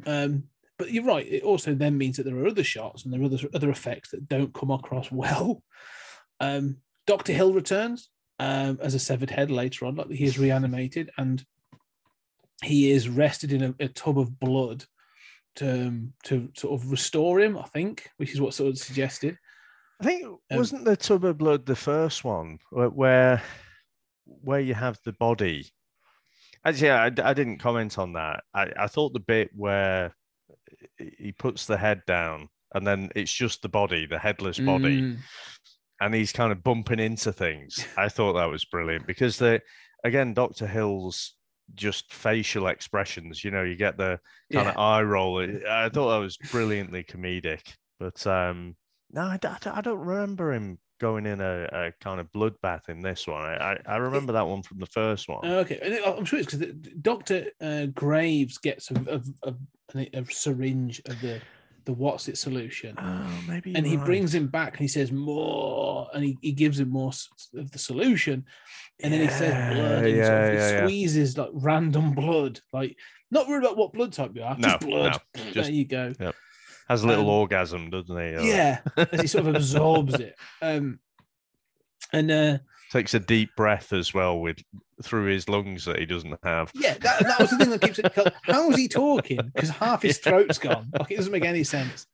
Um, 0.06 0.44
but 0.78 0.92
you're 0.92 1.06
right. 1.06 1.26
It 1.26 1.44
also 1.44 1.74
then 1.74 1.98
means 1.98 2.18
that 2.18 2.24
there 2.24 2.36
are 2.38 2.48
other 2.48 2.64
shots 2.64 3.06
and 3.06 3.14
there 3.14 3.22
are 3.22 3.26
other 3.26 3.38
other 3.54 3.70
effects 3.70 4.12
that 4.12 4.28
don't 4.28 4.54
come 4.54 4.70
across 4.70 5.10
well. 5.12 5.64
Um, 6.40 6.78
Doctor 7.08 7.32
Hill 7.32 7.54
returns 7.54 8.10
um, 8.42 8.80
as 8.82 8.96
a 8.96 9.00
severed 9.00 9.30
head 9.30 9.52
later 9.52 9.86
on, 9.86 9.96
like 9.96 10.10
he 10.10 10.26
is 10.26 10.40
reanimated 10.40 11.12
and 11.18 11.46
he 12.64 12.92
is 12.92 13.08
rested 13.08 13.54
in 13.54 13.62
a, 13.64 13.76
a 13.80 13.88
tub 13.88 14.18
of 14.18 14.40
blood 14.40 14.84
to 15.58 15.88
um, 15.88 16.14
to 16.24 16.50
sort 16.58 16.74
of 16.74 16.92
restore 16.92 17.40
him. 17.40 17.56
I 17.56 17.68
think, 17.68 18.10
which 18.18 18.34
is 18.34 18.42
what 18.42 18.56
sort 18.56 18.72
of 18.72 18.80
suggested. 18.80 19.38
I 20.02 20.06
think 20.06 20.26
Um, 20.26 20.58
wasn't 20.58 20.86
the 20.86 20.98
tub 20.98 21.24
of 21.24 21.38
blood 21.38 21.68
the 21.68 21.76
first 21.76 22.24
one 22.24 22.58
where 22.72 22.90
where, 22.90 23.44
where 24.26 24.60
you 24.60 24.74
have 24.74 24.98
the 25.06 25.14
body? 25.14 25.72
Actually, 26.66 26.92
I, 26.92 27.06
I 27.06 27.34
didn't 27.34 27.60
comment 27.60 28.00
on 28.00 28.14
that. 28.14 28.44
I, 28.56 28.72
I 28.76 28.88
thought 28.88 29.14
the 29.14 29.20
bit 29.20 29.52
where 29.54 30.16
he 30.98 31.32
puts 31.32 31.68
the 31.68 31.78
head 31.78 32.02
down 32.08 32.50
and 32.74 32.86
then 32.88 33.10
it's 33.16 33.34
just 33.34 33.62
the 33.62 33.70
body, 33.70 34.08
the 34.08 34.20
headless 34.20 34.60
body, 34.60 35.02
Mm, 35.02 35.18
and 36.02 36.14
he's 36.14 36.34
kind 36.34 36.52
of 36.52 36.64
bumping 36.64 37.00
into 37.00 37.32
things. 37.32 37.86
I 37.96 38.10
thought 38.10 38.34
that 38.34 38.50
was 38.50 38.66
brilliant 38.66 39.08
because 39.08 39.38
the 39.38 39.62
again, 40.04 40.34
Doctor 40.34 40.68
Hill's 40.68 41.36
just 41.76 42.12
facial 42.12 42.68
expressions. 42.68 43.44
You 43.44 43.52
know, 43.52 43.64
you 43.64 43.76
get 43.76 43.98
the 43.98 44.20
kind 44.52 44.66
yeah. 44.66 44.72
of 44.72 44.78
eye 44.78 45.04
roll. 45.04 45.40
I 45.40 45.90
thought 45.90 46.12
that 46.12 46.18
was 46.18 46.38
brilliantly 46.52 47.04
comedic. 47.04 47.62
But 48.00 48.26
um, 48.28 48.76
no, 49.12 49.22
I 49.22 49.38
don't 49.82 50.00
remember 50.00 50.54
him 50.54 50.80
going 51.00 51.26
in 51.26 51.40
a, 51.40 51.64
a 51.72 51.92
kind 52.02 52.20
of 52.20 52.32
bloodbath 52.32 52.90
in 52.90 53.02
this 53.02 53.28
one. 53.28 53.44
I, 53.44 53.56
I, 53.56 53.78
I 53.86 53.98
remember 53.98 54.34
that 54.34 54.48
one 54.48 54.64
from 54.64 54.80
the 54.80 54.88
first 54.88 55.30
one. 55.30 55.46
Okay, 55.46 56.02
I'm 56.04 56.26
sure 56.26 56.40
it's 56.40 56.54
because 56.54 56.74
Doctor 57.02 57.46
uh, 57.62 57.86
Graves 57.88 58.58
gets 58.58 58.90
a, 58.92 59.22
a, 59.44 59.54
a, 59.96 60.10
a 60.14 60.26
syringe 60.32 61.00
of 61.06 61.22
the 61.22 61.42
the 61.86 61.94
what's 61.94 62.28
it 62.28 62.38
solution, 62.38 62.96
oh, 63.00 63.28
maybe. 63.48 63.74
and 63.76 63.86
he 63.86 63.98
right. 63.98 64.06
brings 64.06 64.34
him 64.34 64.48
back 64.48 64.74
and 64.74 64.82
he 64.82 64.88
says 64.88 65.12
more, 65.12 66.08
and 66.14 66.24
he, 66.24 66.38
he 66.42 66.52
gives 66.52 66.80
him 66.80 66.90
more 66.90 67.12
of 67.56 67.72
the 67.72 67.80
solution, 67.80 68.46
and 69.02 69.14
then 69.14 69.22
he 69.22 69.30
says 69.30 69.54
Yeah, 69.54 69.74
blood, 69.74 70.06
and 70.06 70.18
yeah, 70.18 70.24
sort 70.26 70.38
of 70.42 70.52
he 70.52 70.58
yeah, 70.58 70.72
yeah. 70.72 70.84
squeezes 70.86 71.38
like 71.38 71.50
random 71.54 72.14
blood, 72.14 72.60
like 72.74 72.98
not 73.32 73.48
worried 73.48 73.64
about 73.64 73.78
what 73.78 73.94
blood 73.94 74.14
type 74.14 74.32
you 74.36 74.44
are, 74.44 74.56
No, 74.58 74.68
just 74.70 74.80
blood. 74.82 75.20
no, 75.36 75.44
there 75.54 75.70
you 75.72 75.86
go. 75.86 76.14
has 76.88 77.04
a 77.04 77.08
little 77.08 77.26
um, 77.26 77.30
orgasm, 77.30 77.90
doesn't 77.90 78.16
he? 78.18 78.36
Or 78.36 78.42
Yeah, 78.42 78.80
as 78.98 79.22
he 79.22 79.28
sort 79.28 79.48
of 79.48 79.56
absorbs 79.56 80.16
it, 80.20 80.36
um, 80.62 81.00
and 82.14 82.32
uh, 82.32 82.58
takes 82.92 83.14
a 83.14 83.20
deep 83.20 83.56
breath 83.56 83.94
as 83.94 84.14
well 84.14 84.40
with 84.40 84.58
through 85.04 85.26
his 85.26 85.48
lungs 85.50 85.86
that 85.86 86.00
he 86.00 86.06
doesn't 86.06 86.38
have. 86.44 86.72
Yeah, 86.76 86.96
that, 87.00 87.20
that 87.22 87.40
was 87.40 87.50
the 87.50 87.58
thing 87.58 87.70
that 87.70 87.82
keeps 87.82 88.00
it. 88.00 88.34
How 88.44 88.70
is 88.70 88.78
he 88.78 88.88
talking? 88.88 89.40
Because 89.54 89.70
half 89.70 90.02
his 90.02 90.18
throat's 90.24 90.58
gone. 90.58 90.92
Like 90.98 91.12
it 91.12 91.18
doesn't 91.18 91.32
make 91.32 91.46
any 91.46 91.64
sense. 91.64 92.06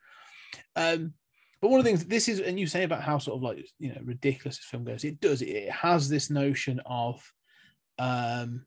Um, 0.76 1.14
but 1.62 1.70
one 1.70 1.80
of 1.80 1.84
the 1.84 1.90
things 1.90 2.06
this 2.06 2.28
is, 2.28 2.40
and 2.40 2.60
you 2.60 2.68
say 2.68 2.84
about 2.84 3.02
how 3.02 3.18
sort 3.18 3.38
of 3.38 3.44
like 3.44 3.68
you 3.80 3.90
know 3.90 4.02
ridiculous 4.04 4.58
this 4.58 4.66
film 4.66 4.84
goes. 4.84 5.04
It 5.04 5.20
does. 5.20 5.42
It 5.42 5.70
has 5.72 6.08
this 6.08 6.30
notion 6.30 6.80
of 6.86 7.22
um, 7.98 8.66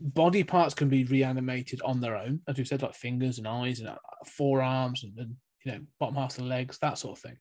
body 0.00 0.42
parts 0.42 0.74
can 0.74 0.88
be 0.88 1.04
reanimated 1.04 1.82
on 1.82 2.00
their 2.00 2.16
own, 2.16 2.40
as 2.48 2.56
we've 2.56 2.66
said, 2.66 2.82
like 2.82 2.94
fingers 2.94 3.38
and 3.38 3.46
eyes 3.46 3.80
and 3.80 3.90
uh, 3.90 3.96
forearms 4.26 5.04
and, 5.04 5.18
and 5.18 5.36
you 5.64 5.72
know 5.72 5.80
bottom 6.00 6.16
half 6.16 6.30
of 6.30 6.44
the 6.44 6.44
legs, 6.44 6.78
that 6.78 6.98
sort 6.98 7.18
of 7.18 7.22
thing. 7.22 7.36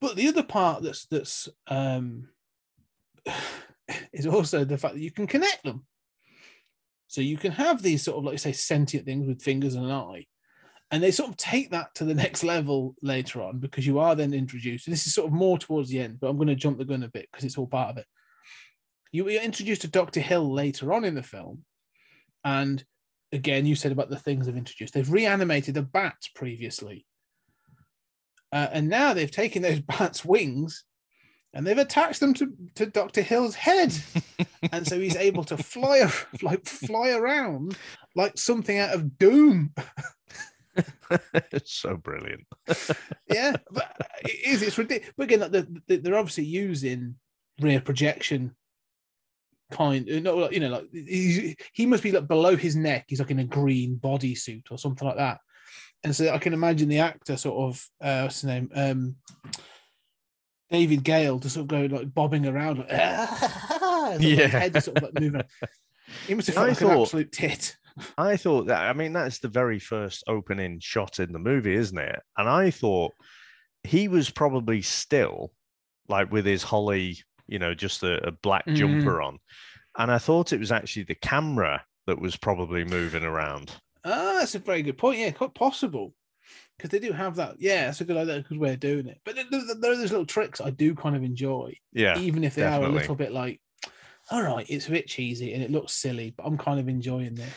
But 0.00 0.16
the 0.16 0.28
other 0.28 0.42
part 0.42 0.82
that's 0.82 1.06
that's 1.06 1.48
um, 1.66 2.28
is 4.12 4.26
also 4.26 4.64
the 4.64 4.78
fact 4.78 4.94
that 4.94 5.00
you 5.00 5.10
can 5.10 5.26
connect 5.26 5.64
them. 5.64 5.86
So 7.06 7.20
you 7.20 7.36
can 7.36 7.52
have 7.52 7.82
these 7.82 8.02
sort 8.02 8.18
of 8.18 8.24
like 8.24 8.32
you 8.32 8.38
say 8.38 8.52
sentient 8.52 9.06
things 9.06 9.26
with 9.26 9.42
fingers 9.42 9.74
and 9.74 9.84
an 9.84 9.92
eye, 9.92 10.26
and 10.90 11.02
they 11.02 11.10
sort 11.10 11.30
of 11.30 11.36
take 11.36 11.70
that 11.70 11.94
to 11.96 12.04
the 12.04 12.14
next 12.14 12.42
level 12.44 12.94
later 13.02 13.42
on 13.42 13.58
because 13.58 13.86
you 13.86 13.98
are 13.98 14.14
then 14.14 14.34
introduced. 14.34 14.88
This 14.88 15.06
is 15.06 15.14
sort 15.14 15.28
of 15.28 15.32
more 15.32 15.58
towards 15.58 15.90
the 15.90 16.00
end, 16.00 16.18
but 16.20 16.28
I'm 16.28 16.36
going 16.36 16.48
to 16.48 16.54
jump 16.54 16.78
the 16.78 16.84
gun 16.84 17.02
a 17.02 17.08
bit 17.08 17.28
because 17.30 17.44
it's 17.44 17.58
all 17.58 17.66
part 17.66 17.90
of 17.90 17.98
it. 17.98 18.06
You 19.12 19.24
were 19.24 19.30
introduced 19.30 19.82
to 19.82 19.88
Doctor 19.88 20.20
Hill 20.20 20.52
later 20.52 20.92
on 20.92 21.04
in 21.04 21.14
the 21.14 21.22
film, 21.22 21.64
and 22.42 22.84
again, 23.34 23.66
you 23.66 23.74
said 23.74 23.92
about 23.92 24.10
the 24.10 24.18
things 24.18 24.46
they've 24.46 24.56
introduced. 24.56 24.94
They've 24.94 25.10
reanimated 25.10 25.74
the 25.74 25.82
bats 25.82 26.28
previously, 26.34 27.06
uh, 28.54 28.68
and 28.72 28.88
now 28.88 29.12
they've 29.12 29.30
taken 29.30 29.60
those 29.62 29.80
bats' 29.98 30.24
wings 30.24 30.84
and 31.52 31.66
they've 31.66 31.76
attached 31.78 32.20
them 32.20 32.32
to, 32.34 32.52
to 32.76 32.86
Doctor 32.86 33.20
Hill's 33.22 33.54
head, 33.54 33.92
and 34.72 34.86
so 34.86 34.98
he's 34.98 35.16
able 35.16 35.44
to 35.44 35.56
fly 35.56 36.10
like 36.42 36.64
fly 36.66 37.10
around 37.10 37.76
like 38.16 38.38
something 38.38 38.78
out 38.78 38.94
of 38.94 39.18
Doom. 39.18 39.72
it's 41.52 41.72
so 41.74 41.96
brilliant. 41.96 42.44
Yeah, 43.30 43.54
but 43.70 43.96
it 44.24 44.46
is. 44.46 44.62
It's 44.62 44.78
ridiculous. 44.78 45.14
But 45.16 45.24
again, 45.24 45.40
like, 45.40 45.52
the- 45.52 45.80
the- 45.86 45.96
they're 45.98 46.18
obviously 46.18 46.44
using 46.44 47.16
rear 47.60 47.80
projection 47.80 48.56
kind. 49.70 50.06
No, 50.06 50.50
you 50.50 50.60
know, 50.60 50.68
like 50.70 50.88
he, 50.92 51.56
he 51.72 51.86
must 51.86 52.02
be 52.02 52.10
like 52.12 52.26
below 52.26 52.56
his 52.56 52.74
neck. 52.74 53.04
He's 53.08 53.20
like 53.20 53.30
in 53.30 53.38
a 53.38 53.44
green 53.44 53.96
bodysuit 54.02 54.64
or 54.70 54.78
something 54.78 55.06
like 55.06 55.18
that. 55.18 55.38
And 56.04 56.14
so 56.14 56.28
I 56.32 56.38
can 56.38 56.52
imagine 56.52 56.88
the 56.88 56.98
actor 56.98 57.36
sort 57.36 57.56
of 57.70 57.88
uh, 58.00 58.20
what's 58.22 58.42
his 58.42 58.48
name, 58.48 58.70
um, 58.74 59.16
David 60.70 61.02
Gale, 61.04 61.38
to 61.40 61.48
sort 61.50 61.62
of 61.62 61.68
go 61.90 61.96
like 61.96 62.12
bobbing 62.12 62.46
around, 62.46 62.78
like, 62.78 62.88
yeah, 62.90 64.16
Yeah. 64.20 64.46
head 64.48 64.82
sort 64.82 64.98
of 64.98 65.02
like 65.04 65.14
moving. 65.20 65.42
He 66.26 66.34
must 66.34 66.48
have 66.48 66.58
I 66.58 66.74
felt 66.74 66.82
like 66.82 66.82
an 66.82 67.00
absolute 67.00 67.32
tit. 67.32 67.76
I 68.18 68.36
thought 68.36 68.66
that, 68.66 68.82
I 68.88 68.92
mean, 68.92 69.12
that's 69.14 69.38
the 69.38 69.48
very 69.48 69.78
first 69.78 70.22
opening 70.26 70.78
shot 70.80 71.18
in 71.18 71.32
the 71.32 71.38
movie, 71.38 71.74
isn't 71.74 71.96
it? 71.98 72.20
And 72.36 72.48
I 72.48 72.70
thought 72.70 73.12
he 73.84 74.08
was 74.08 74.28
probably 74.30 74.82
still 74.82 75.52
like 76.08 76.30
with 76.30 76.44
his 76.44 76.62
holly, 76.62 77.18
you 77.46 77.58
know, 77.58 77.74
just 77.74 78.02
a, 78.02 78.26
a 78.28 78.32
black 78.32 78.66
Mhm. 78.66 78.74
jumper 78.76 79.22
on. 79.22 79.38
And 79.98 80.10
I 80.10 80.18
thought 80.18 80.52
it 80.52 80.60
was 80.60 80.72
actually 80.72 81.04
the 81.04 81.14
camera 81.14 81.82
that 82.06 82.20
was 82.20 82.36
probably 82.36 82.84
moving 82.84 83.24
around. 83.24 83.72
Ah, 84.04 84.36
that's 84.38 84.54
a 84.54 84.58
very 84.58 84.82
good 84.82 84.98
point. 84.98 85.18
Yeah, 85.18 85.30
quite 85.30 85.54
possible. 85.54 86.14
Because 86.76 86.90
they 86.90 86.98
do 86.98 87.12
have 87.12 87.36
that. 87.36 87.56
Yeah, 87.58 87.86
that's 87.86 88.00
a 88.00 88.04
good 88.04 88.16
idea. 88.16 88.42
Good 88.42 88.58
way 88.58 88.74
of 88.74 88.80
doing 88.80 89.06
it. 89.06 89.20
But 89.24 89.36
there, 89.36 89.44
are 89.60 89.74
those 89.74 90.10
little 90.10 90.26
tricks 90.26 90.60
I 90.60 90.70
do 90.70 90.94
kind 90.94 91.16
of 91.16 91.22
enjoy, 91.22 91.76
Yeah. 91.92 92.18
even 92.18 92.44
if 92.44 92.54
they 92.54 92.64
are 92.64 92.82
a 92.82 92.88
little 92.88 93.14
bit 93.14 93.32
like, 93.32 93.60
all 94.30 94.42
right, 94.42 94.66
it's 94.68 94.88
a 94.88 94.90
bit 94.90 95.06
cheesy 95.06 95.54
and 95.54 95.62
it 95.62 95.70
looks 95.70 95.92
silly, 95.92 96.34
but 96.36 96.44
I'm 96.44 96.58
kind 96.58 96.80
of 96.80 96.88
enjoying 96.88 97.34
this. 97.34 97.52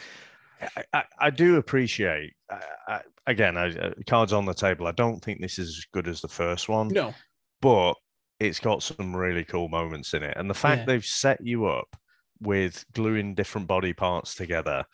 I, 0.76 0.84
I, 0.94 1.04
I 1.20 1.30
do 1.30 1.58
appreciate, 1.58 2.34
I, 2.50 2.62
I, 2.88 3.02
again, 3.26 3.58
I, 3.58 3.76
uh, 3.76 3.94
cards 4.08 4.34
on 4.34 4.46
the 4.46 4.54
table. 4.54 4.88
I 4.88 4.92
don't 4.92 5.24
think 5.24 5.42
this 5.42 5.60
is 5.60 5.70
as 5.70 5.86
good 5.92 6.08
as 6.08 6.22
the 6.22 6.28
first 6.28 6.70
one. 6.70 6.90
No, 6.90 7.14
but 7.62 7.94
it's 8.40 8.60
got 8.60 8.84
some 8.84 9.16
really 9.16 9.44
cool 9.44 9.68
moments 9.68 10.14
in 10.14 10.24
it. 10.24 10.38
And 10.38 10.50
the 10.50 10.54
fact 10.54 10.82
Yeah. 10.82 10.86
they've 10.86 11.06
set 11.06 11.40
you 11.44 11.66
up 11.66 11.96
with 12.40 12.86
gluing 12.94 13.34
different 13.34 13.68
body 13.68 13.94
parts 13.94 14.36
together, 14.36 14.86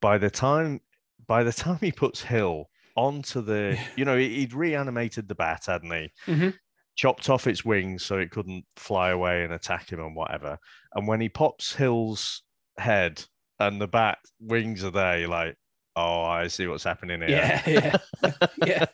by 0.00 0.18
the 0.18 0.30
time 0.30 0.80
by 1.26 1.42
the 1.44 1.52
time 1.64 1.78
he 1.80 1.92
puts 1.92 2.22
Hill 2.22 2.68
onto 2.96 3.40
the, 3.40 3.74
Yeah. 3.76 3.86
you 3.96 4.04
know, 4.04 4.16
he- 4.18 4.34
he'd 4.40 4.52
reanimated 4.54 5.28
the 5.28 5.34
bat, 5.34 5.64
hadn't 5.66 5.90
he? 5.92 6.12
Mhm. 6.26 6.54
Chopped 6.94 7.30
off 7.30 7.46
its 7.46 7.64
wings 7.64 8.04
so 8.04 8.18
it 8.18 8.30
couldn't 8.30 8.64
fly 8.76 9.10
away 9.10 9.44
and 9.44 9.52
attack 9.54 9.90
him 9.90 10.00
and 10.00 10.14
whatever. 10.14 10.58
And 10.94 11.06
when 11.08 11.20
he 11.22 11.28
pops 11.30 11.74
Hill's 11.74 12.42
head 12.76 13.24
and 13.58 13.80
the 13.80 13.88
bat 13.88 14.18
wings 14.40 14.84
are 14.84 14.90
there, 14.90 15.18
you're 15.20 15.28
like, 15.30 15.56
oh, 15.96 16.22
I 16.22 16.48
see 16.48 16.66
what's 16.66 16.84
happening 16.84 17.22
here. 17.22 17.30
yeah, 17.30 17.62
yeah, 17.66 17.96
yeah, 18.66 18.86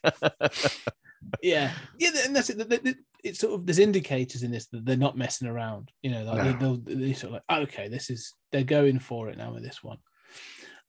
yeah, 1.43 1.73
yeah. 1.99 2.11
And 2.25 2.37
that's 2.37 2.51
it. 2.51 2.97
It's 3.25 3.41
sort 3.41 3.55
of 3.55 3.67
there's 3.67 3.79
indicators 3.81 4.43
in 4.45 4.53
this 4.53 4.67
that 4.69 4.85
they're 4.85 4.97
not 4.97 5.17
messing 5.19 5.49
around. 5.49 5.91
You 6.03 6.11
know, 6.13 6.23
like 6.25 6.61
No. 6.61 6.77
they'll 6.85 6.97
they 6.97 7.13
sort 7.13 7.35
of 7.35 7.43
like, 7.51 7.63
okay, 7.69 7.89
this 7.89 8.11
is 8.11 8.35
they're 8.53 8.63
going 8.65 9.01
for 9.01 9.29
it 9.29 9.37
now 9.39 9.53
with 9.53 9.63
this 9.65 9.83
one. 9.83 9.99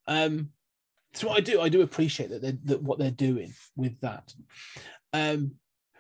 Um, 0.08 0.50
so 1.14 1.30
I 1.30 1.40
do, 1.40 1.62
I 1.62 1.70
do 1.70 1.82
appreciate 1.82 2.30
that 2.30 2.42
they 2.42 2.58
that 2.66 2.84
what 2.84 3.00
they're 3.00 3.12
doing 3.12 3.54
with 3.76 4.00
that. 4.02 4.34
Um, 5.14 5.56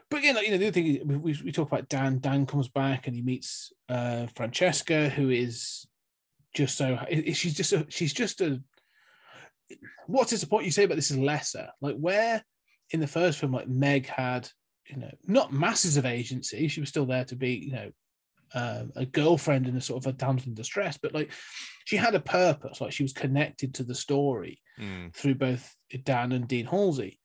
but 0.10 0.20
again, 0.20 0.36
like, 0.36 0.46
you 0.46 0.52
know, 0.52 0.58
the 0.58 0.68
other 0.68 0.74
thing 0.74 1.08
we, 1.08 1.16
we, 1.18 1.42
we 1.46 1.52
talk 1.52 1.68
about 1.68 1.90
Dan. 1.90 2.20
Dan 2.20 2.46
comes 2.46 2.68
back 2.68 3.06
and 3.06 3.16
he 3.16 3.22
meets 3.22 3.72
uh, 3.90 4.28
Francesca, 4.36 5.10
who 5.10 5.30
is 5.30 5.88
just 6.54 6.78
so 6.78 6.98
she's 7.34 7.54
just 7.54 7.74
a, 7.74 7.86
she's 7.90 8.14
just 8.14 8.42
a. 8.42 8.62
What's 10.08 10.32
disappointing 10.32 10.66
you 10.66 10.72
say 10.72 10.86
about 10.86 10.96
this 10.96 11.12
is 11.12 11.18
lesser. 11.18 11.70
Like 11.80 11.96
where 11.96 12.44
in 12.92 13.00
the 13.00 13.08
first 13.08 13.40
film, 13.40 13.52
like 13.52 13.68
Meg 13.68 14.08
had, 14.08 14.50
you 14.88 14.98
know, 14.98 15.12
not 15.28 15.54
masses 15.54 15.98
of 15.98 16.08
agency. 16.08 16.68
She 16.68 16.80
was 16.80 16.90
still 16.90 17.06
there 17.06 17.26
to 17.26 17.36
be, 17.36 17.54
you 17.54 17.72
know, 17.72 17.92
um, 18.54 18.92
a 18.96 19.06
girlfriend 19.06 19.68
in 19.68 19.76
a 19.78 19.82
sort 19.82 20.04
of 20.06 20.10
a 20.10 20.16
damsel 20.18 20.50
in 20.50 20.56
distress, 20.56 20.98
but 21.02 21.14
like 21.14 21.32
she 21.86 21.96
had 21.96 22.16
a 22.16 22.20
purpose. 22.20 22.82
Like 22.82 22.92
she 22.92 23.04
was 23.04 23.14
connected 23.14 23.74
to 23.76 23.84
the 23.84 23.96
story 23.96 24.62
Mm. 24.80 25.14
through 25.14 25.36
both 25.36 25.76
Dan 26.06 26.32
and 26.32 26.48
Dean 26.48 26.66
Halsey. 26.66 27.20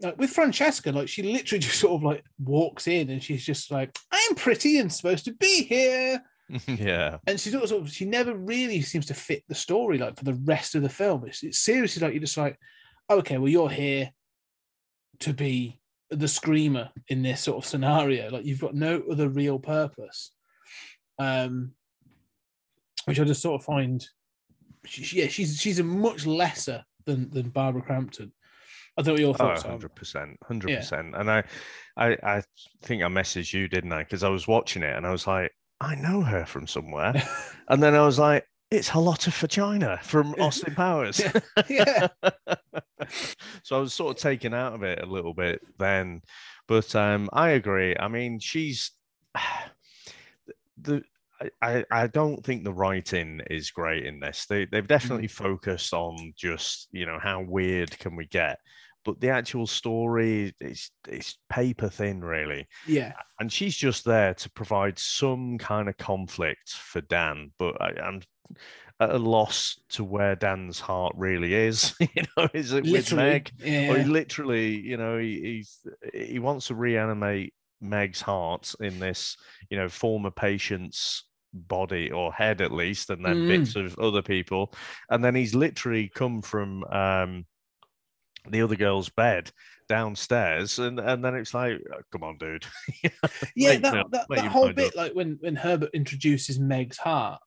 Like 0.00 0.16
with 0.16 0.30
Francesca, 0.30 0.90
like 0.90 1.06
she 1.08 1.22
literally 1.22 1.58
just 1.66 1.78
sort 1.78 1.92
of 1.92 2.02
like 2.02 2.24
walks 2.42 2.86
in 2.88 3.10
and 3.10 3.22
she's 3.22 3.44
just 3.44 3.70
like, 3.70 3.94
"I'm 4.10 4.34
pretty 4.36 4.78
and 4.78 4.90
supposed 4.90 5.26
to 5.26 5.34
be 5.34 5.64
here." 5.64 6.22
yeah. 6.66 7.18
and 7.26 7.38
she 7.38 7.50
sort 7.50 7.70
of 7.70 7.90
she 7.92 8.04
never 8.06 8.34
really 8.34 8.80
seems 8.80 9.06
to 9.06 9.14
fit 9.14 9.42
the 9.48 9.54
story 9.54 9.98
like 9.98 10.16
for 10.16 10.24
the 10.24 10.34
rest 10.44 10.74
of 10.74 10.82
the 10.82 10.88
film. 10.88 11.26
It's, 11.26 11.42
it's 11.42 11.58
seriously 11.58 12.00
like 12.02 12.14
you're 12.14 12.20
just 12.22 12.38
like, 12.38 12.58
okay, 13.10 13.36
well 13.38 13.48
you're 13.50 13.70
here 13.70 14.10
to 15.20 15.32
be 15.34 15.78
the 16.16 16.28
screamer 16.28 16.90
in 17.08 17.22
this 17.22 17.40
sort 17.40 17.58
of 17.58 17.68
scenario. 17.68 18.30
Like 18.30 18.44
you've 18.44 18.60
got 18.60 18.74
no 18.74 19.02
other 19.10 19.28
real 19.28 19.58
purpose, 19.58 20.32
um, 21.18 21.72
which 23.04 23.20
I 23.20 23.24
just 23.24 23.42
sort 23.42 23.60
of 23.60 23.64
find, 23.64 24.04
she, 24.84 25.20
yeah, 25.20 25.28
she's 25.28 25.60
she's 25.60 25.78
a 25.78 25.84
much 25.84 26.26
lesser 26.26 26.84
than 27.06 27.30
than 27.30 27.50
Barbara 27.50 27.82
Crampton. 27.82 28.32
I 28.98 29.02
what 29.10 29.20
your 29.20 29.30
Oh, 29.30 29.32
thoughts 29.32 29.64
are. 29.64 29.78
100%. 29.78 30.36
100%. 30.44 31.18
And 31.18 31.30
I, 31.30 31.42
I, 31.96 32.16
I 32.22 32.42
think 32.82 33.02
I 33.02 33.06
messaged 33.06 33.54
you, 33.54 33.66
didn't 33.66 33.92
I? 33.92 34.02
Because 34.02 34.22
I 34.22 34.28
was 34.28 34.46
watching 34.46 34.82
it 34.82 34.94
and 34.94 35.06
I 35.06 35.10
was 35.10 35.26
like, 35.26 35.50
I 35.80 35.94
know 35.94 36.20
her 36.20 36.44
from 36.44 36.66
somewhere. 36.66 37.14
and 37.68 37.82
then 37.82 37.94
I 37.94 38.04
was 38.04 38.18
like, 38.18 38.46
it's 38.72 38.88
Alotta 38.88 39.30
Fagina 39.30 40.00
from 40.02 40.34
Austin 40.40 40.74
Powers. 40.74 41.20
yeah, 41.68 42.08
so 43.62 43.76
I 43.76 43.80
was 43.80 43.92
sort 43.92 44.16
of 44.16 44.22
taken 44.22 44.54
out 44.54 44.72
of 44.72 44.82
it 44.82 45.02
a 45.02 45.06
little 45.06 45.34
bit 45.34 45.60
then. 45.78 46.22
But 46.66 46.94
um, 46.96 47.28
I 47.32 47.50
agree. 47.50 47.94
I 47.98 48.08
mean, 48.08 48.38
she's 48.38 48.90
the. 50.80 51.02
I- 51.60 51.84
I, 51.90 52.06
don't 52.06 52.44
think 52.46 52.62
the 52.62 52.72
writing 52.72 53.40
is 53.50 53.72
great 53.72 54.06
in 54.06 54.20
this. 54.20 54.46
They 54.46 54.64
they've 54.64 54.86
definitely 54.86 55.26
focused 55.26 55.92
on 55.92 56.32
just 56.36 56.86
you 56.92 57.04
know 57.04 57.18
how 57.20 57.42
weird 57.42 57.98
can 57.98 58.14
we 58.14 58.26
get, 58.26 58.60
but 59.04 59.20
the 59.20 59.30
actual 59.30 59.66
story 59.66 60.54
is 60.60 60.90
it's 61.08 61.36
paper 61.50 61.88
thin 61.88 62.22
really 62.22 62.68
yeah, 62.86 63.14
and 63.40 63.52
she's 63.52 63.74
just 63.74 64.04
there 64.04 64.34
to 64.34 64.50
provide 64.50 64.96
some 65.00 65.58
kind 65.58 65.88
of 65.88 65.96
conflict 65.96 66.70
for 66.70 67.00
Dan. 67.00 67.50
But 67.58 67.82
I, 67.82 68.00
I'm 68.00 68.22
at 69.00 69.10
a 69.10 69.18
loss 69.18 69.80
to 69.90 70.04
where 70.04 70.36
Dan's 70.36 70.78
heart 70.78 71.12
really 71.16 71.54
is. 71.54 71.94
you 72.00 72.22
know, 72.36 72.48
is 72.54 72.72
it 72.72 72.84
with 72.84 72.92
literally, 72.92 73.24
Meg? 73.24 73.52
Or 73.90 73.98
he 73.98 74.04
literally, 74.04 74.76
you 74.80 74.96
know, 74.96 75.18
he, 75.18 75.40
he's 75.40 75.86
he 76.14 76.38
wants 76.38 76.68
to 76.68 76.74
reanimate 76.74 77.54
Meg's 77.80 78.20
heart 78.20 78.74
in 78.80 78.98
this, 78.98 79.36
you 79.70 79.76
know, 79.76 79.88
former 79.88 80.30
patient's 80.30 81.24
body 81.52 82.10
or 82.10 82.32
head 82.32 82.60
at 82.60 82.72
least, 82.72 83.10
and 83.10 83.24
then 83.24 83.42
Mm. 83.42 83.48
bits 83.48 83.76
of 83.76 83.98
other 83.98 84.22
people, 84.22 84.72
and 85.10 85.24
then 85.24 85.34
he's 85.34 85.54
literally 85.54 86.08
come 86.08 86.42
from 86.42 86.84
um 86.84 87.46
the 88.48 88.62
other 88.62 88.76
girl's 88.76 89.08
bed 89.08 89.50
downstairs, 89.88 90.78
and 90.78 90.98
and 90.98 91.24
then 91.24 91.34
it's 91.34 91.54
like, 91.54 91.80
oh, 91.92 92.00
come 92.10 92.22
on, 92.22 92.38
dude. 92.38 92.64
yeah. 93.54 93.78
That, 93.78 94.06
that, 94.10 94.26
that 94.28 94.44
whole 94.46 94.72
bit, 94.72 94.88
up. 94.88 94.96
like 94.96 95.12
when 95.12 95.38
when 95.40 95.56
Herbert 95.56 95.90
introduces 95.92 96.58
Meg's 96.58 96.98
heart, 96.98 97.40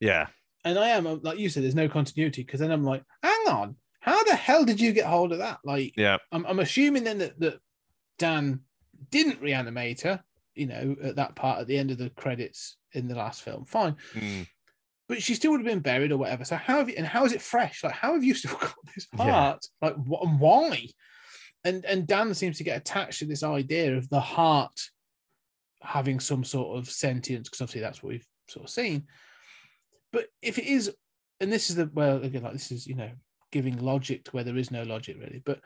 yeah, 0.00 0.26
and 0.64 0.78
I 0.78 0.88
am 0.90 1.20
like 1.22 1.38
you 1.38 1.48
said, 1.48 1.62
there's 1.62 1.74
no 1.74 1.88
continuity 1.88 2.42
because 2.42 2.60
then 2.60 2.70
I'm 2.70 2.84
like, 2.84 3.02
hang 3.22 3.48
on, 3.48 3.76
how 4.00 4.22
the 4.24 4.34
hell 4.36 4.64
did 4.64 4.80
you 4.80 4.92
get 4.92 5.06
hold 5.06 5.32
of 5.32 5.38
that? 5.38 5.58
Like, 5.64 5.94
yeah, 5.96 6.18
I'm, 6.30 6.44
I'm 6.46 6.60
assuming 6.60 7.04
then 7.04 7.18
that, 7.18 7.38
that 7.40 7.60
Dan 8.18 8.60
didn't 9.10 9.40
reanimate 9.40 10.00
her, 10.02 10.22
you 10.54 10.66
know, 10.66 10.96
at 11.02 11.16
that 11.16 11.34
part 11.36 11.60
at 11.60 11.66
the 11.66 11.76
end 11.78 11.90
of 11.90 11.98
the 11.98 12.10
credits 12.10 12.76
in 12.92 13.08
the 13.08 13.14
last 13.14 13.42
film. 13.42 13.64
Fine, 13.64 13.96
mm, 14.14 14.46
but 15.08 15.22
she 15.22 15.34
still 15.34 15.50
would 15.50 15.60
have 15.60 15.66
been 15.66 15.80
buried 15.80 16.12
or 16.12 16.16
whatever. 16.18 16.44
So 16.44 16.56
how 16.56 16.78
have 16.78 16.88
you, 16.88 16.94
and 16.96 17.06
how 17.06 17.24
is 17.24 17.32
it 17.32 17.42
fresh? 17.42 17.82
Like, 17.82 17.94
how 17.94 18.14
have 18.14 18.24
you 18.24 18.34
still 18.34 18.56
got 18.60 18.74
this 18.94 19.06
Yeah. 19.18 19.32
heart? 19.32 19.66
Like, 19.80 19.94
wh- 19.96 20.22
and 20.22 20.38
why? 20.40 20.86
And 21.64 21.84
and 21.84 22.06
Dan 22.06 22.34
seems 22.34 22.58
to 22.58 22.64
get 22.64 22.76
attached 22.78 23.20
to 23.20 23.24
this 23.26 23.42
idea 23.44 23.96
of 23.96 24.08
the 24.08 24.20
heart 24.20 24.80
having 25.80 26.20
some 26.20 26.44
sort 26.44 26.78
of 26.78 26.88
sentience 26.88 27.48
because 27.48 27.60
obviously 27.60 27.80
that's 27.80 28.02
what 28.02 28.10
we've 28.10 28.26
sort 28.48 28.64
of 28.64 28.70
seen. 28.70 29.04
But 30.12 30.26
if 30.42 30.58
it 30.58 30.66
is, 30.66 30.94
and 31.40 31.52
this 31.52 31.70
is 31.70 31.76
the 31.76 31.90
well 31.92 32.22
again, 32.22 32.42
like 32.42 32.52
this 32.52 32.70
is 32.70 32.86
you 32.86 32.94
know 32.94 33.10
giving 33.50 33.76
logic 33.78 34.24
to 34.24 34.30
where 34.32 34.44
there 34.44 34.56
is 34.56 34.70
no 34.70 34.82
logic 34.82 35.16
really. 35.18 35.42
But 35.44 35.60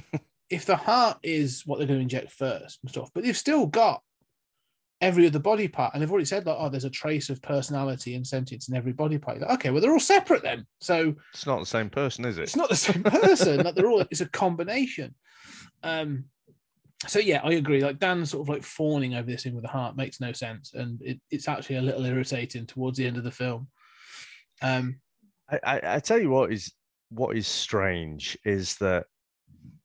if 0.50 0.66
the 0.66 0.76
heart 0.76 1.18
is 1.22 1.62
what 1.66 1.78
they're 1.78 1.86
going 1.86 1.98
to 2.00 2.02
inject 2.02 2.32
first 2.32 2.80
and 2.82 2.90
stuff, 2.90 3.10
but 3.14 3.24
they've 3.24 3.36
still 3.36 3.66
got 3.66 4.02
every 5.00 5.26
other 5.26 5.38
body 5.38 5.68
part, 5.68 5.92
and 5.92 6.02
they've 6.02 6.10
already 6.10 6.24
said 6.24 6.46
like, 6.46 6.56
oh, 6.58 6.68
there's 6.68 6.84
a 6.84 6.90
trace 6.90 7.28
of 7.28 7.42
personality 7.42 8.14
and 8.14 8.26
sentience 8.26 8.68
in 8.68 8.76
every 8.76 8.92
body 8.92 9.18
part. 9.18 9.40
Like, 9.40 9.50
okay, 9.50 9.70
well 9.70 9.80
they're 9.80 9.92
all 9.92 10.00
separate 10.00 10.42
then, 10.42 10.66
so 10.80 11.14
it's 11.32 11.46
not 11.46 11.60
the 11.60 11.66
same 11.66 11.90
person, 11.90 12.24
is 12.24 12.38
it? 12.38 12.42
it's 12.42 12.56
not 12.56 12.70
the 12.70 12.76
same 12.76 13.02
person. 13.02 13.62
like 13.62 13.74
they're 13.74 13.90
all 13.90 14.04
it's 14.10 14.20
a 14.20 14.28
combination. 14.28 15.14
Um, 15.82 16.24
so 17.08 17.18
yeah, 17.18 17.40
I 17.42 17.54
agree. 17.54 17.82
Like 17.82 17.98
Dan 17.98 18.24
sort 18.24 18.42
of 18.42 18.48
like 18.48 18.62
fawning 18.62 19.14
over 19.14 19.28
this 19.28 19.42
thing 19.42 19.54
with 19.54 19.64
the 19.64 19.68
heart 19.68 19.96
makes 19.96 20.20
no 20.20 20.32
sense, 20.32 20.72
and 20.74 21.00
it, 21.02 21.20
it's 21.30 21.48
actually 21.48 21.76
a 21.76 21.82
little 21.82 22.04
irritating 22.04 22.66
towards 22.66 22.96
the 22.96 23.06
end 23.06 23.16
of 23.16 23.24
the 23.24 23.30
film. 23.30 23.68
Um, 24.62 25.00
I, 25.50 25.58
I, 25.64 25.80
I 25.96 25.98
tell 26.00 26.18
you 26.20 26.30
what 26.30 26.52
is 26.52 26.72
what 27.10 27.36
is 27.36 27.46
strange 27.46 28.38
is 28.44 28.76
that 28.76 29.06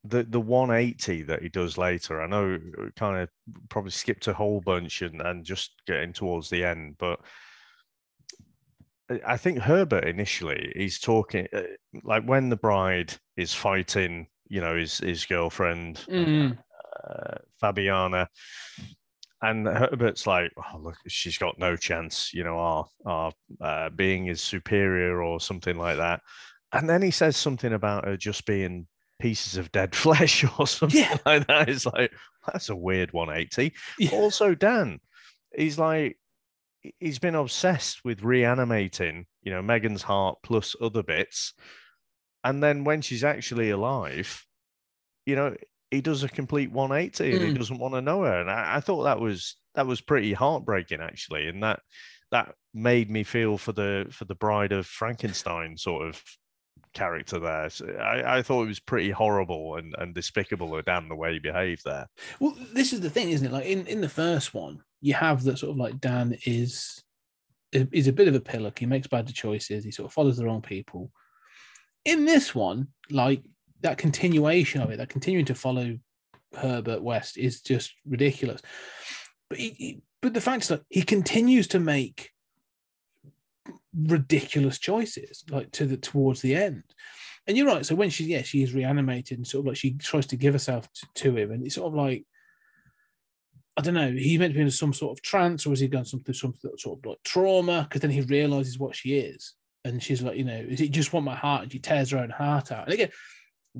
the 0.04 0.24
the 0.24 0.40
180 0.40 1.24
that 1.24 1.41
he 1.41 1.49
does 1.49 1.78
later. 1.78 2.22
I 2.22 2.28
know 2.28 2.58
we 2.78 2.91
kind 2.95 3.18
of 3.22 3.30
probably 3.70 3.91
skipped 3.91 4.28
a 4.28 4.34
whole 4.34 4.62
bunch 4.62 5.02
and 5.02 5.22
and 5.22 5.44
just 5.45 5.72
getting 5.86 6.14
towards 6.14 6.49
the 6.49 6.64
end, 6.64 6.95
but 6.98 7.20
I- 9.10 9.22
I 9.34 9.38
think 9.38 9.60
Herbert 9.60 10.06
initially 10.06 10.72
he's 10.76 10.99
talking 10.99 11.48
uh, 11.54 11.64
like 12.04 12.24
when 12.24 12.49
the 12.49 12.56
bride 12.58 13.14
is 13.36 13.54
fighting, 13.54 14.28
you 14.48 14.62
know, 14.62 14.76
his 14.78 14.99
his 14.99 15.26
girlfriend 15.26 16.06
mm, 16.10 16.58
uh, 17.04 17.38
Fabiana. 17.62 18.28
And 19.41 19.68
Herbert's 19.68 20.26
like, 20.26 20.51
oh, 20.57 20.80
look, 20.80 20.95
she's 21.07 21.38
got 21.38 21.59
no 21.59 21.76
chance, 21.76 22.34
you 22.34 22.43
know, 22.43 22.57
our, 22.57 22.85
our 23.05 23.31
uh, 23.61 23.89
being 23.89 24.27
is 24.27 24.41
superior 24.41 25.22
or 25.22 25.39
something 25.39 25.77
like 25.77 25.97
that. 25.97 26.22
And 26.73 26.89
then 26.89 27.01
he 27.03 27.11
says 27.11 27.38
something 27.38 27.72
about 27.73 28.05
her 28.05 28.18
just 28.18 28.45
being 28.45 28.88
pieces 29.19 29.57
of 29.57 29.72
dead 29.72 29.95
flesh 29.95 30.43
or 30.59 30.65
something 30.65 30.99
Yeah. 31.01 31.18
like 31.26 31.45
that. 31.47 31.69
It's 31.69 31.85
like, 31.85 32.11
that's 32.51 32.69
a 32.69 32.76
weird 32.76 33.14
180. 33.14 33.73
Yeah. 33.99 34.09
Also, 34.11 34.55
Dan, 34.55 34.99
he's 35.55 35.77
like, 35.77 36.18
he- 36.81 36.95
he's 36.99 37.19
been 37.19 37.35
obsessed 37.35 38.03
with 38.03 38.23
reanimating, 38.23 39.27
you 39.43 39.51
know, 39.51 39.61
Megan's 39.61 40.01
heart 40.03 40.39
plus 40.43 40.76
other 40.81 41.03
bits. 41.03 41.53
And 42.43 42.64
then 42.64 42.84
when 42.85 43.01
she's 43.01 43.23
actually 43.23 43.69
alive, 43.69 44.45
you 45.26 45.35
know, 45.35 45.55
he 45.91 46.01
does 46.01 46.23
a 46.23 46.30
complete 46.30 46.72
180 46.72 47.31
and 47.34 47.41
he 47.45 47.51
Mm. 47.51 47.57
doesn't 47.57 47.80
want 47.80 47.93
to 47.93 48.01
know 48.01 48.23
her. 48.23 48.41
And 48.41 48.49
I, 48.51 48.77
I 48.77 48.80
thought 48.81 49.03
that 49.03 49.19
was 49.19 49.55
that 49.76 49.88
was 49.88 50.01
pretty 50.01 50.34
heartbreaking 50.34 51.01
actually. 51.01 51.47
And 51.47 51.64
that 51.64 51.80
that 52.31 52.55
made 52.73 53.09
me 53.09 53.23
feel 53.23 53.57
for 53.57 53.72
the 53.72 54.07
for 54.11 54.26
the 54.26 54.35
bride 54.35 54.72
of 54.73 54.85
Frankenstein 54.85 55.77
sort 55.77 56.07
of 56.07 56.22
character 56.93 57.39
there. 57.39 57.69
So 57.69 57.85
I, 57.88 58.38
I 58.38 58.41
thought 58.41 58.64
it 58.64 58.68
was 58.68 58.80
pretty 58.80 59.11
horrible 59.11 59.76
and, 59.76 59.95
and 59.97 60.14
despicable 60.14 60.76
of 60.76 60.85
Dan 60.85 61.07
the 61.09 61.15
way 61.15 61.34
he 61.34 61.39
behaved 61.39 61.84
there. 61.85 62.07
well, 62.39 62.55
this 62.73 62.91
is 62.93 63.01
the 63.01 63.09
thing, 63.09 63.30
isn't 63.30 63.47
it? 63.47 63.53
Like 63.53 63.65
in 63.65 63.88
in 63.88 64.01
the 64.01 64.09
first 64.09 64.53
one, 64.53 64.81
you 65.01 65.14
have 65.14 65.43
that 65.43 65.59
sort 65.59 65.72
of 65.72 65.77
like 65.77 65.99
Dan 66.01 66.38
is 66.45 67.01
is 67.72 68.07
a 68.07 68.14
bit 68.14 68.27
of 68.27 68.35
a 68.35 68.39
pillock. 68.39 68.80
He 68.80 68.85
makes 68.85 69.07
bad 69.07 69.27
choices. 69.34 69.84
He 69.84 69.91
sort 69.91 70.07
of 70.07 70.14
follows 70.14 70.38
the 70.38 70.45
wrong 70.45 70.61
people. 70.61 71.11
In 72.05 72.26
this 72.26 72.55
one, 72.55 72.88
like 73.11 73.41
that 73.82 73.98
continuation 73.98 74.82
of 74.82 74.90
it, 74.91 74.98
that 74.98 75.10
continuing 75.10 75.45
to 75.45 75.56
follow 75.56 75.98
Herbert 76.56 77.02
West 77.02 77.38
is 77.38 77.62
just 77.62 77.94
ridiculous. 78.06 78.62
But 79.49 79.60
he, 79.60 79.70
he- 79.70 80.02
but 80.20 80.34
the 80.34 80.41
fact 80.41 80.64
is 80.64 80.70
that 80.70 80.82
he 80.90 81.04
continues 81.04 81.68
to 81.68 81.80
make 81.80 82.32
ridiculous 83.95 84.80
choices, 84.80 85.44
like 85.49 85.72
to 85.74 85.86
the 85.86 85.95
towards 85.95 86.41
the 86.41 86.56
end. 86.56 86.84
And 87.45 87.56
you're 87.56 87.68
right. 87.68 87.86
So 87.86 87.94
when 87.94 88.10
she, 88.10 88.26
yeah, 88.26 88.41
she 88.41 88.64
is 88.64 88.74
reanimated 88.74 89.38
and 89.38 89.48
sort 89.48 89.62
of 89.62 89.68
like 89.68 89.78
she 89.78 89.94
tries 89.94 90.26
to 90.28 90.36
give 90.36 90.54
herself 90.54 90.91
to, 90.91 91.08
to 91.16 91.38
him, 91.38 91.52
and 91.52 91.64
it's 91.64 91.76
sort 91.76 91.88
of 91.88 91.94
like 91.94 92.26
I 93.78 93.82
don't 93.82 93.94
know. 93.94 94.12
He 94.12 94.40
meant 94.40 94.54
to 94.54 94.58
be 94.58 94.64
in 94.64 94.72
some 94.72 94.91
sort 94.91 95.18
of 95.18 95.22
trance, 95.22 95.66
or 95.66 95.70
has 95.70 95.80
he 95.80 95.90
some 96.04 96.20
through 96.22 96.34
some 96.34 96.56
sort 96.78 96.98
of 96.99 97.06
like 97.06 97.20
trauma? 97.24 97.84
Because 97.84 98.02
then 98.02 98.10
he 98.10 98.22
realizes 98.22 98.80
what 98.80 98.95
she 98.95 99.18
is, 99.18 99.54
and 99.86 100.02
she's 100.02 100.24
like, 100.24 100.36
you 100.36 100.44
know, 100.44 100.66
is 100.68 100.82
it 100.82 100.90
just 100.91 101.14
want 101.14 101.26
my 101.26 101.36
heart? 101.36 101.64
And 101.64 101.72
she 101.72 101.78
tears 101.80 102.10
her 102.10 102.18
own 102.18 102.32
heart 102.32 102.72
out. 102.72 102.86
And 102.86 102.94
again, 102.94 103.12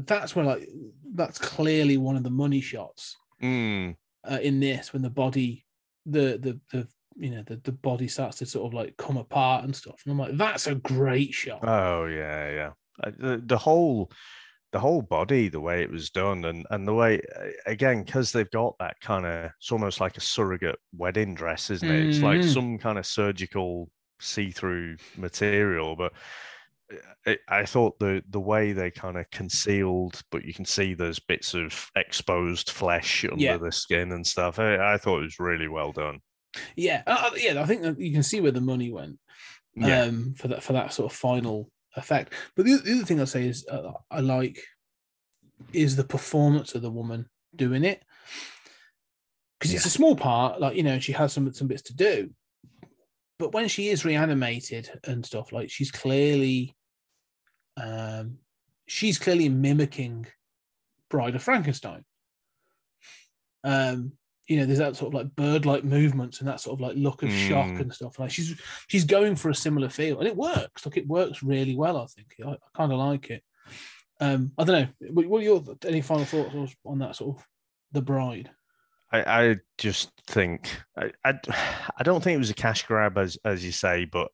that's 0.06 0.36
where 0.36 0.46
like 0.46 0.70
that's 1.14 1.40
clearly 1.40 1.98
one 1.98 2.16
of 2.18 2.24
the 2.24 2.30
money 2.30 2.62
shots 2.62 3.16
Mm, 3.42 3.96
uh, 4.30 4.40
in 4.42 4.60
this 4.60 4.94
when 4.94 5.02
the 5.02 5.10
body, 5.10 5.66
the 6.06 6.38
the 6.38 6.60
the 6.72 6.88
you 7.16 7.32
know 7.32 7.44
the 7.44 7.58
the 7.58 7.72
body 7.72 8.08
starts 8.08 8.38
to 8.38 8.46
sort 8.46 8.68
of 8.68 8.74
like 8.74 8.98
come 8.98 9.18
apart 9.18 9.64
and 9.64 9.76
stuff. 9.76 10.02
And 10.06 10.12
I'm 10.12 10.20
like, 10.20 10.38
that's 10.38 10.68
a 10.68 10.76
great 10.76 11.34
shot. 11.34 11.64
Oh 11.64 12.06
yeah, 12.06 12.50
yeah. 12.52 12.72
Uh, 13.04 13.12
The, 13.18 13.42
the 13.46 13.58
whole 13.58 14.12
the 14.74 14.80
whole 14.80 15.02
body, 15.02 15.50
the 15.50 15.62
way 15.62 15.82
it 15.84 15.92
was 15.92 16.10
done, 16.10 16.46
and 16.46 16.66
and 16.72 16.88
the 16.88 16.94
way 16.94 17.22
again 17.66 18.04
because 18.04 18.32
they've 18.32 18.52
got 18.52 18.78
that 18.80 19.00
kind 19.02 19.26
of 19.26 19.52
it's 19.60 19.72
almost 19.72 20.00
like 20.02 20.18
a 20.18 20.22
surrogate 20.22 20.80
wedding 20.94 21.36
dress, 21.36 21.70
isn't 21.70 21.90
it? 21.92 22.08
It's 22.08 22.24
like 22.24 22.44
Mhm. 22.44 22.54
some 22.54 22.78
kind 22.78 22.98
of 22.98 23.06
surgical 23.06 23.90
see-through 24.20 24.98
material, 25.18 25.96
but 25.96 26.14
I 27.50 27.66
thought 27.66 28.00
the 28.00 28.24
the 28.30 28.40
way 28.40 28.72
they 28.72 28.92
kind 28.92 29.18
of 29.18 29.30
concealed, 29.32 30.22
but 30.32 30.46
you 30.46 30.54
can 30.54 30.64
see 30.66 30.94
there's 30.94 31.20
bits 31.20 31.54
of 31.54 31.92
exposed 31.96 32.70
flesh 32.70 33.26
under 33.26 33.44
Yeah. 33.44 33.58
the 33.58 33.72
skin 33.72 34.14
and 34.14 34.26
stuff. 34.26 34.58
I, 34.60 34.94
I 34.94 34.98
thought 34.98 35.20
it 35.20 35.24
was 35.24 35.40
really 35.40 35.68
well 35.68 35.92
done. 35.92 36.22
Yeah, 36.76 37.04
uh, 37.06 37.30
uh, 37.32 37.36
yeah. 37.36 37.62
I 37.62 37.66
think 37.66 37.82
that 37.82 38.00
you 38.00 38.14
can 38.14 38.24
see 38.24 38.40
where 38.40 38.54
the 38.54 38.62
money 38.62 38.90
went 38.92 39.20
Yeah, 39.76 40.04
um, 40.04 40.34
for 40.38 40.48
that 40.48 40.64
for 40.64 40.74
that 40.74 40.94
sort 40.94 41.12
of 41.12 41.18
final 41.18 41.70
effect. 41.98 42.34
But 42.56 42.66
the, 42.66 42.78
the 42.78 42.94
other 42.94 43.06
thing 43.06 43.20
I'll 43.20 43.28
say 43.28 43.48
is 43.48 43.66
uh, 43.68 43.92
I 44.10 44.22
like 44.22 44.58
is 45.74 45.96
the 45.98 46.04
performance 46.06 46.74
of 46.74 46.82
the 46.84 46.92
woman 46.92 47.30
doing 47.56 47.84
it 47.84 48.02
because 49.60 49.74
it's 49.74 49.86
a 49.86 49.90
small 49.90 50.16
part. 50.16 50.62
Like 50.62 50.78
you 50.78 50.84
know, 50.84 51.00
she 51.00 51.12
has 51.12 51.34
some 51.34 51.52
some 51.54 51.68
bits 51.68 51.82
to 51.84 51.96
do, 51.96 52.30
but 53.40 53.52
when 53.54 53.68
she 53.68 53.90
is 53.90 54.06
reanimated 54.06 54.90
and 55.04 55.26
stuff, 55.26 55.52
like 55.52 55.70
she's 55.70 55.92
clearly, 55.92 56.76
um, 57.82 58.40
she's 58.88 59.20
clearly 59.20 59.50
mimicking 59.50 60.26
Bride 61.10 61.36
of 61.36 61.44
Frankenstein. 61.44 62.04
Um, 63.64 64.14
you 64.48 64.58
know, 64.58 64.66
there's 64.66 64.80
that 64.80 64.96
sort 64.96 65.14
of 65.14 65.20
like 65.22 65.36
bird-like 65.36 65.84
movements 65.84 66.40
and 66.40 66.48
that 66.48 66.62
sort 66.62 66.76
of 66.76 66.82
like 66.82 66.96
look 66.96 67.22
of 67.22 67.32
shock 67.32 67.68
Mm. 67.68 67.82
and 67.82 67.94
stuff. 67.94 68.18
Like 68.18 68.32
she's 68.32 68.60
she's 68.88 69.04
going 69.04 69.36
for 69.36 69.50
a 69.50 69.56
similar 69.56 69.90
feel, 69.90 70.20
and 70.20 70.28
it 70.28 70.36
works. 70.38 70.86
Like 70.86 70.96
it 70.98 71.08
works 71.08 71.44
really 71.44 71.76
well. 71.76 71.98
I 71.98 72.06
think 72.06 72.28
I, 72.46 72.52
I 72.52 72.58
kind 72.76 72.92
of 72.94 73.00
like 73.00 73.30
it. 73.30 73.44
Um, 74.22 74.52
I 74.58 74.64
don't 74.64 74.82
know. 75.02 75.10
What, 75.12 75.26
what 75.28 75.40
are 75.42 75.44
your 75.44 75.64
any 75.86 76.02
final 76.02 76.26
thoughts 76.26 76.76
on 76.86 77.00
that 77.00 77.16
sort 77.18 77.38
of 77.38 77.46
the 77.92 78.02
bride? 78.02 78.50
I, 79.12 79.20
I 79.50 79.56
just 79.78 80.12
think 80.28 80.70
I, 80.98 81.12
I 81.26 81.34
I 81.98 82.04
don't 82.04 82.24
think 82.24 82.36
it 82.36 82.40
was 82.40 82.50
a 82.50 82.56
cash 82.56 82.84
grab 82.86 83.18
as 83.18 83.38
as 83.44 83.66
you 83.66 83.72
say, 83.74 84.06
but 84.06 84.30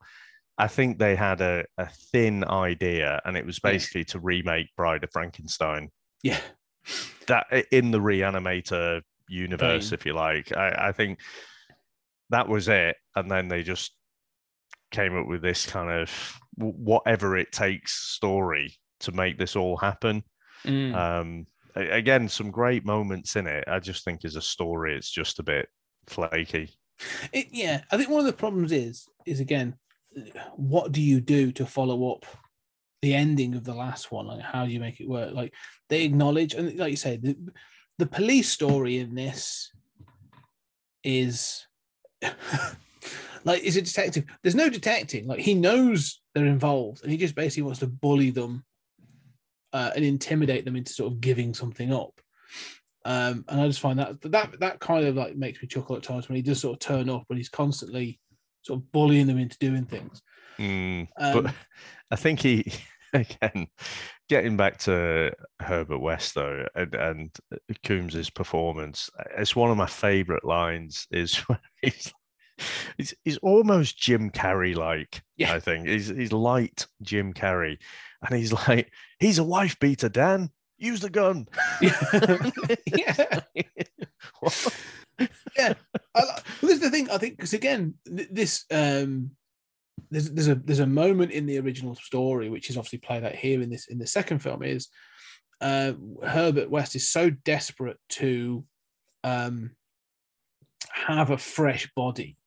I 0.57 0.67
think 0.67 0.99
they 0.99 1.15
had 1.15 1.41
a, 1.41 1.65
a 1.77 1.87
thin 2.11 2.43
idea, 2.43 3.19
and 3.25 3.35
it 3.35 3.45
was 3.45 3.59
Yeah. 3.63 3.71
basically 3.71 4.05
to 4.05 4.19
remake 4.19 4.67
Bride 4.77 5.03
of 5.03 5.11
Frankenstein. 5.11 5.89
Yeah, 6.21 6.39
that 7.27 7.47
in 7.71 7.91
the 7.91 7.99
reanimator 7.99 9.01
universe, 9.27 9.91
if 9.91 10.05
you 10.05 10.13
like. 10.13 10.55
I, 10.55 10.89
I 10.89 10.91
think 10.91 11.19
that 12.29 12.47
was 12.47 12.67
it, 12.67 12.95
and 13.15 13.29
then 13.29 13.47
they 13.47 13.63
just 13.63 13.91
came 14.91 15.17
up 15.17 15.27
with 15.27 15.41
this 15.41 15.65
kind 15.65 15.89
of 15.89 16.39
whatever 16.55 17.35
it 17.35 17.51
takes 17.51 17.93
story 18.13 18.77
to 18.99 19.11
make 19.11 19.37
this 19.39 19.55
all 19.55 19.75
happen. 19.77 20.23
Mm. 20.65 20.95
Um, 20.95 21.47
again, 21.75 22.29
some 22.29 22.51
great 22.51 22.85
moments 22.85 23.35
in 23.35 23.47
it. 23.47 23.63
I 23.67 23.79
just 23.79 24.05
think 24.05 24.23
as 24.23 24.35
a 24.35 24.41
story, 24.41 24.95
it's 24.95 25.09
just 25.09 25.39
a 25.39 25.43
bit 25.43 25.67
flaky. 26.07 26.77
It, 27.31 27.47
yeah, 27.51 27.81
I 27.91 27.97
think 27.97 28.09
one 28.09 28.19
of 28.19 28.27
the 28.27 28.33
problems 28.33 28.71
is 28.71 29.07
is 29.25 29.39
again, 29.39 29.75
what 30.55 30.91
do 30.91 31.01
you 31.01 31.21
do 31.21 31.51
to 31.53 31.65
follow 31.65 32.13
up 32.13 32.25
the 33.01 33.13
ending 33.13 33.55
of 33.55 33.63
the 33.63 33.73
last 33.73 34.11
one? 34.11 34.27
Like, 34.27 34.41
how 34.41 34.65
do 34.65 34.71
you 34.71 34.79
make 34.79 34.99
it 34.99 35.09
work? 35.09 35.33
Like 35.33 35.53
they 35.89 36.03
acknowledge, 36.03 36.53
and 36.53 36.77
like 36.77 36.91
you 36.91 36.97
say, 36.97 37.17
the, 37.17 37.35
the 37.97 38.05
police 38.05 38.49
story 38.49 38.99
in 38.99 39.15
this 39.15 39.71
is 41.03 41.67
like 43.43 43.63
is 43.63 43.77
a 43.77 43.81
detective. 43.81 44.25
There's 44.41 44.55
no 44.55 44.69
detecting. 44.69 45.27
Like 45.27 45.39
he 45.39 45.53
knows 45.53 46.21
they're 46.33 46.45
involved, 46.45 47.03
and 47.03 47.11
he 47.11 47.17
just 47.17 47.35
basically 47.35 47.63
wants 47.63 47.79
to 47.79 47.87
bully 47.87 48.31
them 48.31 48.63
uh, 49.73 49.91
and 49.95 50.05
intimidate 50.05 50.65
them 50.65 50.75
into 50.75 50.93
sort 50.93 51.11
of 51.11 51.21
giving 51.21 51.53
something 51.53 51.93
up. 51.93 52.19
Um, 53.05 53.43
and 53.49 53.59
I 53.59 53.67
just 53.67 53.81
find 53.81 53.99
that 53.99 54.21
that 54.21 54.59
that 54.61 54.79
kind 54.79 55.05
of 55.05 55.15
like 55.15 55.35
makes 55.35 55.61
me 55.61 55.67
chuckle 55.67 55.97
at 55.97 56.03
times 56.03 56.29
when 56.29 56.37
he 56.37 56.41
does 56.41 56.61
sort 56.61 56.73
of 56.73 56.79
turn 56.79 57.09
up 57.09 57.25
and 57.29 57.37
he's 57.37 57.49
constantly 57.49 58.19
sort 58.63 58.79
of 58.79 58.91
bullying 58.91 59.27
them 59.27 59.37
into 59.37 59.57
doing 59.59 59.85
things. 59.85 60.21
Mm, 60.59 61.07
Um, 61.17 61.43
but 61.43 61.53
I 62.11 62.15
think 62.15 62.41
he 62.41 62.71
again 63.13 63.67
getting 64.29 64.57
back 64.57 64.79
to 64.79 65.31
Herbert 65.59 65.99
West 65.99 66.33
though 66.33 66.65
and, 66.75 66.95
and 66.95 67.31
Combs's 67.85 68.29
performance. 68.29 69.09
It's 69.37 69.55
one 69.55 69.69
of 69.71 69.77
my 69.77 69.85
favourite 69.85 70.43
lines. 70.43 71.07
Is 71.11 71.35
when 71.47 71.59
he's 71.81 72.11
he's, 72.97 73.13
he's 73.23 73.37
almost 73.37 73.97
Jim 73.99 74.29
Carrey 74.31 74.75
like. 74.75 75.21
Yeah. 75.37 75.53
I 75.53 75.59
think 75.59 75.87
he's 75.87 76.07
he's 76.07 76.31
light 76.31 76.87
Jim 77.01 77.33
Carrey, 77.33 77.77
and 78.27 78.37
he's 78.37 78.53
like 78.53 78.91
he's 79.19 79.39
a 79.39 79.43
wife 79.43 79.77
beater. 79.79 80.09
Dan, 80.09 80.49
use 80.77 81.01
the 81.01 81.09
gun. 81.09 81.47
yeah, 82.85 83.39
What? 84.39 84.75
Yeah. 85.19 85.73
I, 86.15 86.21
well, 86.23 86.39
this 86.61 86.71
is 86.73 86.79
the 86.81 86.89
thing. 86.89 87.09
I 87.09 87.17
think 87.17 87.37
because 87.37 87.53
again, 87.53 87.95
th- 88.05 88.29
this 88.31 88.65
um, 88.71 89.31
there's 90.11 90.29
there's 90.31 90.47
a 90.47 90.55
there's 90.55 90.79
a 90.79 90.85
moment 90.87 91.31
in 91.31 91.45
the 91.45 91.59
original 91.59 91.95
story 91.95 92.49
which 92.49 92.69
is 92.69 92.77
obviously 92.77 92.99
played 92.99 93.23
out 93.23 93.35
here 93.35 93.61
in 93.61 93.69
this 93.69 93.87
in 93.87 93.97
the 93.99 94.07
second 94.07 94.39
film 94.39 94.63
is 94.63 94.89
uh, 95.61 95.93
Herbert 96.25 96.69
West 96.69 96.95
is 96.95 97.09
so 97.11 97.29
desperate 97.29 97.97
to 98.09 98.65
um, 99.23 99.71
have 100.91 101.29
a 101.31 101.37
fresh 101.37 101.89
body, 101.95 102.37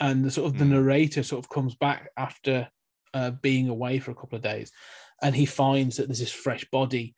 and 0.00 0.24
the 0.24 0.30
sort 0.30 0.46
of 0.52 0.58
the 0.58 0.64
Mm. 0.64 0.70
narrator 0.70 1.22
sort 1.22 1.44
of 1.44 1.48
comes 1.50 1.74
back 1.74 2.10
after 2.16 2.68
uh, 3.14 3.30
being 3.30 3.68
away 3.68 3.98
for 3.98 4.10
a 4.10 4.14
couple 4.14 4.36
of 4.36 4.42
days, 4.42 4.72
and 5.22 5.34
he 5.34 5.46
finds 5.46 5.96
that 5.96 6.08
there's 6.08 6.18
this 6.20 6.32
fresh 6.32 6.64
body 6.70 7.14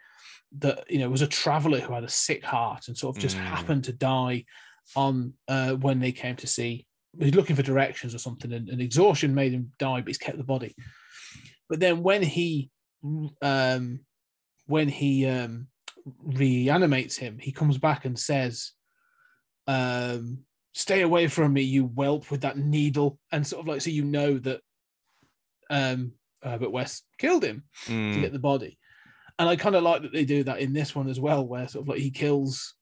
that 0.58 0.84
you 0.90 0.98
know 0.98 1.08
was 1.08 1.22
a 1.22 1.26
traveler 1.26 1.80
who 1.80 1.94
had 1.94 2.04
a 2.04 2.08
sick 2.08 2.44
heart 2.44 2.88
and 2.88 2.96
sort 2.98 3.16
of 3.16 3.22
just 3.22 3.36
Mm. 3.36 3.40
happened 3.40 3.84
to 3.84 3.92
die 3.92 4.44
on 4.96 5.34
uh, 5.48 5.72
when 5.74 6.00
they 6.00 6.12
came 6.12 6.36
to 6.36 6.46
see. 6.46 6.86
He's 7.18 7.34
looking 7.34 7.56
for 7.56 7.62
directions 7.62 8.14
or 8.14 8.18
something, 8.18 8.52
and, 8.52 8.68
and 8.68 8.80
exhaustion 8.80 9.34
made 9.34 9.52
him 9.52 9.72
die, 9.78 10.00
but 10.00 10.08
he's 10.08 10.18
kept 10.18 10.38
the 10.38 10.44
body. 10.44 10.74
But 11.68 11.80
then 11.80 12.02
when 12.02 12.22
he 12.22 12.70
um, 13.42 14.00
when 14.66 14.88
he 14.88 15.26
um, 15.26 15.68
reanimates 16.22 17.16
him, 17.16 17.38
he 17.38 17.52
comes 17.52 17.78
back 17.78 18.04
and 18.04 18.18
says, 18.18 18.72
um, 19.66 20.38
"Stay 20.72 21.02
away 21.02 21.28
from 21.28 21.52
me, 21.52 21.62
you 21.62 21.84
whelp 21.84 22.30
with 22.30 22.42
that 22.42 22.56
needle," 22.56 23.18
and 23.30 23.46
sort 23.46 23.60
of 23.60 23.68
like 23.68 23.82
so 23.82 23.90
you 23.90 24.04
know 24.04 24.38
that 24.38 24.60
um, 25.70 26.12
Herbert 26.42 26.70
West 26.72 27.04
killed 27.18 27.44
him 27.44 27.64
to 27.86 27.92
Mm, 27.92 28.20
get 28.22 28.32
the 28.32 28.38
body. 28.38 28.78
And 29.38 29.48
I 29.48 29.56
kind 29.56 29.74
of 29.74 29.82
like 29.82 30.02
that 30.02 30.12
they 30.12 30.24
do 30.24 30.44
that 30.44 30.60
in 30.60 30.72
this 30.72 30.94
one 30.94 31.08
as 31.08 31.18
well, 31.18 31.46
where 31.46 31.66
sort 31.68 31.82
of 31.84 31.88
like 31.88 31.98
he 31.98 32.10
kills 32.10 32.74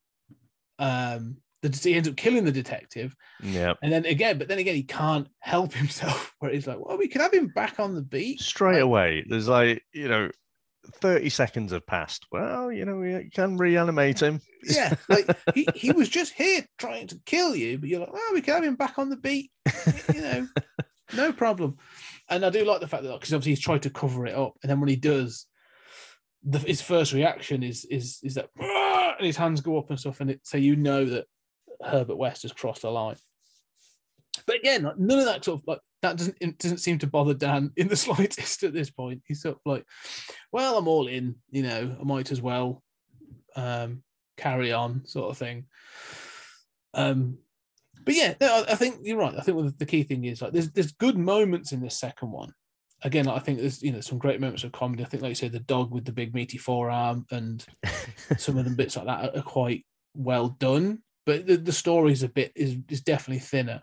um 0.78 1.36
the 1.62 1.68
he 1.82 1.94
ends 1.94 2.08
up 2.08 2.16
killing 2.16 2.44
the 2.44 2.52
detective, 2.52 3.14
yeah. 3.42 3.74
and 3.82 3.92
then 3.92 4.06
again, 4.06 4.38
but 4.38 4.48
then 4.48 4.58
again, 4.58 4.74
he 4.74 4.82
can't 4.82 5.28
help 5.40 5.72
himself. 5.72 6.34
Where 6.38 6.50
he's 6.50 6.66
like, 6.66 6.78
"Well, 6.78 6.96
we 6.96 7.08
could 7.08 7.20
have 7.20 7.34
him 7.34 7.48
back 7.48 7.78
on 7.78 7.94
the 7.94 8.02
beat." 8.02 8.40
straight 8.40 8.80
away. 8.80 9.24
There's 9.28 9.48
like, 9.48 9.82
you 9.92 10.08
know, 10.08 10.30
30 10.86 11.28
seconds 11.28 11.72
have 11.72 11.86
passed. 11.86 12.26
Well, 12.32 12.72
you 12.72 12.84
know, 12.84 12.96
we 12.96 13.30
can 13.32 13.56
reanimate 13.56 14.20
him. 14.20 14.40
Yeah, 14.62 14.94
like 15.08 15.26
he, 15.54 15.66
he 15.74 15.90
was 15.90 16.10
just 16.10 16.34
here 16.34 16.62
trying 16.76 17.06
to 17.06 17.20
kill 17.24 17.56
you, 17.56 17.78
but 17.78 17.88
you're 17.88 18.00
like, 18.00 18.10
"Oh, 18.12 18.30
we 18.34 18.42
could 18.42 18.52
have 18.52 18.62
him 18.62 18.76
back 18.76 18.98
on 18.98 19.08
the 19.08 19.16
beat," 19.16 19.50
you 20.12 20.20
know, 20.20 20.48
no 21.16 21.32
problem. 21.32 21.78
And 22.28 22.44
I 22.44 22.50
do 22.50 22.66
like 22.66 22.82
the 22.82 22.86
fact 22.86 23.04
that 23.04 23.12
because 23.18 23.32
obviously 23.32 23.52
he's 23.52 23.60
tried 23.60 23.84
to 23.84 23.90
cover 23.90 24.26
it 24.26 24.34
up, 24.34 24.58
and 24.62 24.68
then 24.68 24.78
when 24.78 24.90
he 24.90 24.96
does, 24.96 25.46
the, 26.42 26.58
his 26.58 26.82
first 26.82 27.14
reaction 27.14 27.62
is 27.62 27.86
is 27.86 28.18
is 28.22 28.34
that 28.34 28.50
and 28.58 29.26
his 29.26 29.38
hands 29.38 29.62
go 29.62 29.78
up 29.78 29.88
and 29.88 29.98
stuff, 29.98 30.20
and 30.20 30.32
it, 30.32 30.40
so 30.44 30.58
you 30.58 30.76
know 30.76 31.06
that 31.06 31.24
Herbert 31.84 32.16
West 32.16 32.42
has 32.42 32.52
crossed 32.52 32.82
the 32.82 32.90
line. 32.90 33.16
But 34.46 34.56
again, 34.56 34.82
like, 34.82 34.98
none 34.98 35.18
of 35.18 35.24
that 35.24 35.44
sort 35.44 35.60
of 35.60 35.66
like 35.66 35.80
that 36.02 36.16
doesn't 36.16 36.36
it 36.40 36.58
doesn't 36.58 36.78
seem 36.78 36.98
to 36.98 37.06
bother 37.06 37.34
Dan 37.34 37.72
in 37.76 37.88
the 37.88 37.96
slightest 37.96 38.62
at 38.62 38.72
this 38.72 38.90
point. 38.90 39.22
He's 39.26 39.42
sort 39.42 39.56
of 39.56 39.60
like, 39.64 39.84
well, 40.52 40.78
I'm 40.78 40.88
all 40.88 41.08
in, 41.08 41.36
you 41.50 41.62
know, 41.62 41.96
I 42.00 42.04
might 42.04 42.30
as 42.30 42.40
well 42.40 42.82
um, 43.56 44.02
carry 44.36 44.72
on, 44.72 45.06
sort 45.06 45.30
of 45.30 45.38
thing. 45.38 45.66
Um, 46.94 47.38
but 48.04 48.14
yeah, 48.14 48.34
no, 48.40 48.64
I, 48.68 48.72
I 48.72 48.74
think 48.76 49.00
you're 49.02 49.18
right. 49.18 49.34
I 49.36 49.42
think 49.42 49.78
the 49.78 49.86
key 49.86 50.02
thing 50.02 50.24
is 50.24 50.42
like 50.42 50.52
there's 50.52 50.70
there's 50.70 50.92
good 50.92 51.18
moments 51.18 51.72
in 51.72 51.80
this 51.80 51.98
second 51.98 52.30
one. 52.30 52.52
Again, 53.02 53.28
I 53.28 53.38
think 53.38 53.58
there's 53.58 53.82
you 53.82 53.92
know 53.92 54.00
some 54.00 54.18
great 54.18 54.40
moments 54.40 54.64
of 54.64 54.72
comedy. 54.72 55.04
I 55.04 55.06
think, 55.06 55.22
like 55.22 55.30
you 55.30 55.34
said, 55.34 55.52
the 55.52 55.60
dog 55.60 55.90
with 55.90 56.04
the 56.04 56.12
big 56.12 56.34
meaty 56.34 56.58
forearm 56.58 57.26
and 57.30 57.64
some 58.38 58.58
of 58.58 58.64
the 58.64 58.70
bits 58.70 58.96
like 58.96 59.06
that 59.06 59.36
are 59.36 59.42
quite 59.42 59.84
well 60.14 60.48
done. 60.48 61.02
But 61.30 61.46
the, 61.46 61.56
the 61.56 61.72
story 61.72 62.12
is 62.12 62.22
a 62.22 62.28
bit 62.28 62.52
is 62.56 62.76
is 62.88 63.02
definitely 63.02 63.40
thinner. 63.40 63.82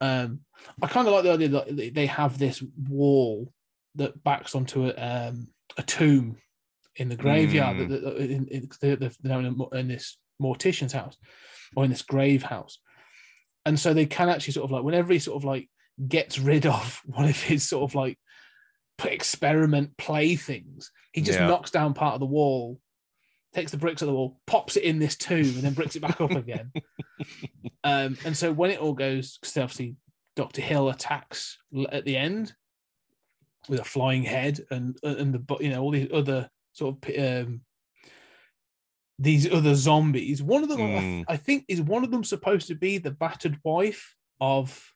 Um, 0.00 0.40
I 0.82 0.86
kind 0.86 1.06
of 1.06 1.14
like 1.14 1.24
the 1.24 1.32
idea 1.32 1.48
that 1.48 1.94
they- 1.94 2.06
have 2.06 2.38
this 2.38 2.62
wall 2.88 3.52
that 3.94 4.22
backs 4.22 4.54
onto 4.54 4.86
a 4.88 4.92
um, 4.94 5.48
a 5.78 5.82
tomb 5.82 6.36
in 6.96 7.08
the 7.08 7.16
graveyard. 7.16 7.76
Mm. 7.76 7.88
That, 7.88 8.02
that- 8.02 8.16
in, 8.16 8.46
in, 8.48 8.68
in, 9.22 9.78
in 9.78 9.88
this 9.88 10.18
mortician's 10.40 10.92
house 10.92 11.16
or 11.76 11.84
in 11.84 11.90
this 11.90 12.02
grave 12.02 12.42
house, 12.42 12.78
and 13.64 13.78
so 13.78 13.94
they 13.94 14.06
can 14.06 14.28
actually 14.28 14.52
sort 14.54 14.64
of 14.64 14.72
like 14.72 14.84
whenever 14.84 15.12
he 15.12 15.18
sort 15.18 15.36
of 15.40 15.44
like 15.44 15.68
gets 16.08 16.38
rid 16.38 16.66
of 16.66 17.00
one 17.06 17.28
of 17.28 17.40
his 17.40 17.66
sort 17.68 17.88
of 17.88 17.94
like 17.94 18.18
experiment 19.04 19.96
playthings, 19.96 20.90
He 21.12 21.22
just 21.22 21.38
Yeah. 21.38 21.46
knocks 21.48 21.70
down 21.70 21.94
part 21.94 22.14
of 22.14 22.20
the 22.20 22.26
wall, 22.26 22.78
takes 23.52 23.70
the 23.70 23.76
bricks 23.76 24.02
of 24.02 24.06
the 24.08 24.14
wall, 24.14 24.40
pops 24.46 24.76
it 24.76 24.84
in 24.84 24.98
this 24.98 25.16
tomb, 25.16 25.44
and 25.44 25.62
then 25.62 25.74
bricks 25.74 25.96
it 25.96 26.00
back 26.00 26.20
up 26.20 26.30
again. 26.32 26.72
Um, 27.84 28.16
and 28.24 28.36
so 28.36 28.52
when 28.52 28.70
it 28.70 28.78
all 28.80 28.92
goes, 28.92 29.38
because 29.38 29.56
obviously 29.56 29.96
Doctor 30.36 30.62
Hill 30.62 30.88
attacks 30.88 31.58
at 31.90 32.04
the 32.04 32.16
end 32.16 32.54
with 33.68 33.80
a 33.80 33.84
flying 33.84 34.22
head 34.22 34.60
and 34.70 34.96
and 35.02 35.34
the 35.34 35.56
you 35.58 35.68
know 35.70 35.82
all 35.82 35.90
these 35.90 36.08
other 36.12 36.48
sort 36.72 36.96
of 37.04 37.18
um, 37.48 37.60
these 39.18 39.50
other 39.52 39.74
zombies. 39.74 40.42
One 40.42 40.62
of 40.62 40.68
them, 40.68 40.80
I, 40.80 40.84
Mm. 40.84 41.24
I 41.28 41.36
think, 41.36 41.64
is 41.68 41.80
one 41.80 42.04
of 42.04 42.10
them 42.10 42.24
supposed 42.24 42.68
to 42.68 42.74
be 42.74 42.98
the 42.98 43.10
battered 43.10 43.58
wife 43.64 44.14
of 44.40 44.92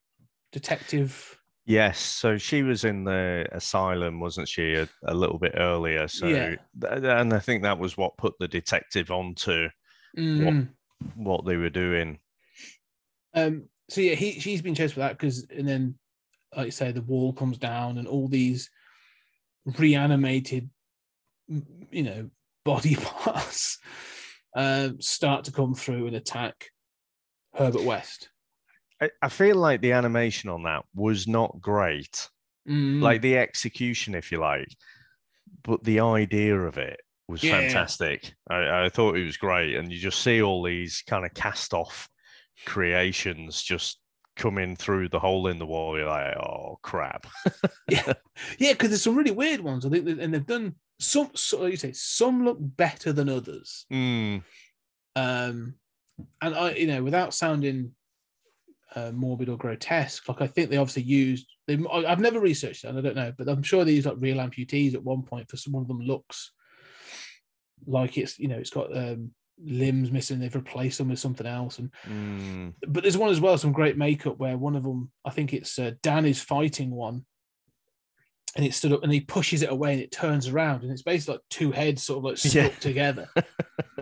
Detective. 0.52 1.38
Yes, 1.68 1.98
so 1.98 2.38
she 2.38 2.62
was 2.62 2.84
in 2.84 3.02
the 3.02 3.44
asylum, 3.50 4.20
wasn't 4.20 4.48
she, 4.48 4.74
a, 4.74 4.88
a 5.04 5.12
little 5.14 5.38
bit 5.38 5.54
earlier? 5.56 6.06
So, 6.06 6.28
Yeah. 6.28 6.54
th- 6.80 7.02
and 7.02 7.34
I 7.34 7.40
think 7.40 7.64
that 7.64 7.78
was 7.78 7.96
what 7.96 8.16
put 8.16 8.34
the 8.38 8.46
detective 8.48 9.10
onto 9.10 9.68
Mm. 10.16 10.68
what 11.16 11.44
they 11.44 11.56
were 11.56 11.68
doing. 11.68 12.20
Um, 13.34 13.68
so 13.90 14.00
yeah, 14.00 14.14
he 14.14 14.38
she's 14.40 14.62
been 14.62 14.74
chased 14.76 14.94
for 14.94 15.00
that 15.00 15.12
because, 15.18 15.44
and 15.50 15.68
then, 15.68 15.98
like 16.56 16.66
you 16.66 16.70
say, 16.70 16.92
the 16.92 17.02
wall 17.02 17.32
comes 17.32 17.58
down 17.58 17.98
and 17.98 18.06
all 18.08 18.28
these 18.28 18.70
reanimated, 19.78 20.70
you 21.48 22.02
know, 22.02 22.30
body 22.64 22.94
parts 22.96 23.78
um, 24.54 25.00
start 25.00 25.44
to 25.44 25.52
come 25.52 25.74
through 25.74 26.06
and 26.06 26.16
attack 26.16 26.70
Herbert 27.54 27.82
West. 27.82 28.30
I, 29.00 29.10
I 29.22 29.28
feel 29.28 29.56
like 29.56 29.80
the 29.80 29.92
animation 29.92 30.50
on 30.50 30.62
that 30.64 30.84
was 30.94 31.26
not 31.26 31.60
great, 31.60 32.28
Mm. 32.68 33.00
like 33.00 33.22
the 33.22 33.38
execution, 33.38 34.14
if 34.16 34.32
you 34.32 34.38
like, 34.40 34.68
but 35.62 35.84
the 35.84 36.00
idea 36.00 36.58
of 36.58 36.78
it 36.78 37.00
was 37.28 37.42
Yeah. 37.42 37.60
fantastic. 37.60 38.34
I, 38.50 38.86
I 38.86 38.88
thought 38.88 39.16
it 39.16 39.24
was 39.24 39.36
great, 39.36 39.76
and 39.76 39.92
you 39.92 39.98
just 39.98 40.20
see 40.22 40.42
all 40.42 40.62
these 40.64 41.02
kind 41.06 41.24
of 41.24 41.32
cast 41.34 41.72
off 41.74 42.08
creations 42.64 43.62
just 43.62 44.00
coming 44.36 44.76
through 44.76 45.08
the 45.08 45.18
hole 45.20 45.46
in 45.46 45.58
the 45.58 45.66
wall. 45.66 45.96
You're 45.96 46.08
like, 46.08 46.36
oh 46.36 46.78
crap. 46.82 47.26
yeah, 47.88 48.12
yeah, 48.58 48.72
because 48.72 48.88
there's 48.90 49.02
some 49.02 49.16
really 49.16 49.30
weird 49.30 49.60
ones. 49.60 49.86
I 49.86 49.90
think, 49.90 50.08
and 50.08 50.34
they've 50.34 50.44
done 50.46 50.74
some. 50.98 51.30
So 51.34 51.62
like 51.62 51.70
you 51.70 51.76
say 51.76 51.92
some 51.92 52.44
look 52.44 52.58
better 52.60 53.12
than 53.12 53.28
others. 53.28 53.86
Mm, 53.92 54.42
um 55.14 55.74
and 56.40 56.54
i 56.54 56.72
you 56.72 56.86
know 56.86 57.02
without 57.02 57.32
sounding 57.34 57.92
uh, 58.94 59.10
morbid 59.12 59.48
or 59.48 59.56
grotesque 59.56 60.28
like 60.28 60.40
i 60.40 60.46
think 60.46 60.70
they 60.70 60.76
obviously 60.76 61.02
used 61.02 61.46
they 61.66 61.78
i've 61.92 62.20
never 62.20 62.40
researched 62.40 62.84
it 62.84 62.88
and 62.88 62.98
i 62.98 63.00
don't 63.00 63.16
know 63.16 63.32
but 63.36 63.48
i'm 63.48 63.62
sure 63.62 63.84
they 63.84 63.92
used 63.92 64.06
like 64.06 64.16
real 64.18 64.38
amputees 64.38 64.94
at 64.94 65.02
one 65.02 65.22
point 65.22 65.50
for 65.50 65.56
some 65.56 65.72
one 65.72 65.82
of 65.82 65.88
them 65.88 66.00
looks 66.00 66.52
like 67.86 68.16
it's 68.16 68.38
you 68.38 68.48
know 68.48 68.56
it's 68.56 68.70
got 68.70 68.96
um 68.96 69.30
limbs 69.64 70.10
missing 70.10 70.38
they've 70.38 70.54
replaced 70.54 70.98
them 70.98 71.08
with 71.08 71.18
something 71.18 71.46
else 71.46 71.78
and 71.78 71.90
mm. 72.06 72.72
but 72.86 73.02
there's 73.02 73.16
one 73.16 73.30
as 73.30 73.40
well 73.40 73.56
some 73.56 73.72
great 73.72 73.96
makeup 73.96 74.38
where 74.38 74.56
one 74.56 74.76
of 74.76 74.82
them 74.82 75.10
i 75.24 75.30
think 75.30 75.52
it's 75.52 75.78
uh, 75.78 75.92
dan 76.02 76.26
is 76.26 76.40
fighting 76.40 76.90
one 76.90 77.24
and 78.54 78.64
it 78.64 78.74
stood 78.74 78.92
up 78.92 79.02
and 79.02 79.12
he 79.12 79.20
pushes 79.20 79.62
it 79.62 79.70
away 79.70 79.92
and 79.92 80.02
it 80.02 80.10
turns 80.12 80.48
around 80.48 80.82
and 80.82 80.90
it's 80.90 81.02
basically 81.02 81.34
like 81.34 81.42
two 81.50 81.72
heads 81.72 82.02
sort 82.02 82.18
of 82.18 82.24
like 82.24 82.38
stuck 82.38 82.72
Yeah. 82.72 82.78
together 82.80 83.28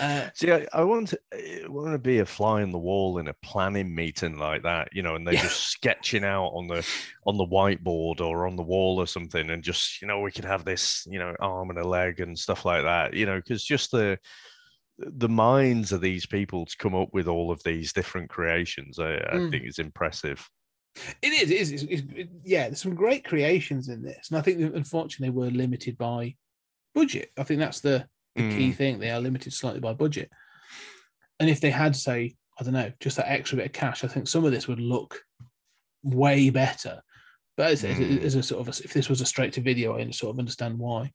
uh, 0.00 0.28
See, 0.34 0.52
I, 0.52 0.66
I 0.72 0.84
want 0.84 1.08
to 1.08 1.20
I 1.32 1.68
want 1.68 1.92
to 1.92 1.98
be 1.98 2.18
a 2.18 2.26
fly 2.26 2.62
on 2.62 2.70
the 2.70 2.78
wall 2.78 3.18
in 3.18 3.28
a 3.28 3.34
planning 3.42 3.94
meeting 3.94 4.38
like 4.38 4.62
that, 4.64 4.88
you 4.92 5.02
know, 5.02 5.14
and 5.16 5.26
they're 5.26 5.34
Yeah. 5.34 5.42
just 5.42 5.68
sketching 5.70 6.24
out 6.24 6.48
on 6.48 6.66
the 6.66 6.86
on 7.26 7.36
the 7.36 7.46
whiteboard 7.46 8.20
or 8.20 8.46
on 8.46 8.56
the 8.56 8.62
wall 8.62 8.98
or 8.98 9.06
something, 9.06 9.50
and 9.50 9.62
just 9.64 10.00
you 10.02 10.08
know 10.08 10.20
we 10.20 10.32
could 10.32 10.44
have 10.44 10.64
this, 10.64 11.06
you 11.08 11.18
know, 11.18 11.34
arm 11.40 11.70
and 11.70 11.78
a 11.78 11.86
leg 11.86 12.20
and 12.20 12.38
stuff 12.38 12.64
like 12.64 12.82
that, 12.84 13.14
you 13.14 13.26
know, 13.26 13.36
because 13.36 13.64
just 13.64 13.90
the 13.90 14.18
the 14.98 15.28
minds 15.28 15.92
of 15.92 16.00
these 16.00 16.24
people 16.26 16.64
to 16.64 16.76
come 16.78 16.94
up 16.94 17.10
with 17.12 17.28
all 17.28 17.50
of 17.50 17.62
these 17.64 17.92
different 17.92 18.30
creations, 18.30 18.98
I, 18.98 19.14
I 19.16 19.36
Mm. 19.36 19.50
think 19.50 19.64
is 19.66 19.78
impressive. 19.78 20.48
It 21.20 21.28
is. 21.34 21.50
It 21.50 21.60
is. 21.60 21.72
It's, 21.72 21.82
it's, 21.82 22.02
it- 22.14 22.30
yeah, 22.42 22.68
there's 22.68 22.80
some 22.80 22.94
great 22.94 23.22
creations 23.24 23.88
in 23.88 24.02
this, 24.02 24.28
and 24.30 24.38
I 24.38 24.42
think 24.42 24.58
that 24.60 24.74
unfortunately 24.74 25.30
we're 25.36 25.50
limited 25.50 25.98
by 25.98 26.34
budget. 26.94 27.30
I 27.36 27.42
think 27.42 27.60
that's 27.60 27.80
the, 27.80 28.08
the 28.36 28.56
key 28.56 28.72
thing. 28.72 28.98
They 28.98 29.10
are 29.10 29.20
limited 29.20 29.52
slightly 29.52 29.80
by 29.80 29.92
budget, 29.94 30.30
and 31.40 31.48
if 31.50 31.60
they 31.60 31.70
had, 31.70 31.94
say, 31.96 32.34
I 32.58 32.64
don't 32.64 32.72
know, 32.72 32.92
just 33.00 33.16
that 33.16 33.30
extra 33.30 33.56
bit 33.56 33.66
of 33.66 33.72
cash, 33.72 34.04
I 34.04 34.08
think 34.08 34.28
some 34.28 34.44
of 34.44 34.52
this 34.52 34.66
would 34.68 34.80
look 34.80 35.20
way 36.02 36.50
better. 36.50 37.02
But 37.56 37.72
as, 37.72 37.84
as- 37.84 37.96
Mm. 37.96 38.22
as 38.22 38.34
a 38.34 38.42
sort 38.42 38.60
of, 38.60 38.68
a, 38.68 38.84
if 38.84 38.92
this 38.92 39.08
was 39.08 39.20
a 39.20 39.26
straight 39.26 39.52
to 39.54 39.60
video, 39.60 39.96
I 39.98 40.10
sort 40.10 40.34
of 40.34 40.38
understand 40.38 40.78
why. 40.78 41.12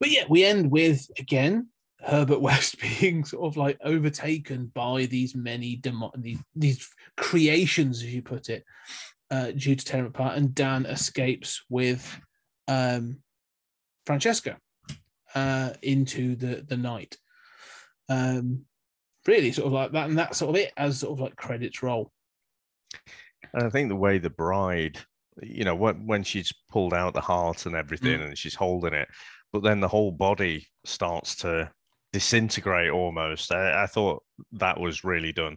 But 0.00 0.10
yeah, 0.10 0.24
we 0.28 0.44
end 0.44 0.70
with 0.70 1.06
again 1.18 1.68
Herbert 2.00 2.40
West 2.48 2.76
being 2.80 3.24
sort 3.24 3.44
of 3.46 3.56
like 3.56 3.78
overtaken 3.84 4.70
by 4.74 5.06
these 5.06 5.34
many 5.36 5.76
demo- 5.76 6.12
these, 6.16 6.38
these 6.56 6.88
creations, 7.16 7.98
as 8.02 8.12
you 8.14 8.22
put 8.22 8.48
it, 8.48 8.64
uh, 9.30 9.52
due 9.52 9.76
to 9.76 9.84
tearing 9.84 10.06
apart, 10.06 10.36
and 10.36 10.54
Dan 10.54 10.86
escapes 10.86 11.62
with 11.68 12.18
um, 12.68 13.18
Francesca 14.06 14.58
uh, 15.34 15.70
into 15.82 16.36
the 16.36 16.64
the 16.68 16.76
night. 16.76 17.16
Um, 18.08 18.64
really, 19.26 19.52
sort 19.52 19.66
of 19.66 19.72
like 19.72 19.92
that, 19.92 20.08
and 20.08 20.18
that's 20.18 20.38
sort 20.38 20.50
of 20.50 20.56
it 20.56 20.72
as 20.76 20.98
sort 21.00 21.12
of 21.12 21.20
like 21.20 21.36
credits 21.36 21.82
roll. 21.82 22.12
And 23.54 23.64
I 23.64 23.70
think 23.70 23.88
the 23.88 23.96
way 23.96 24.18
the 24.18 24.30
bride, 24.30 24.98
you 25.42 25.64
know, 25.64 25.74
when 25.74 26.06
when 26.06 26.22
she's 26.22 26.52
pulled 26.70 26.94
out 26.94 27.14
the 27.14 27.20
heart 27.20 27.66
and 27.66 27.74
everything 27.74 28.20
Mm. 28.20 28.26
and 28.26 28.38
she's 28.38 28.54
holding 28.54 28.92
it, 28.94 29.08
but 29.52 29.62
then 29.62 29.80
the 29.80 29.88
whole 29.88 30.10
body 30.12 30.66
starts 30.84 31.36
to 31.36 31.70
disintegrate 32.12 32.90
almost. 32.90 33.52
I, 33.52 33.84
I 33.84 33.86
thought 33.86 34.22
that 34.52 34.78
was 34.78 35.04
really 35.04 35.32
done 35.32 35.56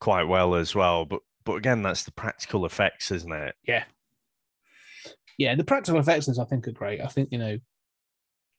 quite 0.00 0.24
well 0.24 0.54
as 0.54 0.74
well. 0.74 1.04
But 1.04 1.20
but 1.44 1.54
again, 1.54 1.82
that's 1.82 2.02
the 2.04 2.12
practical 2.12 2.66
effects, 2.66 3.12
isn't 3.12 3.32
it? 3.32 3.54
yeah, 3.66 3.84
Yeah, 5.38 5.54
the 5.54 5.64
practical 5.64 6.00
effects 6.00 6.28
I 6.38 6.44
think 6.44 6.66
are 6.66 6.72
great. 6.72 7.00
I 7.00 7.06
think 7.06 7.28
you 7.30 7.38
know 7.38 7.58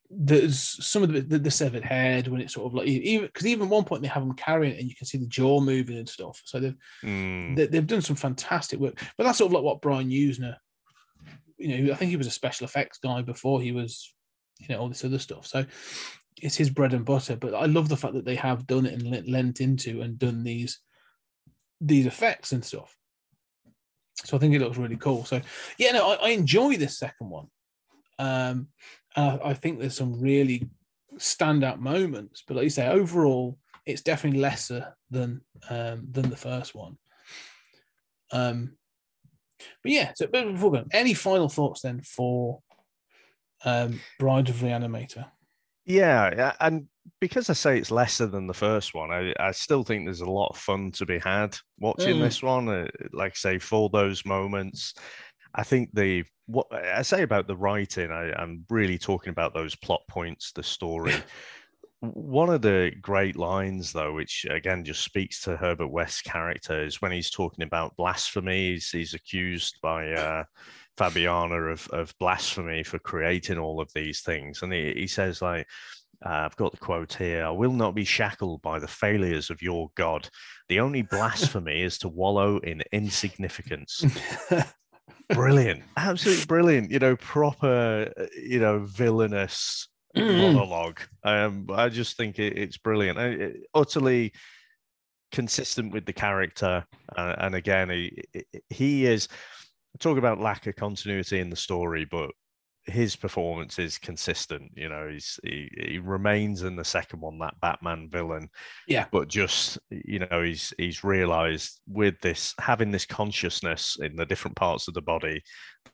there's 0.10 0.60
some 0.86 1.04
of 1.04 1.12
the 1.12 1.22
the, 1.22 1.38
the 1.38 1.52
severed 1.52 1.84
head 1.84 2.28
when 2.28 2.40
it's 2.40 2.54
sort 2.54 2.68
of 2.68 2.74
like 2.74 2.88
even 2.88 3.26
because 3.26 3.46
even 3.46 3.68
one 3.68 3.84
point 3.84 4.02
they 4.02 4.08
have 4.08 4.24
them 4.24 4.36
carrying 4.36 4.74
it 4.74 4.80
and 4.80 4.90
you 4.90 4.96
can 4.96 5.06
see 5.06 5.18
the 5.18 5.28
jaw 5.28 5.60
moving 5.60 5.98
and 5.98 6.08
stuff. 6.08 6.42
So 6.46 6.60
they've 6.60 6.78
Mm, 7.04 7.56
they, 7.56 7.68
they've 7.68 7.88
done 7.88 8.02
some 8.02 8.16
fantastic 8.16 8.80
work. 8.80 9.00
But 9.18 9.24
that's 9.24 9.38
sort 9.38 9.50
of 9.50 9.54
like 9.54 9.64
what 9.64 9.82
Brian 9.82 10.10
Yuzna, 10.10 10.56
you 11.58 11.86
know, 11.86 11.94
I 11.94 11.96
think 11.96 12.10
he 12.10 12.18
was 12.18 12.28
a 12.28 12.32
special 12.32 12.66
effects 12.66 13.00
guy 13.00 13.22
before 13.22 13.62
he 13.62 13.72
was, 13.72 14.14
you 14.60 14.68
know, 14.70 14.80
all 14.82 14.90
this 14.90 15.06
other 15.06 15.20
stuff. 15.20 15.48
So 15.48 15.66
it's 16.42 16.56
his 16.56 16.70
bread 16.70 16.94
and 16.94 17.06
butter. 17.06 17.36
But 17.36 17.54
I 17.54 17.66
love 17.66 17.90
the 17.90 17.98
fact 17.98 18.14
that 18.14 18.26
they 18.26 18.36
have 18.36 18.68
done 18.68 18.86
it 18.86 18.94
and 18.94 19.04
le- 19.04 19.32
lent 19.32 19.62
into 19.62 20.02
and 20.02 20.20
done 20.20 20.44
these 20.44 20.80
these 21.80 22.06
effects 22.06 22.52
and 22.54 22.66
stuff. 22.66 22.96
So 24.26 24.36
I 24.36 24.40
think 24.40 24.56
it 24.56 24.60
looks 24.60 24.78
really 24.78 24.98
cool. 24.98 25.26
So 25.26 25.42
yeah, 25.78 25.92
no, 25.92 26.12
I, 26.12 26.16
I 26.16 26.30
enjoy 26.30 26.78
this 26.78 26.98
second 26.98 27.30
one. 27.30 27.48
Um, 28.20 28.70
and 29.18 29.41
I, 29.44 29.53
think 29.53 29.80
there's 29.80 29.98
some 29.98 30.22
really 30.22 30.69
standout 31.15 31.80
moments. 31.80 32.44
But 32.48 32.56
like 32.57 32.64
you 32.65 32.69
say, 32.69 32.88
overall, 32.88 33.57
it's 33.85 34.02
definitely 34.02 34.39
lesser 34.39 34.95
than 35.10 35.41
um, 35.69 36.07
than 36.11 36.30
the 36.30 36.38
first 36.38 36.76
one. 36.76 36.98
Um, 38.31 38.77
but 39.81 39.91
yeah, 39.91 40.11
so 40.15 40.27
but 40.31 40.52
before 40.52 40.72
going, 40.72 40.88
any 40.91 41.14
final 41.14 41.49
thoughts 41.49 41.81
then 41.81 42.02
for 42.02 42.60
um, 43.65 43.99
Bride 44.19 44.49
of 44.49 44.57
Reanimator? 44.57 45.26
yeah, 45.85 46.34
yeah, 46.35 46.53
and 46.60 46.88
because 47.22 47.49
I 47.49 47.53
say 47.53 47.77
it's 47.77 47.91
lesser 47.91 48.27
than 48.27 48.45
the 48.45 48.53
first 48.53 48.94
one, 48.94 49.11
I, 49.11 49.34
I 49.39 49.52
still 49.52 49.84
think 49.84 50.06
there's 50.06 50.22
a 50.22 50.30
lot 50.30 50.49
of 50.49 50.57
fun 50.57 50.91
to 50.91 51.06
be 51.06 51.18
had 51.19 51.57
watching 51.80 52.18
Mm. 52.18 52.22
this 52.22 52.44
one. 52.44 52.68
Uh, 52.68 52.88
like 53.14 53.31
I 53.31 53.35
say, 53.35 53.60
for 53.60 53.89
those 53.89 54.26
moments, 54.26 54.94
I 55.56 55.64
think 55.64 55.89
the 55.94 56.26
what 56.48 56.68
I 56.74 57.02
say 57.02 57.22
about 57.22 57.48
the 57.48 57.56
writing, 57.56 58.11
I, 58.11 58.32
I'm 58.34 58.65
really 58.69 58.98
talking 58.98 59.30
about 59.30 59.53
those 59.53 59.76
plot 59.76 60.02
points, 60.10 60.52
the 60.52 60.64
story. 60.64 61.14
One 61.99 62.49
of 62.49 62.61
the 62.61 62.91
great 63.02 63.36
lines, 63.36 63.91
though, 63.91 64.14
which 64.14 64.45
again 64.49 64.86
just 64.86 65.03
speaks 65.03 65.41
to 65.41 65.57
Herbert 65.57 65.88
West's 65.88 66.22
character, 66.22 66.84
is 66.84 67.02
when 67.02 67.11
he's 67.11 67.32
talking 67.32 67.64
about 67.64 67.98
blasphemy. 67.98 68.74
He's, 68.74 68.90
he's 68.90 69.14
accused 69.14 69.80
by 69.82 70.11
uh, 70.11 70.44
Fabiana 70.98 71.72
of, 71.72 71.88
of 71.90 72.14
blasphemy 72.19 72.84
for 72.84 72.99
creating 72.99 73.57
all 73.57 73.82
of 73.82 73.91
these 73.94 74.22
things. 74.22 74.61
And 74.61 74.72
he, 74.72 74.94
he 74.94 75.07
says, 75.07 75.41
like, 75.41 75.68
uh, 76.26 76.30
I've 76.30 76.56
got 76.56 76.72
the 76.72 76.78
quote 76.78 77.14
here 77.14 77.45
I 77.45 77.52
will 77.52 77.74
not 77.74 77.94
be 77.94 78.06
shackled 78.06 78.61
by 78.61 78.80
the 78.80 78.88
failures 78.88 79.49
of 79.49 79.61
your 79.61 79.90
God. 79.95 80.30
The 80.69 80.80
only 80.80 81.02
blasphemy 81.11 81.82
is 81.82 81.98
to 81.99 82.10
wallow 82.10 82.57
in 82.60 82.84
insignificance. 82.91 84.06
Brilliant. 85.30 85.84
Absolutely 85.98 86.45
brilliant. 86.45 86.91
You 86.91 86.99
know, 86.99 87.16
proper, 87.18 88.12
uh, 88.18 88.26
you 88.36 88.60
know, 88.60 88.80
villainous 88.80 89.88
Mm. 90.16 90.38
monologue. 90.38 90.99
Um, 91.24 91.68
I 91.72 91.90
just 91.90 92.18
think 92.18 92.40
it, 92.40 92.58
it's 92.58 92.78
brilliant. 92.78 93.20
I- 93.20 93.26
it- 93.28 93.58
utterly 93.76 94.32
consistent 95.32 95.91
with 95.94 96.06
the 96.06 96.14
character, 96.14 96.86
uh, 97.16 97.36
and 97.40 97.54
again, 97.54 97.90
he 97.90 98.24
he 98.70 99.06
is. 99.06 99.28
Talk 99.99 100.18
about 100.18 100.40
lack 100.40 100.66
of 100.66 100.76
continuity 100.76 101.40
in 101.40 101.49
the 101.49 101.56
story, 101.56 102.06
but 102.06 102.32
his 102.88 103.16
performance 103.16 103.80
is 103.80 103.98
consistent. 103.98 104.72
You 104.76 104.90
know, 104.90 105.10
he's 105.10 105.40
he, 105.44 105.70
he 105.78 106.00
remains 106.00 106.64
in 106.64 106.76
the 106.76 106.86
second 106.86 107.20
one 107.20 107.38
that 107.40 107.60
Batman 107.62 108.10
villain. 108.10 108.50
Yeah. 108.88 109.06
But 109.12 109.28
just 109.28 109.78
you 109.90 110.20
know, 110.20 110.42
he's 110.42 110.74
he's 110.78 111.04
realised 111.04 111.82
with 111.88 112.20
this 112.22 112.56
having 112.60 112.92
this 112.92 113.06
consciousness 113.06 113.98
in 114.02 114.16
the 114.16 114.26
different 114.26 114.56
parts 114.56 114.88
of 114.88 114.94
the 114.94 115.02
body 115.02 115.44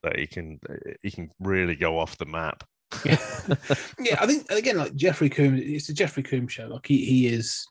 that 0.03 0.17
he 0.17 0.27
can 0.27 0.59
he 1.01 1.11
can 1.11 1.29
really 1.39 1.75
go 1.75 1.99
off 1.99 2.17
the 2.17 2.25
map. 2.25 2.63
yeah, 3.03 3.17
yeah. 3.99 4.17
I 4.21 4.27
think 4.27 4.49
again, 4.51 4.77
like 4.77 4.95
Jeffrey 4.95 5.29
Combs, 5.29 5.61
it's 5.63 5.89
a 5.89 5.93
Jeffrey 5.93 6.23
Combs 6.23 6.53
show. 6.53 6.67
Like 6.67 6.85
he 6.85 7.03
he 7.05 7.27
is 7.27 7.65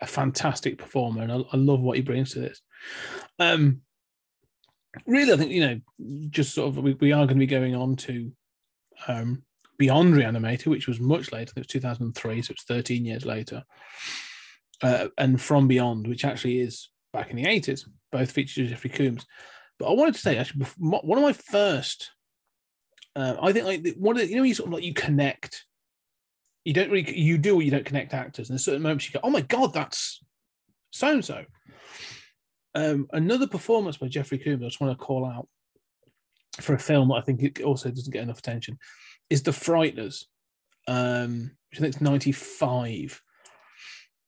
a 0.00 0.06
fantastic 0.06 0.78
performer, 0.78 1.22
and 1.22 1.32
I, 1.32 1.36
I 1.52 1.56
love 1.56 1.80
what 1.80 1.96
he 1.96 2.02
brings 2.02 2.32
to 2.32 2.40
this. 2.40 2.60
Um, 3.38 3.82
really, 5.06 5.32
I 5.32 5.36
think 5.36 5.50
you 5.50 5.60
know, 5.60 5.80
just 6.30 6.54
sort 6.54 6.68
of 6.68 6.78
we, 6.78 6.94
we 6.94 7.12
are 7.12 7.26
going 7.26 7.38
to 7.38 7.46
be 7.46 7.46
going 7.46 7.74
on 7.74 7.96
to 7.96 8.32
um, 9.08 9.42
Beyond 9.78 10.14
Reanimator, 10.14 10.66
which 10.66 10.88
was 10.88 11.00
much 11.00 11.32
later. 11.32 11.52
It 11.56 11.60
was 11.60 11.66
2003, 11.66 12.42
so 12.42 12.52
it's 12.52 12.64
13 12.64 13.04
years 13.04 13.26
later. 13.26 13.62
Uh, 14.82 15.08
and 15.18 15.40
From 15.40 15.68
Beyond, 15.68 16.06
which 16.06 16.24
actually 16.24 16.60
is 16.60 16.90
back 17.12 17.30
in 17.30 17.36
the 17.36 17.44
80s, 17.44 17.86
both 18.12 18.30
featured 18.30 18.68
Jeffrey 18.68 18.90
Combs. 18.90 19.26
But 19.78 19.86
I 19.86 19.94
wanted 19.94 20.14
to 20.14 20.20
say, 20.20 20.38
actually, 20.38 20.66
one 20.78 21.18
of 21.18 21.24
my 21.24 21.32
first, 21.32 22.10
uh, 23.14 23.36
I 23.40 23.52
think, 23.52 23.66
like 23.66 23.96
one 23.98 24.16
of 24.16 24.22
the, 24.22 24.28
you 24.28 24.36
know, 24.36 24.42
you 24.42 24.54
sort 24.54 24.68
of 24.68 24.74
like 24.74 24.84
you 24.84 24.94
connect. 24.94 25.64
You 26.64 26.72
don't 26.72 26.90
really, 26.90 27.18
you 27.18 27.38
do, 27.38 27.56
or 27.56 27.62
you 27.62 27.70
don't 27.70 27.84
connect 27.84 28.14
actors. 28.14 28.48
And 28.48 28.54
there's 28.54 28.64
certain 28.64 28.82
moments 28.82 29.06
you 29.06 29.12
go, 29.12 29.20
"Oh 29.22 29.30
my 29.30 29.42
god, 29.42 29.72
that's 29.72 30.22
so 30.90 31.12
and 31.12 31.24
so." 31.24 31.44
Um, 32.76 33.06
another 33.12 33.46
performance 33.46 33.96
by 33.96 34.08
Jeffrey 34.08 34.38
Combs, 34.38 34.62
I 34.62 34.66
just 34.66 34.82
want 34.82 34.96
to 34.96 35.02
call 35.02 35.24
out 35.24 35.48
for 36.60 36.74
a 36.74 36.78
film 36.78 37.08
that 37.08 37.14
I 37.14 37.20
think 37.22 37.42
it 37.42 37.62
also 37.62 37.90
doesn't 37.90 38.12
get 38.12 38.22
enough 38.22 38.38
attention, 38.38 38.78
is 39.30 39.42
The 39.42 39.50
Frighteners, 39.50 40.24
um, 40.86 41.52
which 41.70 41.78
I 41.78 41.80
think 41.80 41.94
it's 41.94 42.02
95. 42.02 43.22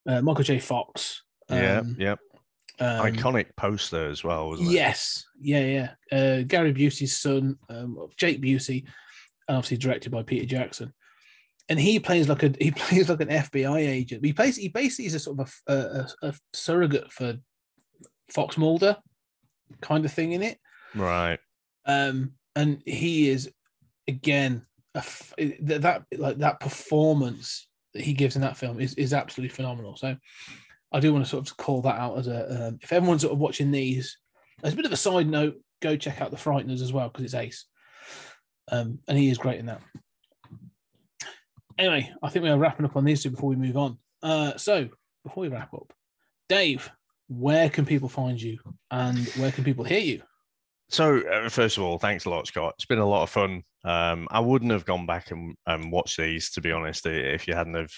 Uh, 0.08 0.22
Michael 0.22 0.44
J. 0.44 0.58
Fox. 0.58 1.22
yeah, 1.50 1.80
um, 1.80 1.96
yeah. 1.98 2.16
um, 2.80 3.04
Iconic 3.04 3.48
poster 3.54 4.08
as 4.08 4.24
well, 4.24 4.48
wasn't 4.48 4.70
it? 4.70 4.72
Yes, 4.72 5.26
yeah, 5.38 5.60
yeah. 6.10 6.18
Uh, 6.18 6.42
Gary 6.46 6.72
Busey's 6.72 7.18
son, 7.18 7.58
um, 7.68 7.98
Jake 8.16 8.40
Busey, 8.40 8.84
and 9.46 9.58
obviously 9.58 9.76
directed 9.76 10.10
by 10.10 10.22
Peter 10.22 10.46
Jackson. 10.46 10.94
And 11.68 11.78
he 11.78 12.00
plays 12.00 12.30
like 12.30 12.42
a 12.44 12.54
he 12.60 12.70
plays 12.70 13.10
like 13.10 13.20
an 13.20 13.28
FBI 13.28 13.86
agent. 13.86 14.24
He 14.24 14.32
plays 14.32 14.56
he 14.56 14.68
basically 14.68 15.04
is 15.04 15.14
a 15.14 15.18
sort 15.18 15.38
of 15.38 15.54
a, 15.66 15.74
a, 15.74 16.28
a 16.28 16.34
surrogate 16.54 17.12
for 17.12 17.36
Fox 18.32 18.56
Mulder 18.56 18.96
kind 19.80 20.04
of 20.04 20.12
thing 20.12 20.32
in 20.32 20.42
it. 20.42 20.58
Right. 20.94 21.38
Um, 21.86 22.32
and 22.56 22.82
he 22.84 23.28
is 23.28 23.50
again 24.06 24.66
a 24.94 24.98
f- 24.98 25.34
that, 25.38 25.82
that 25.82 26.02
like 26.16 26.38
that 26.38 26.60
performance 26.60 27.68
that 27.94 28.02
he 28.02 28.12
gives 28.12 28.36
in 28.36 28.42
that 28.42 28.56
film 28.56 28.80
is 28.80 28.94
is 28.94 29.12
absolutely 29.12 29.54
phenomenal. 29.54 29.96
So 29.96 30.16
I 30.92 31.00
do 31.00 31.12
want 31.12 31.24
to 31.24 31.30
sort 31.30 31.48
of 31.48 31.56
call 31.56 31.82
that 31.82 31.98
out 31.98 32.18
as 32.18 32.28
a 32.28 32.68
um, 32.68 32.78
if 32.82 32.92
everyone's 32.92 33.22
sort 33.22 33.32
of 33.32 33.38
watching 33.38 33.70
these 33.70 34.18
as 34.62 34.72
a 34.72 34.76
bit 34.76 34.86
of 34.86 34.92
a 34.92 34.96
side 34.96 35.28
note, 35.28 35.56
go 35.80 35.96
check 35.96 36.20
out 36.20 36.30
the 36.30 36.36
Frighteners 36.36 36.82
as 36.82 36.92
well 36.92 37.08
because 37.08 37.24
it's 37.24 37.34
ace. 37.34 37.66
Um, 38.70 38.98
and 39.08 39.16
he 39.16 39.30
is 39.30 39.38
great 39.38 39.60
in 39.60 39.66
that. 39.66 39.80
Anyway, 41.78 42.12
I 42.22 42.28
think 42.28 42.42
we 42.42 42.50
are 42.50 42.58
wrapping 42.58 42.84
up 42.84 42.96
on 42.96 43.04
these 43.04 43.22
two 43.22 43.30
before 43.30 43.50
we 43.50 43.56
move 43.56 43.76
on. 43.76 43.98
Uh, 44.22 44.56
so 44.56 44.88
before 45.22 45.42
we 45.42 45.48
wrap 45.48 45.72
up, 45.72 45.92
Dave, 46.48 46.90
where 47.28 47.68
can 47.68 47.84
people 47.84 48.08
find 48.08 48.40
you 48.40 48.58
and 48.90 49.18
where 49.36 49.52
can 49.52 49.64
people 49.64 49.84
hear 49.84 50.00
you? 50.00 50.22
So, 50.90 51.20
uh, 51.20 51.48
first 51.50 51.76
of 51.76 51.82
all, 51.82 51.98
thanks 51.98 52.24
a 52.24 52.30
lot, 52.30 52.46
Scott. 52.46 52.74
It's 52.76 52.86
been 52.86 52.98
a 52.98 53.06
lot 53.06 53.22
of 53.22 53.30
fun. 53.30 53.62
Um, 53.84 54.26
I 54.30 54.40
wouldn't 54.40 54.72
have 54.72 54.86
gone 54.86 55.06
back 55.06 55.30
and, 55.30 55.54
and 55.66 55.92
watched 55.92 56.16
these, 56.16 56.50
to 56.52 56.62
be 56.62 56.72
honest, 56.72 57.06
if 57.06 57.46
you 57.46 57.54
hadn't 57.54 57.74
have 57.74 57.92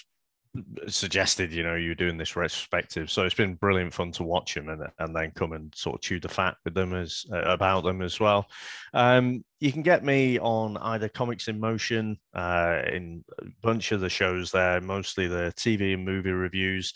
suggested, 0.87 1.53
you 1.53 1.63
know, 1.63 1.75
you 1.75 1.89
were 1.89 1.95
doing 1.95 2.17
this 2.17 2.35
retrospective. 2.35 3.09
So 3.09 3.23
it's 3.23 3.35
been 3.35 3.55
brilliant 3.55 3.93
fun 3.93 4.11
to 4.13 4.23
watch 4.23 4.53
them 4.55 4.67
and, 4.67 4.83
and 4.99 5.15
then 5.15 5.31
come 5.31 5.53
and 5.53 5.73
sort 5.73 5.95
of 5.95 6.01
chew 6.01 6.19
the 6.19 6.27
fat 6.27 6.55
with 6.65 6.73
them 6.73 6.93
as 6.93 7.25
uh, 7.31 7.41
about 7.43 7.85
them 7.85 8.01
as 8.01 8.19
well. 8.19 8.47
Um, 8.93 9.45
you 9.61 9.71
can 9.71 9.83
get 9.83 10.03
me 10.03 10.37
on 10.39 10.75
either 10.75 11.07
Comics 11.07 11.47
in 11.47 11.59
Motion, 11.59 12.17
uh, 12.33 12.81
in 12.91 13.23
a 13.39 13.45
bunch 13.61 13.93
of 13.93 14.01
the 14.01 14.09
shows 14.09 14.51
there, 14.51 14.81
mostly 14.81 15.27
the 15.27 15.53
TV 15.55 15.93
and 15.93 16.03
movie 16.03 16.31
reviews 16.31 16.93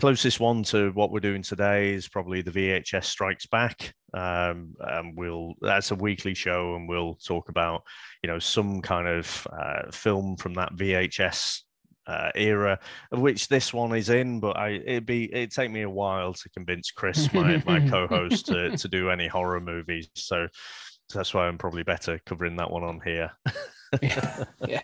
closest 0.00 0.40
one 0.40 0.62
to 0.62 0.90
what 0.92 1.10
we're 1.10 1.20
doing 1.20 1.42
today 1.42 1.92
is 1.92 2.08
probably 2.08 2.40
the 2.40 2.50
VHS 2.50 3.04
Strikes 3.04 3.44
Back. 3.46 3.92
Um, 4.14 4.74
and 4.80 5.14
we'll 5.16 5.52
that's 5.60 5.90
a 5.90 5.94
weekly 5.94 6.32
show, 6.32 6.74
and 6.74 6.88
we'll 6.88 7.16
talk 7.16 7.50
about 7.50 7.82
you 8.22 8.30
know 8.30 8.38
some 8.38 8.80
kind 8.80 9.06
of 9.06 9.46
uh, 9.52 9.90
film 9.92 10.38
from 10.38 10.54
that 10.54 10.74
VHS 10.74 11.60
uh, 12.06 12.30
era, 12.34 12.78
of 13.12 13.20
which 13.20 13.48
this 13.48 13.74
one 13.74 13.94
is 13.94 14.08
in. 14.08 14.40
But 14.40 14.56
I 14.56 14.70
it'd 14.70 15.06
be 15.06 15.32
it'd 15.32 15.50
take 15.50 15.70
me 15.70 15.82
a 15.82 15.90
while 15.90 16.32
to 16.32 16.50
convince 16.50 16.90
Chris, 16.90 17.32
my 17.34 17.62
my 17.66 17.86
co-host, 17.90 18.46
to 18.46 18.74
to 18.74 18.88
do 18.88 19.10
any 19.10 19.28
horror 19.28 19.60
movies. 19.60 20.08
So. 20.14 20.48
That's 21.12 21.34
why 21.34 21.48
I'm 21.48 21.58
probably 21.58 21.82
better 21.82 22.20
covering 22.24 22.54
that 22.58 22.70
one 22.70 22.84
on 22.84 23.00
here. 23.04 23.32
yeah, 24.00 24.44
yeah, 24.64 24.80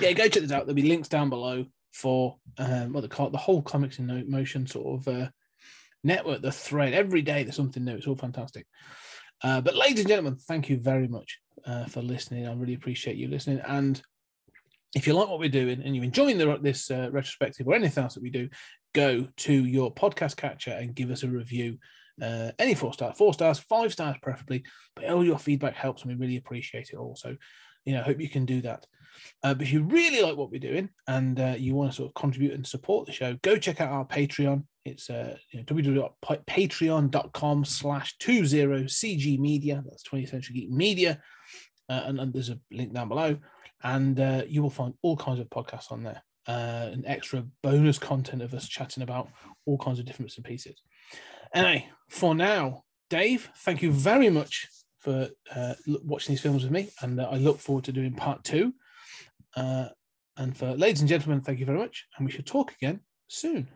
yeah. 0.00 0.12
Go 0.12 0.26
check 0.26 0.42
this 0.42 0.50
out. 0.50 0.66
There'll 0.66 0.74
be 0.74 0.82
links 0.82 1.06
down 1.06 1.30
below 1.30 1.66
for 1.94 2.36
um, 2.58 2.92
what 2.92 3.02
they 3.02 3.08
call 3.08 3.28
it, 3.28 3.32
the 3.32 3.38
whole 3.38 3.62
comics 3.62 3.98
in 3.98 4.30
motion 4.30 4.66
sort 4.66 5.00
of 5.00 5.08
uh, 5.08 5.28
network, 6.02 6.42
the 6.42 6.52
thread. 6.52 6.92
Every 6.92 7.22
day 7.22 7.44
there's 7.44 7.56
something 7.56 7.84
new. 7.84 7.94
It's 7.94 8.08
all 8.08 8.16
fantastic. 8.16 8.66
Uh, 9.42 9.60
but 9.60 9.76
ladies 9.76 10.00
and 10.00 10.08
gentlemen, 10.08 10.36
thank 10.36 10.68
you 10.68 10.76
very 10.76 11.06
much 11.06 11.38
uh, 11.64 11.84
for 11.86 12.02
listening. 12.02 12.46
I 12.46 12.54
really 12.54 12.74
appreciate 12.74 13.16
you 13.16 13.28
listening. 13.28 13.60
And 13.66 14.02
if 14.96 15.06
you 15.06 15.12
like 15.12 15.28
what 15.28 15.38
we're 15.38 15.48
doing 15.48 15.82
and 15.82 15.94
you're 15.94 16.04
enjoying 16.04 16.36
the, 16.36 16.58
this 16.60 16.90
uh, 16.90 17.10
retrospective 17.12 17.66
or 17.66 17.74
anything 17.74 18.02
else 18.02 18.14
that 18.14 18.22
we 18.22 18.30
do, 18.30 18.48
go 18.92 19.28
to 19.36 19.52
your 19.52 19.94
podcast 19.94 20.36
catcher 20.36 20.72
and 20.72 20.94
give 20.94 21.10
us 21.10 21.22
a 21.22 21.28
review. 21.28 21.78
Uh, 22.20 22.50
any 22.58 22.74
four 22.74 22.92
stars, 22.92 23.16
four 23.16 23.34
stars, 23.34 23.58
five 23.58 23.92
stars 23.92 24.16
preferably. 24.20 24.64
But 24.96 25.06
all 25.06 25.24
your 25.24 25.38
feedback 25.38 25.74
helps, 25.74 26.02
and 26.02 26.12
we 26.12 26.18
really 26.18 26.36
appreciate 26.36 26.90
it. 26.90 26.96
Also, 26.96 27.36
you 27.84 27.92
know, 27.92 28.02
hope 28.02 28.20
you 28.20 28.28
can 28.28 28.46
do 28.46 28.62
that. 28.62 28.86
Uh, 29.42 29.54
but 29.54 29.62
if 29.62 29.72
you 29.72 29.82
really 29.84 30.22
like 30.22 30.36
what 30.36 30.50
we're 30.50 30.60
doing 30.60 30.90
and 31.08 31.40
uh, 31.40 31.54
you 31.58 31.74
want 31.74 31.90
to 31.90 31.96
sort 31.96 32.10
of 32.10 32.14
contribute 32.14 32.54
and 32.54 32.66
support 32.66 33.06
the 33.06 33.12
show, 33.12 33.36
go 33.42 33.56
check 33.56 33.80
out 33.80 33.92
our 33.92 34.06
Patreon. 34.06 34.64
It's 34.84 35.08
uh, 35.08 35.36
you 35.50 35.60
know, 35.60 35.64
www.patreon.com 35.64 37.64
slash 37.64 38.16
20cg 38.18 39.38
media. 39.38 39.82
That's 39.86 40.02
20th 40.02 40.30
Century 40.30 40.56
Geek 40.56 40.70
Media. 40.70 41.20
Uh, 41.88 42.02
and, 42.06 42.20
and, 42.20 42.32
there's 42.32 42.48
a 42.48 42.58
link 42.70 42.94
down 42.94 43.08
below. 43.08 43.36
And 43.82 44.18
uh, 44.18 44.42
you 44.46 44.62
will 44.62 44.70
find 44.70 44.94
all 45.02 45.16
kinds 45.16 45.40
of 45.40 45.50
podcasts 45.50 45.92
on 45.92 46.02
there 46.02 46.22
uh, 46.46 46.90
and 46.92 47.04
extra 47.06 47.44
bonus 47.62 47.98
content 47.98 48.42
of 48.42 48.54
us 48.54 48.68
chatting 48.68 49.02
about 49.02 49.28
all 49.66 49.78
kinds 49.78 49.98
of 49.98 50.04
different 50.04 50.28
bits 50.28 50.36
and 50.36 50.44
pieces. 50.44 50.82
Anyway, 51.54 51.88
for 52.08 52.34
now, 52.34 52.84
Dave, 53.10 53.50
thank 53.58 53.82
you 53.82 53.92
very 53.92 54.30
much 54.30 54.68
for 54.98 55.28
uh, 55.54 55.74
watching 55.86 56.32
these 56.32 56.40
films 56.40 56.62
with 56.62 56.72
me, 56.72 56.88
and 57.02 57.20
I 57.20 57.36
look 57.36 57.58
forward 57.58 57.84
to 57.84 57.92
doing 57.92 58.14
part 58.14 58.44
two. 58.44 58.74
Uh, 59.56 59.88
and 60.36 60.56
for 60.56 60.72
ladies 60.72 61.00
and 61.00 61.08
gentlemen, 61.08 61.40
thank 61.40 61.58
you 61.58 61.66
very 61.66 61.78
much, 61.78 62.06
and 62.16 62.26
we 62.26 62.32
should 62.32 62.46
talk 62.46 62.72
again 62.72 63.00
soon. 63.28 63.68